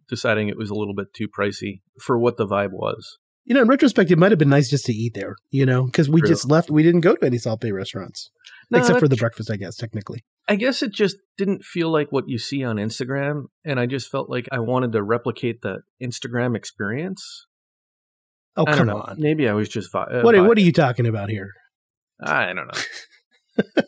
deciding 0.08 0.48
it 0.48 0.56
was 0.56 0.70
a 0.70 0.74
little 0.74 0.94
bit 0.94 1.12
too 1.14 1.28
pricey 1.28 1.80
for 2.00 2.18
what 2.18 2.36
the 2.36 2.46
vibe 2.46 2.72
was. 2.72 3.18
You 3.44 3.54
know, 3.54 3.62
in 3.62 3.68
retrospect, 3.68 4.10
it 4.10 4.18
might 4.18 4.30
have 4.30 4.38
been 4.38 4.50
nice 4.50 4.68
just 4.68 4.84
to 4.86 4.92
eat 4.92 5.14
there, 5.14 5.34
you 5.50 5.64
know, 5.64 5.84
because 5.84 6.10
we 6.10 6.20
True. 6.20 6.28
just 6.28 6.50
left. 6.50 6.70
We 6.70 6.82
didn't 6.82 7.00
go 7.00 7.14
to 7.14 7.24
any 7.24 7.38
Salt 7.38 7.62
Bae 7.62 7.70
restaurants, 7.70 8.30
no, 8.70 8.78
except 8.78 9.00
for 9.00 9.08
the 9.08 9.16
breakfast, 9.16 9.50
I 9.50 9.56
guess, 9.56 9.76
technically. 9.76 10.22
I 10.48 10.56
guess 10.56 10.82
it 10.82 10.92
just 10.92 11.16
didn't 11.38 11.64
feel 11.64 11.90
like 11.90 12.12
what 12.12 12.28
you 12.28 12.38
see 12.38 12.62
on 12.62 12.76
Instagram. 12.76 13.44
And 13.64 13.80
I 13.80 13.86
just 13.86 14.10
felt 14.10 14.28
like 14.28 14.48
I 14.52 14.58
wanted 14.58 14.92
to 14.92 15.02
replicate 15.02 15.62
the 15.62 15.78
Instagram 16.02 16.56
experience. 16.56 17.46
Oh, 18.56 18.64
come 18.66 18.90
on. 18.90 19.16
Maybe 19.18 19.48
I 19.48 19.52
was 19.52 19.68
just. 19.68 19.92
Vi- 19.92 20.02
uh, 20.02 20.22
what, 20.22 20.34
are, 20.34 20.42
what 20.42 20.58
are 20.58 20.62
you 20.62 20.72
talking 20.72 21.06
about 21.06 21.30
here? 21.30 21.52
I 22.20 22.52
don't 22.52 22.66
know. 22.66 23.82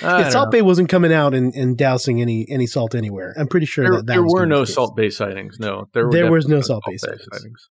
Salt 0.00 0.50
Bae 0.50 0.62
wasn't 0.62 0.88
coming 0.88 1.12
out 1.12 1.34
and, 1.34 1.54
and, 1.54 1.76
dousing 1.76 2.20
any 2.20 2.46
any 2.48 2.66
salt 2.66 2.94
anywhere. 2.94 3.34
I'm 3.38 3.46
pretty 3.46 3.66
sure 3.66 3.84
there, 3.84 3.92
that, 3.96 4.06
that 4.06 4.12
there 4.14 4.22
were 4.22 4.46
no 4.46 4.64
Salt 4.64 4.96
Bae 4.96 5.08
sightings. 5.08 5.58
No, 5.58 5.88
there, 5.94 6.08
there 6.10 6.30
was 6.30 6.48
no 6.48 6.60
Salt 6.60 6.82
Bae 6.86 6.96
sightings. 6.96 7.26
sightings. 7.32 7.68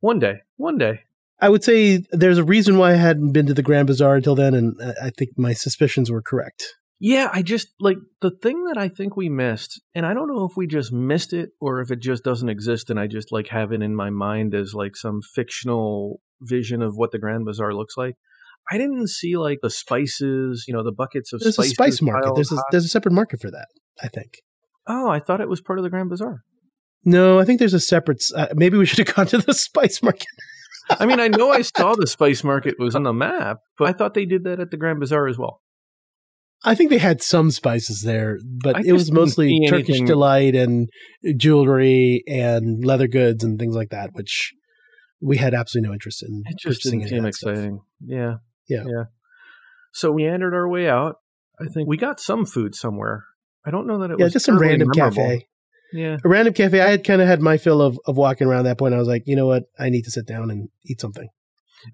One 0.00 0.18
day, 0.18 0.42
one 0.56 0.78
day. 0.78 1.00
I 1.40 1.48
would 1.48 1.62
say 1.62 2.04
there's 2.10 2.38
a 2.38 2.44
reason 2.44 2.78
why 2.78 2.92
I 2.92 2.96
hadn't 2.96 3.32
been 3.32 3.46
to 3.46 3.54
the 3.54 3.62
Grand 3.62 3.86
Bazaar 3.86 4.16
until 4.16 4.34
then, 4.34 4.54
and 4.54 4.80
uh, 4.80 4.92
I 5.02 5.10
think 5.10 5.30
my 5.36 5.52
suspicions 5.52 6.10
were 6.10 6.22
correct. 6.22 6.74
Yeah, 7.00 7.30
I 7.32 7.42
just 7.42 7.68
like 7.78 7.98
the 8.20 8.32
thing 8.32 8.64
that 8.64 8.76
I 8.76 8.88
think 8.88 9.16
we 9.16 9.28
missed, 9.28 9.80
and 9.94 10.04
I 10.04 10.14
don't 10.14 10.26
know 10.26 10.44
if 10.44 10.56
we 10.56 10.66
just 10.66 10.92
missed 10.92 11.32
it 11.32 11.50
or 11.60 11.80
if 11.80 11.92
it 11.92 12.00
just 12.00 12.24
doesn't 12.24 12.48
exist, 12.48 12.90
and 12.90 12.98
I 12.98 13.06
just 13.06 13.30
like 13.30 13.48
have 13.48 13.72
it 13.72 13.82
in 13.82 13.94
my 13.94 14.10
mind 14.10 14.54
as 14.54 14.74
like 14.74 14.96
some 14.96 15.20
fictional 15.22 16.20
vision 16.40 16.82
of 16.82 16.96
what 16.96 17.12
the 17.12 17.18
Grand 17.18 17.44
Bazaar 17.44 17.72
looks 17.72 17.96
like. 17.96 18.16
I 18.70 18.78
didn't 18.78 19.08
see 19.08 19.36
like 19.36 19.58
the 19.62 19.70
spices, 19.70 20.64
you 20.68 20.74
know, 20.74 20.82
the 20.82 20.92
buckets 20.92 21.32
of 21.32 21.40
there's 21.40 21.54
spices. 21.54 21.74
There's 21.76 21.94
a 21.94 21.96
spice 21.96 22.02
market. 22.02 22.34
There's 22.34 22.52
a, 22.52 22.56
there's 22.70 22.84
a 22.84 22.88
separate 22.88 23.12
market 23.12 23.40
for 23.40 23.50
that. 23.50 23.68
I 24.02 24.08
think. 24.08 24.42
Oh, 24.86 25.08
I 25.08 25.20
thought 25.20 25.40
it 25.40 25.48
was 25.48 25.60
part 25.60 25.78
of 25.78 25.82
the 25.82 25.90
Grand 25.90 26.10
Bazaar. 26.10 26.42
No, 27.04 27.38
I 27.38 27.44
think 27.44 27.58
there's 27.58 27.74
a 27.74 27.80
separate. 27.80 28.22
Uh, 28.34 28.48
maybe 28.54 28.76
we 28.76 28.86
should 28.86 29.06
have 29.06 29.14
gone 29.16 29.26
to 29.28 29.38
the 29.38 29.54
spice 29.54 30.02
market. 30.02 30.26
I 30.90 31.06
mean, 31.06 31.20
I 31.20 31.28
know 31.28 31.50
I 31.50 31.62
saw 31.76 31.94
the 31.94 32.06
spice 32.06 32.42
market 32.42 32.76
was 32.78 32.94
on 32.94 33.02
the 33.02 33.12
map, 33.12 33.58
but 33.76 33.88
I 33.88 33.92
thought 33.92 34.14
they 34.14 34.24
did 34.24 34.44
that 34.44 34.60
at 34.60 34.70
the 34.70 34.76
Grand 34.76 35.00
Bazaar 35.00 35.28
as 35.28 35.38
well. 35.38 35.60
I 36.64 36.74
think 36.74 36.90
they 36.90 36.98
had 36.98 37.22
some 37.22 37.52
spices 37.52 38.02
there, 38.02 38.38
but 38.44 38.84
it 38.84 38.92
was 38.92 39.12
mostly 39.12 39.60
Turkish 39.68 39.90
anything. 39.90 40.06
delight 40.06 40.56
and 40.56 40.88
jewelry 41.36 42.24
and 42.26 42.84
leather 42.84 43.06
goods 43.06 43.44
and 43.44 43.60
things 43.60 43.76
like 43.76 43.90
that, 43.90 44.10
which 44.14 44.52
we 45.20 45.36
had 45.36 45.54
absolutely 45.54 45.88
no 45.88 45.92
interest 45.92 46.22
in. 46.22 46.42
It 46.46 46.58
just 46.58 46.82
didn't 46.82 47.08
seem 47.08 47.24
exciting. 47.24 47.80
Yeah. 48.04 48.36
Yeah. 48.68 48.84
Yeah. 48.86 49.04
So 49.92 50.12
we 50.12 50.26
entered 50.26 50.54
our 50.54 50.68
way 50.68 50.88
out. 50.88 51.16
I 51.60 51.66
think 51.66 51.88
we 51.88 51.96
got 51.96 52.20
some 52.20 52.44
food 52.46 52.74
somewhere. 52.74 53.24
I 53.66 53.70
don't 53.70 53.86
know 53.86 53.98
that 53.98 54.10
it 54.12 54.18
yeah, 54.18 54.24
was 54.26 54.32
just 54.32 54.44
some 54.46 54.58
random 54.58 54.88
memorable. 54.94 55.16
cafe. 55.16 55.46
Yeah, 55.92 56.18
A 56.22 56.28
random 56.28 56.52
cafe. 56.54 56.80
I 56.80 56.90
had 56.90 57.04
kind 57.04 57.22
of 57.22 57.28
had 57.28 57.40
my 57.40 57.56
fill 57.56 57.80
of, 57.80 57.98
of 58.06 58.16
walking 58.16 58.46
around 58.46 58.64
that 58.64 58.78
point. 58.78 58.94
I 58.94 58.98
was 58.98 59.08
like, 59.08 59.22
you 59.26 59.34
know 59.34 59.46
what? 59.46 59.64
I 59.78 59.88
need 59.88 60.02
to 60.02 60.10
sit 60.10 60.26
down 60.26 60.50
and 60.50 60.68
eat 60.84 61.00
something. 61.00 61.28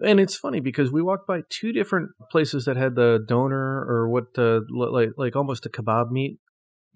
and 0.02 0.18
it's 0.18 0.36
funny 0.36 0.60
because 0.60 0.90
we 0.90 1.00
walked 1.02 1.26
by 1.28 1.42
two 1.48 1.72
different 1.72 2.10
places 2.30 2.64
that 2.64 2.76
had 2.76 2.94
the 2.96 3.24
doner 3.28 3.84
or 3.88 4.08
what 4.08 4.24
uh, 4.36 4.60
like 4.70 5.10
like 5.16 5.36
almost 5.36 5.64
a 5.66 5.68
kebab 5.68 6.10
meat, 6.10 6.38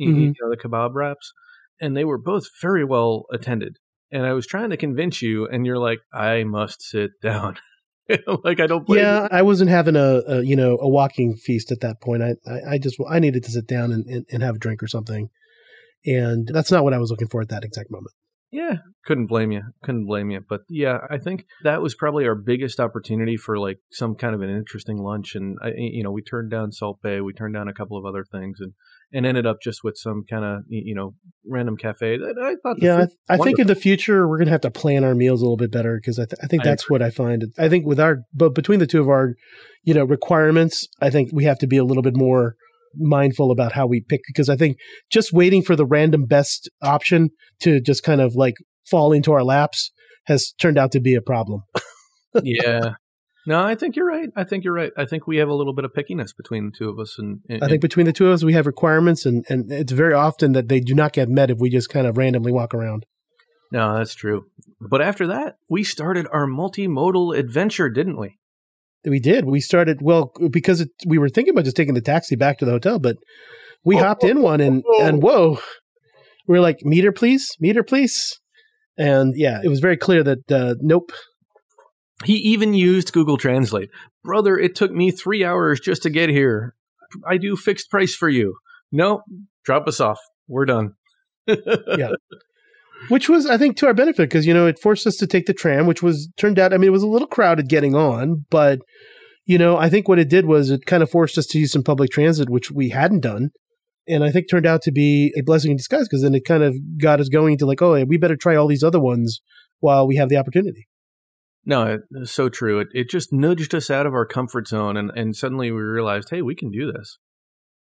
Mhm. 0.00 0.16
you 0.20 0.34
know, 0.42 0.50
the 0.50 0.56
kebab 0.56 0.94
wraps, 0.94 1.32
and 1.80 1.96
they 1.96 2.04
were 2.04 2.18
both 2.18 2.46
very 2.60 2.84
well 2.84 3.24
attended. 3.32 3.76
And 4.10 4.24
I 4.26 4.32
was 4.32 4.46
trying 4.46 4.70
to 4.70 4.76
convince 4.76 5.20
you, 5.22 5.46
and 5.46 5.64
you're 5.66 5.78
like, 5.78 6.00
"I 6.12 6.44
must 6.44 6.82
sit 6.82 7.10
down." 7.22 7.56
like 8.44 8.60
I 8.60 8.66
don't 8.66 8.86
blame 8.86 9.00
you. 9.00 9.04
Yeah, 9.04 9.28
I 9.30 9.42
wasn't 9.42 9.70
having 9.70 9.96
a, 9.96 10.22
a 10.26 10.42
you 10.42 10.56
know 10.56 10.78
a 10.80 10.88
walking 10.88 11.36
feast 11.36 11.70
at 11.72 11.80
that 11.80 12.00
point. 12.00 12.22
I 12.22 12.34
I, 12.46 12.72
I 12.72 12.78
just 12.78 12.96
I 13.08 13.18
needed 13.18 13.44
to 13.44 13.50
sit 13.50 13.66
down 13.66 13.92
and, 13.92 14.06
and, 14.06 14.26
and 14.30 14.42
have 14.42 14.56
a 14.56 14.58
drink 14.58 14.82
or 14.82 14.88
something, 14.88 15.28
and 16.04 16.48
that's 16.48 16.70
not 16.70 16.84
what 16.84 16.94
I 16.94 16.98
was 16.98 17.10
looking 17.10 17.28
for 17.28 17.40
at 17.40 17.48
that 17.48 17.64
exact 17.64 17.90
moment. 17.90 18.14
Yeah, 18.50 18.76
couldn't 19.04 19.26
blame 19.26 19.52
you. 19.52 19.62
Couldn't 19.82 20.06
blame 20.06 20.30
you. 20.30 20.40
But 20.46 20.62
yeah, 20.70 21.00
I 21.10 21.18
think 21.18 21.44
that 21.64 21.82
was 21.82 21.94
probably 21.94 22.26
our 22.26 22.34
biggest 22.34 22.80
opportunity 22.80 23.36
for 23.36 23.58
like 23.58 23.78
some 23.92 24.14
kind 24.14 24.34
of 24.34 24.40
an 24.40 24.48
interesting 24.48 25.02
lunch. 25.02 25.34
And 25.34 25.58
I, 25.62 25.72
you 25.76 26.02
know, 26.02 26.10
we 26.10 26.22
turned 26.22 26.50
down 26.50 26.72
Salt 26.72 27.02
Bay, 27.02 27.20
we 27.20 27.34
turned 27.34 27.54
down 27.54 27.68
a 27.68 27.74
couple 27.74 27.98
of 27.98 28.06
other 28.06 28.24
things, 28.24 28.58
and 28.60 28.72
and 29.12 29.24
ended 29.24 29.46
up 29.46 29.58
just 29.62 29.82
with 29.82 29.96
some 29.96 30.24
kind 30.28 30.44
of 30.44 30.62
you 30.68 30.94
know 30.94 31.14
random 31.46 31.76
cafe. 31.76 32.18
That 32.18 32.36
I 32.40 32.56
thought, 32.62 32.76
Yeah, 32.80 33.06
I, 33.28 33.34
I 33.34 33.36
think 33.38 33.58
in 33.58 33.66
the 33.66 33.74
future 33.74 34.28
we're 34.28 34.38
gonna 34.38 34.50
have 34.50 34.60
to 34.62 34.70
plan 34.70 35.04
our 35.04 35.14
meals 35.14 35.40
a 35.40 35.44
little 35.44 35.56
bit 35.56 35.72
better 35.72 35.98
because 36.00 36.18
I, 36.18 36.24
th- 36.24 36.40
I 36.42 36.46
think 36.46 36.62
I 36.62 36.64
that's 36.64 36.90
what 36.90 37.02
I 37.02 37.10
find. 37.10 37.44
I 37.58 37.68
think 37.68 37.86
with 37.86 38.00
our 38.00 38.18
but 38.34 38.54
between 38.54 38.80
the 38.80 38.86
two 38.86 39.00
of 39.00 39.08
our 39.08 39.34
you 39.84 39.94
know 39.94 40.04
requirements, 40.04 40.86
I 41.00 41.10
think 41.10 41.30
we 41.32 41.44
have 41.44 41.58
to 41.58 41.66
be 41.66 41.76
a 41.76 41.84
little 41.84 42.02
bit 42.02 42.16
more 42.16 42.56
mindful 42.96 43.50
about 43.50 43.72
how 43.72 43.86
we 43.86 44.00
pick 44.00 44.20
because 44.26 44.48
I 44.48 44.56
think 44.56 44.78
just 45.10 45.32
waiting 45.32 45.62
for 45.62 45.76
the 45.76 45.86
random 45.86 46.24
best 46.24 46.70
option 46.82 47.30
to 47.60 47.80
just 47.80 48.02
kind 48.02 48.20
of 48.20 48.34
like 48.34 48.54
fall 48.90 49.12
into 49.12 49.32
our 49.32 49.44
laps 49.44 49.90
has 50.26 50.52
turned 50.60 50.78
out 50.78 50.92
to 50.92 51.00
be 51.00 51.14
a 51.14 51.22
problem. 51.22 51.62
yeah. 52.42 52.92
No, 53.48 53.64
I 53.64 53.74
think 53.76 53.96
you're 53.96 54.06
right. 54.06 54.28
I 54.36 54.44
think 54.44 54.62
you're 54.62 54.74
right. 54.74 54.92
I 54.94 55.06
think 55.06 55.26
we 55.26 55.38
have 55.38 55.48
a 55.48 55.54
little 55.54 55.72
bit 55.72 55.86
of 55.86 55.92
pickiness 55.94 56.36
between 56.36 56.66
the 56.66 56.76
two 56.76 56.90
of 56.90 56.98
us, 56.98 57.16
and, 57.18 57.40
and 57.48 57.64
I 57.64 57.68
think 57.68 57.80
between 57.80 58.04
the 58.04 58.12
two 58.12 58.26
of 58.26 58.34
us, 58.34 58.44
we 58.44 58.52
have 58.52 58.66
requirements, 58.66 59.24
and, 59.24 59.42
and 59.48 59.72
it's 59.72 59.92
very 59.92 60.12
often 60.12 60.52
that 60.52 60.68
they 60.68 60.80
do 60.80 60.94
not 60.94 61.14
get 61.14 61.30
met 61.30 61.50
if 61.50 61.56
we 61.58 61.70
just 61.70 61.88
kind 61.88 62.06
of 62.06 62.18
randomly 62.18 62.52
walk 62.52 62.74
around. 62.74 63.06
no, 63.72 63.96
that's 63.96 64.14
true. 64.14 64.44
But 64.78 65.00
after 65.00 65.26
that, 65.28 65.56
we 65.70 65.82
started 65.82 66.26
our 66.30 66.46
multimodal 66.46 67.34
adventure, 67.38 67.88
didn't 67.88 68.18
we? 68.18 68.36
We 69.06 69.18
did. 69.18 69.46
We 69.46 69.60
started 69.60 70.00
well 70.02 70.30
because 70.50 70.82
it, 70.82 70.90
we 71.06 71.16
were 71.16 71.30
thinking 71.30 71.52
about 71.54 71.64
just 71.64 71.76
taking 71.76 71.94
the 71.94 72.02
taxi 72.02 72.36
back 72.36 72.58
to 72.58 72.66
the 72.66 72.72
hotel, 72.72 72.98
but 72.98 73.16
we 73.82 73.96
Oh, 73.96 74.00
hopped 74.00 74.24
in 74.24 74.42
one 74.42 74.60
and 74.60 74.82
and 75.00 75.22
whoa, 75.22 75.58
we 76.46 76.58
are 76.58 76.60
like 76.60 76.80
meter 76.82 77.12
please, 77.12 77.48
meter 77.60 77.82
please, 77.82 78.38
and 78.98 79.32
yeah, 79.36 79.60
it 79.64 79.68
was 79.68 79.80
very 79.80 79.96
clear 79.96 80.22
that 80.22 80.52
uh, 80.52 80.74
nope. 80.80 81.12
He 82.24 82.34
even 82.34 82.74
used 82.74 83.12
Google 83.12 83.36
Translate. 83.36 83.90
Brother, 84.24 84.58
it 84.58 84.74
took 84.74 84.90
me 84.90 85.10
three 85.10 85.44
hours 85.44 85.80
just 85.80 86.02
to 86.02 86.10
get 86.10 86.28
here. 86.28 86.74
I 87.26 87.38
do 87.38 87.56
fixed 87.56 87.90
price 87.90 88.14
for 88.14 88.28
you. 88.28 88.56
No, 88.90 89.22
drop 89.64 89.86
us 89.86 90.00
off. 90.00 90.18
We're 90.46 90.66
done. 90.66 90.94
Yeah. 91.96 92.10
Which 93.08 93.28
was, 93.28 93.46
I 93.46 93.56
think, 93.56 93.76
to 93.76 93.86
our 93.86 93.94
benefit 93.94 94.28
because 94.28 94.44
you 94.44 94.52
know 94.52 94.66
it 94.66 94.80
forced 94.80 95.06
us 95.06 95.16
to 95.18 95.26
take 95.28 95.46
the 95.46 95.54
tram, 95.54 95.86
which 95.86 96.02
was 96.02 96.28
turned 96.36 96.58
out. 96.58 96.74
I 96.74 96.78
mean, 96.78 96.88
it 96.88 96.92
was 96.92 97.04
a 97.04 97.08
little 97.08 97.28
crowded 97.28 97.68
getting 97.68 97.94
on, 97.94 98.44
but 98.50 98.80
you 99.46 99.56
know, 99.56 99.76
I 99.76 99.88
think 99.88 100.08
what 100.08 100.18
it 100.18 100.28
did 100.28 100.46
was 100.46 100.68
it 100.68 100.84
kind 100.84 101.02
of 101.02 101.08
forced 101.08 101.38
us 101.38 101.46
to 101.46 101.60
use 101.60 101.70
some 101.70 101.84
public 101.84 102.10
transit, 102.10 102.50
which 102.50 102.72
we 102.72 102.88
hadn't 102.88 103.20
done, 103.20 103.50
and 104.08 104.24
I 104.24 104.32
think 104.32 104.50
turned 104.50 104.66
out 104.66 104.82
to 104.82 104.90
be 104.90 105.32
a 105.38 105.42
blessing 105.42 105.70
in 105.70 105.76
disguise 105.76 106.08
because 106.08 106.22
then 106.22 106.34
it 106.34 106.44
kind 106.44 106.64
of 106.64 106.74
got 107.00 107.20
us 107.20 107.28
going 107.28 107.56
to 107.58 107.66
like, 107.66 107.80
oh, 107.82 108.04
we 108.04 108.18
better 108.18 108.36
try 108.36 108.56
all 108.56 108.66
these 108.66 108.82
other 108.82 109.00
ones 109.00 109.40
while 109.78 110.06
we 110.06 110.16
have 110.16 110.28
the 110.28 110.36
opportunity. 110.36 110.88
No, 111.64 111.98
it's 112.12 112.32
so 112.32 112.48
true. 112.48 112.80
It, 112.80 112.88
it 112.92 113.10
just 113.10 113.32
nudged 113.32 113.74
us 113.74 113.90
out 113.90 114.06
of 114.06 114.14
our 114.14 114.26
comfort 114.26 114.68
zone, 114.68 114.96
and, 114.96 115.10
and 115.14 115.36
suddenly 115.36 115.70
we 115.70 115.80
realized, 115.80 116.30
hey, 116.30 116.42
we 116.42 116.54
can 116.54 116.70
do 116.70 116.90
this. 116.90 117.18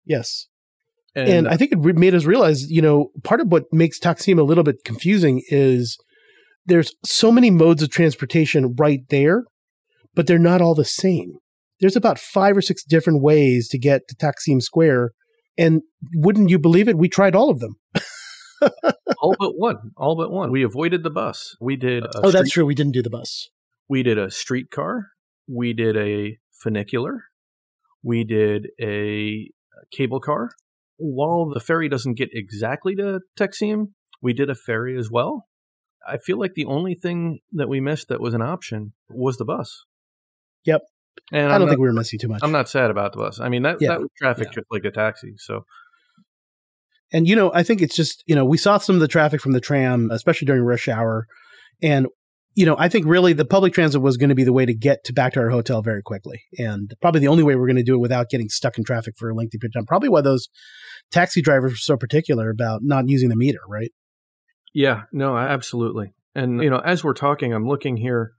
Yes, 0.07 0.47
And, 1.14 1.29
and, 1.29 1.49
I 1.49 1.57
think 1.57 1.72
it 1.72 1.79
re- 1.81 1.93
made 1.93 2.14
us 2.14 2.25
realize, 2.25 2.70
you 2.70 2.83
know, 2.83 3.11
part 3.22 3.41
of 3.41 3.51
what 3.51 3.64
makes 3.72 3.99
Taksim 3.99 4.39
a 4.39 4.43
little 4.43 4.64
bit 4.64 4.85
confusing 4.85 5.43
is 5.49 5.97
there's 6.66 6.93
so 7.05 7.31
many 7.31 7.51
modes 7.51 7.83
of 7.83 7.91
transportation 7.91 8.75
right 8.79 9.01
there, 9.09 9.45
but 10.14 10.27
they're 10.27 10.39
not 10.39 10.61
all 10.61 10.75
the 10.75 10.85
same. 10.85 11.33
There's 11.81 11.97
about 11.97 12.18
five 12.18 12.57
or 12.57 12.62
six 12.62 12.85
different 12.85 13.22
ways 13.22 13.68
to 13.68 13.79
get 13.79 14.03
to 14.09 14.16
Taksim 14.16 14.62
Square, 14.62 15.11
and 15.59 15.83
wouldn't 16.14 16.51
you 16.51 16.59
believe 16.59 16.89
it? 16.89 16.99
We 16.99 17.09
tried 17.09 17.35
all 17.35 17.51
of 17.51 17.61
them. 17.61 17.77
all 19.18 19.35
but 19.39 19.53
one, 19.57 19.77
all 19.97 20.16
but 20.16 20.31
one. 20.31 20.51
We 20.51 20.62
avoided 20.62 21.03
the 21.03 21.11
bus. 21.11 21.57
We 21.61 21.77
did. 21.77 22.05
Oh, 22.14 22.31
that's 22.31 22.51
true. 22.51 22.64
We 22.64 22.75
didn't 22.75 22.93
do 22.93 23.03
the 23.03 23.11
bus. 23.11 23.51
We 23.89 24.03
did 24.03 24.18
a 24.18 24.30
streetcar. 24.30 25.09
We 25.49 25.72
did 25.72 25.97
a 25.97 26.39
funicular. 26.53 27.24
We 28.03 28.24
did 28.24 28.68
a 28.80 29.51
cable 29.91 30.20
car. 30.20 30.51
While 30.97 31.51
the 31.53 31.61
ferry 31.61 31.89
doesn't 31.89 32.14
get 32.14 32.30
exactly 32.32 32.95
to 32.97 33.20
Taksim, 33.39 33.89
we 34.22 34.32
did 34.32 34.49
a 34.49 34.55
ferry 34.55 34.99
as 34.99 35.11
well. 35.11 35.47
I 36.07 36.18
feel 36.18 36.39
like 36.39 36.55
the 36.55 36.66
only 36.66 36.95
thing 36.95 37.41
that 37.53 37.68
we 37.68 37.80
missed 37.80 38.09
that 38.09 38.20
was 38.20 38.35
an 38.35 38.43
option 38.43 38.93
was 39.09 39.37
the 39.37 39.45
bus. 39.45 39.85
Yep. 40.64 40.82
And 41.32 41.47
I 41.53 41.59
don't 41.59 41.62
not, 41.62 41.68
think 41.70 41.80
we 41.80 41.87
were 41.87 41.93
missing 41.93 42.18
too 42.18 42.28
much. 42.28 42.41
I'm 42.43 42.53
not 42.53 42.68
sad 42.68 42.91
about 42.91 43.12
the 43.12 43.18
bus. 43.18 43.41
I 43.41 43.49
mean 43.49 43.62
that 43.62 43.78
Yeah. 43.80 43.89
that 43.91 44.01
was 44.01 44.11
traffic 44.18 44.49
Yeah. 44.49 44.53
just 44.57 44.66
like 44.70 44.85
a 44.85 44.91
taxi. 44.91 45.35
So 45.39 45.64
And 47.12 47.28
you 47.28 47.37
know, 47.37 47.53
I 47.55 47.62
think 47.62 47.80
it's 47.80 47.97
just 47.97 48.22
you 48.26 48.35
know 48.35 48.45
we 48.45 48.59
saw 48.59 48.78
some 48.78 48.97
of 48.97 49.01
the 49.01 49.09
traffic 49.09 49.41
from 49.41 49.53
the 49.53 49.61
tram, 49.61 50.11
especially 50.11 50.47
during 50.47 50.62
rush 50.62 50.89
hour, 50.89 51.26
and 51.82 52.07
you 52.55 52.66
know 52.66 52.76
I 52.78 52.88
think 52.88 53.07
really 53.07 53.32
the 53.32 53.44
public 53.44 53.72
transit 53.72 54.00
was 54.00 54.16
going 54.16 54.28
to 54.28 54.34
be 54.34 54.44
the 54.44 54.52
way 54.52 54.66
to 54.66 54.74
get 54.74 55.05
to 55.05 55.12
back 55.12 55.34
to 55.34 55.40
our 55.40 55.50
hotel 55.50 55.82
very 55.82 56.02
quickly, 56.02 56.42
and 56.59 56.92
probably 57.00 57.20
the 57.20 57.28
only 57.28 57.42
way 57.42 57.57
we're 57.57 57.66
going 57.66 57.76
to 57.76 57.82
do 57.82 57.94
it 57.94 58.00
without 58.00 58.30
getting 58.30 58.48
stuck 58.48 58.78
in 58.78 58.84
traffic 58.84 59.14
for 59.16 59.30
a 59.30 59.34
lengthy 59.34 59.59
period 59.59 59.72
of 59.76 59.80
time. 59.80 59.86
Probably 59.86 60.09
why 60.09 60.20
those 60.20 60.48
taxi 61.11 61.42
drivers 61.42 61.72
were 61.72 61.76
so 61.76 61.96
particular 61.96 62.50
about 62.50 62.80
not 62.82 63.09
using 63.09 63.28
the 63.28 63.36
meter, 63.36 63.61
right? 63.68 63.92
Yeah, 64.72 65.02
no, 65.12 65.36
absolutely. 65.36 66.14
And 66.34 66.62
you 66.62 66.70
know, 66.70 66.78
as 66.78 67.05
we're 67.05 67.14
talking, 67.14 67.52
I'm 67.52 67.66
looking 67.66 67.96
here 67.96 68.32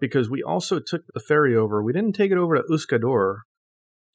because 0.00 0.30
we 0.30 0.42
also 0.42 0.80
took 0.80 1.02
the 1.12 1.20
ferry 1.20 1.54
over. 1.56 1.82
We 1.82 1.92
didn't 1.92 2.14
take 2.14 2.32
it 2.32 2.38
over 2.38 2.56
to 2.56 2.62
Üsküdar. 2.70 3.40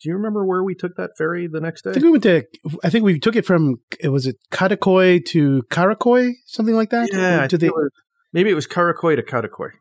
Do 0.01 0.07
you 0.07 0.15
remember 0.15 0.45
where 0.45 0.63
we 0.63 0.75
took 0.75 0.95
that 0.95 1.11
ferry 1.17 1.47
the 1.47 1.59
next 1.59 1.85
I 1.85 1.89
day? 1.89 1.93
think 1.95 2.03
we 2.05 2.11
went 2.11 2.23
to. 2.23 2.43
I 2.83 2.89
think 2.89 3.03
we 3.03 3.19
took 3.19 3.35
it 3.35 3.45
from. 3.45 3.75
It 3.99 4.09
was 4.09 4.27
it 4.27 4.37
Kadıköy 4.51 5.25
to 5.25 5.61
Karaköy, 5.69 6.33
something 6.45 6.75
like 6.75 6.91
that. 6.91 7.09
Yeah, 7.11 7.43
I 7.43 7.47
to 7.47 7.57
the 7.57 7.71
maybe 8.33 8.49
it 8.49 8.55
was 8.55 8.67
Karaköy 8.67 9.15
to 9.15 9.23
Kadıköy. 9.23 9.71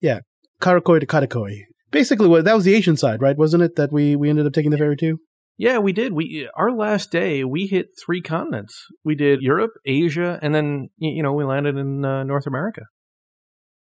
Yeah, 0.00 0.20
Karaköy 0.60 1.00
to 1.00 1.06
Kadıköy. 1.06 1.62
Basically, 1.90 2.28
what 2.28 2.44
that 2.44 2.54
was 2.54 2.64
the 2.64 2.74
Asian 2.74 2.96
side, 2.96 3.20
right? 3.20 3.36
Wasn't 3.36 3.62
it 3.62 3.76
that 3.76 3.92
we 3.92 4.16
we 4.16 4.30
ended 4.30 4.46
up 4.46 4.52
taking 4.52 4.70
the 4.70 4.78
ferry 4.78 4.96
to? 4.96 5.18
Yeah, 5.58 5.78
we 5.78 5.92
did. 5.92 6.12
We 6.12 6.48
our 6.56 6.72
last 6.72 7.10
day 7.10 7.44
we 7.44 7.66
hit 7.66 7.88
three 8.04 8.22
continents. 8.22 8.86
We 9.04 9.14
did 9.14 9.42
Europe, 9.42 9.72
Asia, 9.84 10.38
and 10.42 10.54
then 10.54 10.88
you 10.96 11.22
know 11.22 11.32
we 11.32 11.44
landed 11.44 11.76
in 11.76 12.04
uh, 12.04 12.24
North 12.24 12.46
America. 12.46 12.82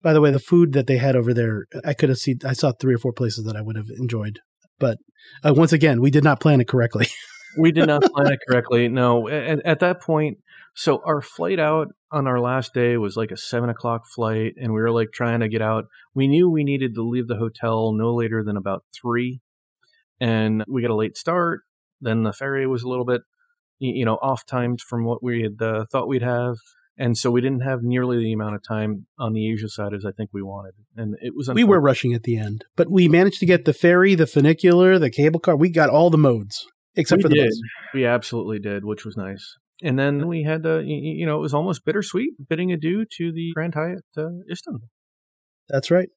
By 0.03 0.13
the 0.13 0.21
way, 0.21 0.31
the 0.31 0.41
food 0.41 0.73
that 0.73 0.87
they 0.87 0.97
had 0.97 1.15
over 1.15 1.35
there, 1.35 1.67
I 1.85 1.93
could 1.93 2.09
have 2.09 2.19
seen. 2.19 2.39
I 2.45 2.55
saw 2.55 2.73
three 2.73 2.95
or 2.95 2.99
four 2.99 3.13
places 3.13 3.45
that 3.45 3.57
I 3.57 3.61
would 3.61 3.77
have 3.77 3.89
enjoyed, 3.99 4.41
but 4.79 4.99
uh, 5.45 5.55
once 5.55 5.73
again, 5.73 6.01
we 6.01 6.11
did 6.11 6.25
not 6.25 6.41
plan 6.41 6.61
it 6.61 6.69
correctly. 6.69 7.07
We 7.59 7.73
did 7.73 7.89
not 7.89 8.03
plan 8.03 8.33
it 8.33 8.39
correctly. 8.49 8.87
No, 8.89 9.29
at, 9.29 9.67
at 9.67 9.81
that 9.81 10.01
point, 10.01 10.39
so 10.75 11.03
our 11.05 11.21
flight 11.21 11.59
out 11.59 11.89
on 12.13 12.27
our 12.27 12.41
last 12.41 12.75
day 12.75 12.97
was 12.97 13.17
like 13.17 13.31
a 13.31 13.37
seven 13.37 13.69
o'clock 13.71 14.03
flight, 14.15 14.55
and 14.61 14.73
we 14.73 14.81
were 14.81 14.91
like 14.91 15.09
trying 15.13 15.41
to 15.41 15.49
get 15.49 15.63
out. 15.63 15.85
We 16.15 16.29
knew 16.29 16.49
we 16.51 16.65
needed 16.65 16.95
to 16.95 17.03
leave 17.03 17.29
the 17.29 17.37
hotel 17.37 17.93
no 17.93 18.15
later 18.15 18.43
than 18.45 18.57
about 18.57 18.85
three, 19.01 19.41
and 20.21 20.65
we 20.69 20.83
got 20.83 20.91
a 20.91 20.97
late 20.97 21.17
start. 21.17 21.61
Then 22.01 22.23
the 22.23 22.33
ferry 22.33 22.67
was 22.67 22.83
a 22.83 22.89
little 22.89 23.05
bit, 23.05 23.23
you 23.79 24.05
know, 24.05 24.19
off 24.23 24.47
timed 24.47 24.81
from 24.81 25.05
what 25.05 25.23
we 25.23 25.43
had 25.43 25.61
uh, 25.65 25.85
thought 25.91 26.09
we'd 26.09 26.23
have, 26.23 26.57
and 26.97 27.17
so 27.17 27.31
we 27.31 27.41
didn't 27.41 27.63
have 27.63 27.83
nearly 27.83 28.19
the 28.19 28.33
amount 28.33 28.55
of 28.55 28.63
time 28.67 29.07
on 29.19 29.33
the 29.33 29.51
Asia 29.51 29.69
side 29.69 29.93
as 29.95 30.05
I 30.05 30.13
think 30.13 30.31
we 30.33 30.43
wanted. 30.43 30.75
And 30.97 31.17
it 31.21 31.35
was 31.37 31.51
we 31.51 31.65
were 31.65 31.81
rushing 31.81 32.15
at 32.15 32.23
the 32.23 32.37
end, 32.39 32.65
but 32.77 32.91
we 32.91 33.09
managed 33.09 33.41
to 33.41 33.47
get 33.47 33.65
the 33.65 33.75
ferry, 33.75 34.15
the 34.15 34.27
funicular, 34.27 34.99
the 34.99 35.11
cable 35.11 35.41
car. 35.41 35.57
We 35.57 35.71
got 35.71 35.91
all 35.91 36.11
the 36.11 36.19
modes 36.19 36.67
except 36.95 37.19
We 37.19 37.23
for 37.23 37.29
the 37.29 37.35
did. 37.37 37.49
bus. 37.49 37.61
We 37.95 38.07
absolutely 38.07 38.59
did, 38.59 38.85
which 38.85 39.05
was 39.05 39.17
nice. 39.17 39.57
And 39.83 39.99
then 39.99 40.27
we 40.29 40.43
had, 40.43 40.67
uh, 40.67 40.79
y- 40.79 40.85
y- 40.85 41.17
you 41.21 41.27
know, 41.27 41.37
it 41.39 41.41
was 41.41 41.55
almost 41.55 41.85
bittersweet 41.85 42.31
bidding 42.49 42.71
adieu 42.73 43.05
to 43.17 43.33
the 43.33 43.53
Grand 43.55 43.75
Hyatt 43.75 44.05
uh, 44.17 44.29
Istanbul. 44.51 44.89
That's 45.69 45.91
right. 45.91 46.09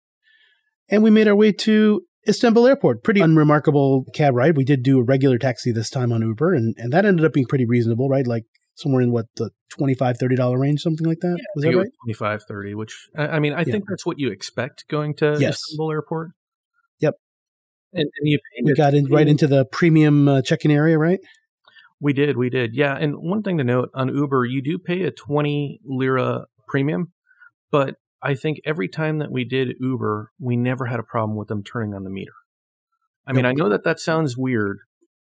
And 0.90 1.02
we 1.04 1.10
made 1.10 1.28
our 1.28 1.36
way 1.36 1.52
to 1.54 2.02
Istanbul 2.28 2.68
Airport. 2.68 3.04
Pretty 3.04 3.22
unremarkable 3.22 4.06
cab 4.14 4.36
ride. 4.36 4.58
We 4.58 4.66
did 4.66 4.84
do 4.84 5.00
a 5.00 5.04
regular 5.04 5.38
taxi 5.38 5.72
this 5.72 5.90
time 5.90 6.12
on 6.12 6.22
Uber, 6.22 6.54
and, 6.54 6.76
and 6.78 6.92
that 6.92 7.06
ended 7.06 7.26
up 7.26 7.34
being 7.34 7.46
pretty 7.46 7.66
reasonable, 7.66 8.10
right? 8.10 8.28
Like 8.28 8.44
somewhere 8.76 9.02
in 9.02 9.12
what 9.12 9.28
the 9.38 9.52
$25, 9.80 9.98
$30 10.18 10.60
range, 10.60 10.82
something 10.82 11.06
like 11.08 11.20
that. 11.22 11.40
Was 11.56 11.64
that 11.64 11.76
right? 11.76 11.88
25, 12.06 12.44
30, 12.48 12.76
which, 12.76 13.08
I, 13.18 13.40
mean, 13.40 13.54
I 13.54 13.60
Yeah. 13.60 13.64
think 13.66 13.86
that's 13.88 14.06
what 14.06 14.20
you 14.20 14.30
expect 14.30 14.86
going 14.90 15.16
to 15.16 15.38
Yes. 15.40 15.56
Istanbul 15.56 15.92
Airport. 15.92 16.32
And, 17.96 18.10
and 18.20 18.28
you 18.28 18.40
we 18.64 18.74
got 18.74 18.96
in 18.96 19.06
right 19.06 19.28
into 19.28 19.46
the 19.46 19.66
premium 19.66 20.28
uh, 20.28 20.42
check-in 20.42 20.72
area, 20.72 20.98
right? 20.98 21.20
We 22.04 22.12
did, 22.12 22.36
we 22.36 22.50
did. 22.50 22.76
Yeah, 22.76 22.98
and 23.00 23.16
one 23.16 23.44
thing 23.44 23.58
to 23.60 23.64
note 23.64 23.90
on 23.94 24.14
Uber, 24.14 24.44
you 24.44 24.62
do 24.62 24.78
pay 24.78 25.04
a 25.04 25.12
20 25.12 25.80
lira 25.86 26.48
premium, 26.68 27.14
but 27.72 27.96
I 28.22 28.36
think 28.36 28.60
every 28.66 28.90
time 28.90 29.20
that 29.20 29.32
we 29.32 29.46
did 29.46 29.78
Uber, 29.80 30.32
we 30.38 30.58
never 30.58 30.88
had 30.88 31.00
a 31.00 31.04
problem 31.04 31.38
with 31.38 31.48
them 31.48 31.64
turning 31.64 31.94
on 31.94 32.04
the 32.04 32.10
meter. 32.10 32.34
I 33.26 33.32
mean, 33.32 33.46
I 33.46 33.54
know 33.54 33.70
that 33.70 33.86
that 33.86 34.02
sounds 34.02 34.36
weird, 34.38 34.80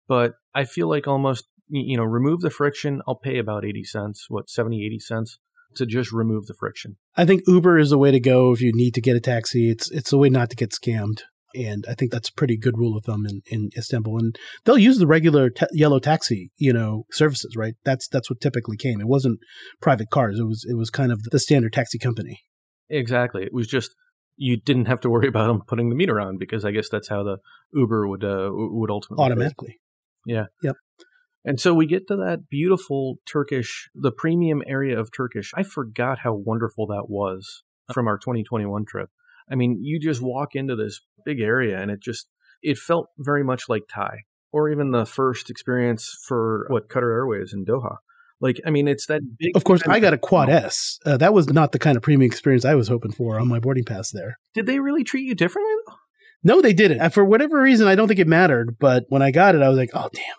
but 0.09 0.33
I 0.53 0.65
feel 0.65 0.89
like 0.89 1.07
almost, 1.07 1.47
you 1.69 1.95
know, 1.95 2.03
remove 2.03 2.41
the 2.41 2.49
friction, 2.49 3.01
I'll 3.07 3.15
pay 3.15 3.37
about 3.37 3.63
80 3.63 3.85
cents, 3.85 4.25
what, 4.27 4.49
70, 4.49 4.85
80 4.85 4.99
cents 4.99 5.39
to 5.75 5.85
just 5.85 6.11
remove 6.11 6.47
the 6.47 6.53
friction. 6.53 6.97
I 7.15 7.23
think 7.23 7.43
Uber 7.47 7.79
is 7.79 7.91
the 7.91 7.97
way 7.97 8.11
to 8.11 8.19
go 8.19 8.51
if 8.51 8.59
you 8.59 8.73
need 8.73 8.93
to 8.95 9.01
get 9.01 9.15
a 9.15 9.21
taxi. 9.21 9.69
It's 9.69 9.89
it's 9.89 10.11
a 10.11 10.17
way 10.17 10.27
not 10.27 10.49
to 10.49 10.57
get 10.57 10.71
scammed. 10.71 11.21
And 11.55 11.85
I 11.87 11.93
think 11.93 12.11
that's 12.11 12.29
a 12.29 12.33
pretty 12.33 12.57
good 12.57 12.77
rule 12.77 12.97
of 12.97 13.05
thumb 13.05 13.25
in, 13.25 13.41
in 13.47 13.69
Istanbul. 13.77 14.17
And 14.19 14.37
they'll 14.65 14.77
use 14.77 14.97
the 14.97 15.07
regular 15.07 15.51
yellow 15.71 15.99
taxi, 15.99 16.51
you 16.57 16.73
know, 16.73 17.05
services, 17.11 17.55
right? 17.55 17.75
That's 17.83 18.07
that's 18.07 18.29
what 18.29 18.41
typically 18.41 18.77
came. 18.77 18.99
It 18.99 19.07
wasn't 19.07 19.39
private 19.81 20.09
cars. 20.09 20.39
It 20.39 20.45
was 20.45 20.65
it 20.67 20.75
was 20.75 20.89
kind 20.89 21.11
of 21.11 21.21
the 21.23 21.39
standard 21.39 21.73
taxi 21.73 21.99
company. 21.99 22.41
Exactly. 22.89 23.43
It 23.43 23.53
was 23.53 23.67
just 23.67 23.91
you 24.35 24.57
didn't 24.57 24.85
have 24.85 25.01
to 25.01 25.09
worry 25.09 25.27
about 25.27 25.47
them 25.47 25.61
putting 25.67 25.89
the 25.89 25.95
meter 25.95 26.19
on 26.19 26.37
because 26.37 26.65
I 26.65 26.71
guess 26.71 26.89
that's 26.89 27.09
how 27.09 27.23
the 27.23 27.37
Uber 27.73 28.07
would 28.07 28.23
uh, 28.23 28.49
would 28.51 28.89
ultimately 28.89 29.23
automatically. 29.23 29.79
Yeah. 30.25 30.45
Yep. 30.61 30.75
And 31.45 31.59
so 31.59 31.73
we 31.73 31.85
get 31.85 32.07
to 32.07 32.15
that 32.15 32.47
beautiful 32.49 33.17
Turkish, 33.29 33.89
the 33.93 34.11
premium 34.11 34.63
area 34.65 34.97
of 34.97 35.11
Turkish. 35.15 35.51
I 35.55 35.63
forgot 35.63 36.19
how 36.19 36.33
wonderful 36.33 36.87
that 36.87 37.09
was 37.09 37.63
from 37.91 38.07
our 38.07 38.17
2021 38.17 38.85
trip. 38.85 39.09
I 39.51 39.55
mean, 39.55 39.79
you 39.81 39.99
just 39.99 40.21
walk 40.21 40.55
into 40.55 40.75
this 40.75 41.01
big 41.25 41.39
area 41.39 41.79
and 41.79 41.91
it 41.91 42.01
just 42.01 42.27
it 42.61 42.77
felt 42.77 43.07
very 43.17 43.43
much 43.43 43.69
like 43.69 43.83
Thai 43.93 44.19
or 44.51 44.69
even 44.69 44.91
the 44.91 45.05
first 45.05 45.49
experience 45.49 46.15
for 46.27 46.65
what 46.69 46.87
Qatar 46.87 47.11
Airways 47.11 47.53
in 47.53 47.65
Doha. 47.65 47.97
Like, 48.39 48.59
I 48.65 48.71
mean, 48.71 48.87
it's 48.87 49.05
that 49.07 49.21
big. 49.39 49.55
Of 49.55 49.63
course, 49.63 49.81
I 49.87 49.99
got 49.99 50.13
a 50.13 50.17
Quad 50.17 50.49
S. 50.49 50.99
Uh, 51.05 51.17
that 51.17 51.33
was 51.33 51.49
not 51.49 51.71
the 51.71 51.79
kind 51.79 51.95
of 51.95 52.03
premium 52.03 52.29
experience 52.29 52.65
I 52.65 52.75
was 52.75 52.87
hoping 52.87 53.11
for 53.11 53.39
on 53.39 53.47
my 53.47 53.59
boarding 53.59 53.85
pass 53.85 54.11
there. 54.11 54.37
Did 54.53 54.65
they 54.65 54.79
really 54.79 55.03
treat 55.03 55.25
you 55.25 55.33
differently? 55.33 55.73
Though? 55.87 55.95
No, 56.43 56.61
they 56.61 56.73
didn't. 56.73 57.09
For 57.11 57.23
whatever 57.23 57.61
reason, 57.61 57.87
I 57.87 57.95
don't 57.95 58.07
think 58.07 58.19
it 58.19 58.27
mattered. 58.27 58.77
But 58.79 59.05
when 59.07 59.21
I 59.21 59.31
got 59.31 59.55
it, 59.55 59.61
I 59.61 59.69
was 59.69 59.77
like, 59.77 59.91
oh 59.93 60.09
damn. 60.13 60.35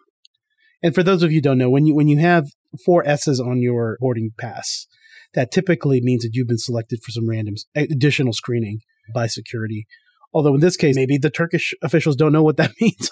And 0.83 0.95
for 0.95 1.03
those 1.03 1.23
of 1.23 1.33
you 1.33 1.39
who 1.39 1.43
don't 1.43 1.59
know, 1.59 1.71
when 1.71 1.87
you 1.87 1.95
when 1.95 2.09
you 2.09 2.19
have 2.19 2.47
four 2.85 3.07
S's 3.07 3.41
on 3.41 3.63
your 3.63 3.97
boarding 4.01 4.33
pass, 4.39 4.87
that 5.33 5.51
typically 5.51 6.01
means 6.03 6.25
that 6.25 6.35
you've 6.35 6.49
been 6.49 6.59
selected 6.59 7.03
for 7.03 7.11
some 7.11 7.29
random 7.29 7.55
additional 7.75 8.35
screening 8.35 8.81
by 9.13 9.27
security. 9.27 9.87
Although 10.33 10.55
in 10.55 10.61
this 10.61 10.77
case, 10.77 10.97
maybe 10.97 11.17
the 11.17 11.31
Turkish 11.31 11.75
officials 11.83 12.17
don't 12.17 12.33
know 12.33 12.43
what 12.43 12.57
that 12.57 12.73
means. 12.81 13.11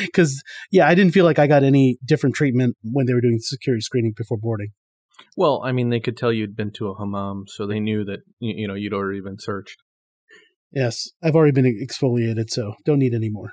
Because, 0.00 0.42
yeah, 0.70 0.86
I 0.86 0.94
didn't 0.94 1.12
feel 1.14 1.24
like 1.24 1.38
I 1.38 1.46
got 1.46 1.62
any 1.62 1.98
different 2.04 2.36
treatment 2.36 2.76
when 2.82 3.06
they 3.06 3.14
were 3.14 3.20
doing 3.20 3.38
security 3.38 3.80
screening 3.80 4.12
before 4.16 4.36
boarding. 4.36 4.72
Well, 5.36 5.62
I 5.64 5.72
mean, 5.72 5.90
they 5.90 6.00
could 6.00 6.16
tell 6.16 6.32
you'd 6.32 6.56
been 6.56 6.72
to 6.72 6.88
a 6.88 6.98
hammam, 6.98 7.44
so 7.46 7.66
they 7.66 7.80
knew 7.80 8.04
that, 8.04 8.20
you 8.40 8.68
know, 8.68 8.74
you'd 8.74 8.92
already 8.92 9.20
been 9.20 9.38
searched. 9.38 9.82
Yes, 10.72 11.08
I've 11.22 11.36
already 11.36 11.52
been 11.52 11.86
exfoliated, 11.86 12.50
so 12.50 12.74
don't 12.84 12.98
need 12.98 13.14
any 13.14 13.30
more. 13.30 13.52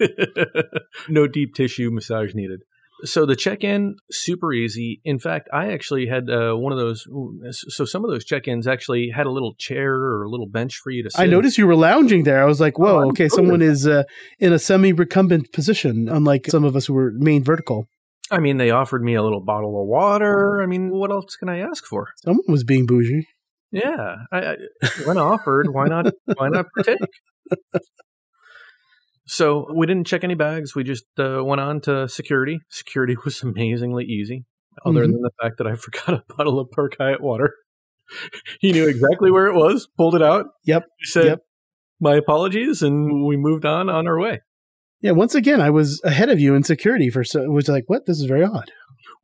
no 1.08 1.26
deep 1.26 1.54
tissue 1.54 1.90
massage 1.90 2.34
needed. 2.34 2.62
So 3.04 3.26
the 3.26 3.36
check-in 3.36 3.96
super 4.10 4.52
easy. 4.52 5.00
In 5.04 5.18
fact, 5.18 5.48
I 5.52 5.72
actually 5.72 6.06
had 6.06 6.30
uh, 6.30 6.54
one 6.54 6.72
of 6.72 6.78
those. 6.78 7.06
So 7.52 7.84
some 7.84 8.04
of 8.04 8.10
those 8.10 8.24
check-ins 8.24 8.66
actually 8.66 9.10
had 9.14 9.26
a 9.26 9.30
little 9.30 9.54
chair 9.58 9.92
or 9.92 10.22
a 10.22 10.28
little 10.28 10.48
bench 10.48 10.76
for 10.82 10.90
you 10.90 11.02
to. 11.02 11.10
sit. 11.10 11.20
I 11.20 11.26
noticed 11.26 11.58
you 11.58 11.66
were 11.66 11.76
lounging 11.76 12.24
there. 12.24 12.42
I 12.42 12.46
was 12.46 12.60
like, 12.60 12.78
"Whoa, 12.78 13.04
oh, 13.04 13.08
okay, 13.08 13.28
someone 13.28 13.62
is 13.62 13.86
uh, 13.86 14.04
in 14.38 14.52
a 14.52 14.58
semi-recumbent 14.58 15.52
position, 15.52 16.08
unlike 16.08 16.46
some 16.48 16.64
of 16.64 16.76
us 16.76 16.86
who 16.86 16.94
were 16.94 17.12
main 17.14 17.42
vertical." 17.42 17.86
I 18.30 18.38
mean, 18.38 18.56
they 18.56 18.70
offered 18.70 19.02
me 19.02 19.14
a 19.14 19.22
little 19.22 19.44
bottle 19.44 19.80
of 19.80 19.88
water. 19.88 20.62
I 20.62 20.66
mean, 20.66 20.90
what 20.90 21.10
else 21.10 21.36
can 21.36 21.48
I 21.48 21.58
ask 21.58 21.84
for? 21.84 22.08
Someone 22.24 22.44
was 22.48 22.64
being 22.64 22.86
bougie. 22.86 23.26
Yeah, 23.72 24.16
I, 24.30 24.38
I, 24.38 24.56
when 25.04 25.18
offered, 25.18 25.66
why 25.72 25.86
not? 25.88 26.12
Why 26.36 26.48
not 26.48 26.66
partake? 26.74 26.98
So 29.32 29.66
we 29.74 29.86
didn't 29.86 30.06
check 30.06 30.24
any 30.24 30.34
bags. 30.34 30.74
We 30.74 30.84
just 30.84 31.06
uh, 31.18 31.42
went 31.42 31.62
on 31.62 31.80
to 31.82 32.06
security. 32.06 32.60
Security 32.68 33.16
was 33.24 33.42
amazingly 33.42 34.04
easy, 34.04 34.44
other 34.84 35.04
mm-hmm. 35.04 35.12
than 35.12 35.22
the 35.22 35.30
fact 35.40 35.56
that 35.56 35.66
I 35.66 35.74
forgot 35.76 36.22
a 36.28 36.34
bottle 36.36 36.60
of 36.60 36.68
Hyatt 36.98 37.22
water. 37.22 37.54
he 38.60 38.72
knew 38.72 38.86
exactly 38.86 39.30
where 39.30 39.46
it 39.46 39.54
was, 39.54 39.88
pulled 39.96 40.14
it 40.14 40.22
out. 40.22 40.46
Yep. 40.66 40.84
He 40.98 41.06
said, 41.06 41.24
yep. 41.24 41.38
"My 41.98 42.16
apologies," 42.16 42.82
and 42.82 43.24
we 43.24 43.38
moved 43.38 43.64
on 43.64 43.88
on 43.88 44.06
our 44.06 44.20
way. 44.20 44.40
Yeah. 45.00 45.12
Once 45.12 45.34
again, 45.34 45.62
I 45.62 45.70
was 45.70 46.02
ahead 46.04 46.28
of 46.28 46.38
you 46.38 46.54
in 46.54 46.62
security. 46.62 47.08
For 47.08 47.24
so, 47.24 47.42
it 47.42 47.50
was 47.50 47.68
like, 47.68 47.84
what? 47.86 48.04
This 48.04 48.18
is 48.18 48.26
very 48.26 48.44
odd. 48.44 48.70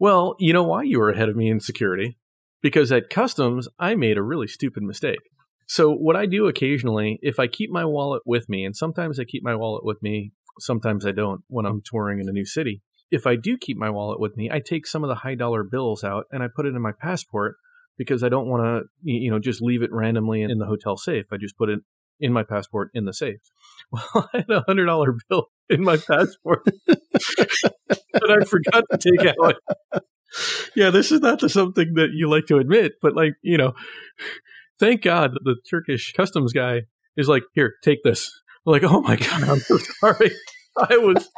Well, 0.01 0.37
you 0.39 0.55
know 0.55 0.65
why 0.65 0.85
you 0.85 1.01
were 1.01 1.11
ahead 1.11 1.29
of 1.29 1.37
me 1.37 1.51
in 1.51 1.61
security? 1.61 2.17
Because 2.63 2.91
at 2.91 3.11
customs, 3.11 3.69
I 3.79 3.95
made 3.95 4.17
a 4.17 4.23
really 4.23 4.49
stupid 4.49 4.83
mistake. 4.85 5.21
So 5.69 5.93
what 5.93 6.16
I 6.16 6.25
do 6.27 6.47
occasionally, 6.47 7.19
if 7.23 7.39
I 7.39 7.47
keep 7.47 7.71
my 7.71 7.85
wallet 7.85 8.23
with 8.25 8.49
me, 8.49 8.64
and 8.64 8.75
sometimes 8.75 9.21
I 9.21 9.25
keep 9.25 9.45
my 9.45 9.55
wallet 9.55 9.85
with 9.85 10.03
me, 10.03 10.33
sometimes 10.59 11.05
I 11.07 11.12
don't 11.12 11.43
when 11.49 11.66
I'm 11.66 11.83
touring 11.83 12.21
in 12.21 12.29
a 12.29 12.33
new 12.33 12.47
city. 12.47 12.81
If 13.11 13.27
I 13.27 13.37
do 13.37 13.57
keep 13.59 13.77
my 13.77 13.91
wallet 13.91 14.19
with 14.19 14.37
me, 14.37 14.51
I 14.51 14.61
take 14.61 14.87
some 14.87 15.05
of 15.05 15.09
the 15.09 15.14
high 15.14 15.35
dollar 15.35 15.62
bills 15.62 16.03
out 16.03 16.25
and 16.33 16.43
I 16.43 16.49
put 16.55 16.66
it 16.66 16.75
in 16.75 16.81
my 16.81 16.93
passport 16.99 17.57
because 17.99 18.23
I 18.23 18.31
don't 18.31 18.49
want 18.49 18.62
to, 18.62 18.89
you 19.03 19.31
know, 19.31 19.39
just 19.39 19.61
leave 19.61 19.83
it 19.83 19.93
randomly 19.93 20.43
in 20.43 20.59
the 20.59 20.66
hotel 20.66 20.97
safe. 20.97 21.27
I 21.31 21.37
just 21.37 21.59
put 21.59 21.69
it 21.69 21.81
in 22.19 22.33
my 22.33 22.45
passport 22.45 22.91
in 22.95 23.05
the 23.05 23.12
safe. 23.12 23.41
Well, 23.93 24.29
I 24.35 24.39
had 24.39 24.51
a 24.51 24.64
hundred 24.66 24.87
dollar 24.87 25.16
bill 25.29 25.47
in 25.71 25.83
my 25.83 25.97
passport 25.97 26.64
that 26.87 28.39
I 28.41 28.45
forgot 28.45 28.85
to 28.91 28.99
take 28.99 29.35
out. 29.43 29.55
Yeah, 30.77 30.91
this 30.91 31.11
is 31.11 31.21
not 31.21 31.41
the, 31.41 31.49
something 31.49 31.95
that 31.95 32.11
you 32.12 32.29
like 32.29 32.45
to 32.49 32.59
admit, 32.59 32.93
but 33.01 33.16
like, 33.16 33.33
you 33.41 33.57
know, 33.57 33.73
thank 34.79 35.03
God 35.03 35.33
the 35.45 35.57
Turkish 35.68 36.12
customs 36.12 36.53
guy 36.53 36.83
is 37.16 37.29
like, 37.29 37.43
here, 37.55 37.74
take 37.83 38.03
this. 38.05 38.31
I'm 38.66 38.72
like, 38.72 38.85
oh 38.85 39.01
my 39.01 39.16
God, 39.16 39.45
I'm 39.45 39.61
so 39.61 39.79
sorry. 40.01 40.31
I 40.76 40.97
was, 40.97 41.29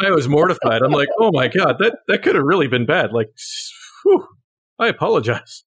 I 0.00 0.10
was 0.10 0.28
mortified. 0.28 0.82
I'm 0.82 0.92
like, 0.92 1.08
oh 1.18 1.30
my 1.32 1.48
God, 1.48 1.76
that, 1.80 1.98
that 2.08 2.22
could 2.22 2.34
have 2.34 2.44
really 2.44 2.68
been 2.68 2.86
bad. 2.86 3.12
Like, 3.12 3.28
whew, 4.04 4.26
I 4.78 4.88
apologize. 4.88 5.64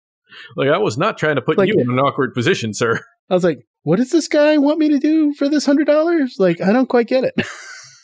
Like, 0.55 0.69
I 0.69 0.77
was 0.77 0.97
not 0.97 1.17
trying 1.17 1.35
to 1.35 1.41
put 1.41 1.57
like, 1.57 1.67
you 1.67 1.75
in 1.79 1.89
an 1.89 1.99
awkward 1.99 2.33
position, 2.33 2.73
sir. 2.73 2.99
I 3.29 3.33
was 3.33 3.43
like, 3.43 3.59
what 3.83 3.97
does 3.97 4.11
this 4.11 4.27
guy 4.27 4.57
want 4.57 4.79
me 4.79 4.89
to 4.89 4.99
do 4.99 5.33
for 5.33 5.49
this 5.49 5.65
hundred 5.65 5.87
dollars? 5.87 6.35
Like, 6.37 6.61
I 6.61 6.71
don't 6.71 6.89
quite 6.89 7.07
get 7.07 7.23
it. 7.23 7.33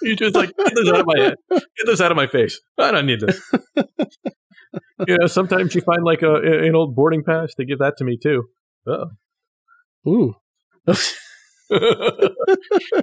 you 0.02 0.16
just 0.16 0.36
like, 0.36 0.56
get 0.58 0.74
this 0.76 0.90
out 0.90 1.00
of 1.02 1.06
my 1.06 1.20
head. 1.20 1.36
Get 1.52 1.86
this 1.86 2.02
out 2.02 2.12
of 2.12 2.18
my 2.18 2.28
face. 2.28 2.60
I 2.80 2.92
don't 2.92 3.06
need 3.06 3.20
this. 3.20 3.40
you 5.08 5.18
know, 5.18 5.28
sometimes 5.28 5.76
you 5.76 5.82
find 5.82 6.04
like 6.04 6.22
a, 6.22 6.36
an 6.36 6.76
old 6.76 6.96
boarding 6.96 7.24
pass. 7.24 7.54
They 7.58 7.66
give 7.66 7.80
that 7.80 7.98
to 7.98 8.04
me 8.04 8.18
too. 8.22 8.46
Oh. 8.88 9.06
Ooh. 10.08 10.36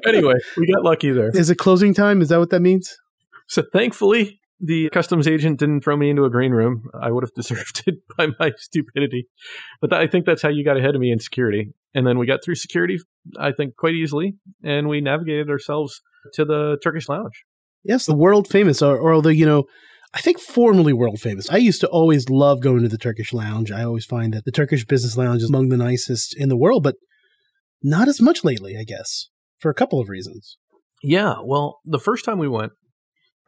anyway, 0.06 0.34
we 0.56 0.66
got 0.72 0.84
lucky 0.84 1.10
there. 1.10 1.30
Is 1.34 1.50
it 1.50 1.56
closing 1.56 1.94
time? 1.94 2.22
Is 2.22 2.28
that 2.28 2.38
what 2.38 2.50
that 2.50 2.60
means? 2.60 2.96
So 3.48 3.62
thankfully, 3.72 4.40
the 4.60 4.88
customs 4.90 5.26
agent 5.26 5.58
didn't 5.58 5.82
throw 5.82 5.96
me 5.96 6.08
into 6.08 6.24
a 6.24 6.30
green 6.30 6.52
room. 6.52 6.84
I 6.98 7.10
would 7.10 7.24
have 7.24 7.34
deserved 7.36 7.82
it 7.86 7.96
by 8.16 8.28
my 8.38 8.52
stupidity. 8.56 9.26
But 9.80 9.92
I 9.92 10.06
think 10.06 10.24
that's 10.24 10.42
how 10.42 10.48
you 10.48 10.64
got 10.64 10.76
ahead 10.76 10.94
of 10.94 11.00
me 11.00 11.10
in 11.10 11.18
security. 11.18 11.74
And 11.94 12.06
then 12.06 12.18
we 12.18 12.26
got 12.26 12.44
through 12.44 12.54
security, 12.54 12.98
I 13.38 13.52
think, 13.52 13.76
quite 13.76 13.94
easily, 13.94 14.36
and 14.64 14.88
we 14.88 15.00
navigated 15.00 15.50
ourselves 15.50 16.00
to 16.34 16.44
the 16.44 16.78
Turkish 16.82 17.08
lounge. 17.08 17.44
Yes, 17.84 18.06
the 18.06 18.14
world 18.14 18.48
famous, 18.48 18.80
or, 18.80 18.96
or 18.96 19.12
although, 19.12 19.28
you 19.28 19.44
know, 19.44 19.64
I 20.14 20.20
think 20.20 20.38
formerly 20.38 20.92
world 20.92 21.20
famous. 21.20 21.48
I 21.50 21.56
used 21.56 21.80
to 21.80 21.88
always 21.88 22.28
love 22.28 22.60
going 22.60 22.82
to 22.82 22.88
the 22.88 22.98
Turkish 22.98 23.32
lounge. 23.32 23.72
I 23.72 23.82
always 23.82 24.04
find 24.04 24.34
that 24.34 24.44
the 24.44 24.52
Turkish 24.52 24.84
business 24.84 25.16
lounge 25.16 25.42
is 25.42 25.48
among 25.48 25.70
the 25.70 25.76
nicest 25.76 26.36
in 26.36 26.48
the 26.48 26.56
world, 26.56 26.82
but 26.82 26.96
not 27.82 28.08
as 28.08 28.20
much 28.20 28.44
lately, 28.44 28.76
I 28.78 28.84
guess, 28.84 29.28
for 29.58 29.70
a 29.70 29.74
couple 29.74 30.00
of 30.00 30.08
reasons. 30.08 30.58
Yeah, 31.02 31.36
well, 31.44 31.80
the 31.84 31.98
first 31.98 32.24
time 32.24 32.38
we 32.38 32.48
went, 32.48 32.72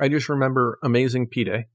I 0.01 0.09
just 0.09 0.28
remember 0.28 0.78
amazing 0.82 1.28
pide. 1.28 1.66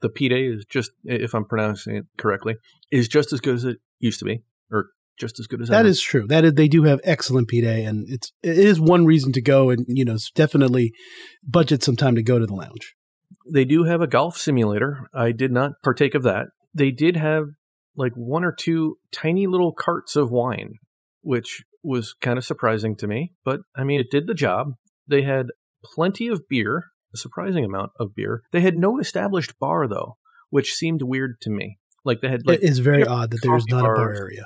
The 0.00 0.08
pide 0.10 0.32
is 0.32 0.64
just, 0.68 0.90
if 1.04 1.34
I'm 1.34 1.44
pronouncing 1.44 1.96
it 1.96 2.06
correctly, 2.18 2.56
is 2.90 3.08
just 3.08 3.32
as 3.32 3.40
good 3.40 3.54
as 3.54 3.64
it 3.64 3.78
used 4.00 4.18
to 4.18 4.24
be, 4.24 4.42
or 4.70 4.90
just 5.18 5.40
as 5.40 5.46
good 5.46 5.62
as 5.62 5.68
that 5.68 5.80
ever. 5.80 5.88
is 5.88 6.00
true. 6.00 6.26
That 6.26 6.44
is, 6.44 6.54
they 6.54 6.68
do 6.68 6.82
have 6.84 7.00
excellent 7.04 7.48
pide, 7.48 7.64
and 7.64 8.06
it's 8.08 8.32
it 8.42 8.58
is 8.58 8.80
one 8.80 9.06
reason 9.06 9.32
to 9.32 9.40
go, 9.40 9.70
and 9.70 9.86
you 9.88 10.04
know, 10.04 10.18
definitely 10.34 10.92
budget 11.42 11.82
some 11.82 11.96
time 11.96 12.14
to 12.16 12.22
go 12.22 12.38
to 12.38 12.46
the 12.46 12.54
lounge. 12.54 12.94
They 13.52 13.64
do 13.64 13.84
have 13.84 14.00
a 14.00 14.06
golf 14.06 14.36
simulator. 14.36 15.08
I 15.14 15.32
did 15.32 15.52
not 15.52 15.72
partake 15.82 16.14
of 16.14 16.22
that. 16.22 16.46
They 16.74 16.90
did 16.90 17.16
have 17.16 17.44
like 17.96 18.12
one 18.14 18.44
or 18.44 18.52
two 18.52 18.96
tiny 19.12 19.46
little 19.46 19.72
carts 19.72 20.16
of 20.16 20.30
wine, 20.30 20.74
which 21.22 21.64
was 21.82 22.14
kind 22.20 22.38
of 22.38 22.44
surprising 22.44 22.96
to 22.96 23.06
me. 23.06 23.32
But 23.44 23.60
I 23.76 23.84
mean, 23.84 24.00
it 24.00 24.10
did 24.10 24.26
the 24.26 24.34
job. 24.34 24.74
They 25.06 25.22
had 25.22 25.46
plenty 25.84 26.28
of 26.28 26.48
beer, 26.48 26.84
a 27.14 27.16
surprising 27.16 27.64
amount 27.64 27.92
of 27.98 28.14
beer. 28.14 28.42
They 28.52 28.60
had 28.60 28.76
no 28.76 28.98
established 28.98 29.58
bar 29.58 29.88
though, 29.88 30.16
which 30.50 30.74
seemed 30.74 31.02
weird 31.02 31.40
to 31.42 31.50
me. 31.50 31.78
Like 32.04 32.20
they 32.20 32.28
had 32.28 32.46
like 32.46 32.60
it 32.60 32.64
is 32.64 32.78
very 32.78 33.04
odd 33.04 33.30
that 33.30 33.40
there 33.42 33.56
is 33.56 33.66
not 33.68 33.82
bars. 33.82 33.98
a 33.98 34.00
bar 34.00 34.14
area. 34.14 34.44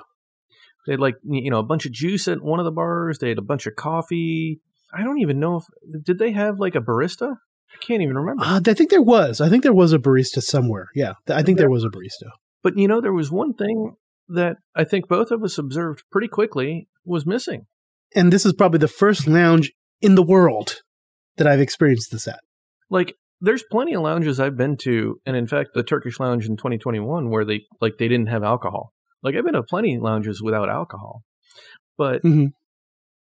They 0.87 0.95
had 0.95 1.01
like 1.01 1.17
you 1.23 1.51
know 1.51 1.59
a 1.59 1.65
bunch 1.65 1.87
of 1.87 1.93
juice 1.93 2.29
at 2.29 2.43
one 2.43 2.59
of 2.59 2.65
the 2.65 2.73
bars. 2.73 3.19
They 3.19 3.29
had 3.29 3.39
a 3.39 3.43
bunch 3.43 3.67
of 3.67 3.77
coffee. 3.77 4.61
I 4.93 5.03
don't 5.05 5.21
even 5.21 5.39
know 5.39 5.57
if 5.59 6.05
did 6.05 6.19
they 6.19 6.33
have 6.33 6.59
like 6.59 6.75
a 6.75 6.81
barista. 6.81 7.37
I 7.75 7.85
can't 7.85 8.03
even 8.03 8.17
remember. 8.17 8.45
Uh, 8.45 8.61
I 8.65 8.75
think 8.75 8.91
there 8.91 9.03
was. 9.03 9.41
I 9.41 9.49
think 9.49 9.63
there 9.63 9.73
was 9.73 9.93
a 9.93 9.99
barista 9.99 10.43
somewhere. 10.43 10.89
Yeah, 10.95 11.15
I 11.29 11.43
think 11.43 11.59
there 11.59 11.71
was 11.71 11.85
a 11.85 11.89
barista. 11.89 12.31
But 12.63 12.77
you 12.77 12.89
know, 12.89 13.01
there 13.01 13.13
was 13.13 13.31
one 13.31 13.55
thing 13.55 13.97
that 14.29 14.57
I 14.75 14.85
think 14.85 15.09
both 15.09 15.31
of 15.31 15.43
us 15.43 15.59
observed 15.59 16.05
pretty 16.11 16.29
quickly 16.29 16.89
was 17.05 17.27
missing. 17.27 17.67
And 18.15 18.33
this 18.33 18.47
is 18.47 18.53
probably 18.53 18.79
the 18.79 18.89
first 18.89 19.27
lounge 19.27 19.73
in 20.01 20.15
the 20.15 20.23
world 20.23 20.83
that 21.37 21.47
I've 21.47 21.61
experienced 21.61 22.13
this 22.13 22.29
at. 22.29 22.41
Like 22.91 23.15
there's 23.41 23.65
plenty 23.71 23.95
of 23.95 24.03
lounges 24.03 24.39
I've 24.39 24.57
been 24.57 24.77
to, 24.79 25.17
and 25.27 25.37
in 25.37 25.47
fact, 25.47 25.71
the 25.75 25.83
Turkish 25.83 26.21
lounge 26.21 26.47
in 26.47 26.57
2021 26.57 27.31
where 27.31 27.45
they 27.45 27.63
like 27.81 27.95
they 27.99 28.09
didn't 28.09 28.29
have 28.29 28.43
alcohol. 28.43 28.93
Like 29.23 29.35
I've 29.35 29.45
been 29.45 29.55
to 29.55 29.63
plenty 29.63 29.95
of 29.97 30.03
lounges 30.03 30.43
without 30.43 30.69
alcohol, 30.69 31.23
but 31.97 32.23
mm-hmm. 32.23 32.47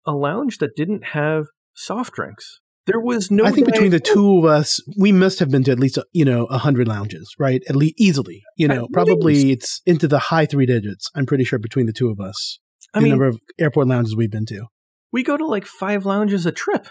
a 0.06 0.12
lounge 0.12 0.58
that 0.58 0.76
didn't 0.76 1.04
have 1.12 1.46
soft 1.74 2.14
drinks. 2.14 2.60
There 2.88 3.00
was 3.00 3.30
no. 3.30 3.44
I 3.44 3.50
think 3.50 3.66
between 3.66 3.90
the 3.90 4.00
two 4.00 4.38
of 4.38 4.46
us, 4.46 4.80
we 4.96 5.12
must 5.12 5.40
have 5.40 5.50
been 5.50 5.62
to 5.64 5.70
at 5.70 5.78
least 5.78 5.98
you 6.14 6.24
know 6.24 6.46
a 6.46 6.56
hundred 6.56 6.88
lounges, 6.88 7.34
right? 7.38 7.62
At 7.68 7.76
least 7.76 7.96
easily, 7.98 8.42
you 8.56 8.66
know, 8.66 8.88
probably 8.94 9.52
it's 9.52 9.82
into 9.84 10.08
the 10.08 10.18
high 10.18 10.46
three 10.46 10.64
digits. 10.64 11.10
I'm 11.14 11.26
pretty 11.26 11.44
sure 11.44 11.58
between 11.58 11.84
the 11.84 11.92
two 11.92 12.08
of 12.08 12.18
us, 12.18 12.58
I 12.94 13.00
the 13.00 13.02
mean, 13.02 13.10
number 13.10 13.26
of 13.26 13.38
airport 13.60 13.88
lounges 13.88 14.16
we've 14.16 14.30
been 14.30 14.46
to. 14.46 14.68
We 15.12 15.22
go 15.22 15.36
to 15.36 15.44
like 15.44 15.66
five 15.66 16.06
lounges 16.06 16.46
a 16.46 16.50
trip, 16.50 16.88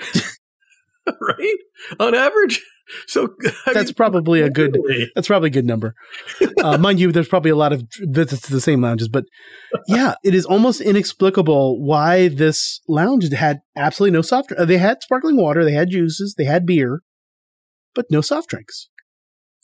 right? 1.06 1.58
On 1.98 2.14
average. 2.14 2.62
So 3.06 3.34
I 3.66 3.72
that's 3.72 3.90
mean, 3.90 3.94
probably 3.94 4.40
a 4.40 4.50
good. 4.50 4.78
That's 5.14 5.28
probably 5.28 5.48
a 5.48 5.52
good 5.52 5.66
number. 5.66 5.94
Uh, 6.62 6.78
mind 6.78 7.00
you, 7.00 7.12
there's 7.12 7.28
probably 7.28 7.50
a 7.50 7.56
lot 7.56 7.72
of 7.72 7.84
visits 8.00 8.42
to 8.42 8.52
the 8.52 8.60
same 8.60 8.80
lounges, 8.80 9.08
but 9.08 9.24
yeah, 9.86 10.14
it 10.24 10.34
is 10.34 10.44
almost 10.44 10.80
inexplicable 10.80 11.80
why 11.82 12.28
this 12.28 12.80
lounge 12.88 13.30
had 13.32 13.60
absolutely 13.76 14.16
no 14.16 14.22
soft. 14.22 14.52
Uh, 14.52 14.64
they 14.64 14.78
had 14.78 15.02
sparkling 15.02 15.36
water, 15.36 15.64
they 15.64 15.72
had 15.72 15.90
juices, 15.90 16.34
they 16.36 16.44
had 16.44 16.66
beer, 16.66 17.02
but 17.94 18.06
no 18.10 18.20
soft 18.20 18.50
drinks. 18.50 18.88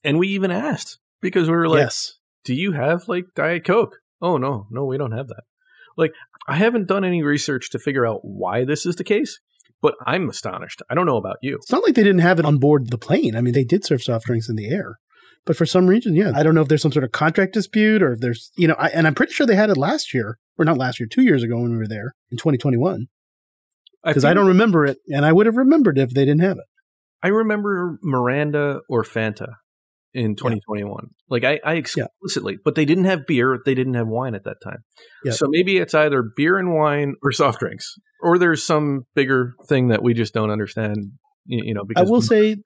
And 0.04 0.18
we 0.18 0.28
even 0.28 0.50
asked 0.50 0.98
because 1.20 1.48
we 1.48 1.56
were 1.56 1.68
like, 1.68 1.80
yes. 1.80 2.14
"Do 2.44 2.54
you 2.54 2.72
have 2.72 3.08
like 3.08 3.26
Diet 3.34 3.64
Coke?" 3.64 3.96
Oh 4.20 4.36
no, 4.36 4.66
no, 4.70 4.84
we 4.84 4.98
don't 4.98 5.12
have 5.12 5.28
that. 5.28 5.42
Like, 5.96 6.12
I 6.46 6.56
haven't 6.56 6.88
done 6.88 7.04
any 7.04 7.22
research 7.22 7.70
to 7.70 7.78
figure 7.78 8.06
out 8.06 8.20
why 8.22 8.64
this 8.64 8.84
is 8.84 8.96
the 8.96 9.04
case 9.04 9.40
but 9.82 9.94
I'm 10.06 10.28
astonished. 10.28 10.82
I 10.90 10.94
don't 10.94 11.06
know 11.06 11.16
about 11.16 11.36
you. 11.42 11.56
It's 11.56 11.70
not 11.70 11.84
like 11.84 11.94
they 11.94 12.02
didn't 12.02 12.20
have 12.20 12.38
it 12.38 12.44
on 12.44 12.58
board 12.58 12.90
the 12.90 12.98
plane. 12.98 13.36
I 13.36 13.40
mean, 13.40 13.54
they 13.54 13.64
did 13.64 13.84
serve 13.84 14.02
soft 14.02 14.26
drinks 14.26 14.48
in 14.48 14.56
the 14.56 14.68
air. 14.68 14.98
But 15.44 15.56
for 15.56 15.64
some 15.64 15.86
reason, 15.86 16.16
yeah, 16.16 16.32
I 16.34 16.42
don't 16.42 16.54
know 16.54 16.60
if 16.60 16.68
there's 16.68 16.82
some 16.82 16.92
sort 16.92 17.04
of 17.04 17.12
contract 17.12 17.54
dispute 17.54 18.02
or 18.02 18.12
if 18.12 18.20
there's, 18.20 18.50
you 18.56 18.66
know, 18.66 18.74
I, 18.78 18.88
and 18.88 19.06
I'm 19.06 19.14
pretty 19.14 19.32
sure 19.32 19.46
they 19.46 19.54
had 19.54 19.70
it 19.70 19.76
last 19.76 20.12
year, 20.12 20.38
or 20.58 20.64
not 20.64 20.76
last 20.76 20.98
year, 20.98 21.08
two 21.08 21.22
years 21.22 21.44
ago 21.44 21.56
when 21.56 21.70
we 21.70 21.76
were 21.76 21.86
there 21.86 22.14
in 22.30 22.36
2021. 22.36 23.06
Because 24.04 24.24
I, 24.24 24.30
I, 24.30 24.34
don't 24.34 24.48
remember 24.48 24.84
it, 24.84 24.98
and 25.08 25.24
I 25.24 25.32
would 25.32 25.46
have 25.46 25.56
remembered 25.56 25.98
if 25.98 26.10
they 26.10 26.24
didn't 26.24 26.40
have 26.40 26.58
it. 26.58 26.64
I 27.22 27.28
remember 27.28 27.98
Mirinda 28.04 28.80
or 28.88 29.04
Fanta 29.04 29.54
in 30.16 30.34
2021. 30.34 30.96
Yeah. 31.02 31.08
Like 31.28 31.44
I, 31.44 31.60
I 31.62 31.74
explicitly, 31.74 32.54
yeah. 32.54 32.58
but 32.64 32.74
they 32.74 32.86
didn't 32.86 33.04
have 33.04 33.26
beer, 33.26 33.58
they 33.64 33.74
didn't 33.74 33.94
have 33.94 34.08
wine 34.08 34.34
at 34.34 34.44
that 34.44 34.56
time. 34.64 34.78
Yeah. 35.24 35.32
So 35.32 35.46
maybe 35.48 35.76
it's 35.76 35.94
either 35.94 36.24
beer 36.36 36.58
and 36.58 36.74
wine 36.74 37.14
or 37.22 37.32
soft 37.32 37.60
drinks, 37.60 37.94
or 38.22 38.38
there's 38.38 38.64
some 38.64 39.02
bigger 39.14 39.54
thing 39.68 39.88
that 39.88 40.02
we 40.02 40.14
just 40.14 40.32
don't 40.32 40.50
understand 40.50 41.12
you 41.48 41.74
know 41.74 41.84
because 41.84 42.06
i 42.06 42.10
will 42.10 42.22
say 42.22 42.56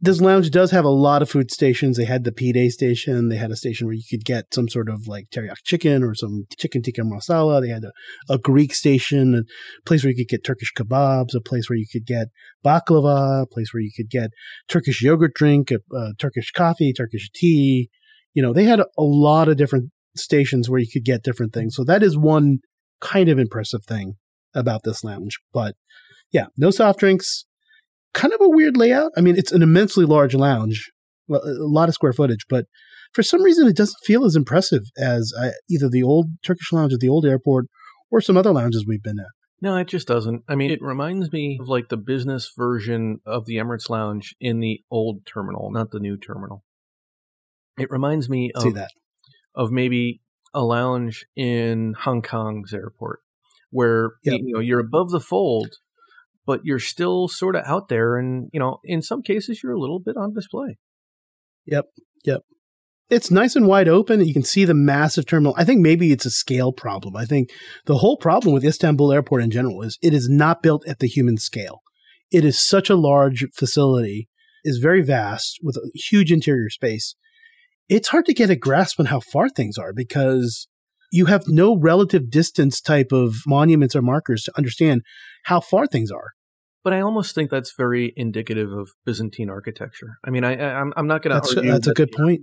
this 0.00 0.20
lounge 0.20 0.50
does 0.50 0.70
have 0.70 0.84
a 0.84 0.90
lot 0.90 1.22
of 1.22 1.30
food 1.30 1.50
stations. 1.50 1.96
They 1.96 2.04
had 2.04 2.24
the 2.24 2.32
pide 2.32 2.72
station. 2.72 3.28
They 3.28 3.36
had 3.36 3.50
a 3.50 3.56
station 3.56 3.86
where 3.86 3.94
you 3.94 4.02
could 4.10 4.24
get 4.24 4.52
some 4.52 4.68
sort 4.68 4.88
of 4.88 5.06
like 5.06 5.26
teriyaki 5.30 5.62
chicken 5.64 6.02
or 6.02 6.14
some 6.14 6.46
chicken 6.58 6.82
tikka 6.82 7.02
masala. 7.02 7.60
They 7.60 7.68
had 7.68 7.84
a, 7.84 7.92
a 8.32 8.38
greek 8.38 8.74
station 8.74 9.34
a 9.34 9.42
place 9.86 10.02
where 10.02 10.10
you 10.10 10.16
could 10.16 10.28
get 10.28 10.44
turkish 10.44 10.72
kebabs 10.76 11.34
a 11.34 11.40
place 11.40 11.68
where 11.68 11.76
you 11.76 11.86
could 11.90 12.06
get 12.06 12.28
baklava 12.64 13.42
a 13.42 13.46
place 13.46 13.72
where 13.72 13.82
you 13.82 13.92
could 13.94 14.10
get 14.10 14.30
turkish 14.68 15.02
yogurt 15.02 15.34
drink 15.34 15.70
a, 15.70 15.78
a 15.94 16.14
turkish 16.18 16.50
coffee 16.50 16.92
turkish 16.92 17.30
tea. 17.34 17.88
You 18.34 18.42
know 18.42 18.52
they 18.52 18.64
had 18.64 18.80
a 18.80 18.86
lot 18.98 19.48
of 19.48 19.56
different 19.56 19.90
stations 20.16 20.68
where 20.68 20.80
you 20.80 20.88
could 20.92 21.04
get 21.04 21.22
different 21.22 21.52
things. 21.52 21.74
So 21.76 21.84
that 21.84 22.02
is 22.02 22.18
one 22.18 22.58
kind 23.00 23.28
of 23.28 23.38
impressive 23.38 23.84
thing 23.86 24.14
about 24.54 24.82
this 24.84 25.04
lounge. 25.04 25.38
But 25.52 25.76
yeah 26.32 26.46
no 26.56 26.70
soft 26.70 26.98
drinks 26.98 27.44
kind 28.14 28.32
of 28.32 28.40
a 28.40 28.48
weird 28.48 28.76
layout. 28.76 29.12
I 29.16 29.20
mean, 29.20 29.36
it's 29.36 29.52
an 29.52 29.62
immensely 29.62 30.04
large 30.04 30.34
lounge, 30.34 30.90
a 31.30 31.38
lot 31.58 31.88
of 31.88 31.94
square 31.94 32.12
footage, 32.12 32.46
but 32.48 32.66
for 33.12 33.22
some 33.22 33.42
reason 33.42 33.66
it 33.66 33.76
doesn't 33.76 34.04
feel 34.04 34.24
as 34.24 34.36
impressive 34.36 34.82
as 34.98 35.32
uh, 35.38 35.50
either 35.70 35.88
the 35.88 36.02
old 36.02 36.26
Turkish 36.44 36.72
lounge 36.72 36.92
at 36.92 37.00
the 37.00 37.08
old 37.08 37.26
airport 37.26 37.66
or 38.10 38.20
some 38.20 38.36
other 38.36 38.52
lounges 38.52 38.86
we've 38.86 39.02
been 39.02 39.18
at. 39.18 39.26
No, 39.60 39.76
it 39.76 39.86
just 39.86 40.08
doesn't. 40.08 40.42
I 40.48 40.56
mean, 40.56 40.72
it 40.72 40.82
reminds 40.82 41.30
me 41.32 41.58
of 41.60 41.68
like 41.68 41.88
the 41.88 41.96
business 41.96 42.52
version 42.56 43.20
of 43.24 43.46
the 43.46 43.56
Emirates 43.56 43.88
Lounge 43.88 44.34
in 44.40 44.58
the 44.58 44.80
old 44.90 45.24
terminal, 45.24 45.70
not 45.70 45.92
the 45.92 46.00
new 46.00 46.16
terminal. 46.16 46.64
It 47.78 47.88
reminds 47.90 48.28
me 48.28 48.50
of, 48.56 48.74
that 48.74 48.90
of 49.54 49.70
maybe 49.70 50.20
a 50.52 50.62
lounge 50.62 51.24
in 51.36 51.94
Hong 52.00 52.22
Kong's 52.22 52.74
airport 52.74 53.20
where 53.70 54.10
yep. 54.24 54.40
you 54.42 54.54
know 54.54 54.60
you're 54.60 54.80
above 54.80 55.10
the 55.10 55.20
fold 55.20 55.68
but 56.46 56.60
you're 56.64 56.78
still 56.78 57.28
sort 57.28 57.56
of 57.56 57.64
out 57.66 57.88
there 57.88 58.16
and 58.16 58.48
you 58.52 58.60
know 58.60 58.78
in 58.84 59.02
some 59.02 59.22
cases 59.22 59.62
you're 59.62 59.72
a 59.72 59.80
little 59.80 60.00
bit 60.00 60.16
on 60.16 60.34
display. 60.34 60.78
Yep 61.66 61.86
yep. 62.24 62.42
It's 63.10 63.30
nice 63.30 63.56
and 63.56 63.66
wide 63.66 63.88
open 63.88 64.24
you 64.24 64.32
can 64.32 64.42
see 64.42 64.64
the 64.64 64.74
massive 64.74 65.26
terminal. 65.26 65.54
I 65.56 65.64
think 65.64 65.80
maybe 65.80 66.12
it's 66.12 66.26
a 66.26 66.30
scale 66.30 66.72
problem. 66.72 67.16
I 67.16 67.24
think 67.24 67.50
the 67.86 67.98
whole 67.98 68.16
problem 68.16 68.54
with 68.54 68.64
istanbul 68.64 69.12
airport 69.12 69.42
in 69.42 69.50
general 69.50 69.82
is 69.82 69.98
it 70.02 70.14
is 70.14 70.28
not 70.28 70.62
built 70.62 70.86
at 70.86 70.98
the 70.98 71.08
human 71.08 71.36
scale. 71.36 71.82
It 72.30 72.44
is 72.44 72.66
such 72.66 72.88
a 72.88 72.96
large 72.96 73.46
facility 73.54 74.28
is 74.64 74.78
very 74.78 75.02
vast 75.02 75.58
with 75.62 75.76
a 75.76 75.90
huge 75.94 76.32
interior 76.32 76.70
space. 76.70 77.14
It's 77.88 78.08
hard 78.08 78.26
to 78.26 78.34
get 78.34 78.50
a 78.50 78.56
grasp 78.56 78.98
on 79.00 79.06
how 79.06 79.20
far 79.20 79.48
things 79.48 79.76
are 79.76 79.92
because 79.92 80.68
you 81.12 81.26
have 81.26 81.44
no 81.46 81.76
relative 81.76 82.30
distance 82.30 82.80
type 82.80 83.12
of 83.12 83.36
monuments 83.46 83.94
or 83.94 84.02
markers 84.02 84.44
to 84.44 84.52
understand 84.56 85.02
how 85.44 85.60
far 85.60 85.86
things 85.86 86.10
are. 86.10 86.30
But 86.82 86.94
I 86.94 87.00
almost 87.00 87.34
think 87.34 87.50
that's 87.50 87.74
very 87.76 88.12
indicative 88.16 88.72
of 88.72 88.88
Byzantine 89.04 89.50
architecture. 89.50 90.16
I 90.26 90.30
mean, 90.30 90.42
I, 90.42 90.54
I'm, 90.54 90.92
I'm 90.96 91.06
not 91.06 91.22
going 91.22 91.40
to 91.40 91.48
argue 91.48 91.70
that's 91.70 91.86
a 91.86 91.92
good 91.92 92.10
point. 92.10 92.40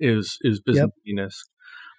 Is 0.00 0.38
is 0.40 0.60
Byzantinus? 0.60 0.94
Yep. 1.06 1.52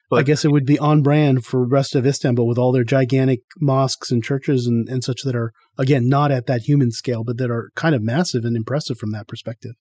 But 0.09 0.19
I 0.19 0.23
guess 0.23 0.43
it 0.43 0.51
would 0.51 0.65
be 0.65 0.79
on 0.79 1.01
brand 1.01 1.45
for 1.45 1.67
rest 1.67 1.95
of 1.95 2.05
Istanbul 2.05 2.47
with 2.47 2.57
all 2.57 2.71
their 2.71 2.83
gigantic 2.83 3.41
mosques 3.59 4.11
and 4.11 4.23
churches 4.23 4.65
and, 4.65 4.87
and 4.89 5.03
such 5.03 5.21
that 5.23 5.35
are 5.35 5.51
again 5.77 6.07
not 6.07 6.31
at 6.31 6.45
that 6.47 6.63
human 6.63 6.91
scale, 6.91 7.23
but 7.23 7.37
that 7.37 7.51
are 7.51 7.69
kind 7.75 7.95
of 7.95 8.01
massive 8.01 8.43
and 8.43 8.55
impressive 8.55 8.97
from 8.97 9.11
that 9.11 9.27
perspective 9.27 9.73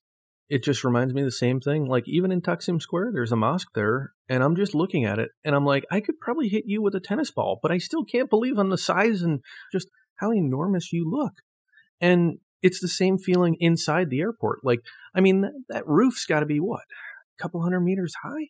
it 0.53 0.63
just 0.63 0.83
reminds 0.83 1.15
me 1.15 1.21
of 1.21 1.25
the 1.25 1.31
same 1.31 1.59
thing. 1.59 1.87
Like 1.87 2.03
even 2.05 2.31
in 2.31 2.39
Taksim 2.39 2.79
Square, 2.79 3.13
there's 3.13 3.31
a 3.31 3.35
mosque 3.35 3.71
there, 3.73 4.11
and 4.29 4.43
I'm 4.43 4.55
just 4.55 4.75
looking 4.75 5.03
at 5.03 5.17
it, 5.17 5.31
and 5.43 5.55
I'm 5.55 5.65
like, 5.65 5.83
I 5.89 5.99
could 5.99 6.19
probably 6.19 6.47
hit 6.47 6.65
you 6.67 6.79
with 6.79 6.93
a 6.93 6.99
tennis 6.99 7.31
ball, 7.31 7.59
but 7.63 7.71
I 7.71 7.79
still 7.79 8.05
can't 8.05 8.29
believe 8.29 8.59
on 8.59 8.69
the 8.69 8.77
size 8.77 9.23
and 9.23 9.39
just 9.71 9.87
how 10.17 10.31
enormous 10.31 10.93
you 10.93 11.09
look. 11.09 11.33
And 11.99 12.37
it's 12.61 12.79
the 12.81 12.87
same 12.87 13.17
feeling 13.17 13.57
inside 13.59 14.11
the 14.11 14.21
airport. 14.21 14.59
Like, 14.63 14.81
I 15.15 15.21
mean, 15.21 15.41
that, 15.41 15.53
that 15.69 15.87
roof's 15.87 16.27
got 16.27 16.41
to 16.41 16.45
be 16.45 16.59
what, 16.59 16.83
a 17.39 17.41
couple 17.41 17.63
hundred 17.63 17.81
meters 17.81 18.13
high. 18.21 18.49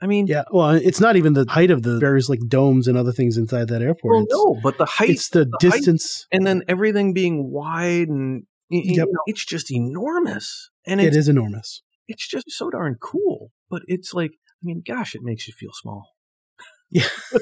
I 0.00 0.06
mean, 0.06 0.28
yeah. 0.28 0.44
Well, 0.52 0.70
it's 0.70 1.00
not 1.00 1.16
even 1.16 1.32
the 1.32 1.46
height 1.48 1.72
of 1.72 1.82
the 1.82 1.98
various 1.98 2.28
like 2.28 2.46
domes 2.46 2.86
and 2.86 2.96
other 2.96 3.12
things 3.12 3.36
inside 3.36 3.68
that 3.68 3.82
airport. 3.82 4.14
Well, 4.14 4.26
no, 4.28 4.60
but 4.62 4.78
the 4.78 4.86
height. 4.86 5.10
It's 5.10 5.30
the, 5.30 5.46
the 5.46 5.56
distance, 5.58 6.28
and 6.30 6.46
then 6.46 6.62
everything 6.68 7.12
being 7.12 7.50
wide 7.50 8.08
and 8.08 8.44
yep. 8.72 9.08
know, 9.10 9.20
it's 9.26 9.44
just 9.44 9.70
enormous. 9.70 10.70
And 10.86 11.00
it 11.00 11.14
is 11.14 11.28
enormous. 11.28 11.82
It's 12.08 12.26
just 12.26 12.50
so 12.50 12.70
darn 12.70 12.96
cool. 13.00 13.52
But 13.70 13.82
it's 13.86 14.12
like, 14.12 14.32
I 14.32 14.62
mean, 14.62 14.82
gosh, 14.86 15.14
it 15.14 15.22
makes 15.22 15.46
you 15.46 15.54
feel 15.54 15.72
small. 15.72 16.10
Yeah. 16.90 17.08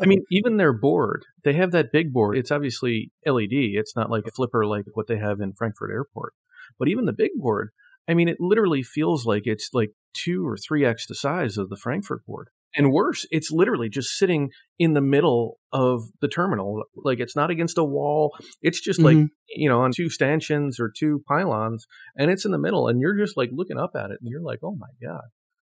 I 0.00 0.06
mean, 0.06 0.24
even 0.30 0.56
their 0.56 0.72
board, 0.72 1.24
they 1.44 1.52
have 1.54 1.70
that 1.72 1.92
big 1.92 2.12
board. 2.12 2.36
It's 2.36 2.50
obviously 2.50 3.12
LED. 3.24 3.52
It's 3.52 3.94
not 3.94 4.10
like 4.10 4.24
a 4.26 4.32
flipper 4.32 4.66
like 4.66 4.84
what 4.94 5.06
they 5.06 5.18
have 5.18 5.40
in 5.40 5.52
Frankfurt 5.52 5.90
Airport. 5.90 6.34
But 6.78 6.88
even 6.88 7.04
the 7.04 7.12
big 7.12 7.30
board, 7.36 7.70
I 8.08 8.14
mean, 8.14 8.28
it 8.28 8.38
literally 8.40 8.82
feels 8.82 9.24
like 9.24 9.42
it's 9.46 9.70
like 9.72 9.90
two 10.12 10.46
or 10.46 10.56
three 10.56 10.84
X 10.84 11.06
the 11.06 11.14
size 11.14 11.56
of 11.56 11.68
the 11.68 11.76
Frankfurt 11.76 12.26
board. 12.26 12.48
And 12.76 12.92
worse, 12.92 13.26
it's 13.30 13.50
literally 13.50 13.88
just 13.88 14.18
sitting 14.18 14.50
in 14.78 14.94
the 14.94 15.00
middle 15.00 15.58
of 15.72 16.02
the 16.20 16.28
terminal. 16.28 16.82
Like 16.96 17.20
it's 17.20 17.36
not 17.36 17.50
against 17.50 17.78
a 17.78 17.84
wall. 17.84 18.36
It's 18.62 18.80
just 18.80 19.00
mm-hmm. 19.00 19.20
like, 19.20 19.28
you 19.48 19.68
know, 19.68 19.80
on 19.82 19.92
two 19.92 20.10
stanchions 20.10 20.80
or 20.80 20.90
two 20.96 21.22
pylons 21.28 21.86
and 22.16 22.30
it's 22.30 22.44
in 22.44 22.50
the 22.52 22.58
middle 22.58 22.88
and 22.88 23.00
you're 23.00 23.16
just 23.16 23.36
like 23.36 23.50
looking 23.52 23.78
up 23.78 23.92
at 23.94 24.10
it 24.10 24.18
and 24.20 24.28
you're 24.28 24.42
like, 24.42 24.60
oh 24.62 24.76
my 24.76 24.88
God. 25.06 25.24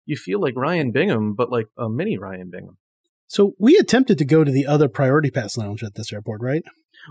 You 0.06 0.16
feel 0.16 0.42
like 0.42 0.56
Ryan 0.56 0.92
Bingham, 0.92 1.36
but 1.36 1.52
like 1.52 1.68
a 1.78 1.88
mini 1.90 2.18
Ryan 2.18 2.50
Bingham. 2.52 2.78
So 3.28 3.54
we 3.58 3.78
attempted 3.78 4.18
to 4.18 4.26
go 4.26 4.44
to 4.44 4.52
the 4.52 4.68
other 4.68 4.90
priority 4.90 5.32
pass 5.32 5.58
lounge 5.58 5.84
at 5.84 5.96
this 5.96 6.12
airport, 6.12 6.42
right? 6.42 6.64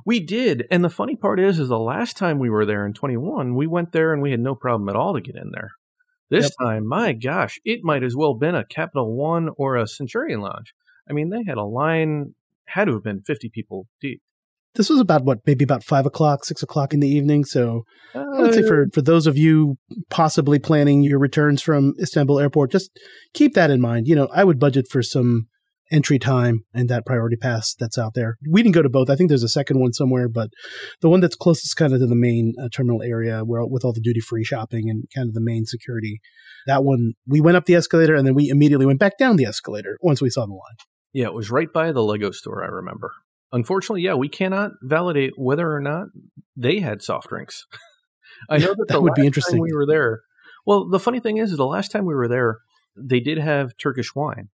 We 0.04 0.20
did. 0.20 0.66
And 0.70 0.84
the 0.84 0.90
funny 0.90 1.16
part 1.16 1.40
is, 1.40 1.58
is 1.58 1.68
the 1.68 1.78
last 1.78 2.16
time 2.16 2.38
we 2.38 2.50
were 2.50 2.66
there 2.66 2.84
in 2.84 2.92
21, 2.92 3.54
we 3.54 3.66
went 3.66 3.92
there 3.92 4.12
and 4.12 4.20
we 4.20 4.30
had 4.30 4.40
no 4.40 4.54
problem 4.54 4.88
at 4.88 4.96
all 4.96 5.14
to 5.14 5.20
get 5.20 5.36
in 5.36 5.50
there. 5.52 5.70
This 6.31 6.44
yep. 6.44 6.52
time, 6.61 6.86
my 6.86 7.12
gosh, 7.12 7.59
it 7.65 7.81
might 7.82 8.05
as 8.05 8.15
well 8.16 8.35
been 8.35 8.55
a 8.55 8.65
Capital 8.65 9.15
One 9.16 9.51
or 9.57 9.77
a 9.77 9.86
Centurion 9.86 10.40
Lounge. 10.40 10.73
I 11.09 11.12
mean, 11.12 11.31
they 11.31 11.43
had 11.44 11.59
a 11.59 11.65
line, 11.65 12.35
had 12.66 12.85
to 12.85 12.93
have 12.93 13.02
been 13.02 13.23
50 13.23 13.51
people 13.52 13.86
deep. 14.01 14.23
this 14.77 14.89
was 14.89 15.01
about 15.01 15.24
what 15.24 15.39
maybe 15.44 15.65
about 15.65 15.82
five 15.82 16.07
o'clock, 16.07 16.44
six 16.44 16.62
o'clock 16.62 16.94
in 16.94 17.01
the 17.01 17.09
evening. 17.09 17.44
So 17.44 17.82
Uh, 18.15 18.20
I 18.20 18.43
would 18.43 18.55
say 18.55 18.62
for 18.62 18.86
for 18.93 19.02
those 19.02 19.27
of 19.27 19.36
you 19.36 19.77
possibly 20.09 20.61
planning 20.61 21.02
your 21.02 21.19
returns 21.19 21.61
from 21.61 21.94
Istanbul 22.01 22.39
Airport, 22.39 22.70
just 22.70 22.97
keep 23.35 23.55
that 23.55 23.70
in 23.70 23.81
mind. 23.81 24.07
You 24.07 24.15
know, 24.15 24.28
I 24.32 24.44
would 24.44 24.61
budget 24.61 24.86
for 24.89 25.02
some 25.02 25.48
entry 25.90 26.18
time 26.18 26.64
and 26.72 26.88
that 26.88 27.04
priority 27.04 27.36
pass 27.36 27.74
that's 27.78 27.98
out 27.98 28.14
there. 28.14 28.36
We 28.48 28.62
didn't 28.62 28.74
go 28.74 28.82
to 28.82 28.88
both. 28.88 29.10
I 29.10 29.16
think 29.16 29.28
there's 29.28 29.42
a 29.42 29.48
second 29.48 29.80
one 29.80 29.92
somewhere, 29.92 30.28
but 30.28 30.50
the 31.00 31.08
one 31.08 31.20
that's 31.20 31.34
closest 31.36 31.76
kind 31.76 31.92
of 31.92 32.00
to 32.00 32.06
the 32.06 32.14
main 32.14 32.54
uh, 32.62 32.68
terminal 32.72 33.02
area 33.02 33.40
where 33.44 33.64
with 33.66 33.84
all 33.84 33.92
the 33.92 34.00
duty 34.00 34.20
free 34.20 34.44
shopping 34.44 34.88
and 34.88 35.04
kind 35.14 35.28
of 35.28 35.34
the 35.34 35.40
main 35.40 35.64
security. 35.66 36.20
That 36.66 36.84
one, 36.84 37.14
we 37.26 37.40
went 37.40 37.56
up 37.56 37.64
the 37.64 37.74
escalator 37.74 38.14
and 38.14 38.26
then 38.26 38.34
we 38.34 38.48
immediately 38.48 38.86
went 38.86 39.00
back 39.00 39.18
down 39.18 39.36
the 39.36 39.46
escalator 39.46 39.96
once 40.00 40.20
we 40.22 40.30
saw 40.30 40.46
the 40.46 40.52
line. 40.52 40.76
yeah, 41.12 41.26
it 41.26 41.34
was 41.34 41.50
right 41.50 41.72
by 41.72 41.90
the 41.92 42.02
Lego 42.02 42.30
store. 42.30 42.62
I 42.62 42.68
remember. 42.68 43.12
Unfortunately, 43.52 44.02
yeah, 44.02 44.14
we 44.14 44.28
cannot 44.28 44.70
validate 44.82 45.32
whether 45.36 45.72
or 45.72 45.80
not 45.80 46.06
they 46.56 46.78
had 46.78 47.02
soft 47.02 47.28
drinks. 47.30 47.66
I 48.48 48.58
know 48.58 48.74
that, 48.76 48.86
That 48.88 49.02
would 49.02 49.14
be 49.14 49.26
interesting. 49.26 49.60
we 49.60 49.72
were 49.74 49.86
there. 49.86 50.20
Well, 50.66 50.88
the 50.88 51.00
funny 51.00 51.18
thing 51.18 51.38
is, 51.38 51.50
is 51.50 51.56
the 51.56 51.66
last 51.66 51.90
time 51.90 52.04
we 52.04 52.14
were 52.14 52.28
there, 52.28 52.58
they 52.96 53.18
did 53.18 53.38
have 53.38 53.72
Turkish 53.76 54.14
wine, 54.14 54.50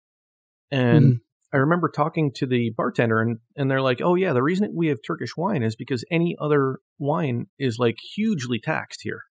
and 0.70 1.04
Mhm. 1.04 1.20
I 1.56 1.60
remember 1.60 1.88
talking 1.88 2.32
to 2.34 2.46
the 2.46 2.70
bartender, 2.76 3.18
and 3.18 3.38
and 3.56 3.70
they're 3.70 3.80
like, 3.80 4.02
"Oh 4.02 4.14
yeah, 4.14 4.34
the 4.34 4.42
reason 4.42 4.70
we 4.74 4.88
have 4.88 4.98
Turkish 5.04 5.38
wine 5.38 5.62
is 5.62 5.74
because 5.74 6.04
any 6.10 6.36
other 6.38 6.80
wine 6.98 7.46
is 7.58 7.78
like 7.78 7.96
hugely 8.14 8.60
taxed 8.60 9.00
here." 9.02 9.22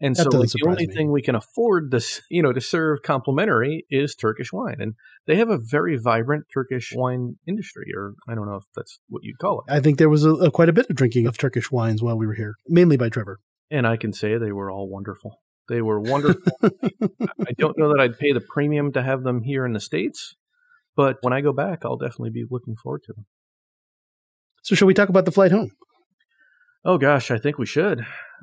And 0.00 0.16
That 0.16 0.32
so 0.32 0.38
like, 0.38 0.50
the 0.50 0.66
only 0.66 0.88
me. 0.88 0.94
thing 0.94 1.12
we 1.12 1.22
can 1.22 1.36
afford 1.36 1.92
this, 1.92 2.20
you 2.30 2.42
know, 2.42 2.52
to 2.52 2.60
serve 2.60 3.02
complimentary 3.02 3.86
is 3.88 4.16
Turkish 4.16 4.52
wine, 4.52 4.78
and 4.80 4.94
they 5.28 5.36
have 5.36 5.48
a 5.48 5.60
very 5.62 5.96
vibrant 5.96 6.46
Turkish 6.52 6.92
wine 6.92 7.36
industry, 7.46 7.92
or 7.96 8.14
I 8.28 8.34
don't 8.34 8.46
know 8.46 8.56
if 8.56 8.64
that's 8.74 8.98
what 9.08 9.22
you'd 9.22 9.38
call 9.38 9.60
it. 9.60 9.72
I 9.72 9.78
think 9.78 9.98
there 9.98 10.08
was 10.08 10.24
a, 10.24 10.30
a 10.34 10.50
quite 10.50 10.68
a 10.68 10.72
bit 10.72 10.90
of 10.90 10.96
drinking 10.96 11.28
of 11.28 11.38
Turkish 11.38 11.70
wines 11.70 12.02
while 12.02 12.18
we 12.18 12.26
were 12.26 12.34
here, 12.34 12.56
mainly 12.66 12.96
by 12.96 13.10
Trevor. 13.10 13.38
And 13.70 13.86
I 13.86 13.96
can 13.96 14.12
say 14.12 14.38
they 14.38 14.52
were 14.52 14.72
all 14.72 14.88
wonderful. 14.88 15.40
They 15.68 15.82
were 15.82 16.00
wonderful. 16.00 16.42
I 16.62 17.52
don't 17.56 17.78
know 17.78 17.88
that 17.90 18.00
I'd 18.00 18.18
pay 18.18 18.32
the 18.32 18.40
premium 18.40 18.92
to 18.92 19.02
have 19.02 19.22
them 19.22 19.42
here 19.42 19.64
in 19.64 19.72
the 19.72 19.80
states, 19.80 20.34
but 20.96 21.16
when 21.22 21.32
I 21.32 21.40
go 21.40 21.52
back, 21.52 21.80
I'll 21.84 21.96
definitely 21.96 22.30
be 22.30 22.44
looking 22.50 22.76
forward 22.82 23.02
to 23.06 23.12
them. 23.14 23.26
So, 24.62 24.74
shall 24.74 24.86
we 24.88 24.94
talk 24.94 25.08
about 25.08 25.24
the 25.24 25.32
flight 25.32 25.52
home? 25.52 25.70
Oh 26.84 26.98
gosh, 26.98 27.30
I 27.30 27.38
think 27.38 27.58
we 27.58 27.66
should. 27.66 28.00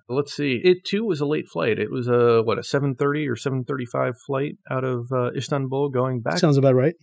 Let's 0.10 0.36
see. 0.36 0.60
It 0.64 0.80
too 0.86 1.06
was 1.06 1.22
a 1.22 1.26
late 1.26 1.48
flight. 1.48 1.80
It 1.80 1.92
was 1.92 2.08
a 2.08 2.42
what 2.44 2.58
a 2.60 2.64
seven 2.64 2.96
thirty 2.96 3.28
or 3.28 3.36
seven 3.36 3.64
thirty 3.64 3.86
five 3.86 4.14
flight 4.26 4.54
out 4.70 4.84
of 4.84 5.06
uh, 5.12 5.32
Istanbul 5.36 5.90
going 5.90 6.22
back. 6.22 6.38
Sounds 6.38 6.58
about 6.58 6.76
right. 6.76 6.96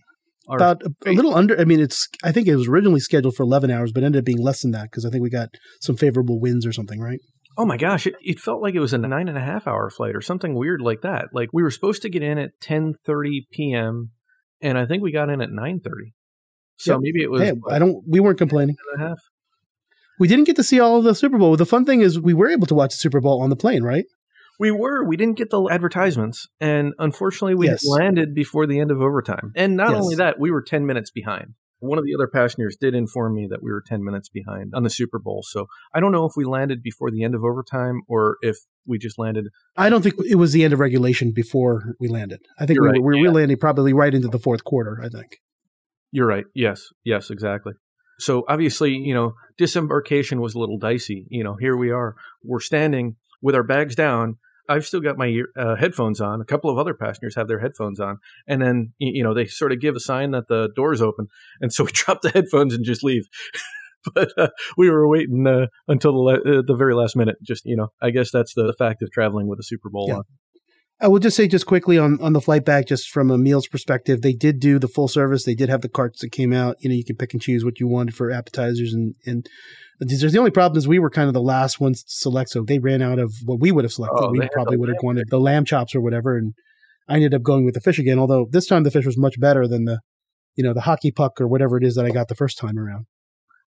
Our- 0.47 0.57
About 0.57 0.81
a, 0.83 1.09
a 1.09 1.13
little 1.13 1.35
under. 1.35 1.59
I 1.59 1.63
mean, 1.65 1.79
it's. 1.79 2.07
I 2.23 2.31
think 2.31 2.47
it 2.47 2.55
was 2.55 2.67
originally 2.67 2.99
scheduled 2.99 3.35
for 3.35 3.43
eleven 3.43 3.71
hours, 3.71 3.91
but 3.91 4.03
ended 4.03 4.19
up 4.19 4.25
being 4.25 4.41
less 4.41 4.61
than 4.61 4.71
that 4.71 4.83
because 4.91 5.05
I 5.05 5.09
think 5.09 5.23
we 5.23 5.29
got 5.29 5.49
some 5.81 5.95
favorable 5.95 6.39
winds 6.39 6.65
or 6.65 6.71
something, 6.73 6.99
right? 6.99 7.19
oh 7.57 7.65
my 7.65 7.75
gosh, 7.75 8.07
it, 8.07 8.13
it 8.21 8.39
felt 8.39 8.61
like 8.61 8.73
it 8.73 8.79
was 8.79 8.93
a 8.93 8.97
nine 8.97 9.27
and 9.27 9.37
a 9.37 9.41
half 9.41 9.67
hour 9.67 9.89
flight 9.89 10.15
or 10.15 10.21
something 10.21 10.53
weird 10.55 10.79
like 10.81 11.01
that. 11.01 11.25
Like 11.33 11.49
we 11.51 11.61
were 11.61 11.71
supposed 11.71 12.01
to 12.03 12.09
get 12.09 12.23
in 12.23 12.37
at 12.37 12.51
ten 12.61 12.93
thirty 13.05 13.47
p.m. 13.51 14.11
and 14.61 14.77
I 14.77 14.85
think 14.85 15.03
we 15.03 15.11
got 15.11 15.29
in 15.29 15.41
at 15.41 15.51
nine 15.51 15.79
thirty. 15.79 16.13
So 16.77 16.93
Yep. 16.93 16.99
maybe 17.01 17.21
it 17.23 17.29
was 17.31 17.41
Hey, 17.41 17.53
I 17.69 17.79
don't. 17.79 18.03
We 18.07 18.19
weren't 18.19 18.37
complaining. 18.37 18.75
and 18.93 19.01
a 19.03 19.07
half. 19.09 19.19
We 20.19 20.27
didn't 20.27 20.45
get 20.45 20.55
to 20.57 20.63
see 20.63 20.79
all 20.79 20.97
of 20.97 21.03
the 21.03 21.15
Super 21.15 21.37
Bowl. 21.37 21.55
The 21.55 21.65
fun 21.65 21.85
thing 21.85 22.01
is, 22.01 22.19
we 22.19 22.33
were 22.33 22.49
able 22.49 22.67
to 22.67 22.75
watch 22.75 22.91
the 22.91 22.97
Super 22.97 23.21
Bowl 23.21 23.41
on 23.41 23.49
the 23.49 23.55
plane, 23.55 23.83
right? 23.83 24.05
We 24.59 24.71
were. 24.71 25.05
We 25.05 25.15
didn't 25.15 25.37
get 25.37 25.49
the 25.49 25.63
advertisements, 25.71 26.47
and 26.59 26.93
unfortunately, 26.99 27.55
we 27.55 27.67
Yes. 27.67 27.85
landed 27.87 28.33
before 28.35 28.67
the 28.67 28.79
end 28.79 28.91
of 28.91 29.01
overtime. 29.01 29.53
And 29.55 29.77
not 29.77 29.91
Yes. 29.91 30.01
only 30.01 30.15
that, 30.15 30.37
we 30.39 30.51
were 30.51 30.61
ten 30.61 30.85
minutes 30.85 31.11
behind. 31.11 31.53
One 31.79 31.97
of 31.97 32.05
the 32.05 32.13
other 32.13 32.27
passengers 32.27 32.77
did 32.79 32.93
inform 32.93 33.35
me 33.35 33.47
that 33.49 33.63
we 33.63 33.71
were 33.71 33.83
ten 33.85 34.03
minutes 34.03 34.29
behind 34.29 34.73
on 34.73 34.83
the 34.83 34.89
Super 34.89 35.19
Bowl. 35.19 35.43
So 35.47 35.67
I 35.93 35.99
don't 35.99 36.11
know 36.11 36.25
if 36.25 36.33
we 36.35 36.45
landed 36.45 36.83
before 36.83 37.09
the 37.11 37.23
end 37.23 37.35
of 37.35 37.43
overtime 37.43 38.01
or 38.07 38.37
if 38.41 38.57
we 38.85 38.97
just 38.97 39.17
landed. 39.17 39.47
I 39.77 39.89
don't 39.89 40.01
think 40.01 40.15
it 40.27 40.35
was 40.35 40.51
the 40.51 40.63
end 40.63 40.73
of 40.73 40.79
regulation 40.79 41.31
before 41.33 41.95
we 41.99 42.07
landed. 42.07 42.41
I 42.59 42.65
think 42.65 42.75
You're 42.75 42.85
we, 42.85 42.89
right, 42.91 43.01
were 43.01 43.11
we 43.13 43.21
yeah. 43.21 43.27
were 43.29 43.35
landing 43.35 43.57
probably 43.57 43.93
right 43.93 44.13
into 44.13 44.27
the 44.27 44.39
fourth 44.39 44.63
quarter. 44.63 45.01
I 45.03 45.09
think. 45.09 45.37
You're 46.11 46.27
right. 46.27 46.45
Yes. 46.53 46.87
Yes. 47.03 47.29
Exactly. 47.29 47.73
So 48.19 48.43
obviously, 48.49 48.91
you 48.91 49.13
know, 49.13 49.35
disembarkation 49.57 50.41
was 50.41 50.55
a 50.55 50.59
little 50.59 50.77
dicey. 50.77 51.25
You 51.29 51.43
know, 51.43 51.55
here 51.59 51.77
we 51.77 51.91
are. 51.91 52.15
We're 52.43 52.59
standing 52.59 53.15
with 53.41 53.55
our 53.55 53.63
bags 53.63 53.95
down. 53.95 54.37
I've 54.69 54.85
still 54.85 55.01
got 55.01 55.17
my 55.17 55.41
uh, 55.57 55.75
headphones 55.75 56.21
on. 56.21 56.39
A 56.41 56.45
couple 56.45 56.69
of 56.69 56.77
other 56.77 56.93
passengers 56.93 57.35
have 57.35 57.47
their 57.47 57.59
headphones 57.59 57.99
on, 57.99 58.19
and 58.47 58.61
then 58.61 58.93
you 58.99 59.23
know 59.23 59.33
they 59.33 59.45
sort 59.47 59.71
of 59.71 59.81
give 59.81 59.95
a 59.95 59.99
sign 59.99 60.31
that 60.31 60.47
the 60.47 60.69
door's 60.75 61.01
open, 61.01 61.27
and 61.59 61.73
so 61.73 61.83
we 61.83 61.91
drop 61.93 62.21
the 62.21 62.29
headphones 62.29 62.73
and 62.73 62.85
just 62.85 63.03
leave. 63.03 63.27
but 64.15 64.31
uh, 64.37 64.47
we 64.77 64.89
were 64.89 65.07
waiting 65.07 65.45
uh, 65.47 65.67
until 65.87 66.13
the 66.13 66.19
la- 66.19 66.59
uh, 66.59 66.61
the 66.65 66.75
very 66.75 66.95
last 66.95 67.15
minute. 67.15 67.37
Just 67.41 67.65
you 67.65 67.75
know, 67.75 67.87
I 68.01 68.11
guess 68.11 68.31
that's 68.31 68.53
the 68.53 68.73
fact 68.77 69.01
of 69.01 69.11
traveling 69.11 69.47
with 69.47 69.59
a 69.59 69.63
Super 69.63 69.89
Bowl 69.89 70.05
Yeah. 70.07 70.15
on. 70.17 70.23
I 71.01 71.07
will 71.07 71.19
just 71.19 71.37
say 71.37 71.47
just 71.47 71.65
quickly 71.65 71.97
on, 71.97 72.19
on 72.21 72.33
the 72.33 72.41
flight 72.41 72.65
back, 72.65 72.87
just 72.87 73.09
from 73.09 73.31
a 73.31 73.37
meals 73.37 73.67
perspective, 73.67 74.21
they 74.21 74.33
did 74.33 74.59
do 74.59 74.79
the 74.79 74.87
full 74.89 75.07
service. 75.07 75.45
They 75.45 75.55
did 75.55 75.69
have 75.69 75.81
the 75.81 75.87
carts 75.89 76.19
that 76.19 76.31
came 76.31 76.51
out. 76.51 76.75
You 76.79 76.89
know, 76.89 76.95
you 76.95 77.05
can 77.05 77.15
pick 77.15 77.33
and 77.33 77.41
choose 77.41 77.63
what 77.63 77.79
you 77.79 77.87
wanted 77.87 78.15
for 78.15 78.31
appetizers 78.31 78.93
and 78.93 79.15
and 79.25 79.47
these- 80.01 80.21
the 80.21 80.39
only 80.39 80.51
problem 80.51 80.77
is 80.77 80.87
we 80.87 80.99
were 80.99 81.09
kind 81.09 81.27
of 81.27 81.33
the 81.33 81.41
last 81.41 81.79
ones 81.79 82.03
to 82.03 82.09
select, 82.09 82.49
so 82.51 82.63
they 82.63 82.79
ran 82.79 83.01
out 83.01 83.19
of 83.19 83.33
what 83.43 83.59
we 83.59 83.71
would 83.71 83.83
have 83.83 83.91
selected. 83.91 84.17
Oh, 84.23 84.31
we 84.31 84.47
probably 84.53 84.77
would 84.77 84.87
have 84.89 85.03
wanted 85.03 85.29
the 85.29 85.39
lamb 85.39 85.65
chops 85.65 85.93
or 85.93 85.99
whatever, 86.01 86.37
and 86.37 86.53
I 87.09 87.15
ended 87.15 87.33
up 87.33 87.43
going 87.43 87.65
with 87.65 87.73
the 87.73 87.81
fish 87.81 87.99
again. 87.99 88.17
Although 88.19 88.47
this 88.49 88.65
time 88.65 88.83
the 88.83 88.91
fish 88.91 89.05
was 89.05 89.17
much 89.17 89.39
better 89.39 89.67
than 89.67 89.83
the, 89.85 89.99
you 90.55 90.63
know, 90.63 90.73
the 90.73 90.81
hockey 90.81 91.11
puck 91.11 91.41
or 91.41 91.47
whatever 91.47 91.77
it 91.77 91.83
is 91.83 91.95
that 91.95 92.05
I 92.05 92.11
got 92.11 92.27
the 92.29 92.35
first 92.35 92.57
time 92.57 92.77
around. 92.79 93.07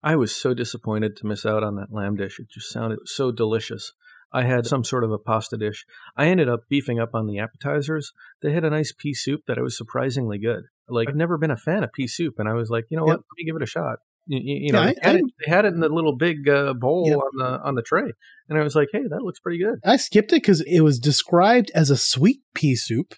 I 0.05 0.15
was 0.16 0.35
so 0.35 0.55
disappointed 0.55 1.16
to 1.16 1.27
miss 1.27 1.44
out 1.44 1.62
on 1.65 1.74
that 1.77 1.93
lamb 1.93 2.15
dish. 2.16 2.39
It 2.39 2.47
just 2.48 2.70
sounded 2.70 3.01
so 3.07 3.32
delicious. 3.32 3.93
I 4.32 4.43
had 4.44 4.66
some 4.66 4.85
sort 4.85 5.05
of 5.05 5.11
a 5.11 5.19
pasta 5.19 5.57
dish. 5.57 5.85
I 6.16 6.27
ended 6.27 6.48
up 6.48 6.61
beefing 6.69 7.01
up 7.01 7.15
on 7.15 7.27
the 7.27 7.39
appetizers. 7.40 8.12
They 8.43 8.52
had 8.52 8.65
a 8.65 8.70
nice 8.70 8.93
pea 8.93 9.15
soup 9.15 9.43
that 9.48 9.59
I 9.59 9.62
was 9.62 9.77
surprisingly 9.77 10.39
good. 10.39 10.65
Like 10.89 11.09
I've 11.09 11.16
never 11.16 11.36
been 11.39 11.51
a 11.51 11.57
fan 11.57 11.82
of 11.85 11.93
pea 11.93 12.07
soup, 12.07 12.35
and 12.39 12.48
I 12.48 12.55
was 12.55 12.70
like, 12.70 12.85
you 12.90 12.97
know 12.97 13.05
Yep. 13.07 13.09
what, 13.09 13.16
let 13.19 13.36
me 13.39 13.44
give 13.44 13.57
it 13.57 13.62
a 13.62 13.66
shot. 13.66 13.98
You, 14.27 14.39
you- 14.43 14.66
you 14.66 14.73
know, 14.73 14.82
Yeah, 14.82 14.93
they, 14.93 15.01
I- 15.02 15.07
had 15.07 15.16
I- 15.16 15.19
it, 15.19 15.24
they 15.44 15.51
had 15.51 15.65
it 15.65 15.74
in 15.74 15.81
the 15.81 15.89
little 15.89 16.16
big 16.16 16.48
uh, 16.48 16.74
bowl 16.74 17.07
Yep. 17.09 17.16
on 17.19 17.31
the 17.39 17.61
on 17.69 17.74
the 17.74 17.82
tray, 17.82 18.12
and 18.48 18.59
I 18.59 18.62
was 18.62 18.74
like, 18.77 18.89
hey, 18.93 19.02
that 19.09 19.23
looks 19.23 19.40
pretty 19.40 19.59
good. 19.59 19.78
I 19.85 19.97
skipped 19.97 20.32
it 20.32 20.36
because 20.43 20.61
it 20.62 20.81
was 20.81 20.98
described 20.98 21.70
as 21.74 21.90
a 21.90 21.97
sweet 21.97 22.40
pea 22.55 22.77
soup, 22.77 23.15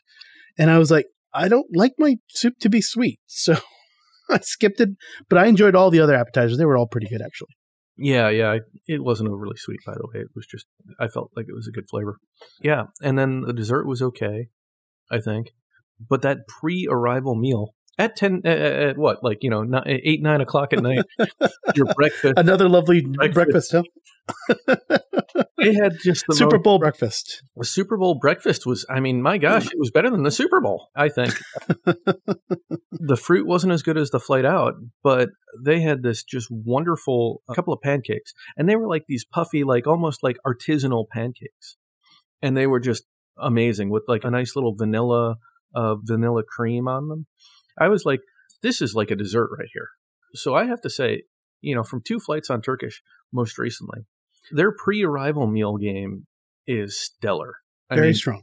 and 0.59 0.71
I 0.71 0.79
was 0.79 0.91
like, 0.91 1.07
I 1.35 1.49
don't 1.49 1.67
like 1.75 1.93
my 1.99 2.17
soup 2.29 2.55
to 2.61 2.69
be 2.71 2.81
sweet, 2.81 3.21
so 3.27 3.57
I 4.31 4.39
skipped 4.41 4.81
it. 4.81 4.91
But 5.29 5.39
I 5.39 5.47
enjoyed 5.47 5.75
all 5.75 5.91
the 5.91 6.01
other 6.01 6.15
appetizers; 6.15 6.57
they 6.59 6.65
were 6.65 6.77
all 6.79 6.87
pretty 6.87 7.09
good, 7.09 7.21
actually. 7.23 7.55
Yeah, 8.05 8.31
yeah. 8.31 8.59
It 8.89 9.05
wasn't 9.05 9.31
overly 9.31 9.57
sweet, 9.57 9.79
by 9.87 9.95
the 9.95 10.07
way. 10.13 10.21
It 10.23 10.29
was 10.35 10.45
just 10.47 10.67
I 10.99 11.07
felt 11.07 11.31
like 11.37 11.47
it 11.49 11.55
was 11.55 11.69
a 11.69 11.71
good 11.71 11.89
flavor. 11.89 12.19
Yeah, 12.61 12.85
and 13.01 13.17
then 13.17 13.43
the 13.43 13.53
dessert 13.53 13.87
was 13.87 14.03
okay, 14.03 14.49
I 15.11 15.21
think. 15.21 15.53
But 16.11 16.23
that 16.23 16.49
pre-arrival 16.49 17.37
meal 17.37 17.75
at 17.99 18.17
ten, 18.17 18.43
uh, 18.45 18.49
at 18.49 18.99
what, 18.99 19.23
like 19.23 19.39
you 19.43 19.51
know, 19.51 19.63
ni- 19.63 20.01
eight 20.05 20.21
nine 20.21 20.41
o'clock 20.41 20.73
at 20.73 20.83
night, 20.83 21.05
your 21.77 21.87
breakfast. 21.95 22.35
Another 22.37 22.69
lovely 22.69 23.03
Breakfast. 23.03 23.71
breakfast, 23.71 23.87
huh? 24.89 24.99
They 25.63 25.75
had 25.75 25.93
just 26.03 26.25
the 26.29 26.35
Super 26.35 26.57
most- 26.57 26.65
Bowl 26.65 26.79
breakfast. 26.79 27.43
the 27.57 27.65
Super 27.65 27.97
Bowl 27.97 28.19
breakfast 28.21 28.67
was. 28.67 28.85
I 28.91 29.01
mean, 29.01 29.23
my 29.23 29.39
gosh, 29.39 29.67
it 29.67 29.79
was 29.79 29.91
better 29.91 30.11
than 30.11 30.23
the 30.23 30.31
Super 30.31 30.61
Bowl. 30.61 30.89
I 30.97 31.09
think 31.09 31.35
the 32.91 33.17
fruit 33.17 33.47
wasn't 33.47 33.73
as 33.73 33.83
good 33.83 33.97
as 33.97 34.11
the 34.11 34.21
flight 34.21 34.45
out, 34.45 34.75
but 35.03 35.31
they 35.65 35.81
had 35.81 36.03
this 36.03 36.23
just 36.25 36.49
wonderful 36.51 37.43
couple 37.55 37.73
of 37.73 37.81
pancakes, 37.81 38.33
and 38.57 38.69
they 38.69 38.77
were 38.77 38.89
like 38.89 39.05
these 39.09 39.25
puffy, 39.25 39.65
like 39.65 39.87
almost 39.87 40.23
like 40.23 40.37
artisanal 40.47 41.07
pancakes, 41.11 41.77
and 42.41 42.57
they 42.57 42.67
were 42.67 42.81
just 42.81 43.05
amazing 43.39 43.91
with 43.91 44.05
like 44.09 44.25
a 44.25 44.31
nice 44.31 44.55
little 44.55 44.75
vanilla, 44.75 45.37
uh, 45.75 45.95
vanilla 46.03 46.43
cream 46.47 46.89
on 46.89 47.09
them. 47.09 47.27
I 47.79 47.89
was 47.89 48.05
like, 48.05 48.21
this 48.63 48.81
is 48.83 48.95
like 48.95 49.11
a 49.11 49.17
dessert 49.17 49.51
right 49.59 49.69
here. 49.73 49.89
So 50.35 50.55
I 50.55 50.67
have 50.67 50.81
to 50.83 50.91
say, 50.91 51.23
you 51.61 51.75
know, 51.75 51.83
from 51.83 52.03
two 52.03 52.21
flights 52.21 52.51
on 52.51 52.63
Turkish 52.63 53.03
most 53.33 53.59
recently, 53.59 54.01
their 54.55 54.73
pre-arrival 54.73 55.47
meal 55.47 55.77
game 55.77 56.27
is 56.67 56.99
stellar. 56.99 57.55
I 57.91 57.97
Very 57.97 58.09
mean, 58.09 58.15
strong. 58.15 58.43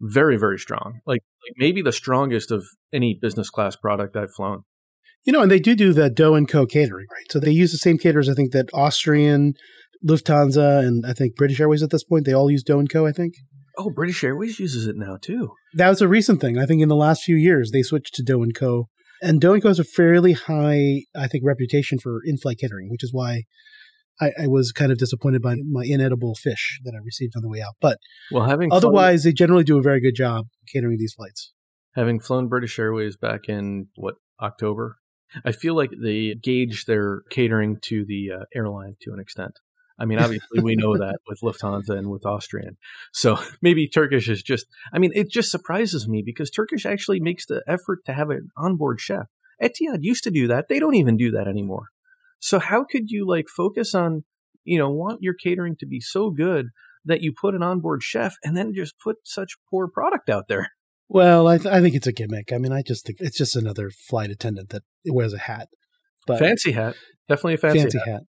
very 0.00 0.36
very 0.36 0.58
strong 0.58 1.00
like, 1.06 1.20
like 1.44 1.54
maybe 1.56 1.80
the 1.82 1.92
strongest 1.92 2.50
of 2.50 2.64
any 2.92 3.18
business 3.20 3.48
class 3.50 3.74
product 3.76 4.16
i've 4.16 4.32
flown 4.32 4.62
You 5.24 5.32
know, 5.32 5.40
and 5.42 5.50
they 5.50 5.58
do 5.60 5.74
do 5.74 5.92
the 5.94 6.10
Do 6.10 6.34
and 6.34 6.46
Co. 6.48 6.66
catering, 6.66 7.06
right? 7.10 7.32
So 7.32 7.40
they 7.40 7.50
use 7.50 7.72
the 7.72 7.78
same 7.78 7.96
caterers, 7.98 8.28
I 8.28 8.34
think, 8.34 8.52
that 8.52 8.68
Austrian, 8.74 9.54
Lufthansa, 10.06 10.86
and 10.86 11.04
I 11.06 11.14
think 11.14 11.34
British 11.36 11.60
Airways 11.60 11.82
at 11.82 11.90
this 11.90 12.04
point. 12.04 12.26
They 12.26 12.34
all 12.34 12.50
use 12.50 12.62
Do 12.62 12.78
and 12.78 12.90
Co. 12.90 13.06
I 13.06 13.12
think 13.12 13.32
oh 13.76 13.90
british 13.90 14.22
airways 14.22 14.60
uses 14.60 14.86
it 14.86 14.94
now 14.96 15.16
too 15.20 15.50
that 15.74 15.88
was 15.88 16.00
a 16.00 16.06
recent 16.06 16.40
thing. 16.40 16.56
I 16.58 16.66
think 16.66 16.80
in 16.82 16.88
the 16.88 16.94
last 17.06 17.22
few 17.24 17.34
years 17.36 17.70
they 17.72 17.82
switched 17.82 18.14
to 18.14 18.22
Do 18.22 18.42
and 18.42 18.54
Co. 18.54 18.88
And 19.22 19.40
Do 19.40 19.52
and 19.54 19.62
Co. 19.62 19.68
has 19.68 19.78
a 19.80 19.84
fairly 19.84 20.32
high, 20.34 21.02
I 21.16 21.26
think, 21.26 21.42
reputation 21.44 21.98
for 21.98 22.20
in-flight 22.24 22.58
catering, 22.60 22.88
which 22.90 23.02
is 23.02 23.12
why 23.12 23.42
I, 24.20 24.30
I 24.42 24.46
was 24.46 24.72
kind 24.72 24.92
of 24.92 24.98
disappointed 24.98 25.42
by 25.42 25.56
my 25.68 25.84
inedible 25.84 26.34
fish 26.34 26.80
that 26.84 26.94
I 26.94 27.04
received 27.04 27.34
on 27.36 27.42
the 27.42 27.48
way 27.48 27.60
out. 27.60 27.74
But 27.80 27.98
well 28.30 28.44
having 28.44 28.70
flown, 28.70 28.78
otherwise, 28.78 29.24
they 29.24 29.32
generally 29.32 29.64
do 29.64 29.78
a 29.78 29.82
very 29.82 30.00
good 30.00 30.14
job 30.14 30.46
catering 30.72 30.98
these 30.98 31.14
flights. 31.14 31.52
having 31.94 32.20
flown 32.20 32.48
british 32.48 32.78
airways 32.78 33.16
back 33.16 33.42
in 33.48 33.88
what 33.96 34.16
october 34.40 34.98
I 35.44 35.52
feel 35.52 35.74
like 35.74 35.90
they 35.90 36.34
gauge 36.34 36.84
their 36.84 37.22
catering 37.30 37.78
to 37.82 38.04
the 38.06 38.30
uh, 38.32 38.44
airline 38.54 38.96
to 39.02 39.12
an 39.12 39.20
extent. 39.20 39.58
I 39.98 40.06
mean, 40.06 40.18
obviously, 40.18 40.60
we 40.60 40.74
know 40.74 40.96
that 40.98 41.18
with 41.28 41.40
Lufthansa 41.40 41.96
and 41.96 42.10
with 42.10 42.26
Austrian. 42.26 42.76
So 43.12 43.38
maybe 43.62 43.88
Turkish 43.88 44.28
is 44.28 44.42
just, 44.42 44.66
I 44.92 44.98
mean, 44.98 45.12
it 45.14 45.30
just 45.30 45.50
surprises 45.50 46.08
me 46.08 46.22
because 46.24 46.50
Turkish 46.50 46.84
actually 46.84 47.20
makes 47.20 47.46
the 47.46 47.62
effort 47.66 48.04
to 48.06 48.12
have 48.12 48.30
an 48.30 48.48
onboard 48.56 49.00
chef. 49.00 49.26
Etihad 49.62 49.98
used 50.00 50.24
to 50.24 50.30
do 50.30 50.48
that. 50.48 50.66
They 50.68 50.80
don't 50.80 50.96
even 50.96 51.16
do 51.16 51.30
that 51.32 51.46
anymore. 51.46 51.86
So 52.38 52.58
how 52.58 52.84
could 52.84 53.10
you 53.10 53.26
like 53.28 53.46
focus 53.54 53.94
on, 53.94 54.24
you 54.64 54.78
know, 54.78 54.90
want 54.90 55.22
your 55.22 55.34
catering 55.34 55.76
to 55.80 55.86
be 55.86 56.00
so 56.00 56.30
good 56.30 56.66
that 57.04 57.20
you 57.20 57.32
put 57.38 57.54
an 57.54 57.62
onboard 57.62 58.02
chef 58.02 58.36
and 58.42 58.56
then 58.56 58.72
just 58.74 58.94
put 59.02 59.16
such 59.24 59.56
poor 59.70 59.88
product 59.88 60.28
out 60.28 60.44
there? 60.48 60.70
Well, 61.08 61.46
I, 61.46 61.58
th- 61.58 61.72
I 61.72 61.80
think 61.80 61.94
it's 61.94 62.06
a 62.06 62.12
gimmick. 62.12 62.52
I 62.52 62.58
mean, 62.58 62.72
I 62.72 62.82
just 62.82 63.06
think 63.06 63.18
it's 63.20 63.36
just 63.36 63.56
another 63.56 63.90
flight 63.90 64.30
attendant 64.30 64.70
that 64.70 64.82
wears 65.06 65.34
a 65.34 65.38
hat. 65.38 65.68
But 66.26 66.38
fancy 66.38 66.72
hat, 66.72 66.96
definitely 67.28 67.54
a 67.54 67.58
fancy, 67.58 67.80
fancy 67.80 67.98
hat. 67.98 68.22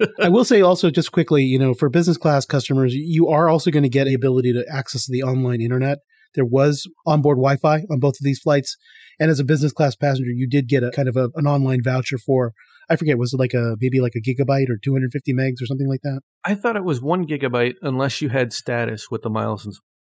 hat. 0.00 0.08
I 0.20 0.28
will 0.30 0.44
say 0.44 0.60
also 0.60 0.90
just 0.90 1.12
quickly, 1.12 1.44
you 1.44 1.58
know, 1.58 1.74
for 1.74 1.88
business 1.88 2.16
class 2.16 2.44
customers, 2.44 2.94
you 2.94 3.28
are 3.28 3.48
also 3.48 3.70
going 3.70 3.84
to 3.84 3.88
get 3.88 4.06
the 4.06 4.14
ability 4.14 4.52
to 4.52 4.66
access 4.72 5.06
the 5.06 5.22
online 5.22 5.60
internet. 5.60 5.98
There 6.34 6.44
was 6.44 6.86
onboard 7.06 7.38
Wi-Fi 7.38 7.84
on 7.90 8.00
both 8.00 8.14
of 8.14 8.24
these 8.24 8.40
flights, 8.40 8.76
and 9.18 9.30
as 9.30 9.40
a 9.40 9.44
business 9.44 9.72
class 9.72 9.96
passenger, 9.96 10.30
you 10.30 10.48
did 10.48 10.68
get 10.68 10.82
a 10.82 10.90
kind 10.90 11.08
of 11.08 11.16
a, 11.16 11.28
an 11.34 11.46
online 11.46 11.80
voucher 11.84 12.18
for 12.18 12.52
I 12.90 12.96
forget 12.96 13.18
was 13.18 13.32
it 13.32 13.38
like 13.38 13.54
a 13.54 13.76
maybe 13.80 14.00
like 14.00 14.14
a 14.16 14.20
gigabyte 14.20 14.68
or 14.68 14.76
250 14.82 15.32
megs 15.32 15.62
or 15.62 15.66
something 15.66 15.88
like 15.88 16.02
that. 16.02 16.20
I 16.44 16.56
thought 16.56 16.76
it 16.76 16.84
was 16.84 17.00
one 17.00 17.26
gigabyte 17.26 17.74
unless 17.82 18.20
you 18.20 18.28
had 18.28 18.52
status 18.52 19.10
with 19.10 19.22
the 19.22 19.30
miles 19.30 19.64
and 19.64 19.74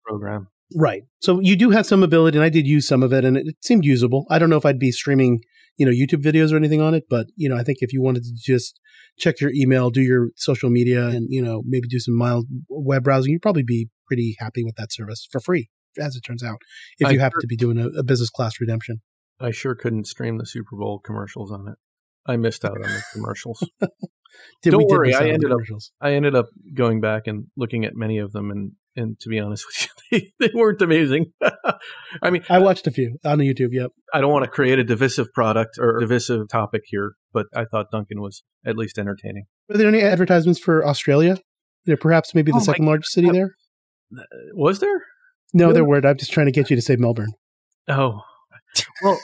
program. 0.07 0.49
Right. 0.77 1.03
So 1.21 1.41
you 1.41 1.57
do 1.57 1.71
have 1.71 1.85
some 1.85 2.03
ability, 2.03 2.39
and 2.39 2.45
I 2.45 2.49
did 2.49 2.67
use 2.67 2.87
some 2.87 3.03
of 3.03 3.13
it, 3.13 3.25
and 3.25 3.37
it, 3.37 3.57
seemed 3.61 3.85
usable. 3.85 4.25
I 4.31 4.39
don't 4.39 4.51
know 4.51 4.57
if 4.57 4.65
I'd 4.65 4.79
be 4.79 4.93
streaming, 4.93 5.41
you 5.77 5.85
know, 5.85 5.91
YouTube 5.91 6.23
videos 6.23 6.53
or 6.53 6.57
anything 6.57 6.81
on 6.81 6.95
it, 6.95 7.05
but 7.11 7.27
you 7.35 7.49
know, 7.49 7.57
I 7.57 7.65
think 7.65 7.79
if 7.81 7.93
you 7.93 8.01
wanted 8.01 8.23
to 8.23 8.33
just 8.37 8.79
check 9.19 9.41
your 9.41 9.51
email, 9.53 9.91
do 9.91 10.01
your 10.01 10.29
social 10.37 10.71
media, 10.71 11.09
and 11.09 11.27
you 11.29 11.43
know, 11.43 11.63
maybe 11.67 11.89
do 11.89 11.99
some 11.99 12.17
mild 12.17 12.47
web 12.69 13.03
browsing, 13.03 13.33
you'd 13.33 13.43
probably 13.43 13.65
be 13.65 13.89
pretty 14.07 14.37
happy 14.39 14.63
with 14.63 14.77
that 14.77 14.93
service 14.93 15.27
for 15.31 15.41
free, 15.41 15.69
as 15.99 16.15
it 16.15 16.21
turns 16.21 16.45
out. 16.45 16.59
If 16.99 17.09
I 17.09 17.11
you 17.13 17.19
happen 17.19 17.37
sure, 17.37 17.41
to 17.41 17.47
be 17.49 17.57
doing 17.57 17.79
a, 17.79 17.89
a 17.99 18.05
business 18.05 18.31
class 18.31 18.61
redemption, 18.61 19.01
I 19.41 19.51
sure 19.51 19.75
couldn't 19.75 20.07
stream 20.07 20.39
the 20.39 20.47
Super 20.47 20.77
Bowl 20.77 21.01
commercials 21.01 21.51
on 21.51 21.67
it. 21.67 21.75
I 22.31 22.37
missed 22.37 22.65
out 22.65 22.77
on 22.77 22.83
the 22.83 23.03
commercials. 23.13 23.69
Don't 24.63 24.87
worry, 24.89 25.15
I 25.15 25.29
ended 25.29 25.51
up 25.51 25.59
I 26.01 26.13
ended 26.13 26.35
up 26.35 26.47
going 26.75 27.01
back 27.01 27.27
and 27.27 27.47
looking 27.57 27.85
at 27.85 27.97
many 27.97 28.19
of 28.19 28.33
them, 28.33 28.51
and 28.51 28.73
and 28.97 29.19
to 29.21 29.29
be 29.29 29.41
honest 29.41 29.67
with 29.67 29.89
you, 30.13 30.21
they, 30.39 30.47
they 30.47 30.53
weren't 30.55 30.81
amazing. 30.81 31.33
I 32.23 32.31
mean, 32.31 32.45
I 32.49 32.59
watched 32.59 32.87
a 32.87 32.91
few 32.91 33.19
on 33.25 33.39
YouTube. 33.39 33.71
Yep. 33.73 33.91
I 34.15 34.21
don't 34.21 34.33
want 34.33 34.45
to 34.45 34.51
create 34.51 34.79
a 34.79 34.85
divisive 34.85 35.33
product 35.33 35.79
or 35.79 35.99
divisive 35.99 36.49
topic 36.49 36.83
here, 36.87 37.13
but 37.33 37.47
I 37.55 37.65
thought 37.65 37.91
Dunkin' 37.91 38.21
was 38.21 38.43
at 38.65 38.77
least 38.77 38.99
entertaining. 38.99 39.45
Were 39.69 39.77
there 39.77 39.89
any 39.89 40.03
advertisements 40.03 40.61
for 40.61 40.87
Australia? 40.87 41.39
There, 41.87 41.97
perhaps 41.97 42.35
maybe 42.35 42.53
the 42.53 42.59
oh 42.59 42.63
second 42.63 42.87
largest 42.87 43.13
city 43.13 43.31
there. 43.31 43.57
Uh, 44.17 44.23
was 44.55 44.81
there? 44.81 45.03
No, 45.53 45.67
really? 45.67 45.75
there 45.75 45.85
weren't. 45.85 46.07
I'm 46.07 46.17
just 46.17 46.33
trying 46.33 46.47
to 46.47 46.53
get 46.53 46.71
you 46.71 46.77
to 46.77 46.83
say 46.83 46.97
Melbourne. 46.97 47.33
Oh, 47.89 48.21
well, 49.03 49.19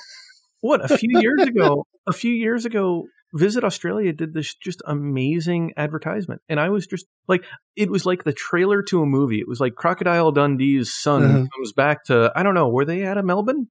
what 0.61 0.91
a 0.91 0.97
few 0.97 1.21
years 1.21 1.43
ago? 1.43 1.87
A 2.09 2.13
few 2.13 2.33
years 2.33 2.65
ago, 2.65 3.05
Visit 3.35 3.65
Australia 3.65 4.13
did 4.13 4.33
this 4.33 4.55
just 4.55 4.83
amazing 4.87 5.73
advertisement. 5.77 6.41
And 6.49 6.61
I 6.61 6.69
was 6.69 6.87
just 6.87 7.07
like, 7.29 7.45
it 7.75 7.91
was 7.91 8.07
like 8.07 8.25
the 8.25 8.33
trailer 8.33 8.83
to 8.85 9.03
a 9.03 9.07
movie. 9.07 9.41
It 9.41 9.49
was 9.49 9.61
like 9.61 9.75
Crocodile 9.75 10.33
Dundee's 10.33 10.93
son 10.95 11.25
uh-huh. 11.25 11.47
comes 11.55 11.73
back 11.73 12.05
to, 12.05 12.33
I 12.35 12.43
don't 12.43 12.55
know, 12.55 12.69
were 12.69 12.85
they 12.85 13.05
out 13.05 13.19
of 13.19 13.25
Melbourne? 13.25 13.69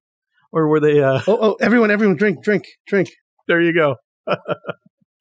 Or 0.52 0.68
were 0.68 0.80
they. 0.80 1.02
Uh... 1.02 1.22
Oh, 1.28 1.38
oh, 1.41 1.57
everyone, 1.60 1.91
everyone, 1.91 2.16
drink, 2.16 2.44
drink, 2.44 2.66
drink. 2.88 3.10
There 3.48 3.62
you 3.62 3.74
go. 3.74 3.95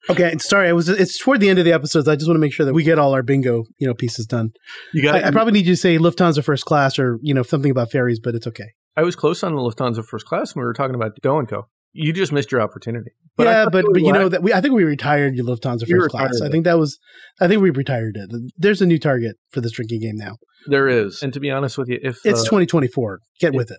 okay, 0.09 0.37
sorry. 0.39 0.69
I 0.69 0.73
was. 0.73 0.89
It's 0.89 1.19
toward 1.19 1.41
the 1.41 1.49
end 1.49 1.59
of 1.59 1.65
the 1.65 1.73
episodes. 1.73 2.07
I 2.07 2.15
just 2.15 2.29
want 2.29 2.37
to 2.37 2.41
make 2.41 2.53
sure 2.53 2.65
that 2.67 2.73
we 2.73 2.85
get 2.85 2.99
all 2.99 3.15
our 3.15 3.23
bingo, 3.23 3.65
you 3.79 3.87
know, 3.87 3.95
pieces 3.95 4.27
done. 4.27 4.53
You 4.93 5.03
got. 5.03 5.17
I, 5.17 5.29
I 5.29 5.31
probably 5.31 5.53
need 5.53 5.67
you 5.67 5.75
to 5.75 5.81
say 5.81 5.99
Lufthansa 5.99 6.45
first 6.45 6.65
class 6.65 6.99
or 6.99 7.19
you 7.21 7.35
know 7.35 7.43
something 7.43 7.71
about 7.71 7.91
ferries, 7.91 8.21
but 8.21 8.35
it's 8.35 8.47
okay. 8.47 8.73
I 8.97 9.03
was 9.03 9.17
close 9.17 9.43
on 9.43 9.55
the 9.55 9.61
Lufthansa 9.61 10.05
first 10.05 10.27
class 10.27 10.55
when 10.55 10.63
we 10.63 10.67
were 10.67 10.73
talking 10.73 10.95
about 10.95 11.21
Go 11.23 11.39
and 11.39 11.49
Co 11.49 11.67
you 11.95 12.13
just 12.13 12.33
missed 12.33 12.53
your 12.53 12.61
opportunity. 12.61 13.13
But 13.37 13.45
yeah, 13.45 13.67
but 13.71 13.87
but 13.93 14.03
you 14.03 14.13
know 14.13 14.29
that 14.29 14.43
we 14.43 14.53
I 14.53 14.61
think 14.61 14.75
we 14.75 14.85
retired 14.85 15.35
your 15.35 15.47
Lufthansa 15.47 15.89
first 15.89 16.11
class. 16.11 16.41
I 16.43 16.51
think 16.51 16.65
that 16.65 16.79
was 16.79 16.99
I 17.41 17.49
think 17.49 17.63
we 17.63 17.71
retired 17.71 18.17
it. 18.17 18.53
There's 18.59 18.83
a 18.83 18.87
new 18.87 18.99
target 18.99 19.37
for 19.51 19.61
this 19.61 19.73
drinking 19.73 20.01
game 20.01 20.17
now. 20.17 20.37
There 20.67 20.89
is, 20.89 21.23
and 21.23 21.33
to 21.33 21.41
be 21.41 21.51
honest 21.51 21.79
with 21.79 21.89
you, 21.89 21.99
if 22.03 22.19
it's 22.25 22.41
uh, 22.41 22.45
2024, 22.45 23.21
get 23.41 23.49
if, 23.49 23.55
with 23.55 23.71
it. 23.71 23.79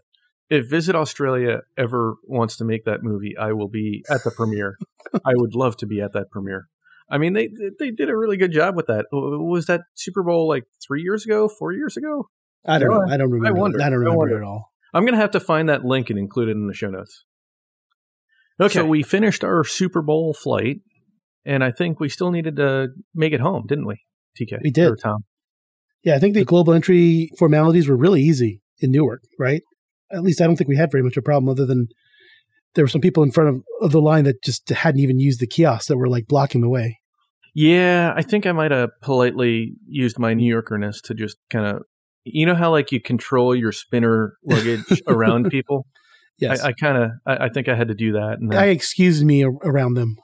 If 0.49 0.69
Visit 0.69 0.95
Australia 0.95 1.61
ever 1.77 2.15
wants 2.23 2.57
to 2.57 2.65
make 2.65 2.85
that 2.85 3.01
movie, 3.01 3.35
I 3.37 3.53
will 3.53 3.69
be 3.69 4.03
at 4.09 4.23
the 4.23 4.31
premiere. 4.31 4.77
I 5.13 5.33
would 5.33 5.55
love 5.55 5.77
to 5.77 5.85
be 5.85 6.01
at 6.01 6.13
that 6.13 6.29
premiere. 6.31 6.67
I 7.09 7.17
mean, 7.17 7.33
they 7.33 7.49
they 7.79 7.91
did 7.91 8.09
a 8.09 8.17
really 8.17 8.37
good 8.37 8.51
job 8.51 8.75
with 8.75 8.87
that. 8.87 9.05
Was 9.11 9.67
that 9.67 9.81
Super 9.93 10.23
Bowl 10.23 10.47
like 10.47 10.63
three 10.85 11.01
years 11.01 11.25
ago, 11.25 11.47
four 11.47 11.71
years 11.71 11.97
ago? 11.97 12.29
I 12.65 12.79
don't 12.79 12.89
know. 12.89 13.13
I 13.13 13.17
don't 13.17 13.29
remember. 13.29 13.57
I, 13.57 13.61
wonder, 13.61 13.81
I 13.81 13.89
don't 13.89 13.99
remember 13.99 14.33
I 14.33 14.37
at 14.37 14.43
all. 14.43 14.71
I'm 14.95 15.03
going 15.03 15.13
to 15.13 15.19
have 15.19 15.31
to 15.31 15.41
find 15.41 15.67
that 15.67 15.83
link 15.83 16.09
and 16.09 16.17
include 16.17 16.47
it 16.47 16.53
in 16.53 16.67
the 16.67 16.73
show 16.73 16.89
notes. 16.89 17.25
Okay. 18.61 18.73
So 18.73 18.85
we 18.85 19.03
finished 19.03 19.43
our 19.43 19.65
Super 19.65 20.01
Bowl 20.01 20.33
flight, 20.33 20.77
and 21.45 21.63
I 21.63 21.71
think 21.71 21.99
we 21.99 22.07
still 22.07 22.31
needed 22.31 22.55
to 22.55 22.87
make 23.13 23.33
it 23.33 23.41
home, 23.41 23.65
didn't 23.67 23.85
we, 23.85 23.97
TK? 24.39 24.59
We 24.63 24.71
did. 24.71 24.93
Tom. 25.03 25.25
Yeah, 26.01 26.15
I 26.15 26.19
think 26.19 26.33
the 26.33 26.45
global 26.45 26.73
entry 26.73 27.29
formalities 27.37 27.89
were 27.89 27.97
really 27.97 28.21
easy 28.21 28.61
in 28.79 28.91
Newark, 28.91 29.23
right? 29.37 29.61
At 30.13 30.23
least 30.23 30.39
I 30.39 30.45
don't 30.45 30.55
think 30.55 30.69
we 30.69 30.77
had 30.77 30.91
very 30.91 31.03
much 31.03 31.17
of 31.17 31.21
a 31.21 31.25
problem 31.25 31.49
other 31.49 31.65
than 31.65 31.87
there 32.75 32.85
were 32.85 32.89
some 32.89 33.01
people 33.01 33.23
in 33.23 33.31
front 33.31 33.49
of, 33.49 33.63
of 33.81 33.91
the 33.91 34.01
line 34.01 34.23
that 34.23 34.41
just 34.43 34.69
hadn't 34.69 35.01
even 35.01 35.19
used 35.19 35.41
the 35.41 35.47
kiosks 35.47 35.87
that 35.87 35.97
were 35.97 36.07
like 36.07 36.27
blocking 36.27 36.61
the 36.61 36.69
way. 36.69 36.99
Yeah, 37.53 38.13
I 38.15 38.21
think 38.21 38.45
I 38.45 38.51
might 38.53 38.71
have 38.71 38.91
politely 39.01 39.73
used 39.87 40.19
my 40.19 40.33
New 40.33 40.53
Yorkerness 40.53 41.01
to 41.05 41.13
just 41.13 41.37
kind 41.49 41.65
of, 41.65 41.83
you 42.25 42.45
know 42.45 42.55
how 42.55 42.71
like 42.71 42.91
you 42.91 42.99
control 42.99 43.55
your 43.55 43.71
spinner 43.71 44.35
luggage 44.43 45.01
around 45.07 45.49
people? 45.49 45.85
Yes. 46.37 46.61
I, 46.61 46.69
I 46.69 46.73
kind 46.73 46.97
of, 46.97 47.11
I, 47.25 47.45
I, 47.45 47.49
think 47.49 47.69
I 47.69 47.75
had 47.75 47.87
to 47.87 47.93
do 47.93 48.13
that. 48.13 48.39
And 48.41 48.53
I 48.53 48.65
excused 48.65 49.23
me 49.23 49.45
around 49.45 49.93
them. 49.93 50.17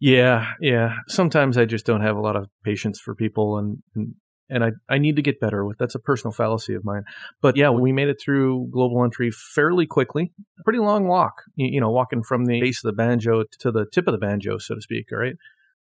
Yeah, 0.00 0.52
yeah. 0.60 0.94
Sometimes 1.08 1.58
I 1.58 1.64
just 1.64 1.84
don't 1.84 2.02
have 2.02 2.16
a 2.16 2.20
lot 2.20 2.36
of 2.36 2.46
patience 2.62 3.00
for 3.00 3.14
people, 3.14 3.58
and 3.58 3.78
and, 3.96 4.14
and 4.48 4.64
I 4.64 4.70
I 4.88 4.98
need 4.98 5.16
to 5.16 5.22
get 5.22 5.40
better 5.40 5.64
with. 5.64 5.76
That's 5.78 5.96
a 5.96 5.98
personal 5.98 6.32
fallacy 6.32 6.74
of 6.74 6.84
mine. 6.84 7.02
But 7.42 7.56
yeah, 7.56 7.70
we 7.70 7.90
made 7.90 8.08
it 8.08 8.20
through 8.22 8.68
global 8.70 9.02
entry 9.02 9.32
fairly 9.32 9.86
quickly. 9.86 10.32
Pretty 10.64 10.78
long 10.78 11.08
walk, 11.08 11.42
you, 11.56 11.68
you 11.72 11.80
know, 11.80 11.90
walking 11.90 12.22
from 12.22 12.44
the 12.44 12.60
base 12.60 12.84
of 12.84 12.88
the 12.88 12.96
banjo 12.96 13.42
to 13.58 13.72
the 13.72 13.86
tip 13.92 14.06
of 14.06 14.12
the 14.12 14.18
banjo, 14.18 14.58
so 14.58 14.76
to 14.76 14.80
speak. 14.80 15.06
Right. 15.10 15.34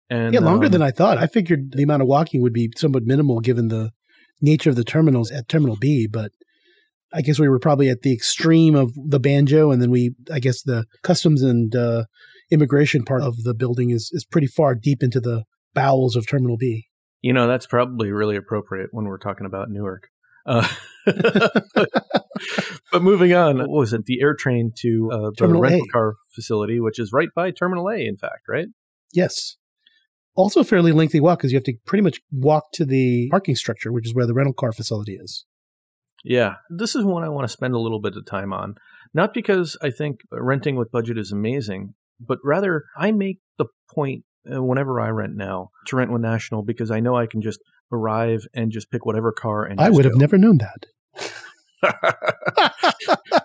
And 0.09 0.33
yeah, 0.33 0.39
longer 0.39 0.67
um, 0.67 0.71
than 0.71 0.81
I 0.81 0.91
thought. 0.91 1.17
I 1.17 1.27
figured 1.27 1.73
the 1.73 1.83
amount 1.83 2.01
of 2.01 2.07
walking 2.07 2.41
would 2.41 2.53
be 2.53 2.71
somewhat 2.75 3.03
minimal 3.03 3.39
given 3.39 3.67
the 3.67 3.91
nature 4.41 4.69
of 4.69 4.75
the 4.75 4.83
terminals 4.83 5.31
at 5.31 5.47
Terminal 5.47 5.75
B, 5.75 6.07
but 6.07 6.31
I 7.13 7.21
guess 7.21 7.39
we 7.39 7.47
were 7.47 7.59
probably 7.59 7.89
at 7.89 8.01
the 8.01 8.13
extreme 8.13 8.75
of 8.75 8.91
the 8.95 9.19
banjo, 9.19 9.71
and 9.71 9.81
then 9.81 9.91
we, 9.91 10.15
I 10.31 10.39
guess, 10.39 10.61
the 10.61 10.85
customs 11.03 11.41
and 11.41 11.75
uh, 11.75 12.05
immigration 12.51 13.03
part 13.03 13.21
of 13.21 13.43
the 13.43 13.53
building 13.53 13.91
is 13.91 14.09
is 14.13 14.25
pretty 14.25 14.47
far 14.47 14.75
deep 14.75 15.01
into 15.01 15.19
the 15.19 15.43
bowels 15.73 16.15
of 16.15 16.27
Terminal 16.27 16.57
B. 16.57 16.87
You 17.21 17.33
know, 17.33 17.47
that's 17.47 17.65
probably 17.65 18.11
really 18.11 18.35
appropriate 18.35 18.89
when 18.91 19.05
we're 19.05 19.17
talking 19.17 19.45
about 19.45 19.69
Newark. 19.69 20.09
Uh, 20.45 20.67
but 22.91 23.01
moving 23.01 23.33
on, 23.33 23.57
what 23.57 23.69
was 23.69 23.93
it? 23.93 24.05
The 24.05 24.21
air 24.21 24.33
train 24.33 24.71
to 24.79 25.09
uh, 25.11 25.17
the 25.17 25.35
Terminal 25.37 25.61
rental 25.61 25.81
a. 25.81 25.91
car 25.91 26.15
facility, 26.33 26.79
which 26.79 26.99
is 26.99 27.11
right 27.11 27.29
by 27.35 27.51
Terminal 27.51 27.89
A, 27.89 28.05
in 28.05 28.17
fact, 28.17 28.43
right? 28.47 28.67
Yes. 29.13 29.57
Also, 30.37 30.61
a 30.61 30.63
fairly 30.63 30.91
lengthy 30.91 31.19
walk 31.19 31.39
because 31.39 31.51
you 31.51 31.57
have 31.57 31.63
to 31.65 31.73
pretty 31.85 32.03
much 32.03 32.21
walk 32.31 32.71
to 32.73 32.85
the 32.85 33.27
parking 33.31 33.55
structure, 33.55 33.91
which 33.91 34.05
is 34.05 34.13
where 34.13 34.27
the 34.27 34.33
rental 34.33 34.53
car 34.53 34.71
facility 34.71 35.17
is. 35.19 35.45
Yeah, 36.23 36.55
this 36.69 36.95
is 36.95 37.03
one 37.03 37.23
I 37.23 37.29
want 37.29 37.45
to 37.45 37.51
spend 37.51 37.73
a 37.73 37.79
little 37.79 37.99
bit 37.99 38.15
of 38.15 38.25
time 38.25 38.53
on. 38.53 38.75
Not 39.13 39.33
because 39.33 39.75
I 39.81 39.89
think 39.89 40.19
renting 40.31 40.75
with 40.75 40.91
budget 40.91 41.17
is 41.17 41.31
amazing, 41.31 41.95
but 42.19 42.39
rather 42.43 42.85
I 42.97 43.11
make 43.11 43.39
the 43.57 43.65
point 43.89 44.25
uh, 44.51 44.61
whenever 44.61 45.01
I 45.01 45.09
rent 45.09 45.35
now 45.35 45.71
to 45.87 45.95
rent 45.95 46.11
with 46.11 46.21
National 46.21 46.61
because 46.61 46.91
I 46.91 46.99
know 46.99 47.15
I 47.15 47.25
can 47.25 47.41
just 47.41 47.59
arrive 47.91 48.45
and 48.53 48.71
just 48.71 48.91
pick 48.91 49.05
whatever 49.05 49.31
car 49.31 49.65
and 49.65 49.79
I 49.79 49.89
would 49.89 50.03
go. 50.03 50.09
have 50.09 50.19
never 50.19 50.37
known 50.37 50.59
that. 50.59 50.85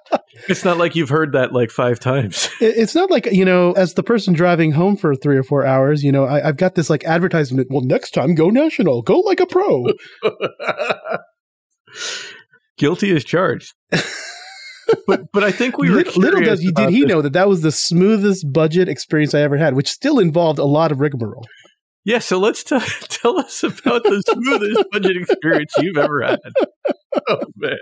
it's 0.48 0.64
not 0.64 0.78
like 0.78 0.96
you've 0.96 1.08
heard 1.08 1.32
that 1.32 1.52
like 1.52 1.70
five 1.70 2.00
times. 2.00 2.48
It's 2.60 2.94
not 2.94 3.10
like, 3.10 3.26
you 3.26 3.44
know, 3.44 3.72
as 3.72 3.94
the 3.94 4.02
person 4.02 4.34
driving 4.34 4.72
home 4.72 4.96
for 4.96 5.14
three 5.14 5.36
or 5.36 5.42
four 5.42 5.66
hours, 5.66 6.02
you 6.04 6.12
know, 6.12 6.24
I, 6.24 6.40
have 6.40 6.56
got 6.56 6.74
this 6.74 6.88
like 6.88 7.04
advertisement. 7.04 7.68
Well, 7.70 7.82
next 7.82 8.12
time 8.12 8.34
go 8.34 8.50
national, 8.50 9.02
go 9.02 9.18
like 9.20 9.40
a 9.40 9.46
pro. 9.46 9.86
guilty 12.78 13.14
as 13.14 13.24
charged. 13.24 13.74
but 15.06 15.32
but 15.32 15.44
I 15.44 15.50
think 15.50 15.78
we 15.78 15.90
were 15.90 15.96
little, 15.96 16.20
little 16.20 16.40
does 16.42 16.60
did 16.60 16.90
he 16.90 17.00
this. 17.00 17.08
know 17.08 17.22
that 17.22 17.32
that 17.32 17.48
was 17.48 17.62
the 17.62 17.72
smoothest 17.72 18.52
budget 18.52 18.88
experience 18.88 19.34
I 19.34 19.40
ever 19.40 19.56
had, 19.56 19.74
which 19.74 19.88
still 19.88 20.18
involved 20.18 20.58
a 20.58 20.64
lot 20.64 20.92
of 20.92 21.00
rigmarole. 21.00 21.46
Yeah, 22.04 22.18
so 22.18 22.38
let's 22.38 22.64
t- 22.64 22.78
tell 23.08 23.38
us 23.38 23.62
about 23.62 24.02
the 24.04 24.22
smoothest 24.28 24.84
budget 24.90 25.16
experience 25.16 25.72
you've 25.78 25.98
ever 25.98 26.22
had. 26.22 26.40
Oh 27.28 27.40
man. 27.56 27.76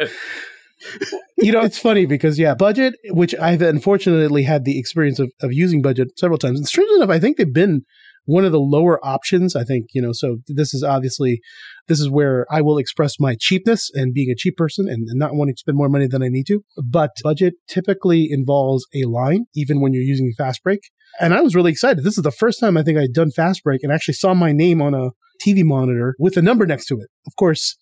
You 1.38 1.52
know, 1.52 1.60
it's 1.60 1.78
funny 1.78 2.06
because 2.06 2.38
yeah, 2.38 2.54
budget, 2.54 2.94
which 3.10 3.34
I've 3.36 3.62
unfortunately 3.62 4.42
had 4.42 4.64
the 4.64 4.78
experience 4.78 5.18
of, 5.18 5.30
of 5.40 5.52
using 5.52 5.82
budget 5.82 6.18
several 6.18 6.38
times. 6.38 6.58
And 6.58 6.68
strangely 6.68 6.96
enough, 6.96 7.10
I 7.10 7.18
think 7.18 7.36
they've 7.36 7.52
been 7.52 7.82
one 8.24 8.44
of 8.44 8.52
the 8.52 8.60
lower 8.60 9.04
options. 9.04 9.56
I 9.56 9.64
think, 9.64 9.86
you 9.92 10.02
know, 10.02 10.12
so 10.12 10.38
this 10.46 10.74
is 10.74 10.82
obviously 10.82 11.40
this 11.88 12.00
is 12.00 12.08
where 12.08 12.46
I 12.50 12.60
will 12.60 12.78
express 12.78 13.18
my 13.18 13.36
cheapness 13.38 13.90
and 13.92 14.14
being 14.14 14.30
a 14.30 14.36
cheap 14.36 14.56
person 14.56 14.86
and, 14.88 15.08
and 15.08 15.18
not 15.18 15.34
wanting 15.34 15.54
to 15.54 15.60
spend 15.60 15.76
more 15.76 15.88
money 15.88 16.06
than 16.06 16.22
I 16.22 16.28
need 16.28 16.46
to. 16.48 16.62
But 16.82 17.10
budget 17.22 17.54
typically 17.68 18.28
involves 18.30 18.86
a 18.94 19.04
line, 19.04 19.46
even 19.54 19.80
when 19.80 19.92
you're 19.92 20.02
using 20.02 20.32
fast 20.36 20.62
break. 20.62 20.80
And 21.18 21.34
I 21.34 21.40
was 21.40 21.54
really 21.54 21.72
excited. 21.72 22.04
This 22.04 22.16
is 22.16 22.24
the 22.24 22.30
first 22.30 22.60
time 22.60 22.76
I 22.76 22.82
think 22.82 22.98
I'd 22.98 23.12
done 23.12 23.30
fast 23.30 23.64
break 23.64 23.82
and 23.82 23.92
actually 23.92 24.14
saw 24.14 24.34
my 24.34 24.52
name 24.52 24.80
on 24.80 24.94
a 24.94 25.10
TV 25.44 25.64
monitor 25.64 26.14
with 26.18 26.36
a 26.36 26.42
number 26.42 26.66
next 26.66 26.86
to 26.86 26.94
it. 27.00 27.08
Of 27.26 27.34
course, 27.36 27.76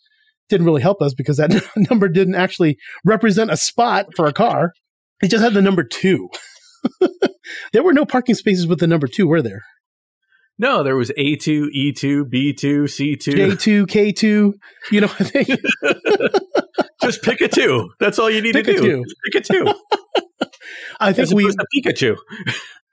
didn't 0.49 0.67
really 0.67 0.83
help 0.83 1.03
us 1.03 1.15
because 1.15 1.37
that 1.39 1.51
number 1.91 2.09
didn't 2.09 2.35
actually 2.35 2.79
represent 3.05 3.51
a 3.51 3.57
spot 3.57 4.07
for 4.17 4.27
a 4.27 4.33
car. 4.33 4.73
It 5.23 5.29
just 5.29 5.43
had 5.43 5.55
the 5.55 5.63
number 5.63 5.83
two. 5.83 6.29
there 7.73 7.83
were 7.83 7.93
no 7.93 8.05
parking 8.05 8.35
spaces 8.35 8.67
with 8.67 8.79
the 8.79 8.87
number 8.87 9.07
two, 9.07 9.27
were 9.27 9.43
there? 9.43 9.63
No, 10.61 10.83
there 10.83 10.97
was 10.97 11.11
A2, 11.17 11.67
E2, 11.77 12.25
B2, 12.25 12.85
C2. 12.85 13.19
J2, 13.19 13.87
K2. 13.87 14.53
You 14.91 15.01
know, 15.01 15.07
what 15.07 15.21
I 15.21 15.25
think. 15.25 15.61
Just 17.01 17.23
pick 17.23 17.41
a 17.41 17.49
two. 17.49 17.91
That's 18.01 18.19
all 18.19 18.29
you 18.29 18.43
need 18.43 18.55
pick 18.55 18.67
to 18.67 18.73
do. 18.73 18.81
Two. 18.81 19.05
Pick 19.25 19.35
a 19.37 19.53
two. 19.53 19.75
I 21.01 21.13
think 21.13 21.25
As 21.25 21.35
we. 21.35 21.49
Pikachu. 21.77 22.17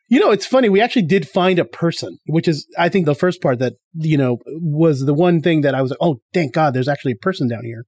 You 0.07 0.19
know, 0.19 0.31
it's 0.31 0.45
funny. 0.45 0.69
We 0.69 0.81
actually 0.81 1.07
did 1.07 1.27
find 1.27 1.57
a 1.57 1.65
person, 1.65 2.19
which 2.27 2.47
is, 2.47 2.67
I 2.77 2.89
think, 2.89 3.05
the 3.05 3.15
first 3.15 3.41
part 3.41 3.59
that, 3.59 3.73
you 3.93 4.17
know, 4.17 4.37
was 4.45 5.05
the 5.05 5.13
one 5.13 5.41
thing 5.41 5.61
that 5.61 5.73
I 5.73 5.81
was 5.81 5.91
like, 5.91 5.99
oh, 6.01 6.21
thank 6.33 6.53
God 6.53 6.73
there's 6.73 6.87
actually 6.87 7.13
a 7.13 7.17
person 7.17 7.47
down 7.47 7.63
here. 7.63 7.85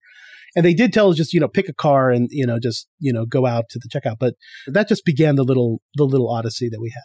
And 0.56 0.65
they 0.65 0.73
did 0.73 0.94
tell 0.94 1.10
us 1.10 1.18
just, 1.18 1.34
you 1.34 1.39
know, 1.39 1.48
pick 1.48 1.69
a 1.69 1.73
car 1.73 2.10
and, 2.10 2.27
you 2.31 2.48
know, 2.48 2.57
just, 2.57 2.88
you 2.98 3.14
know, 3.14 3.26
go 3.26 3.45
out 3.45 3.65
to 3.69 3.80
the 3.80 3.89
checkout. 3.89 4.15
But 4.19 4.34
that 4.65 4.88
just 4.88 5.06
began 5.06 5.35
the 5.35 5.44
little, 5.44 5.81
the 5.94 6.06
little 6.06 6.30
odyssey 6.30 6.69
that 6.69 6.81
we 6.81 6.89
had. 6.89 7.03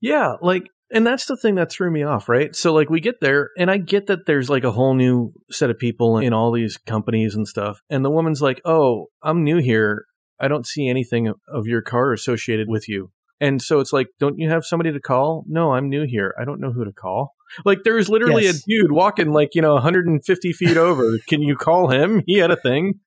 Yeah. 0.00 0.34
Like, 0.40 0.64
and 0.94 1.06
that's 1.06 1.24
the 1.24 1.36
thing 1.36 1.56
that 1.56 1.72
threw 1.72 1.90
me 1.90 2.04
off, 2.04 2.28
right? 2.28 2.54
So, 2.54 2.72
like, 2.72 2.90
we 2.90 3.00
get 3.00 3.20
there, 3.20 3.48
and 3.58 3.70
I 3.70 3.78
get 3.78 4.08
that 4.08 4.26
there's 4.26 4.50
like 4.50 4.62
a 4.62 4.72
whole 4.72 4.94
new 4.94 5.32
set 5.50 5.70
of 5.70 5.78
people 5.78 6.18
in 6.18 6.34
all 6.34 6.52
these 6.52 6.76
companies 6.76 7.34
and 7.34 7.48
stuff. 7.48 7.80
And 7.88 8.04
the 8.04 8.10
woman's 8.10 8.42
like, 8.42 8.60
oh, 8.64 9.06
I'm 9.22 9.42
new 9.42 9.56
here. 9.56 10.04
I 10.38 10.48
don't 10.48 10.66
see 10.66 10.88
anything 10.88 11.32
of 11.48 11.66
your 11.66 11.82
car 11.82 12.12
associated 12.12 12.68
with 12.68 12.88
you. 12.88 13.10
And 13.42 13.60
so 13.60 13.80
it's 13.80 13.92
like, 13.92 14.06
don't 14.20 14.38
you 14.38 14.48
have 14.50 14.64
somebody 14.64 14.92
to 14.92 15.00
call? 15.00 15.42
No, 15.48 15.72
I'm 15.72 15.88
new 15.88 16.06
here. 16.06 16.32
I 16.40 16.44
don't 16.44 16.60
know 16.60 16.70
who 16.70 16.84
to 16.84 16.92
call. 16.92 17.34
Like 17.64 17.80
there's 17.82 18.08
literally 18.08 18.44
yes. 18.44 18.58
a 18.58 18.62
dude 18.68 18.92
walking 18.92 19.32
like, 19.32 19.56
you 19.56 19.60
know, 19.60 19.74
150 19.74 20.52
feet 20.52 20.76
over. 20.76 21.18
Can 21.28 21.42
you 21.42 21.56
call 21.56 21.88
him? 21.88 22.22
He 22.24 22.38
had 22.38 22.52
a 22.52 22.56
thing. 22.56 23.00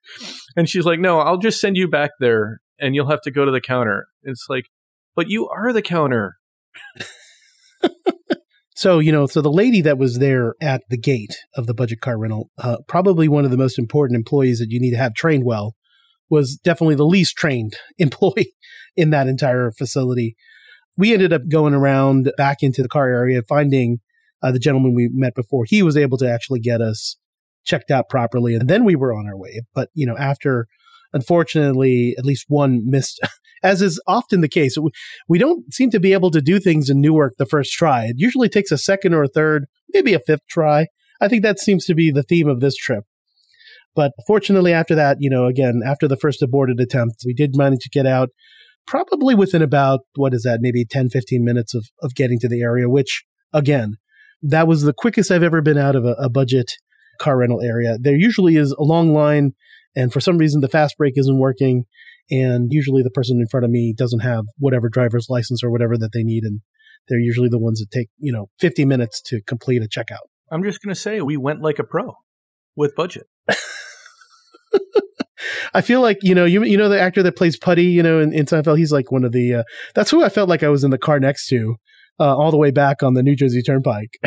And 0.57 0.67
she's 0.67 0.83
like, 0.83 0.99
no, 0.99 1.19
I'll 1.19 1.37
just 1.37 1.61
send 1.61 1.77
you 1.77 1.87
back 1.87 2.11
there 2.19 2.59
and 2.77 2.93
you'll 2.93 3.09
have 3.09 3.21
to 3.21 3.31
go 3.31 3.45
to 3.45 3.51
the 3.51 3.61
counter. 3.61 4.07
It's 4.23 4.47
like, 4.49 4.65
but 5.15 5.29
you 5.29 5.47
are 5.47 5.71
the 5.71 5.81
counter. 5.81 6.35
so, 8.75 8.99
you 8.99 9.13
know, 9.13 9.27
so 9.27 9.41
the 9.41 9.49
lady 9.49 9.79
that 9.83 9.97
was 9.97 10.19
there 10.19 10.55
at 10.61 10.81
the 10.89 10.97
gate 10.97 11.37
of 11.55 11.65
the 11.65 11.73
budget 11.73 12.01
car 12.01 12.19
rental, 12.19 12.49
uh, 12.57 12.79
probably 12.89 13.29
one 13.29 13.45
of 13.45 13.51
the 13.51 13.57
most 13.57 13.79
important 13.79 14.17
employees 14.17 14.59
that 14.59 14.69
you 14.69 14.81
need 14.81 14.91
to 14.91 14.97
have 14.97 15.13
trained 15.13 15.45
well, 15.45 15.75
was 16.29 16.55
definitely 16.63 16.95
the 16.95 17.05
least 17.05 17.35
trained 17.35 17.75
employee 17.97 18.53
in 18.95 19.09
that 19.11 19.27
entire 19.27 19.71
facility. 19.71 20.35
We 20.97 21.13
ended 21.13 21.33
up 21.33 21.49
going 21.49 21.73
around 21.73 22.31
back 22.37 22.57
into 22.61 22.81
the 22.81 22.87
car 22.87 23.09
area, 23.09 23.41
finding 23.47 23.99
uh, 24.41 24.51
the 24.51 24.59
gentleman 24.59 24.93
we 24.93 25.09
met 25.11 25.35
before. 25.35 25.65
He 25.67 25.83
was 25.83 25.97
able 25.97 26.17
to 26.19 26.29
actually 26.29 26.59
get 26.59 26.81
us 26.81 27.17
checked 27.65 27.91
out 27.91 28.09
properly, 28.09 28.55
and 28.55 28.69
then 28.69 28.85
we 28.85 28.95
were 28.95 29.13
on 29.13 29.27
our 29.27 29.37
way. 29.37 29.61
But 29.73 29.89
you 29.93 30.05
know, 30.05 30.17
after 30.17 30.67
unfortunately, 31.13 32.13
at 32.17 32.25
least 32.25 32.45
one 32.47 32.83
missed, 32.85 33.19
as 33.63 33.81
is 33.81 34.01
often 34.05 34.41
the 34.41 34.47
case. 34.47 34.77
We 35.27 35.39
don't 35.39 35.73
seem 35.73 35.89
to 35.91 35.99
be 35.99 36.13
able 36.13 36.29
to 36.31 36.41
do 36.41 36.59
things 36.59 36.89
in 36.89 37.01
Newark 37.01 37.33
the 37.37 37.45
first 37.45 37.73
try. 37.73 38.05
It 38.05 38.15
usually 38.17 38.49
takes 38.49 38.71
a 38.71 38.77
second 38.77 39.13
or 39.13 39.23
a 39.23 39.27
third, 39.27 39.65
maybe 39.93 40.13
a 40.13 40.19
fifth 40.19 40.45
try. 40.47 40.87
I 41.19 41.27
think 41.27 41.41
that 41.43 41.59
seems 41.59 41.85
to 41.85 41.95
be 41.95 42.11
the 42.11 42.23
theme 42.23 42.47
of 42.47 42.59
this 42.59 42.75
trip. 42.75 43.05
But 43.95 44.11
fortunately, 44.27 44.73
after 44.73 44.93
that, 44.95 45.17
you 45.19 45.29
know, 45.29 45.45
again, 45.45 45.81
after 45.85 46.07
the 46.07 46.17
first 46.17 46.41
aborted 46.41 46.79
attempt, 46.79 47.23
we 47.25 47.33
did 47.33 47.55
manage 47.55 47.79
to 47.81 47.89
get 47.89 48.05
out 48.05 48.29
probably 48.87 49.35
within 49.35 49.61
about, 49.61 50.01
what 50.15 50.33
is 50.33 50.43
that, 50.43 50.59
maybe 50.61 50.85
10, 50.85 51.09
15 51.09 51.43
minutes 51.43 51.73
of, 51.73 51.85
of 52.01 52.13
getting 52.13 52.39
to 52.39 52.47
the 52.47 52.61
area, 52.61 52.89
which, 52.89 53.23
again, 53.53 53.95
that 54.41 54.67
was 54.67 54.83
the 54.83 54.93
quickest 54.93 55.31
I've 55.31 55.43
ever 55.43 55.61
been 55.61 55.77
out 55.77 55.95
of 55.95 56.05
a, 56.05 56.13
a 56.19 56.29
budget 56.29 56.71
car 57.19 57.37
rental 57.37 57.61
area. 57.61 57.97
There 57.99 58.15
usually 58.15 58.57
is 58.57 58.71
a 58.71 58.83
long 58.83 59.13
line, 59.13 59.53
and 59.95 60.11
for 60.11 60.19
some 60.19 60.37
reason, 60.37 60.61
the 60.61 60.67
fast 60.67 60.97
break 60.97 61.13
isn't 61.15 61.39
working. 61.39 61.85
And 62.29 62.69
usually, 62.71 63.03
the 63.03 63.11
person 63.11 63.39
in 63.39 63.47
front 63.47 63.65
of 63.65 63.71
me 63.71 63.93
doesn't 63.95 64.21
have 64.21 64.45
whatever 64.57 64.89
driver's 64.89 65.27
license 65.29 65.63
or 65.63 65.71
whatever 65.71 65.97
that 65.97 66.11
they 66.11 66.23
need. 66.23 66.43
And 66.43 66.61
they're 67.07 67.19
usually 67.19 67.49
the 67.49 67.59
ones 67.59 67.79
that 67.79 67.91
take, 67.91 68.09
you 68.17 68.31
know, 68.31 68.49
50 68.59 68.83
minutes 68.85 69.21
to 69.27 69.41
complete 69.43 69.83
a 69.83 69.87
checkout. 69.87 70.25
I'm 70.51 70.63
just 70.63 70.81
going 70.81 70.93
to 70.93 70.99
say 70.99 71.21
we 71.21 71.37
went 71.37 71.61
like 71.61 71.79
a 71.79 71.83
pro 71.83 72.15
with 72.75 72.95
budget. 72.95 73.27
I 75.73 75.81
feel 75.81 76.01
like 76.01 76.19
you 76.21 76.33
know 76.33 76.45
you 76.45 76.63
you 76.63 76.77
know 76.77 76.89
the 76.89 76.99
actor 76.99 77.21
that 77.23 77.35
plays 77.35 77.57
Puddy 77.57 77.85
you 77.85 78.01
know 78.01 78.19
in, 78.19 78.33
in 78.33 78.45
Seinfeld 78.45 78.77
he's 78.77 78.91
like 78.91 79.11
one 79.11 79.23
of 79.23 79.31
the 79.31 79.55
uh, 79.55 79.63
that's 79.93 80.09
who 80.09 80.23
I 80.23 80.29
felt 80.29 80.49
like 80.49 80.63
I 80.63 80.69
was 80.69 80.83
in 80.83 80.91
the 80.91 80.97
car 80.97 81.19
next 81.19 81.47
to 81.47 81.75
uh, 82.19 82.35
all 82.35 82.51
the 82.51 82.57
way 82.57 82.71
back 82.71 83.03
on 83.03 83.13
the 83.13 83.23
New 83.23 83.35
Jersey 83.35 83.61
Turnpike. 83.61 84.17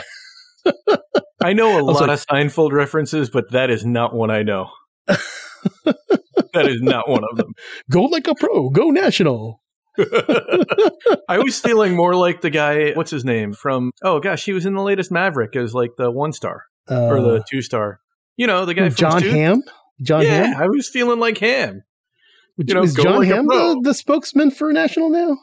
I 1.43 1.53
know 1.53 1.79
a 1.79 1.83
lot 1.83 2.01
like, 2.01 2.11
of 2.11 2.27
Seinfeld 2.27 2.73
references, 2.73 3.31
but 3.31 3.53
that 3.53 3.71
is 3.71 3.85
not 3.85 4.15
one 4.15 4.31
I 4.31 4.43
know. 4.43 4.71
that 5.07 6.67
is 6.67 6.83
not 6.83 7.09
one 7.09 7.23
of 7.31 7.37
them. 7.37 7.53
Go 7.91 8.05
like 8.05 8.27
a 8.27 8.35
pro. 8.35 8.71
Go 8.71 8.91
national. 8.91 9.63
I 11.29 11.39
was 11.39 11.59
feeling 11.61 11.95
more 11.95 12.15
like 12.15 12.41
the 12.41 12.51
guy. 12.51 12.93
What's 12.93 13.11
his 13.11 13.25
name 13.25 13.53
from? 13.53 13.93
Oh 14.03 14.21
gosh, 14.21 14.45
he 14.45 14.53
was 14.53 14.67
in 14.67 14.75
the 14.75 14.83
latest 14.83 15.11
Maverick 15.11 15.57
as 15.57 15.75
like 15.75 15.91
the 15.97 16.11
one 16.11 16.33
star 16.33 16.65
uh, 16.91 17.07
or 17.07 17.21
the 17.21 17.45
two 17.49 17.63
star. 17.63 18.01
You 18.37 18.47
know 18.47 18.65
the 18.65 18.75
guy. 18.75 18.89
Jon 18.91 19.23
Hamm. 19.23 19.63
Jon 20.03 20.23
yeah, 20.23 20.47
Hamm? 20.47 20.63
I 20.63 20.67
was 20.69 20.89
feeling 20.89 21.19
like 21.19 21.39
Hamm. 21.39 21.83
You 22.57 22.75
know, 22.75 22.83
is 22.83 22.95
Jon 22.95 23.21
like 23.21 23.29
Hamm 23.29 23.47
the, 23.47 23.81
the, 23.83 23.95
spokesman 23.95 24.51
for 24.51 24.73
National 24.73 25.11
now? 25.11 25.39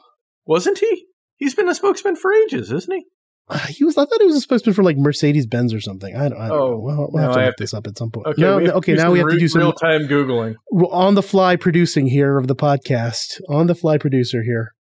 Wasn't 0.46 0.80
he? 0.80 1.06
He's 1.38 1.56
been 1.56 1.70
a 1.70 1.76
spokesman 1.76 2.16
for 2.16 2.34
ages, 2.34 2.72
isn't 2.72 2.94
he? 2.94 3.06
Uh, 3.48 3.60
he 3.60 3.84
was. 3.84 3.98
I 3.98 4.06
thought 4.06 4.20
he 4.20 4.26
was 4.26 4.36
a 4.36 4.42
spokesman 4.42 4.74
for 4.74 4.84
like 4.84 4.98
Mercedes 4.98 5.46
Benz 5.46 5.74
or 5.74 5.80
something. 5.80 6.16
I 6.16 6.30
don't. 6.30 6.40
I 6.40 6.48
don't 6.48 6.58
oh, 6.58 6.72
know. 6.72 6.78
We'll, 6.80 7.10
we'll 7.12 7.24
have 7.24 7.36
to 7.36 7.46
look 7.46 7.58
this 7.58 7.74
up 7.74 7.88
at 7.88 7.98
some 7.98 8.12
point. 8.12 8.28
Okay, 8.28 8.42
no, 8.42 8.58
okay. 8.58 8.94
Now 8.94 9.12
we 9.12 9.20
have 9.20 9.30
to 9.30 9.38
do 9.38 9.48
some 9.48 9.62
real 9.62 9.74
time 9.74 10.08
googling. 10.08 10.56
On 10.92 11.16
the 11.16 11.24
fly 11.24 11.56
producing 11.56 12.08
here 12.08 12.38
of 12.38 12.48
the 12.48 12.56
podcast. 12.56 13.40
On 13.48 13.68
the 13.68 13.76
fly 13.76 13.98
producer 13.98 14.44
here. 14.44 14.74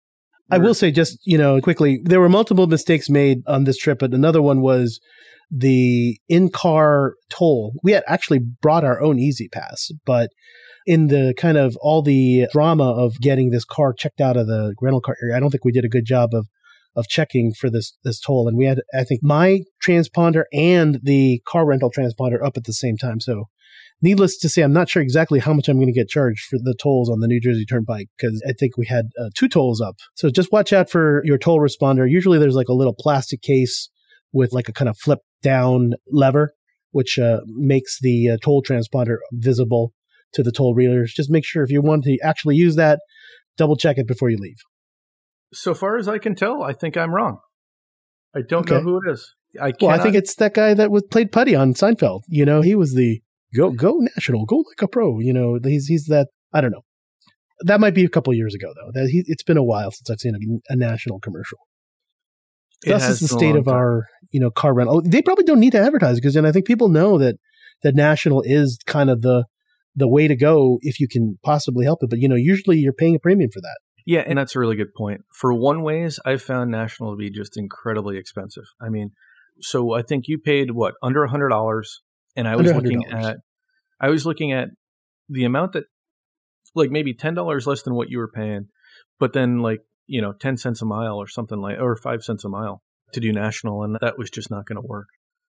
I 0.50 0.60
will 0.60 0.74
say, 0.74 0.92
just 0.92 1.18
you 1.24 1.38
know, 1.38 1.60
quickly, 1.62 2.02
there 2.04 2.20
were 2.20 2.30
multiple 2.30 2.68
mistakes 2.68 3.10
made 3.10 3.40
on 3.48 3.64
this 3.64 3.78
trip, 3.78 4.00
but 4.00 4.14
another 4.14 4.42
one 4.42 4.62
was 4.62 5.00
the 5.56 6.18
in 6.28 6.50
car 6.50 7.14
toll. 7.30 7.74
We 7.84 7.92
had 7.92 8.04
actually 8.08 8.40
brought 8.40 8.84
our 8.84 9.02
own 9.02 9.20
E-ZPass, 9.20 9.92
but 10.06 10.32
in 10.86 11.08
the 11.08 11.34
kind 11.38 11.58
of 11.58 11.78
all 11.82 12.02
the 12.02 12.48
drama 12.52 12.92
of 12.92 13.14
getting 13.22 13.52
this 13.52 13.64
car 13.64 13.94
checked 13.94 14.20
out 14.20 14.36
of 14.36 14.48
the 14.48 14.76
rental 14.82 15.02
car 15.02 15.16
area, 15.22 15.38
I 15.38 15.40
don't 15.40 15.50
think 15.50 15.64
we 15.64 15.72
did 15.72 15.86
a 15.86 15.90
good 15.90 16.06
job 16.06 16.32
of 16.34 16.48
of 16.96 17.08
checking 17.08 17.54
for 17.54 17.70
this 17.70 17.98
this 18.04 18.20
toll. 18.20 18.48
And 18.48 18.58
we 18.58 18.66
had, 18.66 18.82
I 18.94 19.04
think, 19.04 19.22
my 19.24 19.62
transponder 19.86 20.44
and 20.54 21.00
the 21.04 21.42
car 21.48 21.66
rental 21.66 21.92
transponder 21.92 22.44
up 22.44 22.58
at 22.58 22.66
the 22.66 22.74
same 22.74 22.98
time. 22.98 23.20
So, 23.20 23.46
needless 24.02 24.38
to 24.40 24.50
say, 24.50 24.62
I'm 24.62 24.74
not 24.74 24.90
sure 24.90 25.02
exactly 25.02 25.40
how 25.40 25.54
much 25.54 25.70
I'm 25.70 25.78
going 25.78 25.88
to 25.88 25.94
get 25.94 26.10
charged 26.10 26.46
for 26.50 26.58
the 26.58 26.76
tolls 26.82 27.10
on 27.10 27.20
the 27.20 27.28
New 27.28 27.40
Jersey 27.40 27.66
Turnpike 27.66 28.10
because 28.18 28.44
I 28.48 28.54
think 28.54 28.78
we 28.78 28.86
had 28.86 29.06
uh, 29.20 29.30
two 29.36 29.48
tolls 29.48 29.82
up. 29.82 29.96
So 30.16 30.30
just 30.30 30.52
watch 30.52 30.74
out 30.74 30.90
for 30.90 31.24
your 31.26 31.38
toll 31.38 31.60
responder. 31.60 32.10
Usually, 32.10 32.38
there's 32.38 32.56
like 32.56 32.70
a 32.70 32.74
little 32.74 32.96
plastic 32.98 33.42
case 33.42 33.90
with 34.32 34.52
like 34.52 34.68
a 34.68 34.74
kind 34.74 34.90
of 34.90 34.98
flip 34.98 35.20
down 35.44 35.94
lever, 36.08 36.54
which 36.92 37.20
uh, 37.20 37.42
makes 37.46 38.00
the 38.02 38.32
uh, 38.32 38.38
toll 38.44 38.64
transponder 38.64 39.18
visible 39.32 39.94
to 40.34 40.42
the 40.42 40.52
toll 40.52 40.74
readers. 40.74 41.14
Just 41.14 41.30
make 41.30 41.46
sure 41.46 41.64
if 41.64 41.70
you 41.70 41.82
want 41.82 42.06
to 42.06 42.18
actually 42.24 42.56
use 42.56 42.76
that, 42.76 43.00
double 43.58 43.76
check 43.76 43.98
it 43.98 44.08
before 44.08 44.30
you 44.30 44.38
leave. 44.40 44.58
So 45.54 45.76
far 45.76 45.98
as 45.98 46.08
I 46.08 46.18
can 46.18 46.34
tell, 46.34 46.64
I 46.64 46.74
think 46.74 46.98
I'm 46.98 47.14
wrong. 47.14 47.38
I 48.36 48.42
don't 48.42 48.62
okay. 48.62 48.76
know 48.76 48.82
who 48.82 49.00
it 49.06 49.12
is. 49.12 49.36
I 49.62 49.74
well, 49.80 49.92
I 49.92 50.02
think 50.02 50.16
it's 50.16 50.34
that 50.36 50.56
guy 50.56 50.74
that 50.74 50.90
was 50.90 51.04
played 51.04 51.32
Puddy 51.32 51.56
on 51.56 51.76
Seinfeld. 51.76 52.22
You 52.28 52.44
know, 52.44 52.62
he 52.62 52.74
was 52.74 52.96
the 52.96 53.22
go 53.56 53.70
go 53.70 54.00
national, 54.16 54.46
go 54.46 54.58
like 54.58 54.82
a 54.82 54.88
pro. 54.88 55.20
You 55.20 55.32
know, 55.32 55.60
he's 55.64 55.86
he's 55.86 56.06
that. 56.06 56.30
I 56.52 56.62
don't 56.62 56.72
know. 56.72 56.82
That 57.62 57.80
might 57.80 57.94
be 57.94 58.04
a 58.04 58.10
couple 58.10 58.34
years 58.34 58.56
ago 58.56 58.74
though. 58.76 59.00
That 59.00 59.10
he, 59.10 59.24
it's 59.28 59.44
been 59.44 59.58
a 59.58 59.64
while 59.64 59.92
since 59.92 60.10
I've 60.10 60.20
seen 60.20 60.34
a, 60.34 60.74
a 60.74 60.76
national 60.76 61.20
commercial. 61.20 61.60
This 62.84 63.08
is 63.08 63.20
the 63.20 63.28
state 63.28 63.56
of 63.56 63.66
time. 63.66 63.74
our, 63.74 64.08
you 64.32 64.40
know, 64.40 64.52
car 64.52 64.74
rental. 64.74 65.02
They 65.02 65.22
probably 65.22 65.46
don't 65.46 65.60
need 65.60 65.72
to 65.72 65.80
advertise 65.80 66.16
because 66.16 66.34
then 66.34 66.46
I 66.46 66.52
think 66.52 66.66
people 66.66 66.90
know 66.90 67.18
that 67.18 67.36
that 67.84 67.96
national 67.96 68.42
is 68.46 68.80
kind 68.86 69.10
of 69.10 69.22
the 69.22 69.46
the 69.96 70.08
way 70.08 70.28
to 70.28 70.36
go 70.36 70.80
if 70.82 71.00
you 71.00 71.08
can 71.08 71.38
possibly 71.44 71.86
help 71.86 72.00
it. 72.02 72.10
But 72.10 72.20
you 72.20 72.28
know, 72.28 72.36
usually 72.36 72.78
you're 72.78 72.94
paying 72.94 73.16
a 73.16 73.20
premium 73.20 73.52
for 73.52 73.62
that. 73.62 73.80
Yeah, 74.06 74.24
and 74.26 74.38
that's 74.38 74.56
a 74.56 74.60
really 74.60 74.76
good 74.76 74.94
point. 74.94 75.22
For 75.32 75.54
one 75.54 75.82
ways, 75.82 76.20
I've 76.26 76.42
found 76.42 76.72
national 76.72 77.12
to 77.12 77.18
be 77.18 77.30
just 77.30 77.58
incredibly 77.58 78.18
expensive. 78.18 78.66
I 78.82 78.90
mean, 78.90 79.12
so 79.62 79.94
I 79.94 80.02
think 80.02 80.28
you 80.28 80.38
paid 80.38 80.72
what 80.72 80.96
under 81.02 81.24
a 81.24 81.30
hundred 81.30 81.50
dollars, 81.50 82.02
and 82.36 82.48
I 82.48 82.56
was 82.56 82.74
looking 82.74 83.06
at, 83.06 83.38
I 84.02 84.10
was 84.10 84.26
looking 84.26 84.52
at 84.52 84.70
the 85.30 85.46
amount 85.46 85.74
that 85.74 85.86
like 86.76 86.90
maybe 86.90 87.14
ten 87.14 87.34
dollars 87.34 87.66
less 87.66 87.84
than 87.84 87.96
what 87.96 88.10
you 88.10 88.18
were 88.18 88.32
paying, 88.32 88.68
but 89.20 89.34
then 89.34 89.60
like 89.60 89.80
you 90.08 90.22
know 90.22 90.34
ten 90.34 90.58
cents 90.58 90.82
a 90.82 90.86
mile 90.86 91.16
or 91.16 91.28
something 91.28 91.60
like 91.60 91.80
or 91.80 91.96
five 91.96 92.24
cents 92.24 92.44
a 92.44 92.50
mile 92.50 92.82
to 93.14 93.20
do 93.20 93.32
national, 93.32 93.84
and 93.84 93.98
that 94.02 94.18
was 94.18 94.30
just 94.30 94.50
not 94.50 94.66
going 94.66 94.82
to 94.82 94.88
work. 94.88 95.08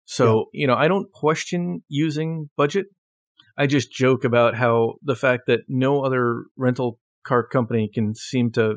So 0.07 0.47
yeah. 0.53 0.61
you 0.63 0.67
know 0.67 0.75
I 0.75 0.89
don't 0.89 1.11
question 1.13 1.83
using 1.89 2.51
budget. 2.57 2.87
I 3.57 3.67
just 3.67 3.93
joke 3.93 4.25
about 4.25 4.57
how 4.57 4.95
the 5.03 5.15
fact 5.15 5.45
that 5.47 5.61
no 5.69 6.03
other 6.03 6.45
rental 6.57 6.99
car 7.25 7.47
company 7.47 7.89
can 7.93 8.15
seem 8.15 8.51
to 8.53 8.77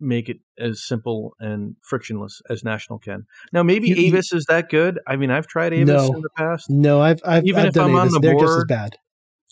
make 0.00 0.28
it 0.28 0.38
as 0.58 0.84
simple 0.84 1.34
and 1.40 1.76
frictionless 1.82 2.42
as 2.50 2.62
National 2.62 2.98
can. 2.98 3.24
Now, 3.52 3.62
maybe 3.62 3.88
you, 3.88 3.96
Avis 3.96 4.32
is 4.32 4.44
that 4.46 4.68
good. 4.68 4.98
I 5.06 5.16
mean, 5.16 5.30
I've 5.30 5.46
tried 5.46 5.72
Avis 5.72 5.88
no, 5.88 6.14
in 6.14 6.20
the 6.20 6.30
past. 6.36 6.68
No, 6.68 7.00
I've, 7.00 7.20
I've 7.24 7.46
even 7.46 7.62
I've 7.62 7.68
if 7.68 7.76
I'm 7.78 7.96
Avis, 7.96 8.00
on 8.00 8.08
the 8.08 8.20
they're 8.20 8.34
board, 8.34 8.46
just 8.46 8.58
as 8.58 8.64
bad. 8.64 8.96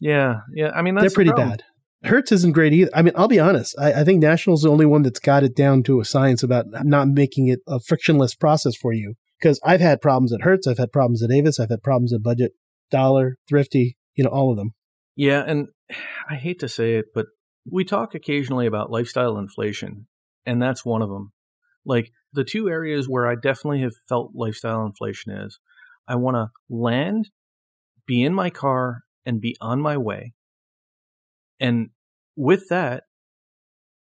Yeah, 0.00 0.40
yeah. 0.54 0.70
I 0.70 0.82
mean, 0.82 0.96
they're 0.96 1.10
pretty 1.10 1.30
the 1.30 1.36
bad. 1.36 1.62
Hertz 2.05 2.32
isn't 2.32 2.52
great 2.52 2.72
either. 2.72 2.90
I 2.94 3.02
mean, 3.02 3.14
I'll 3.16 3.28
be 3.28 3.40
honest. 3.40 3.74
I, 3.78 3.93
I 4.01 4.05
think 4.05 4.20
National's 4.20 4.62
the 4.62 4.70
only 4.70 4.86
one 4.86 5.02
that's 5.02 5.20
got 5.20 5.44
it 5.44 5.56
down 5.56 5.82
to 5.85 6.01
a 6.01 6.05
science 6.05 6.43
about 6.43 6.66
not 6.85 7.09
making 7.09 7.48
it 7.48 7.60
a 7.66 7.81
frictionless 7.81 8.35
process 8.35 8.76
for 8.76 8.93
you. 8.93 9.14
Because 9.40 9.60
I've 9.64 9.81
had 9.81 10.01
problems 10.01 10.32
at 10.32 10.43
Hertz, 10.43 10.66
I've 10.66 10.78
had 10.78 10.93
problems 10.93 11.22
at 11.22 11.31
Avis, 11.31 11.59
I've 11.59 11.70
had 11.70 11.82
problems 11.82 12.12
at 12.12 12.22
Budget, 12.22 12.52
Dollar, 12.90 13.36
Thrifty, 13.48 13.97
you 14.14 14.24
know, 14.24 14.31
all 14.31 14.51
of 14.51 14.56
them. 14.56 14.74
Yeah, 15.16 15.43
and 15.47 15.68
I 16.31 16.36
hate 16.36 16.60
to 16.60 16.68
say 16.68 16.94
it, 16.94 17.06
but 17.14 17.26
we 17.70 17.85
talk 17.85 18.14
occasionally 18.14 18.66
about 18.66 18.90
lifestyle 18.90 19.39
inflation, 19.39 20.06
and 20.47 20.62
that's 20.62 20.85
one 20.85 21.02
of 21.02 21.09
them. 21.09 21.32
Like 21.85 22.10
the 22.32 22.44
two 22.44 22.68
areas 22.68 23.09
where 23.09 23.26
I 23.26 23.35
definitely 23.35 23.81
have 23.81 23.94
felt 24.09 24.32
lifestyle 24.35 24.85
inflation 24.85 25.32
is 25.32 25.59
I 26.09 26.16
want 26.16 26.36
to 26.36 26.51
land, 26.68 27.31
be 28.06 28.22
in 28.22 28.35
my 28.35 28.51
car, 28.51 29.02
and 29.24 29.40
be 29.40 29.56
on 29.60 29.81
my 29.81 29.97
way. 29.97 30.35
And 31.60 31.90
with 32.36 32.69
that, 32.69 33.05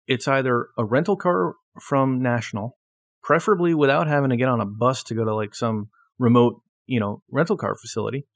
it's 0.07 0.29
either 0.29 0.69
a 0.77 0.85
rental 0.85 1.17
car 1.17 1.55
from 1.81 2.23
National, 2.23 2.77
preferably 3.23 3.75
without 3.75 4.09
having 4.09 4.31
to 4.31 4.37
get 4.37 4.49
on 4.49 4.61
a 4.61 4.67
bus 4.67 5.03
to 5.05 5.15
go 5.15 5.25
to 5.25 5.35
like 5.35 5.55
some 5.55 5.89
remote, 6.19 6.61
you 6.87 7.01
know, 7.01 7.23
rental 7.31 7.57
car 7.57 7.75
facility, 7.75 8.27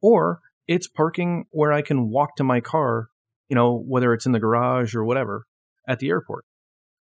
or 0.00 0.40
it's 0.68 0.88
parking 0.88 1.44
where 1.50 1.72
I 1.72 1.82
can 1.82 2.10
walk 2.10 2.36
to 2.36 2.44
my 2.44 2.60
car, 2.60 3.08
you 3.48 3.54
know, 3.54 3.82
whether 3.86 4.12
it's 4.12 4.26
in 4.26 4.32
the 4.32 4.40
garage 4.40 4.94
or 4.94 5.04
whatever 5.04 5.46
at 5.88 5.98
the 5.98 6.08
airport. 6.08 6.44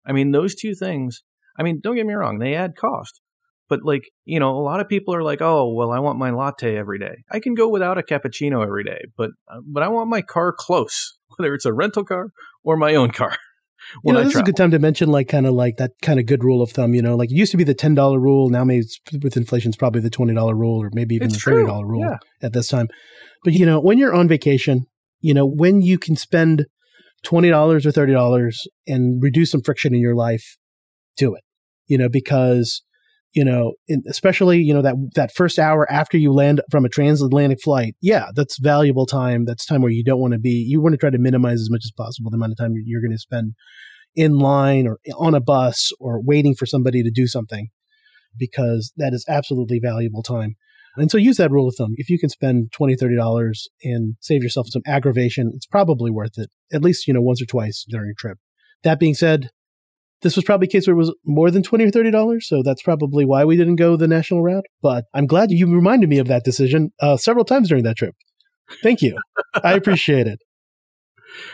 I 0.05 0.11
mean, 0.11 0.31
those 0.31 0.55
two 0.55 0.75
things, 0.75 1.23
I 1.57 1.63
mean, 1.63 1.79
don't 1.81 1.95
get 1.95 2.05
me 2.05 2.13
wrong, 2.13 2.39
they 2.39 2.55
add 2.55 2.75
cost. 2.75 3.21
But 3.69 3.83
like, 3.83 4.03
you 4.25 4.39
know, 4.39 4.51
a 4.51 4.61
lot 4.61 4.81
of 4.81 4.89
people 4.89 5.15
are 5.15 5.23
like, 5.23 5.41
"Oh, 5.41 5.73
well, 5.73 5.91
I 5.91 5.99
want 5.99 6.19
my 6.19 6.31
latte 6.31 6.77
every 6.77 6.99
day. 6.99 7.23
I 7.31 7.39
can 7.39 7.55
go 7.55 7.69
without 7.69 7.97
a 7.97 8.03
cappuccino 8.03 8.61
every 8.61 8.83
day, 8.83 8.99
but 9.17 9.31
uh, 9.47 9.61
but 9.65 9.83
I 9.83 9.87
want 9.87 10.09
my 10.09 10.21
car 10.21 10.53
close, 10.55 11.17
whether 11.37 11.53
it's 11.53 11.65
a 11.65 11.73
rental 11.73 12.03
car 12.03 12.27
or 12.63 12.77
my 12.77 12.95
own 12.95 13.11
car." 13.11 13.35
you 14.03 14.13
know, 14.13 14.23
this 14.23 14.33
is 14.33 14.39
a 14.39 14.43
good 14.43 14.55
time 14.55 14.71
to 14.71 14.79
mention 14.79 15.09
like 15.09 15.27
kind 15.27 15.45
of 15.45 15.53
like 15.53 15.77
that 15.77 15.91
kind 16.01 16.19
of 16.19 16.25
good 16.25 16.43
rule 16.43 16.61
of 16.61 16.71
thumb. 16.71 16.93
You 16.93 17.01
know, 17.01 17.15
like 17.15 17.31
it 17.31 17.35
used 17.35 17.51
to 17.51 17.57
be 17.57 17.63
the 17.63 17.73
ten 17.73 17.95
dollar 17.95 18.19
rule. 18.19 18.49
Now 18.49 18.63
maybe 18.63 18.85
with 19.21 19.37
inflation, 19.37 19.69
it's 19.69 19.77
probably 19.77 20.01
the 20.01 20.09
twenty 20.09 20.33
dollar 20.33 20.55
rule, 20.55 20.81
or 20.81 20.89
maybe 20.93 21.15
even 21.15 21.27
it's 21.27 21.35
the 21.35 21.51
thirty 21.51 21.65
dollar 21.65 21.85
rule 21.85 22.01
yeah. 22.01 22.17
at 22.41 22.53
this 22.53 22.67
time. 22.67 22.87
But 23.43 23.53
you 23.53 23.65
know, 23.65 23.79
when 23.79 23.97
you're 23.97 24.13
on 24.13 24.27
vacation, 24.27 24.85
you 25.21 25.33
know, 25.33 25.45
when 25.45 25.81
you 25.81 25.97
can 25.97 26.15
spend 26.15 26.65
twenty 27.23 27.49
dollars 27.49 27.85
or 27.85 27.91
thirty 27.91 28.13
dollars 28.13 28.67
and 28.87 29.21
reduce 29.21 29.51
some 29.51 29.61
friction 29.61 29.93
in 29.93 30.01
your 30.01 30.15
life, 30.15 30.57
do 31.17 31.35
it. 31.35 31.43
You 31.87 31.97
know, 31.97 32.09
because 32.09 32.83
you 33.33 33.43
know, 33.43 33.73
in, 33.87 34.03
especially 34.07 34.59
you 34.59 34.73
know 34.73 34.81
that 34.81 34.95
that 35.15 35.33
first 35.33 35.59
hour 35.59 35.91
after 35.91 36.17
you 36.17 36.31
land 36.31 36.61
from 36.71 36.85
a 36.85 36.89
transatlantic 36.89 37.61
flight, 37.61 37.95
yeah, 38.01 38.27
that's 38.35 38.59
valuable 38.59 39.05
time. 39.05 39.45
That's 39.45 39.65
time 39.65 39.81
where 39.81 39.91
you 39.91 40.03
don't 40.03 40.19
want 40.19 40.33
to 40.33 40.39
be. 40.39 40.65
You 40.67 40.81
want 40.81 40.93
to 40.93 40.97
try 40.97 41.09
to 41.09 41.17
minimize 41.17 41.59
as 41.59 41.69
much 41.69 41.81
as 41.83 41.91
possible 41.95 42.29
the 42.29 42.35
amount 42.35 42.53
of 42.53 42.57
time 42.57 42.73
you're 42.85 43.01
going 43.01 43.11
to 43.11 43.17
spend 43.17 43.53
in 44.15 44.37
line 44.37 44.87
or 44.87 44.99
on 45.17 45.33
a 45.33 45.41
bus 45.41 45.91
or 45.99 46.21
waiting 46.21 46.55
for 46.55 46.65
somebody 46.65 47.01
to 47.01 47.11
do 47.11 47.27
something, 47.27 47.69
because 48.37 48.93
that 48.97 49.13
is 49.13 49.25
absolutely 49.27 49.79
valuable 49.79 50.23
time. 50.23 50.55
And 50.95 51.09
so 51.09 51.17
use 51.17 51.37
that 51.37 51.49
rule 51.49 51.67
of 51.67 51.73
thumb. 51.75 51.93
If 51.95 52.09
you 52.09 52.19
can 52.19 52.29
spend 52.29 52.71
$20, 52.79 52.95
$30 52.97 53.55
and 53.83 54.15
save 54.19 54.43
yourself 54.43 54.67
some 54.69 54.83
aggravation, 54.85 55.51
it's 55.55 55.65
probably 55.65 56.11
worth 56.11 56.37
it, 56.37 56.51
at 56.71 56.83
least, 56.83 57.07
you 57.07 57.13
know, 57.15 57.21
once 57.21 57.41
or 57.41 57.47
twice 57.47 57.83
during 57.89 58.11
a 58.11 58.13
trip. 58.13 58.37
That 58.83 58.99
being 58.99 59.15
said, 59.15 59.49
this 60.23 60.35
was 60.35 60.45
probably 60.45 60.67
a 60.67 60.69
case 60.69 60.87
where 60.87 60.95
it 60.95 60.97
was 60.97 61.13
more 61.25 61.51
than 61.51 61.63
twenty 61.63 61.85
or 61.85 61.91
thirty 61.91 62.11
dollars, 62.11 62.47
so 62.47 62.63
that's 62.63 62.81
probably 62.81 63.25
why 63.25 63.45
we 63.45 63.55
didn't 63.55 63.75
go 63.75 63.95
the 63.95 64.07
national 64.07 64.41
route. 64.41 64.65
But 64.81 65.05
I'm 65.13 65.27
glad 65.27 65.51
you 65.51 65.67
reminded 65.67 66.09
me 66.09 66.17
of 66.17 66.27
that 66.27 66.43
decision 66.43 66.91
uh, 66.99 67.17
several 67.17 67.45
times 67.45 67.69
during 67.69 67.83
that 67.83 67.97
trip. 67.97 68.15
Thank 68.81 69.01
you, 69.01 69.17
I 69.63 69.73
appreciate 69.75 70.27
it. 70.27 70.39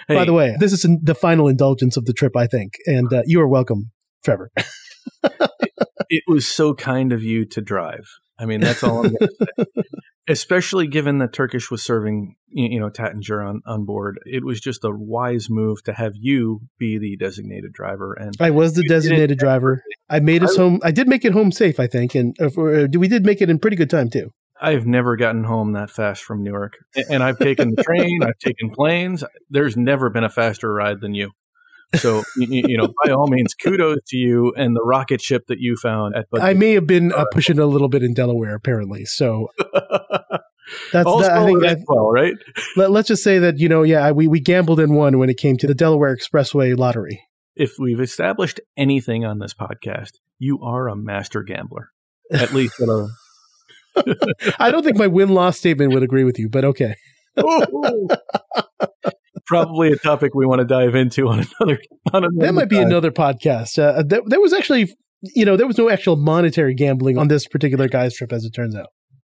Hey. 0.07 0.15
By 0.15 0.25
the 0.25 0.33
way, 0.33 0.55
this 0.59 0.73
is 0.73 0.85
the 1.01 1.15
final 1.15 1.47
indulgence 1.47 1.97
of 1.97 2.05
the 2.05 2.13
trip, 2.13 2.35
I 2.35 2.47
think, 2.47 2.73
and 2.85 3.11
uh, 3.11 3.23
you 3.25 3.41
are 3.41 3.47
welcome, 3.47 3.91
Trevor. 4.23 4.51
it, 5.23 5.71
it 6.09 6.23
was 6.27 6.47
so 6.47 6.73
kind 6.73 7.11
of 7.11 7.23
you 7.23 7.45
to 7.45 7.61
drive. 7.61 8.07
I 8.39 8.45
mean, 8.45 8.61
that's 8.61 8.83
all 8.83 9.05
I'm 9.05 9.13
going 9.13 9.17
to 9.17 9.65
say. 9.75 9.83
Especially 10.29 10.87
given 10.87 11.17
that 11.17 11.33
Turkish 11.33 11.69
was 11.69 11.83
serving, 11.83 12.35
you 12.49 12.79
know, 12.79 12.89
Taittinger 12.89 13.45
on, 13.45 13.61
on 13.65 13.83
board, 13.83 14.19
it 14.25 14.45
was 14.45 14.61
just 14.61 14.83
a 14.83 14.91
wise 14.91 15.49
move 15.49 15.83
to 15.83 15.93
have 15.93 16.13
you 16.15 16.61
be 16.77 16.97
the 16.97 17.17
designated 17.17 17.73
driver. 17.73 18.13
And 18.13 18.35
I 18.39 18.51
was 18.51 18.75
the 18.75 18.87
designated 18.87 19.39
driver. 19.39 19.83
I 20.09 20.19
made 20.19 20.43
us 20.43 20.57
I, 20.57 20.61
home. 20.61 20.79
I 20.83 20.91
did 20.91 21.07
make 21.07 21.25
it 21.25 21.33
home 21.33 21.51
safe, 21.51 21.79
I 21.79 21.87
think, 21.87 22.15
and 22.15 22.37
uh, 22.39 22.45
uh 22.45 22.87
we 22.95 23.07
did 23.07 23.25
make 23.25 23.41
it 23.41 23.49
in 23.49 23.59
pretty 23.59 23.75
good 23.75 23.89
time 23.89 24.09
too. 24.09 24.31
I've 24.61 24.85
never 24.85 25.15
gotten 25.15 25.45
home 25.45 25.73
that 25.73 25.89
fast 25.89 26.23
from 26.23 26.43
Newark, 26.43 26.73
and 27.09 27.23
I've 27.23 27.39
taken 27.39 27.73
the 27.75 27.83
train, 27.83 28.23
I've 28.23 28.37
taken 28.39 28.69
planes. 28.69 29.23
There's 29.49 29.77
never 29.77 30.09
been 30.09 30.25
a 30.25 30.29
faster 30.29 30.73
ride 30.73 30.99
than 30.99 31.15
you. 31.15 31.31
So, 31.95 32.23
you, 32.37 32.63
you, 32.67 32.77
know, 32.77 32.93
by 33.03 33.11
all 33.11 33.27
means, 33.27 33.55
kudos 33.55 33.97
to 34.09 34.17
you 34.17 34.53
and 34.55 34.75
the 34.75 34.83
rocket 34.83 35.21
ship 35.21 35.47
that 35.47 35.59
you 35.59 35.75
found 35.75 36.15
at. 36.15 36.27
I 36.39 36.53
may 36.53 36.73
have 36.73 36.85
been 36.85 37.11
uh, 37.11 37.25
pushing 37.31 37.57
a 37.57 37.65
little 37.65 37.89
bit 37.89 38.03
in 38.03 38.13
Delaware, 38.13 38.53
apparently. 38.55 39.05
So 39.05 39.47
that's 40.93 41.09
that, 41.09 41.31
I 41.31 41.45
think 41.45 41.61
that, 41.61 41.79
well, 41.87 42.11
right? 42.11 42.35
Let, 42.75 42.91
us 42.91 43.07
just 43.07 43.23
say 43.23 43.39
that 43.39 43.57
you 43.57 43.69
know, 43.69 43.83
yeah, 43.83 44.11
we 44.11 44.27
we 44.27 44.39
gambled 44.39 44.79
and 44.79 44.95
won 44.95 45.17
when 45.17 45.29
it 45.29 45.37
came 45.37 45.57
to 45.57 45.67
the 45.67 45.73
Delaware 45.73 46.15
Expressway 46.15 46.77
lottery. 46.77 47.21
If 47.55 47.73
we've 47.79 47.99
established 47.99 48.61
anything 48.77 49.25
on 49.25 49.39
this 49.39 49.53
podcast, 49.53 50.11
you 50.37 50.59
are 50.61 50.87
a 50.87 50.95
master 50.95 51.43
gambler, 51.43 51.89
at 52.31 52.53
least. 52.53 52.79
In 52.79 52.89
a, 52.89 53.07
I 54.59 54.71
don't 54.71 54.83
think 54.83 54.97
my 54.97 55.07
win 55.07 55.29
loss 55.29 55.57
statement 55.57 55.93
would 55.93 56.03
agree 56.03 56.23
with 56.23 56.37
you, 56.39 56.49
but 56.49 56.65
okay. 56.65 56.95
probably 59.49 59.91
a 59.91 59.95
topic 59.97 60.33
we 60.35 60.45
want 60.45 60.59
to 60.59 60.65
dive 60.65 60.95
into 60.95 61.27
on 61.27 61.39
another. 61.59 61.81
On 62.13 62.23
another 62.23 62.45
that 62.45 62.53
might 62.53 62.69
be 62.69 62.79
another 62.79 63.11
podcast. 63.11 63.77
Uh, 63.79 64.03
there, 64.05 64.21
there 64.25 64.39
was 64.39 64.53
actually, 64.53 64.95
you 65.21 65.43
know, 65.43 65.57
there 65.57 65.67
was 65.67 65.77
no 65.77 65.89
actual 65.89 66.15
monetary 66.15 66.75
gambling 66.75 67.17
on 67.17 67.27
this 67.27 67.47
particular 67.47 67.87
guy's 67.87 68.15
trip, 68.15 68.31
as 68.31 68.45
it 68.45 68.51
turns 68.51 68.75
out. 68.75 68.87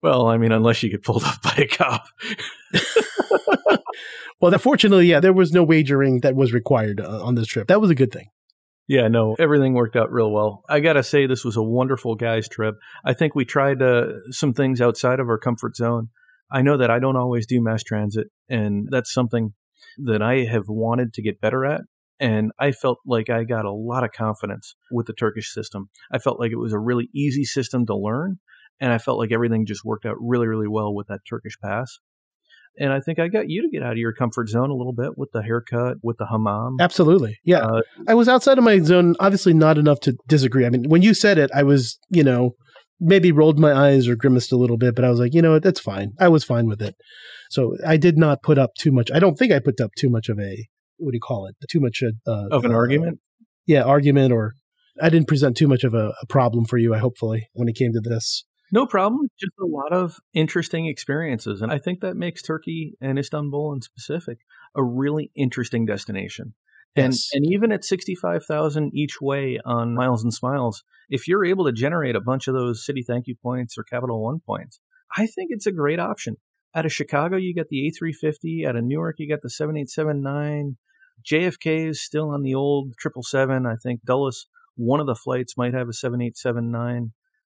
Well, 0.04 0.28
I 0.28 0.38
mean, 0.38 0.52
unless 0.52 0.84
you 0.84 0.90
get 0.90 1.04
pulled 1.04 1.24
up 1.24 1.42
by 1.42 1.54
a 1.58 1.68
cop. 1.68 2.06
well, 4.42 4.58
fortunately, 4.58 5.08
yeah, 5.08 5.20
there 5.20 5.34
was 5.34 5.52
no 5.52 5.64
wagering 5.64 6.20
that 6.22 6.36
was 6.36 6.54
required 6.54 7.00
uh, 7.00 7.24
on 7.24 7.36
this 7.36 7.48
trip. 7.48 7.68
That 7.68 7.82
was 7.82 7.90
a 7.90 7.96
good 7.96 8.12
thing. 8.12 8.28
Yeah, 8.88 9.08
no, 9.08 9.36
everything 9.40 9.74
worked 9.74 9.96
out 9.96 10.12
real 10.12 10.32
well. 10.32 10.64
I 10.68 10.82
got 10.82 10.94
to 10.94 11.04
say, 11.04 11.26
this 11.26 11.46
was 11.46 11.56
a 11.56 11.64
wonderful 11.64 12.16
guys' 12.16 12.50
trip. 12.50 12.76
I 13.06 13.14
think 13.14 13.36
we 13.36 13.46
tried 13.46 13.82
uh, 13.82 14.08
some 14.32 14.54
things 14.54 14.82
outside 14.82 15.20
of 15.20 15.30
our 15.30 15.38
comfort 15.38 15.78
zone. 15.78 16.10
I 16.52 16.62
know 16.62 16.78
that 16.78 16.92
I 16.92 17.00
don't 17.00 17.16
always 17.16 17.48
do 17.48 17.64
mass 17.64 17.84
transit, 17.84 18.28
and 18.50 18.90
that's 18.92 19.14
something 19.14 19.54
that 19.97 20.22
I 20.22 20.45
have 20.45 20.65
wanted 20.68 21.13
to 21.13 21.22
get 21.22 21.41
better 21.41 21.65
at. 21.65 21.81
And 22.19 22.51
I 22.59 22.72
felt 22.72 22.99
like 23.05 23.30
I 23.30 23.43
got 23.43 23.65
a 23.65 23.72
lot 23.72 24.03
of 24.03 24.11
confidence 24.11 24.76
with 24.91 25.07
the 25.07 25.13
Turkish 25.13 25.51
system. 25.51 25.89
I 26.11 26.19
felt 26.19 26.39
like 26.39 26.51
it 26.51 26.59
was 26.59 26.73
a 26.73 26.80
really 26.80 27.09
easy 27.15 27.43
system 27.43 27.85
to 27.88 27.95
learn. 27.95 28.38
And 28.80 28.91
I 28.91 28.99
felt 28.99 29.18
like 29.18 29.31
everything 29.31 29.65
just 29.65 29.84
worked 29.84 30.05
out 30.05 30.15
really, 30.19 30.47
really 30.47 30.68
well 30.68 30.93
with 30.93 31.07
that 31.07 31.22
Turkish 31.27 31.57
pass. 31.59 31.99
And 32.80 32.93
I 32.93 32.99
think 32.99 33.19
I 33.19 33.27
got 33.27 33.49
you 33.49 33.63
to 33.63 33.69
get 33.69 33.84
out 33.84 33.93
of 33.93 33.97
your 33.97 34.13
comfort 34.13 34.49
zone 34.49 34.69
a 34.69 34.76
little 34.76 34.93
bit 34.93 35.18
with 35.18 35.31
the 35.34 35.41
haircut, 35.41 35.97
with 36.01 36.18
the 36.18 36.27
hammam. 36.27 36.77
Absolutely. 36.80 37.38
Yeah. 37.43 37.59
Uh, 37.59 37.81
I 38.07 38.13
was 38.13 38.30
outside 38.30 38.57
of 38.57 38.63
my 38.63 38.80
zone, 38.80 39.15
obviously 39.19 39.53
not 39.53 39.77
enough 39.77 39.99
to 40.01 40.15
disagree. 40.27 40.65
I 40.65 40.69
mean, 40.69 40.85
when 40.88 41.01
you 41.01 41.13
said 41.13 41.38
it, 41.38 41.51
I 41.53 41.63
was, 41.63 41.99
you 42.09 42.23
know, 42.23 42.55
maybe 43.02 43.32
rolled 43.32 43.60
my 43.60 43.73
eyes 43.73 44.07
or 44.07 44.15
grimaced 44.15 44.52
a 44.52 44.57
little 44.57 44.78
bit, 44.78 44.95
but 44.95 45.03
I 45.03 45.10
was 45.10 45.19
like, 45.19 45.34
you 45.34 45.41
know 45.41 45.53
what, 45.53 45.64
that's 45.64 45.80
fine. 45.80 46.14
I 46.19 46.30
was 46.30 46.44
fine 46.44 46.68
with 46.68 46.82
it. 46.82 46.95
So 47.49 47.76
I 47.86 47.98
did 47.98 48.18
not 48.18 48.44
put 48.44 48.57
up 48.57 48.76
too 48.76 48.91
much. 48.91 49.11
I 49.11 49.19
don't 49.19 49.36
think 49.36 49.52
I 49.52 49.60
put 49.60 49.82
up 49.82 49.91
too 49.98 50.10
much 50.10 50.30
of 50.30 50.40
a 50.40 50.68
what 50.98 51.11
do 51.11 51.15
you 51.15 51.22
call 51.22 51.48
it? 51.48 51.56
Too 51.69 51.80
much 51.80 52.03
uh, 52.03 52.48
of 52.52 52.64
an 52.64 52.72
uh, 52.72 52.76
argument. 52.76 53.19
Yeah, 53.65 53.82
argument, 53.84 54.32
or 54.32 54.53
I 55.02 55.10
didn't 55.10 55.28
present 55.28 55.57
too 55.57 55.68
much 55.68 55.84
of 55.84 55.94
a, 55.94 56.14
a 56.22 56.26
problem 56.28 56.65
for 56.65 56.78
you. 56.78 56.94
I 56.94 56.99
hopefully 56.99 57.49
when 57.53 57.68
it 57.68 57.76
came 57.76 57.91
to 57.94 57.99
this. 57.99 58.45
No 58.72 58.86
problem. 58.86 59.28
Just 59.40 59.52
a 59.60 59.65
lot 59.65 59.91
of 59.91 60.19
interesting 60.34 60.86
experiences, 60.86 61.61
and 61.61 61.72
I 61.72 61.80
think 61.80 62.02
that 62.02 62.15
makes 62.15 62.41
Turkey 62.41 62.94
and 63.02 63.19
Istanbul 63.19 63.73
in 63.73 63.82
specific 63.82 64.40
a 64.76 64.84
really 64.84 65.32
interesting 65.36 65.86
destination. 65.86 66.53
And 66.95 67.13
yes. 67.13 67.30
and 67.34 67.45
even 67.45 67.72
at 67.72 67.85
sixty 67.85 68.15
five 68.15 68.45
thousand 68.45 68.91
each 68.93 69.22
way 69.22 69.59
on 69.63 69.95
Miles 69.95 70.23
and 70.23 70.34
Smiles, 70.34 70.84
if 71.09 71.27
you're 71.27 71.45
able 71.45 71.65
to 71.65 71.72
generate 71.72 72.15
a 72.15 72.22
bunch 72.22 72.47
of 72.47 72.53
those 72.53 72.85
Citi 72.85 73.05
thank 73.05 73.27
you 73.27 73.35
points 73.41 73.77
or 73.77 73.84
Capital 73.84 74.22
One 74.22 74.41
points, 74.45 74.80
I 75.18 75.26
think 75.26 75.49
it's 75.51 75.68
a 75.68 75.72
great 75.72 75.99
option. 75.99 76.38
Out 76.73 76.85
of 76.85 76.93
Chicago, 76.93 77.38
you 77.38 77.53
get 77.53 77.69
the 77.69 77.91
A350. 77.91 78.68
Out 78.68 78.76
of 78.76 78.84
Newark, 78.84 79.15
you 79.19 79.27
get 79.27 79.41
the 79.41 79.49
787-9. 79.49 80.76
JFK 81.30 81.89
is 81.89 82.01
still 82.01 82.30
on 82.30 82.43
the 82.43 82.55
old 82.55 82.93
777. 82.99 83.65
I 83.65 83.76
think 83.76 84.03
Dulles, 84.05 84.47
one 84.76 84.99
of 84.99 85.07
the 85.07 85.15
flights 85.15 85.57
might 85.57 85.73
have 85.73 85.89
a 85.89 85.91
787-9 85.91 87.11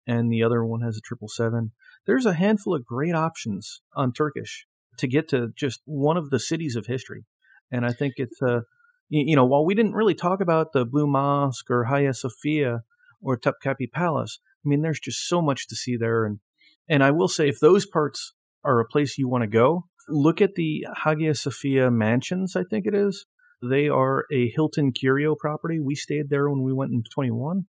and 0.07 0.31
the 0.31 0.43
other 0.43 0.65
one 0.65 0.83
has 0.83 0.97
a 0.97 1.05
777. 1.05 1.73
There's 2.07 2.27
a 2.27 2.35
handful 2.35 2.75
of 2.75 2.85
great 2.85 3.15
options 3.15 3.81
on 3.95 4.13
Turkish 4.13 4.67
to 4.99 5.09
get 5.09 5.29
to 5.29 5.49
just 5.57 5.81
one 5.85 6.17
of 6.17 6.31
the 6.31 6.39
cities 6.39 6.77
of 6.77 6.87
history. 6.87 7.25
And 7.73 7.85
I 7.85 7.93
think 7.93 8.15
it's 8.17 8.41
a, 8.43 8.59
uh, 8.59 8.61
you 9.09 9.37
know, 9.37 9.45
while 9.45 9.65
we 9.65 9.75
didn't 9.75 9.95
really 9.95 10.15
talk 10.15 10.41
about 10.41 10.73
the 10.73 10.85
Blue 10.85 11.07
Mosque 11.07 11.71
or 11.71 11.85
Hagia 11.85 12.15
Sophia 12.15 12.83
or 13.23 13.39
Topkapi 13.39 13.91
Palace, 13.93 14.41
I 14.65 14.69
mean, 14.69 14.83
there's 14.83 15.01
just 15.01 15.29
so 15.29 15.41
much 15.41 15.69
to 15.69 15.77
see 15.77 15.97
there. 15.97 16.25
And, 16.25 16.41
and 16.89 17.05
I 17.05 17.13
will 17.13 17.29
say, 17.29 17.49
if 17.49 17.61
those 17.61 17.87
parts 17.87 18.35
are 18.65 18.81
a 18.81 18.87
place 18.87 19.17
you 19.17 19.29
want 19.29 19.43
to 19.43 19.49
go, 19.49 19.85
look 20.09 20.41
at 20.41 20.55
the 20.55 20.87
Hagia 21.05 21.35
Sophia 21.35 21.91
mansions, 21.91 22.57
I 22.57 22.65
think 22.65 22.87
it 22.87 22.95
is. 22.95 23.27
They 23.63 23.89
are 23.89 24.25
a 24.33 24.51
Hilton 24.51 24.93
Curio 24.93 25.35
property. 25.35 25.81
We 25.81 25.95
stayed 25.95 26.29
there 26.29 26.51
when 26.51 26.63
we 26.63 26.73
went 26.73 26.93
in 26.93 27.03
21. 27.15 27.67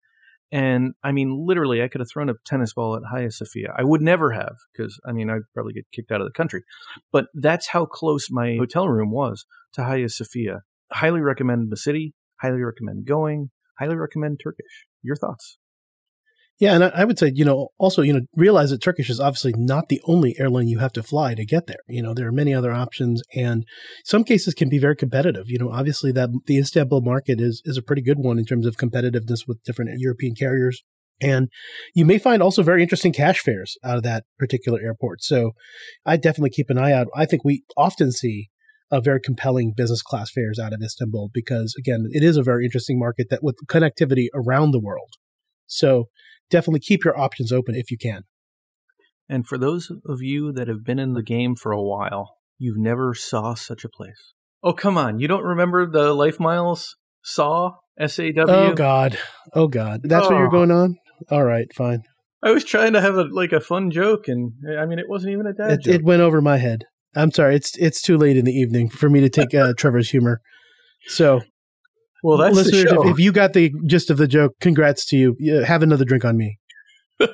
And 0.51 0.93
I 1.03 1.11
mean, 1.11 1.45
literally, 1.45 1.81
I 1.81 1.87
could 1.87 1.99
have 1.99 2.09
thrown 2.11 2.29
a 2.29 2.35
tennis 2.45 2.73
ball 2.73 2.95
at 2.95 3.03
Hagia 3.11 3.31
Sophia. 3.31 3.73
I 3.77 3.83
would 3.83 4.01
never 4.01 4.31
have 4.31 4.55
because, 4.71 4.99
I 5.05 5.11
mean, 5.11 5.29
I'd 5.29 5.41
probably 5.53 5.73
get 5.73 5.85
kicked 5.91 6.11
out 6.11 6.21
of 6.21 6.27
the 6.27 6.33
country. 6.33 6.63
But 7.11 7.25
that's 7.33 7.67
how 7.67 7.85
close 7.85 8.27
my 8.29 8.55
hotel 8.57 8.87
room 8.87 9.11
was 9.11 9.45
to 9.73 9.83
Hagia 9.83 10.09
Sophia. 10.09 10.61
Highly 10.91 11.21
recommend 11.21 11.71
the 11.71 11.77
city. 11.77 12.13
Highly 12.41 12.61
recommend 12.61 13.05
going. 13.05 13.49
Highly 13.79 13.95
recommend 13.95 14.39
Turkish. 14.43 14.85
Your 15.03 15.15
thoughts? 15.15 15.57
Yeah, 16.59 16.73
and 16.73 16.83
I 16.83 17.05
would 17.05 17.19
say, 17.19 17.31
you 17.35 17.45
know, 17.45 17.69
also, 17.77 18.01
you 18.01 18.13
know, 18.13 18.21
realize 18.35 18.71
that 18.71 18.81
Turkish 18.81 19.11
is 19.11 19.19
obviously 19.19 19.53
not 19.55 19.89
the 19.89 20.01
only 20.05 20.35
airline 20.39 20.67
you 20.67 20.79
have 20.79 20.93
to 20.93 21.03
fly 21.03 21.35
to 21.35 21.45
get 21.45 21.67
there. 21.67 21.77
You 21.87 22.01
know, 22.01 22.15
there 22.15 22.27
are 22.27 22.31
many 22.31 22.51
other 22.51 22.71
options, 22.71 23.21
and 23.35 23.63
some 24.03 24.23
cases 24.23 24.55
can 24.55 24.67
be 24.67 24.79
very 24.79 24.95
competitive. 24.95 25.43
You 25.47 25.59
know, 25.59 25.69
obviously 25.69 26.11
that 26.13 26.29
the 26.47 26.57
Istanbul 26.57 27.01
market 27.01 27.39
is 27.39 27.61
is 27.63 27.77
a 27.77 27.83
pretty 27.83 28.01
good 28.01 28.17
one 28.17 28.39
in 28.39 28.45
terms 28.45 28.65
of 28.65 28.75
competitiveness 28.75 29.47
with 29.47 29.61
different 29.63 29.91
European 29.99 30.33
carriers. 30.33 30.81
And 31.21 31.49
you 31.93 32.05
may 32.05 32.17
find 32.17 32.41
also 32.41 32.63
very 32.63 32.81
interesting 32.81 33.13
cash 33.13 33.39
fares 33.39 33.77
out 33.83 33.97
of 33.97 34.03
that 34.03 34.23
particular 34.39 34.79
airport. 34.81 35.23
So 35.23 35.51
I 36.05 36.17
definitely 36.17 36.51
keep 36.51 36.69
an 36.69 36.77
eye 36.77 36.91
out. 36.91 37.07
I 37.15 37.25
think 37.25 37.43
we 37.43 37.63
often 37.75 38.11
see 38.11 38.49
a 38.91 39.01
very 39.01 39.19
compelling 39.19 39.73
business 39.75 40.01
class 40.01 40.31
fares 40.31 40.59
out 40.59 40.73
of 40.73 40.81
Istanbul 40.81 41.29
because 41.33 41.75
again, 41.77 42.05
it 42.11 42.23
is 42.23 42.37
a 42.37 42.43
very 42.43 42.65
interesting 42.65 42.99
market 42.99 43.27
that 43.29 43.43
with 43.43 43.57
connectivity 43.67 44.27
around 44.33 44.71
the 44.71 44.79
world. 44.79 45.13
So 45.65 46.05
definitely 46.49 46.79
keep 46.79 47.03
your 47.03 47.19
options 47.19 47.51
open 47.51 47.75
if 47.75 47.91
you 47.91 47.97
can. 47.97 48.23
And 49.29 49.45
for 49.45 49.57
those 49.57 49.91
of 50.07 50.21
you 50.21 50.53
that 50.53 50.69
have 50.69 50.85
been 50.85 50.99
in 50.99 51.13
the 51.13 51.23
game 51.23 51.55
for 51.55 51.71
a 51.71 51.81
while, 51.81 52.35
you've 52.57 52.77
never 52.77 53.13
saw 53.13 53.55
such 53.55 53.83
a 53.83 53.89
place. 53.89 54.33
Oh, 54.63 54.73
come 54.73 54.97
on. 54.97 55.19
You 55.19 55.27
don't 55.27 55.43
remember 55.43 55.89
the 55.89 56.13
LifeMiles 56.15 56.85
SAW? 57.23 57.71
SAW? 57.99 58.45
Oh, 58.47 58.73
God. 58.73 59.17
Oh, 59.53 59.67
God. 59.67 60.01
That's 60.03 60.27
oh. 60.27 60.29
what 60.29 60.37
you're 60.37 60.47
oh. 60.47 60.51
going 60.51 60.71
on? 60.71 60.95
All 61.29 61.43
right, 61.43 61.67
fine. 61.75 62.03
I 62.43 62.51
was 62.51 62.63
trying 62.63 62.93
to 62.93 63.01
have 63.01 63.15
a 63.15 63.23
like 63.23 63.51
a 63.51 63.59
fun 63.59 63.89
joke, 63.89 64.27
and 64.27 64.53
I 64.79 64.85
mean, 64.85 64.99
it 64.99 65.09
wasn't 65.09 65.33
even 65.33 65.47
a 65.47 65.53
dad 65.53 65.71
it, 65.71 65.81
joke. 65.81 65.95
It 65.95 66.03
went 66.03 66.21
over 66.21 66.39
my 66.39 66.57
head. 66.57 66.83
I'm 67.17 67.31
sorry. 67.31 67.55
It's 67.55 67.75
it's 67.77 68.01
too 68.01 68.17
late 68.17 68.37
in 68.37 68.45
the 68.45 68.53
evening 68.53 68.89
for 68.89 69.09
me 69.09 69.21
to 69.21 69.29
take 69.29 69.53
uh, 69.53 69.73
Trevor's 69.77 70.09
humor. 70.09 70.41
So 71.07 71.41
well, 72.23 72.37
that's 72.37 72.55
listeners. 72.55 72.91
If, 72.91 73.05
if, 73.11 73.19
you 73.19 73.31
got 73.31 73.53
the 73.53 73.71
gist 73.85 74.09
of 74.09 74.17
the 74.17 74.27
joke, 74.27 74.53
congrats 74.59 75.05
to 75.07 75.17
you. 75.17 75.35
Have 75.63 75.83
another 75.83 76.05
drink 76.05 76.25
on 76.25 76.37
me. 76.37 76.57
well, 77.19 77.29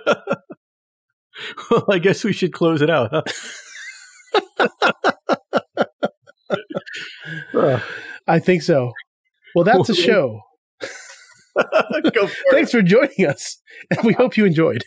I 1.90 2.00
guess 2.00 2.24
we 2.24 2.34
should 2.34 2.54
close 2.54 2.82
it 2.82 2.90
out. 2.90 3.10
Huh? 3.12 3.22
I 8.28 8.40
think 8.40 8.62
so. 8.62 8.92
Well, 9.56 9.66
that's 9.66 9.90
a 9.90 9.96
show. 9.96 10.42
for 11.54 12.30
Thanks 12.52 12.72
for 12.72 12.82
joining 12.82 13.28
us, 13.28 13.62
and 13.90 14.04
we 14.04 14.14
hope 14.14 14.38
you 14.38 14.46
enjoyed. 14.46 14.84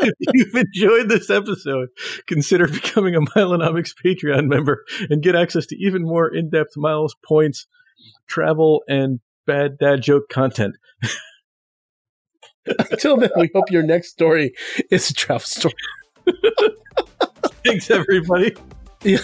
If 0.00 0.14
you've 0.34 0.54
enjoyed 0.54 1.08
this 1.08 1.30
episode, 1.30 1.88
consider 2.26 2.66
becoming 2.68 3.14
a 3.14 3.20
Milenomics 3.20 3.92
Patreon 3.94 4.46
member 4.46 4.84
and 5.10 5.22
get 5.22 5.34
access 5.34 5.66
to 5.66 5.76
even 5.76 6.02
more 6.02 6.32
in-depth 6.34 6.76
miles 6.76 7.14
points 7.24 7.66
travel, 8.28 8.82
and 8.88 9.20
bad 9.46 9.78
dad 9.78 10.02
joke 10.02 10.28
content. 10.28 10.76
Until 12.90 13.16
then, 13.16 13.30
we 13.36 13.50
hope 13.54 13.70
your 13.70 13.82
next 13.82 14.10
story 14.10 14.52
is 14.90 15.10
a 15.10 15.14
travel 15.14 15.40
story. 15.40 15.74
Thanks, 17.64 17.90
everybody. 17.90 18.54
Yeah. 19.02 19.18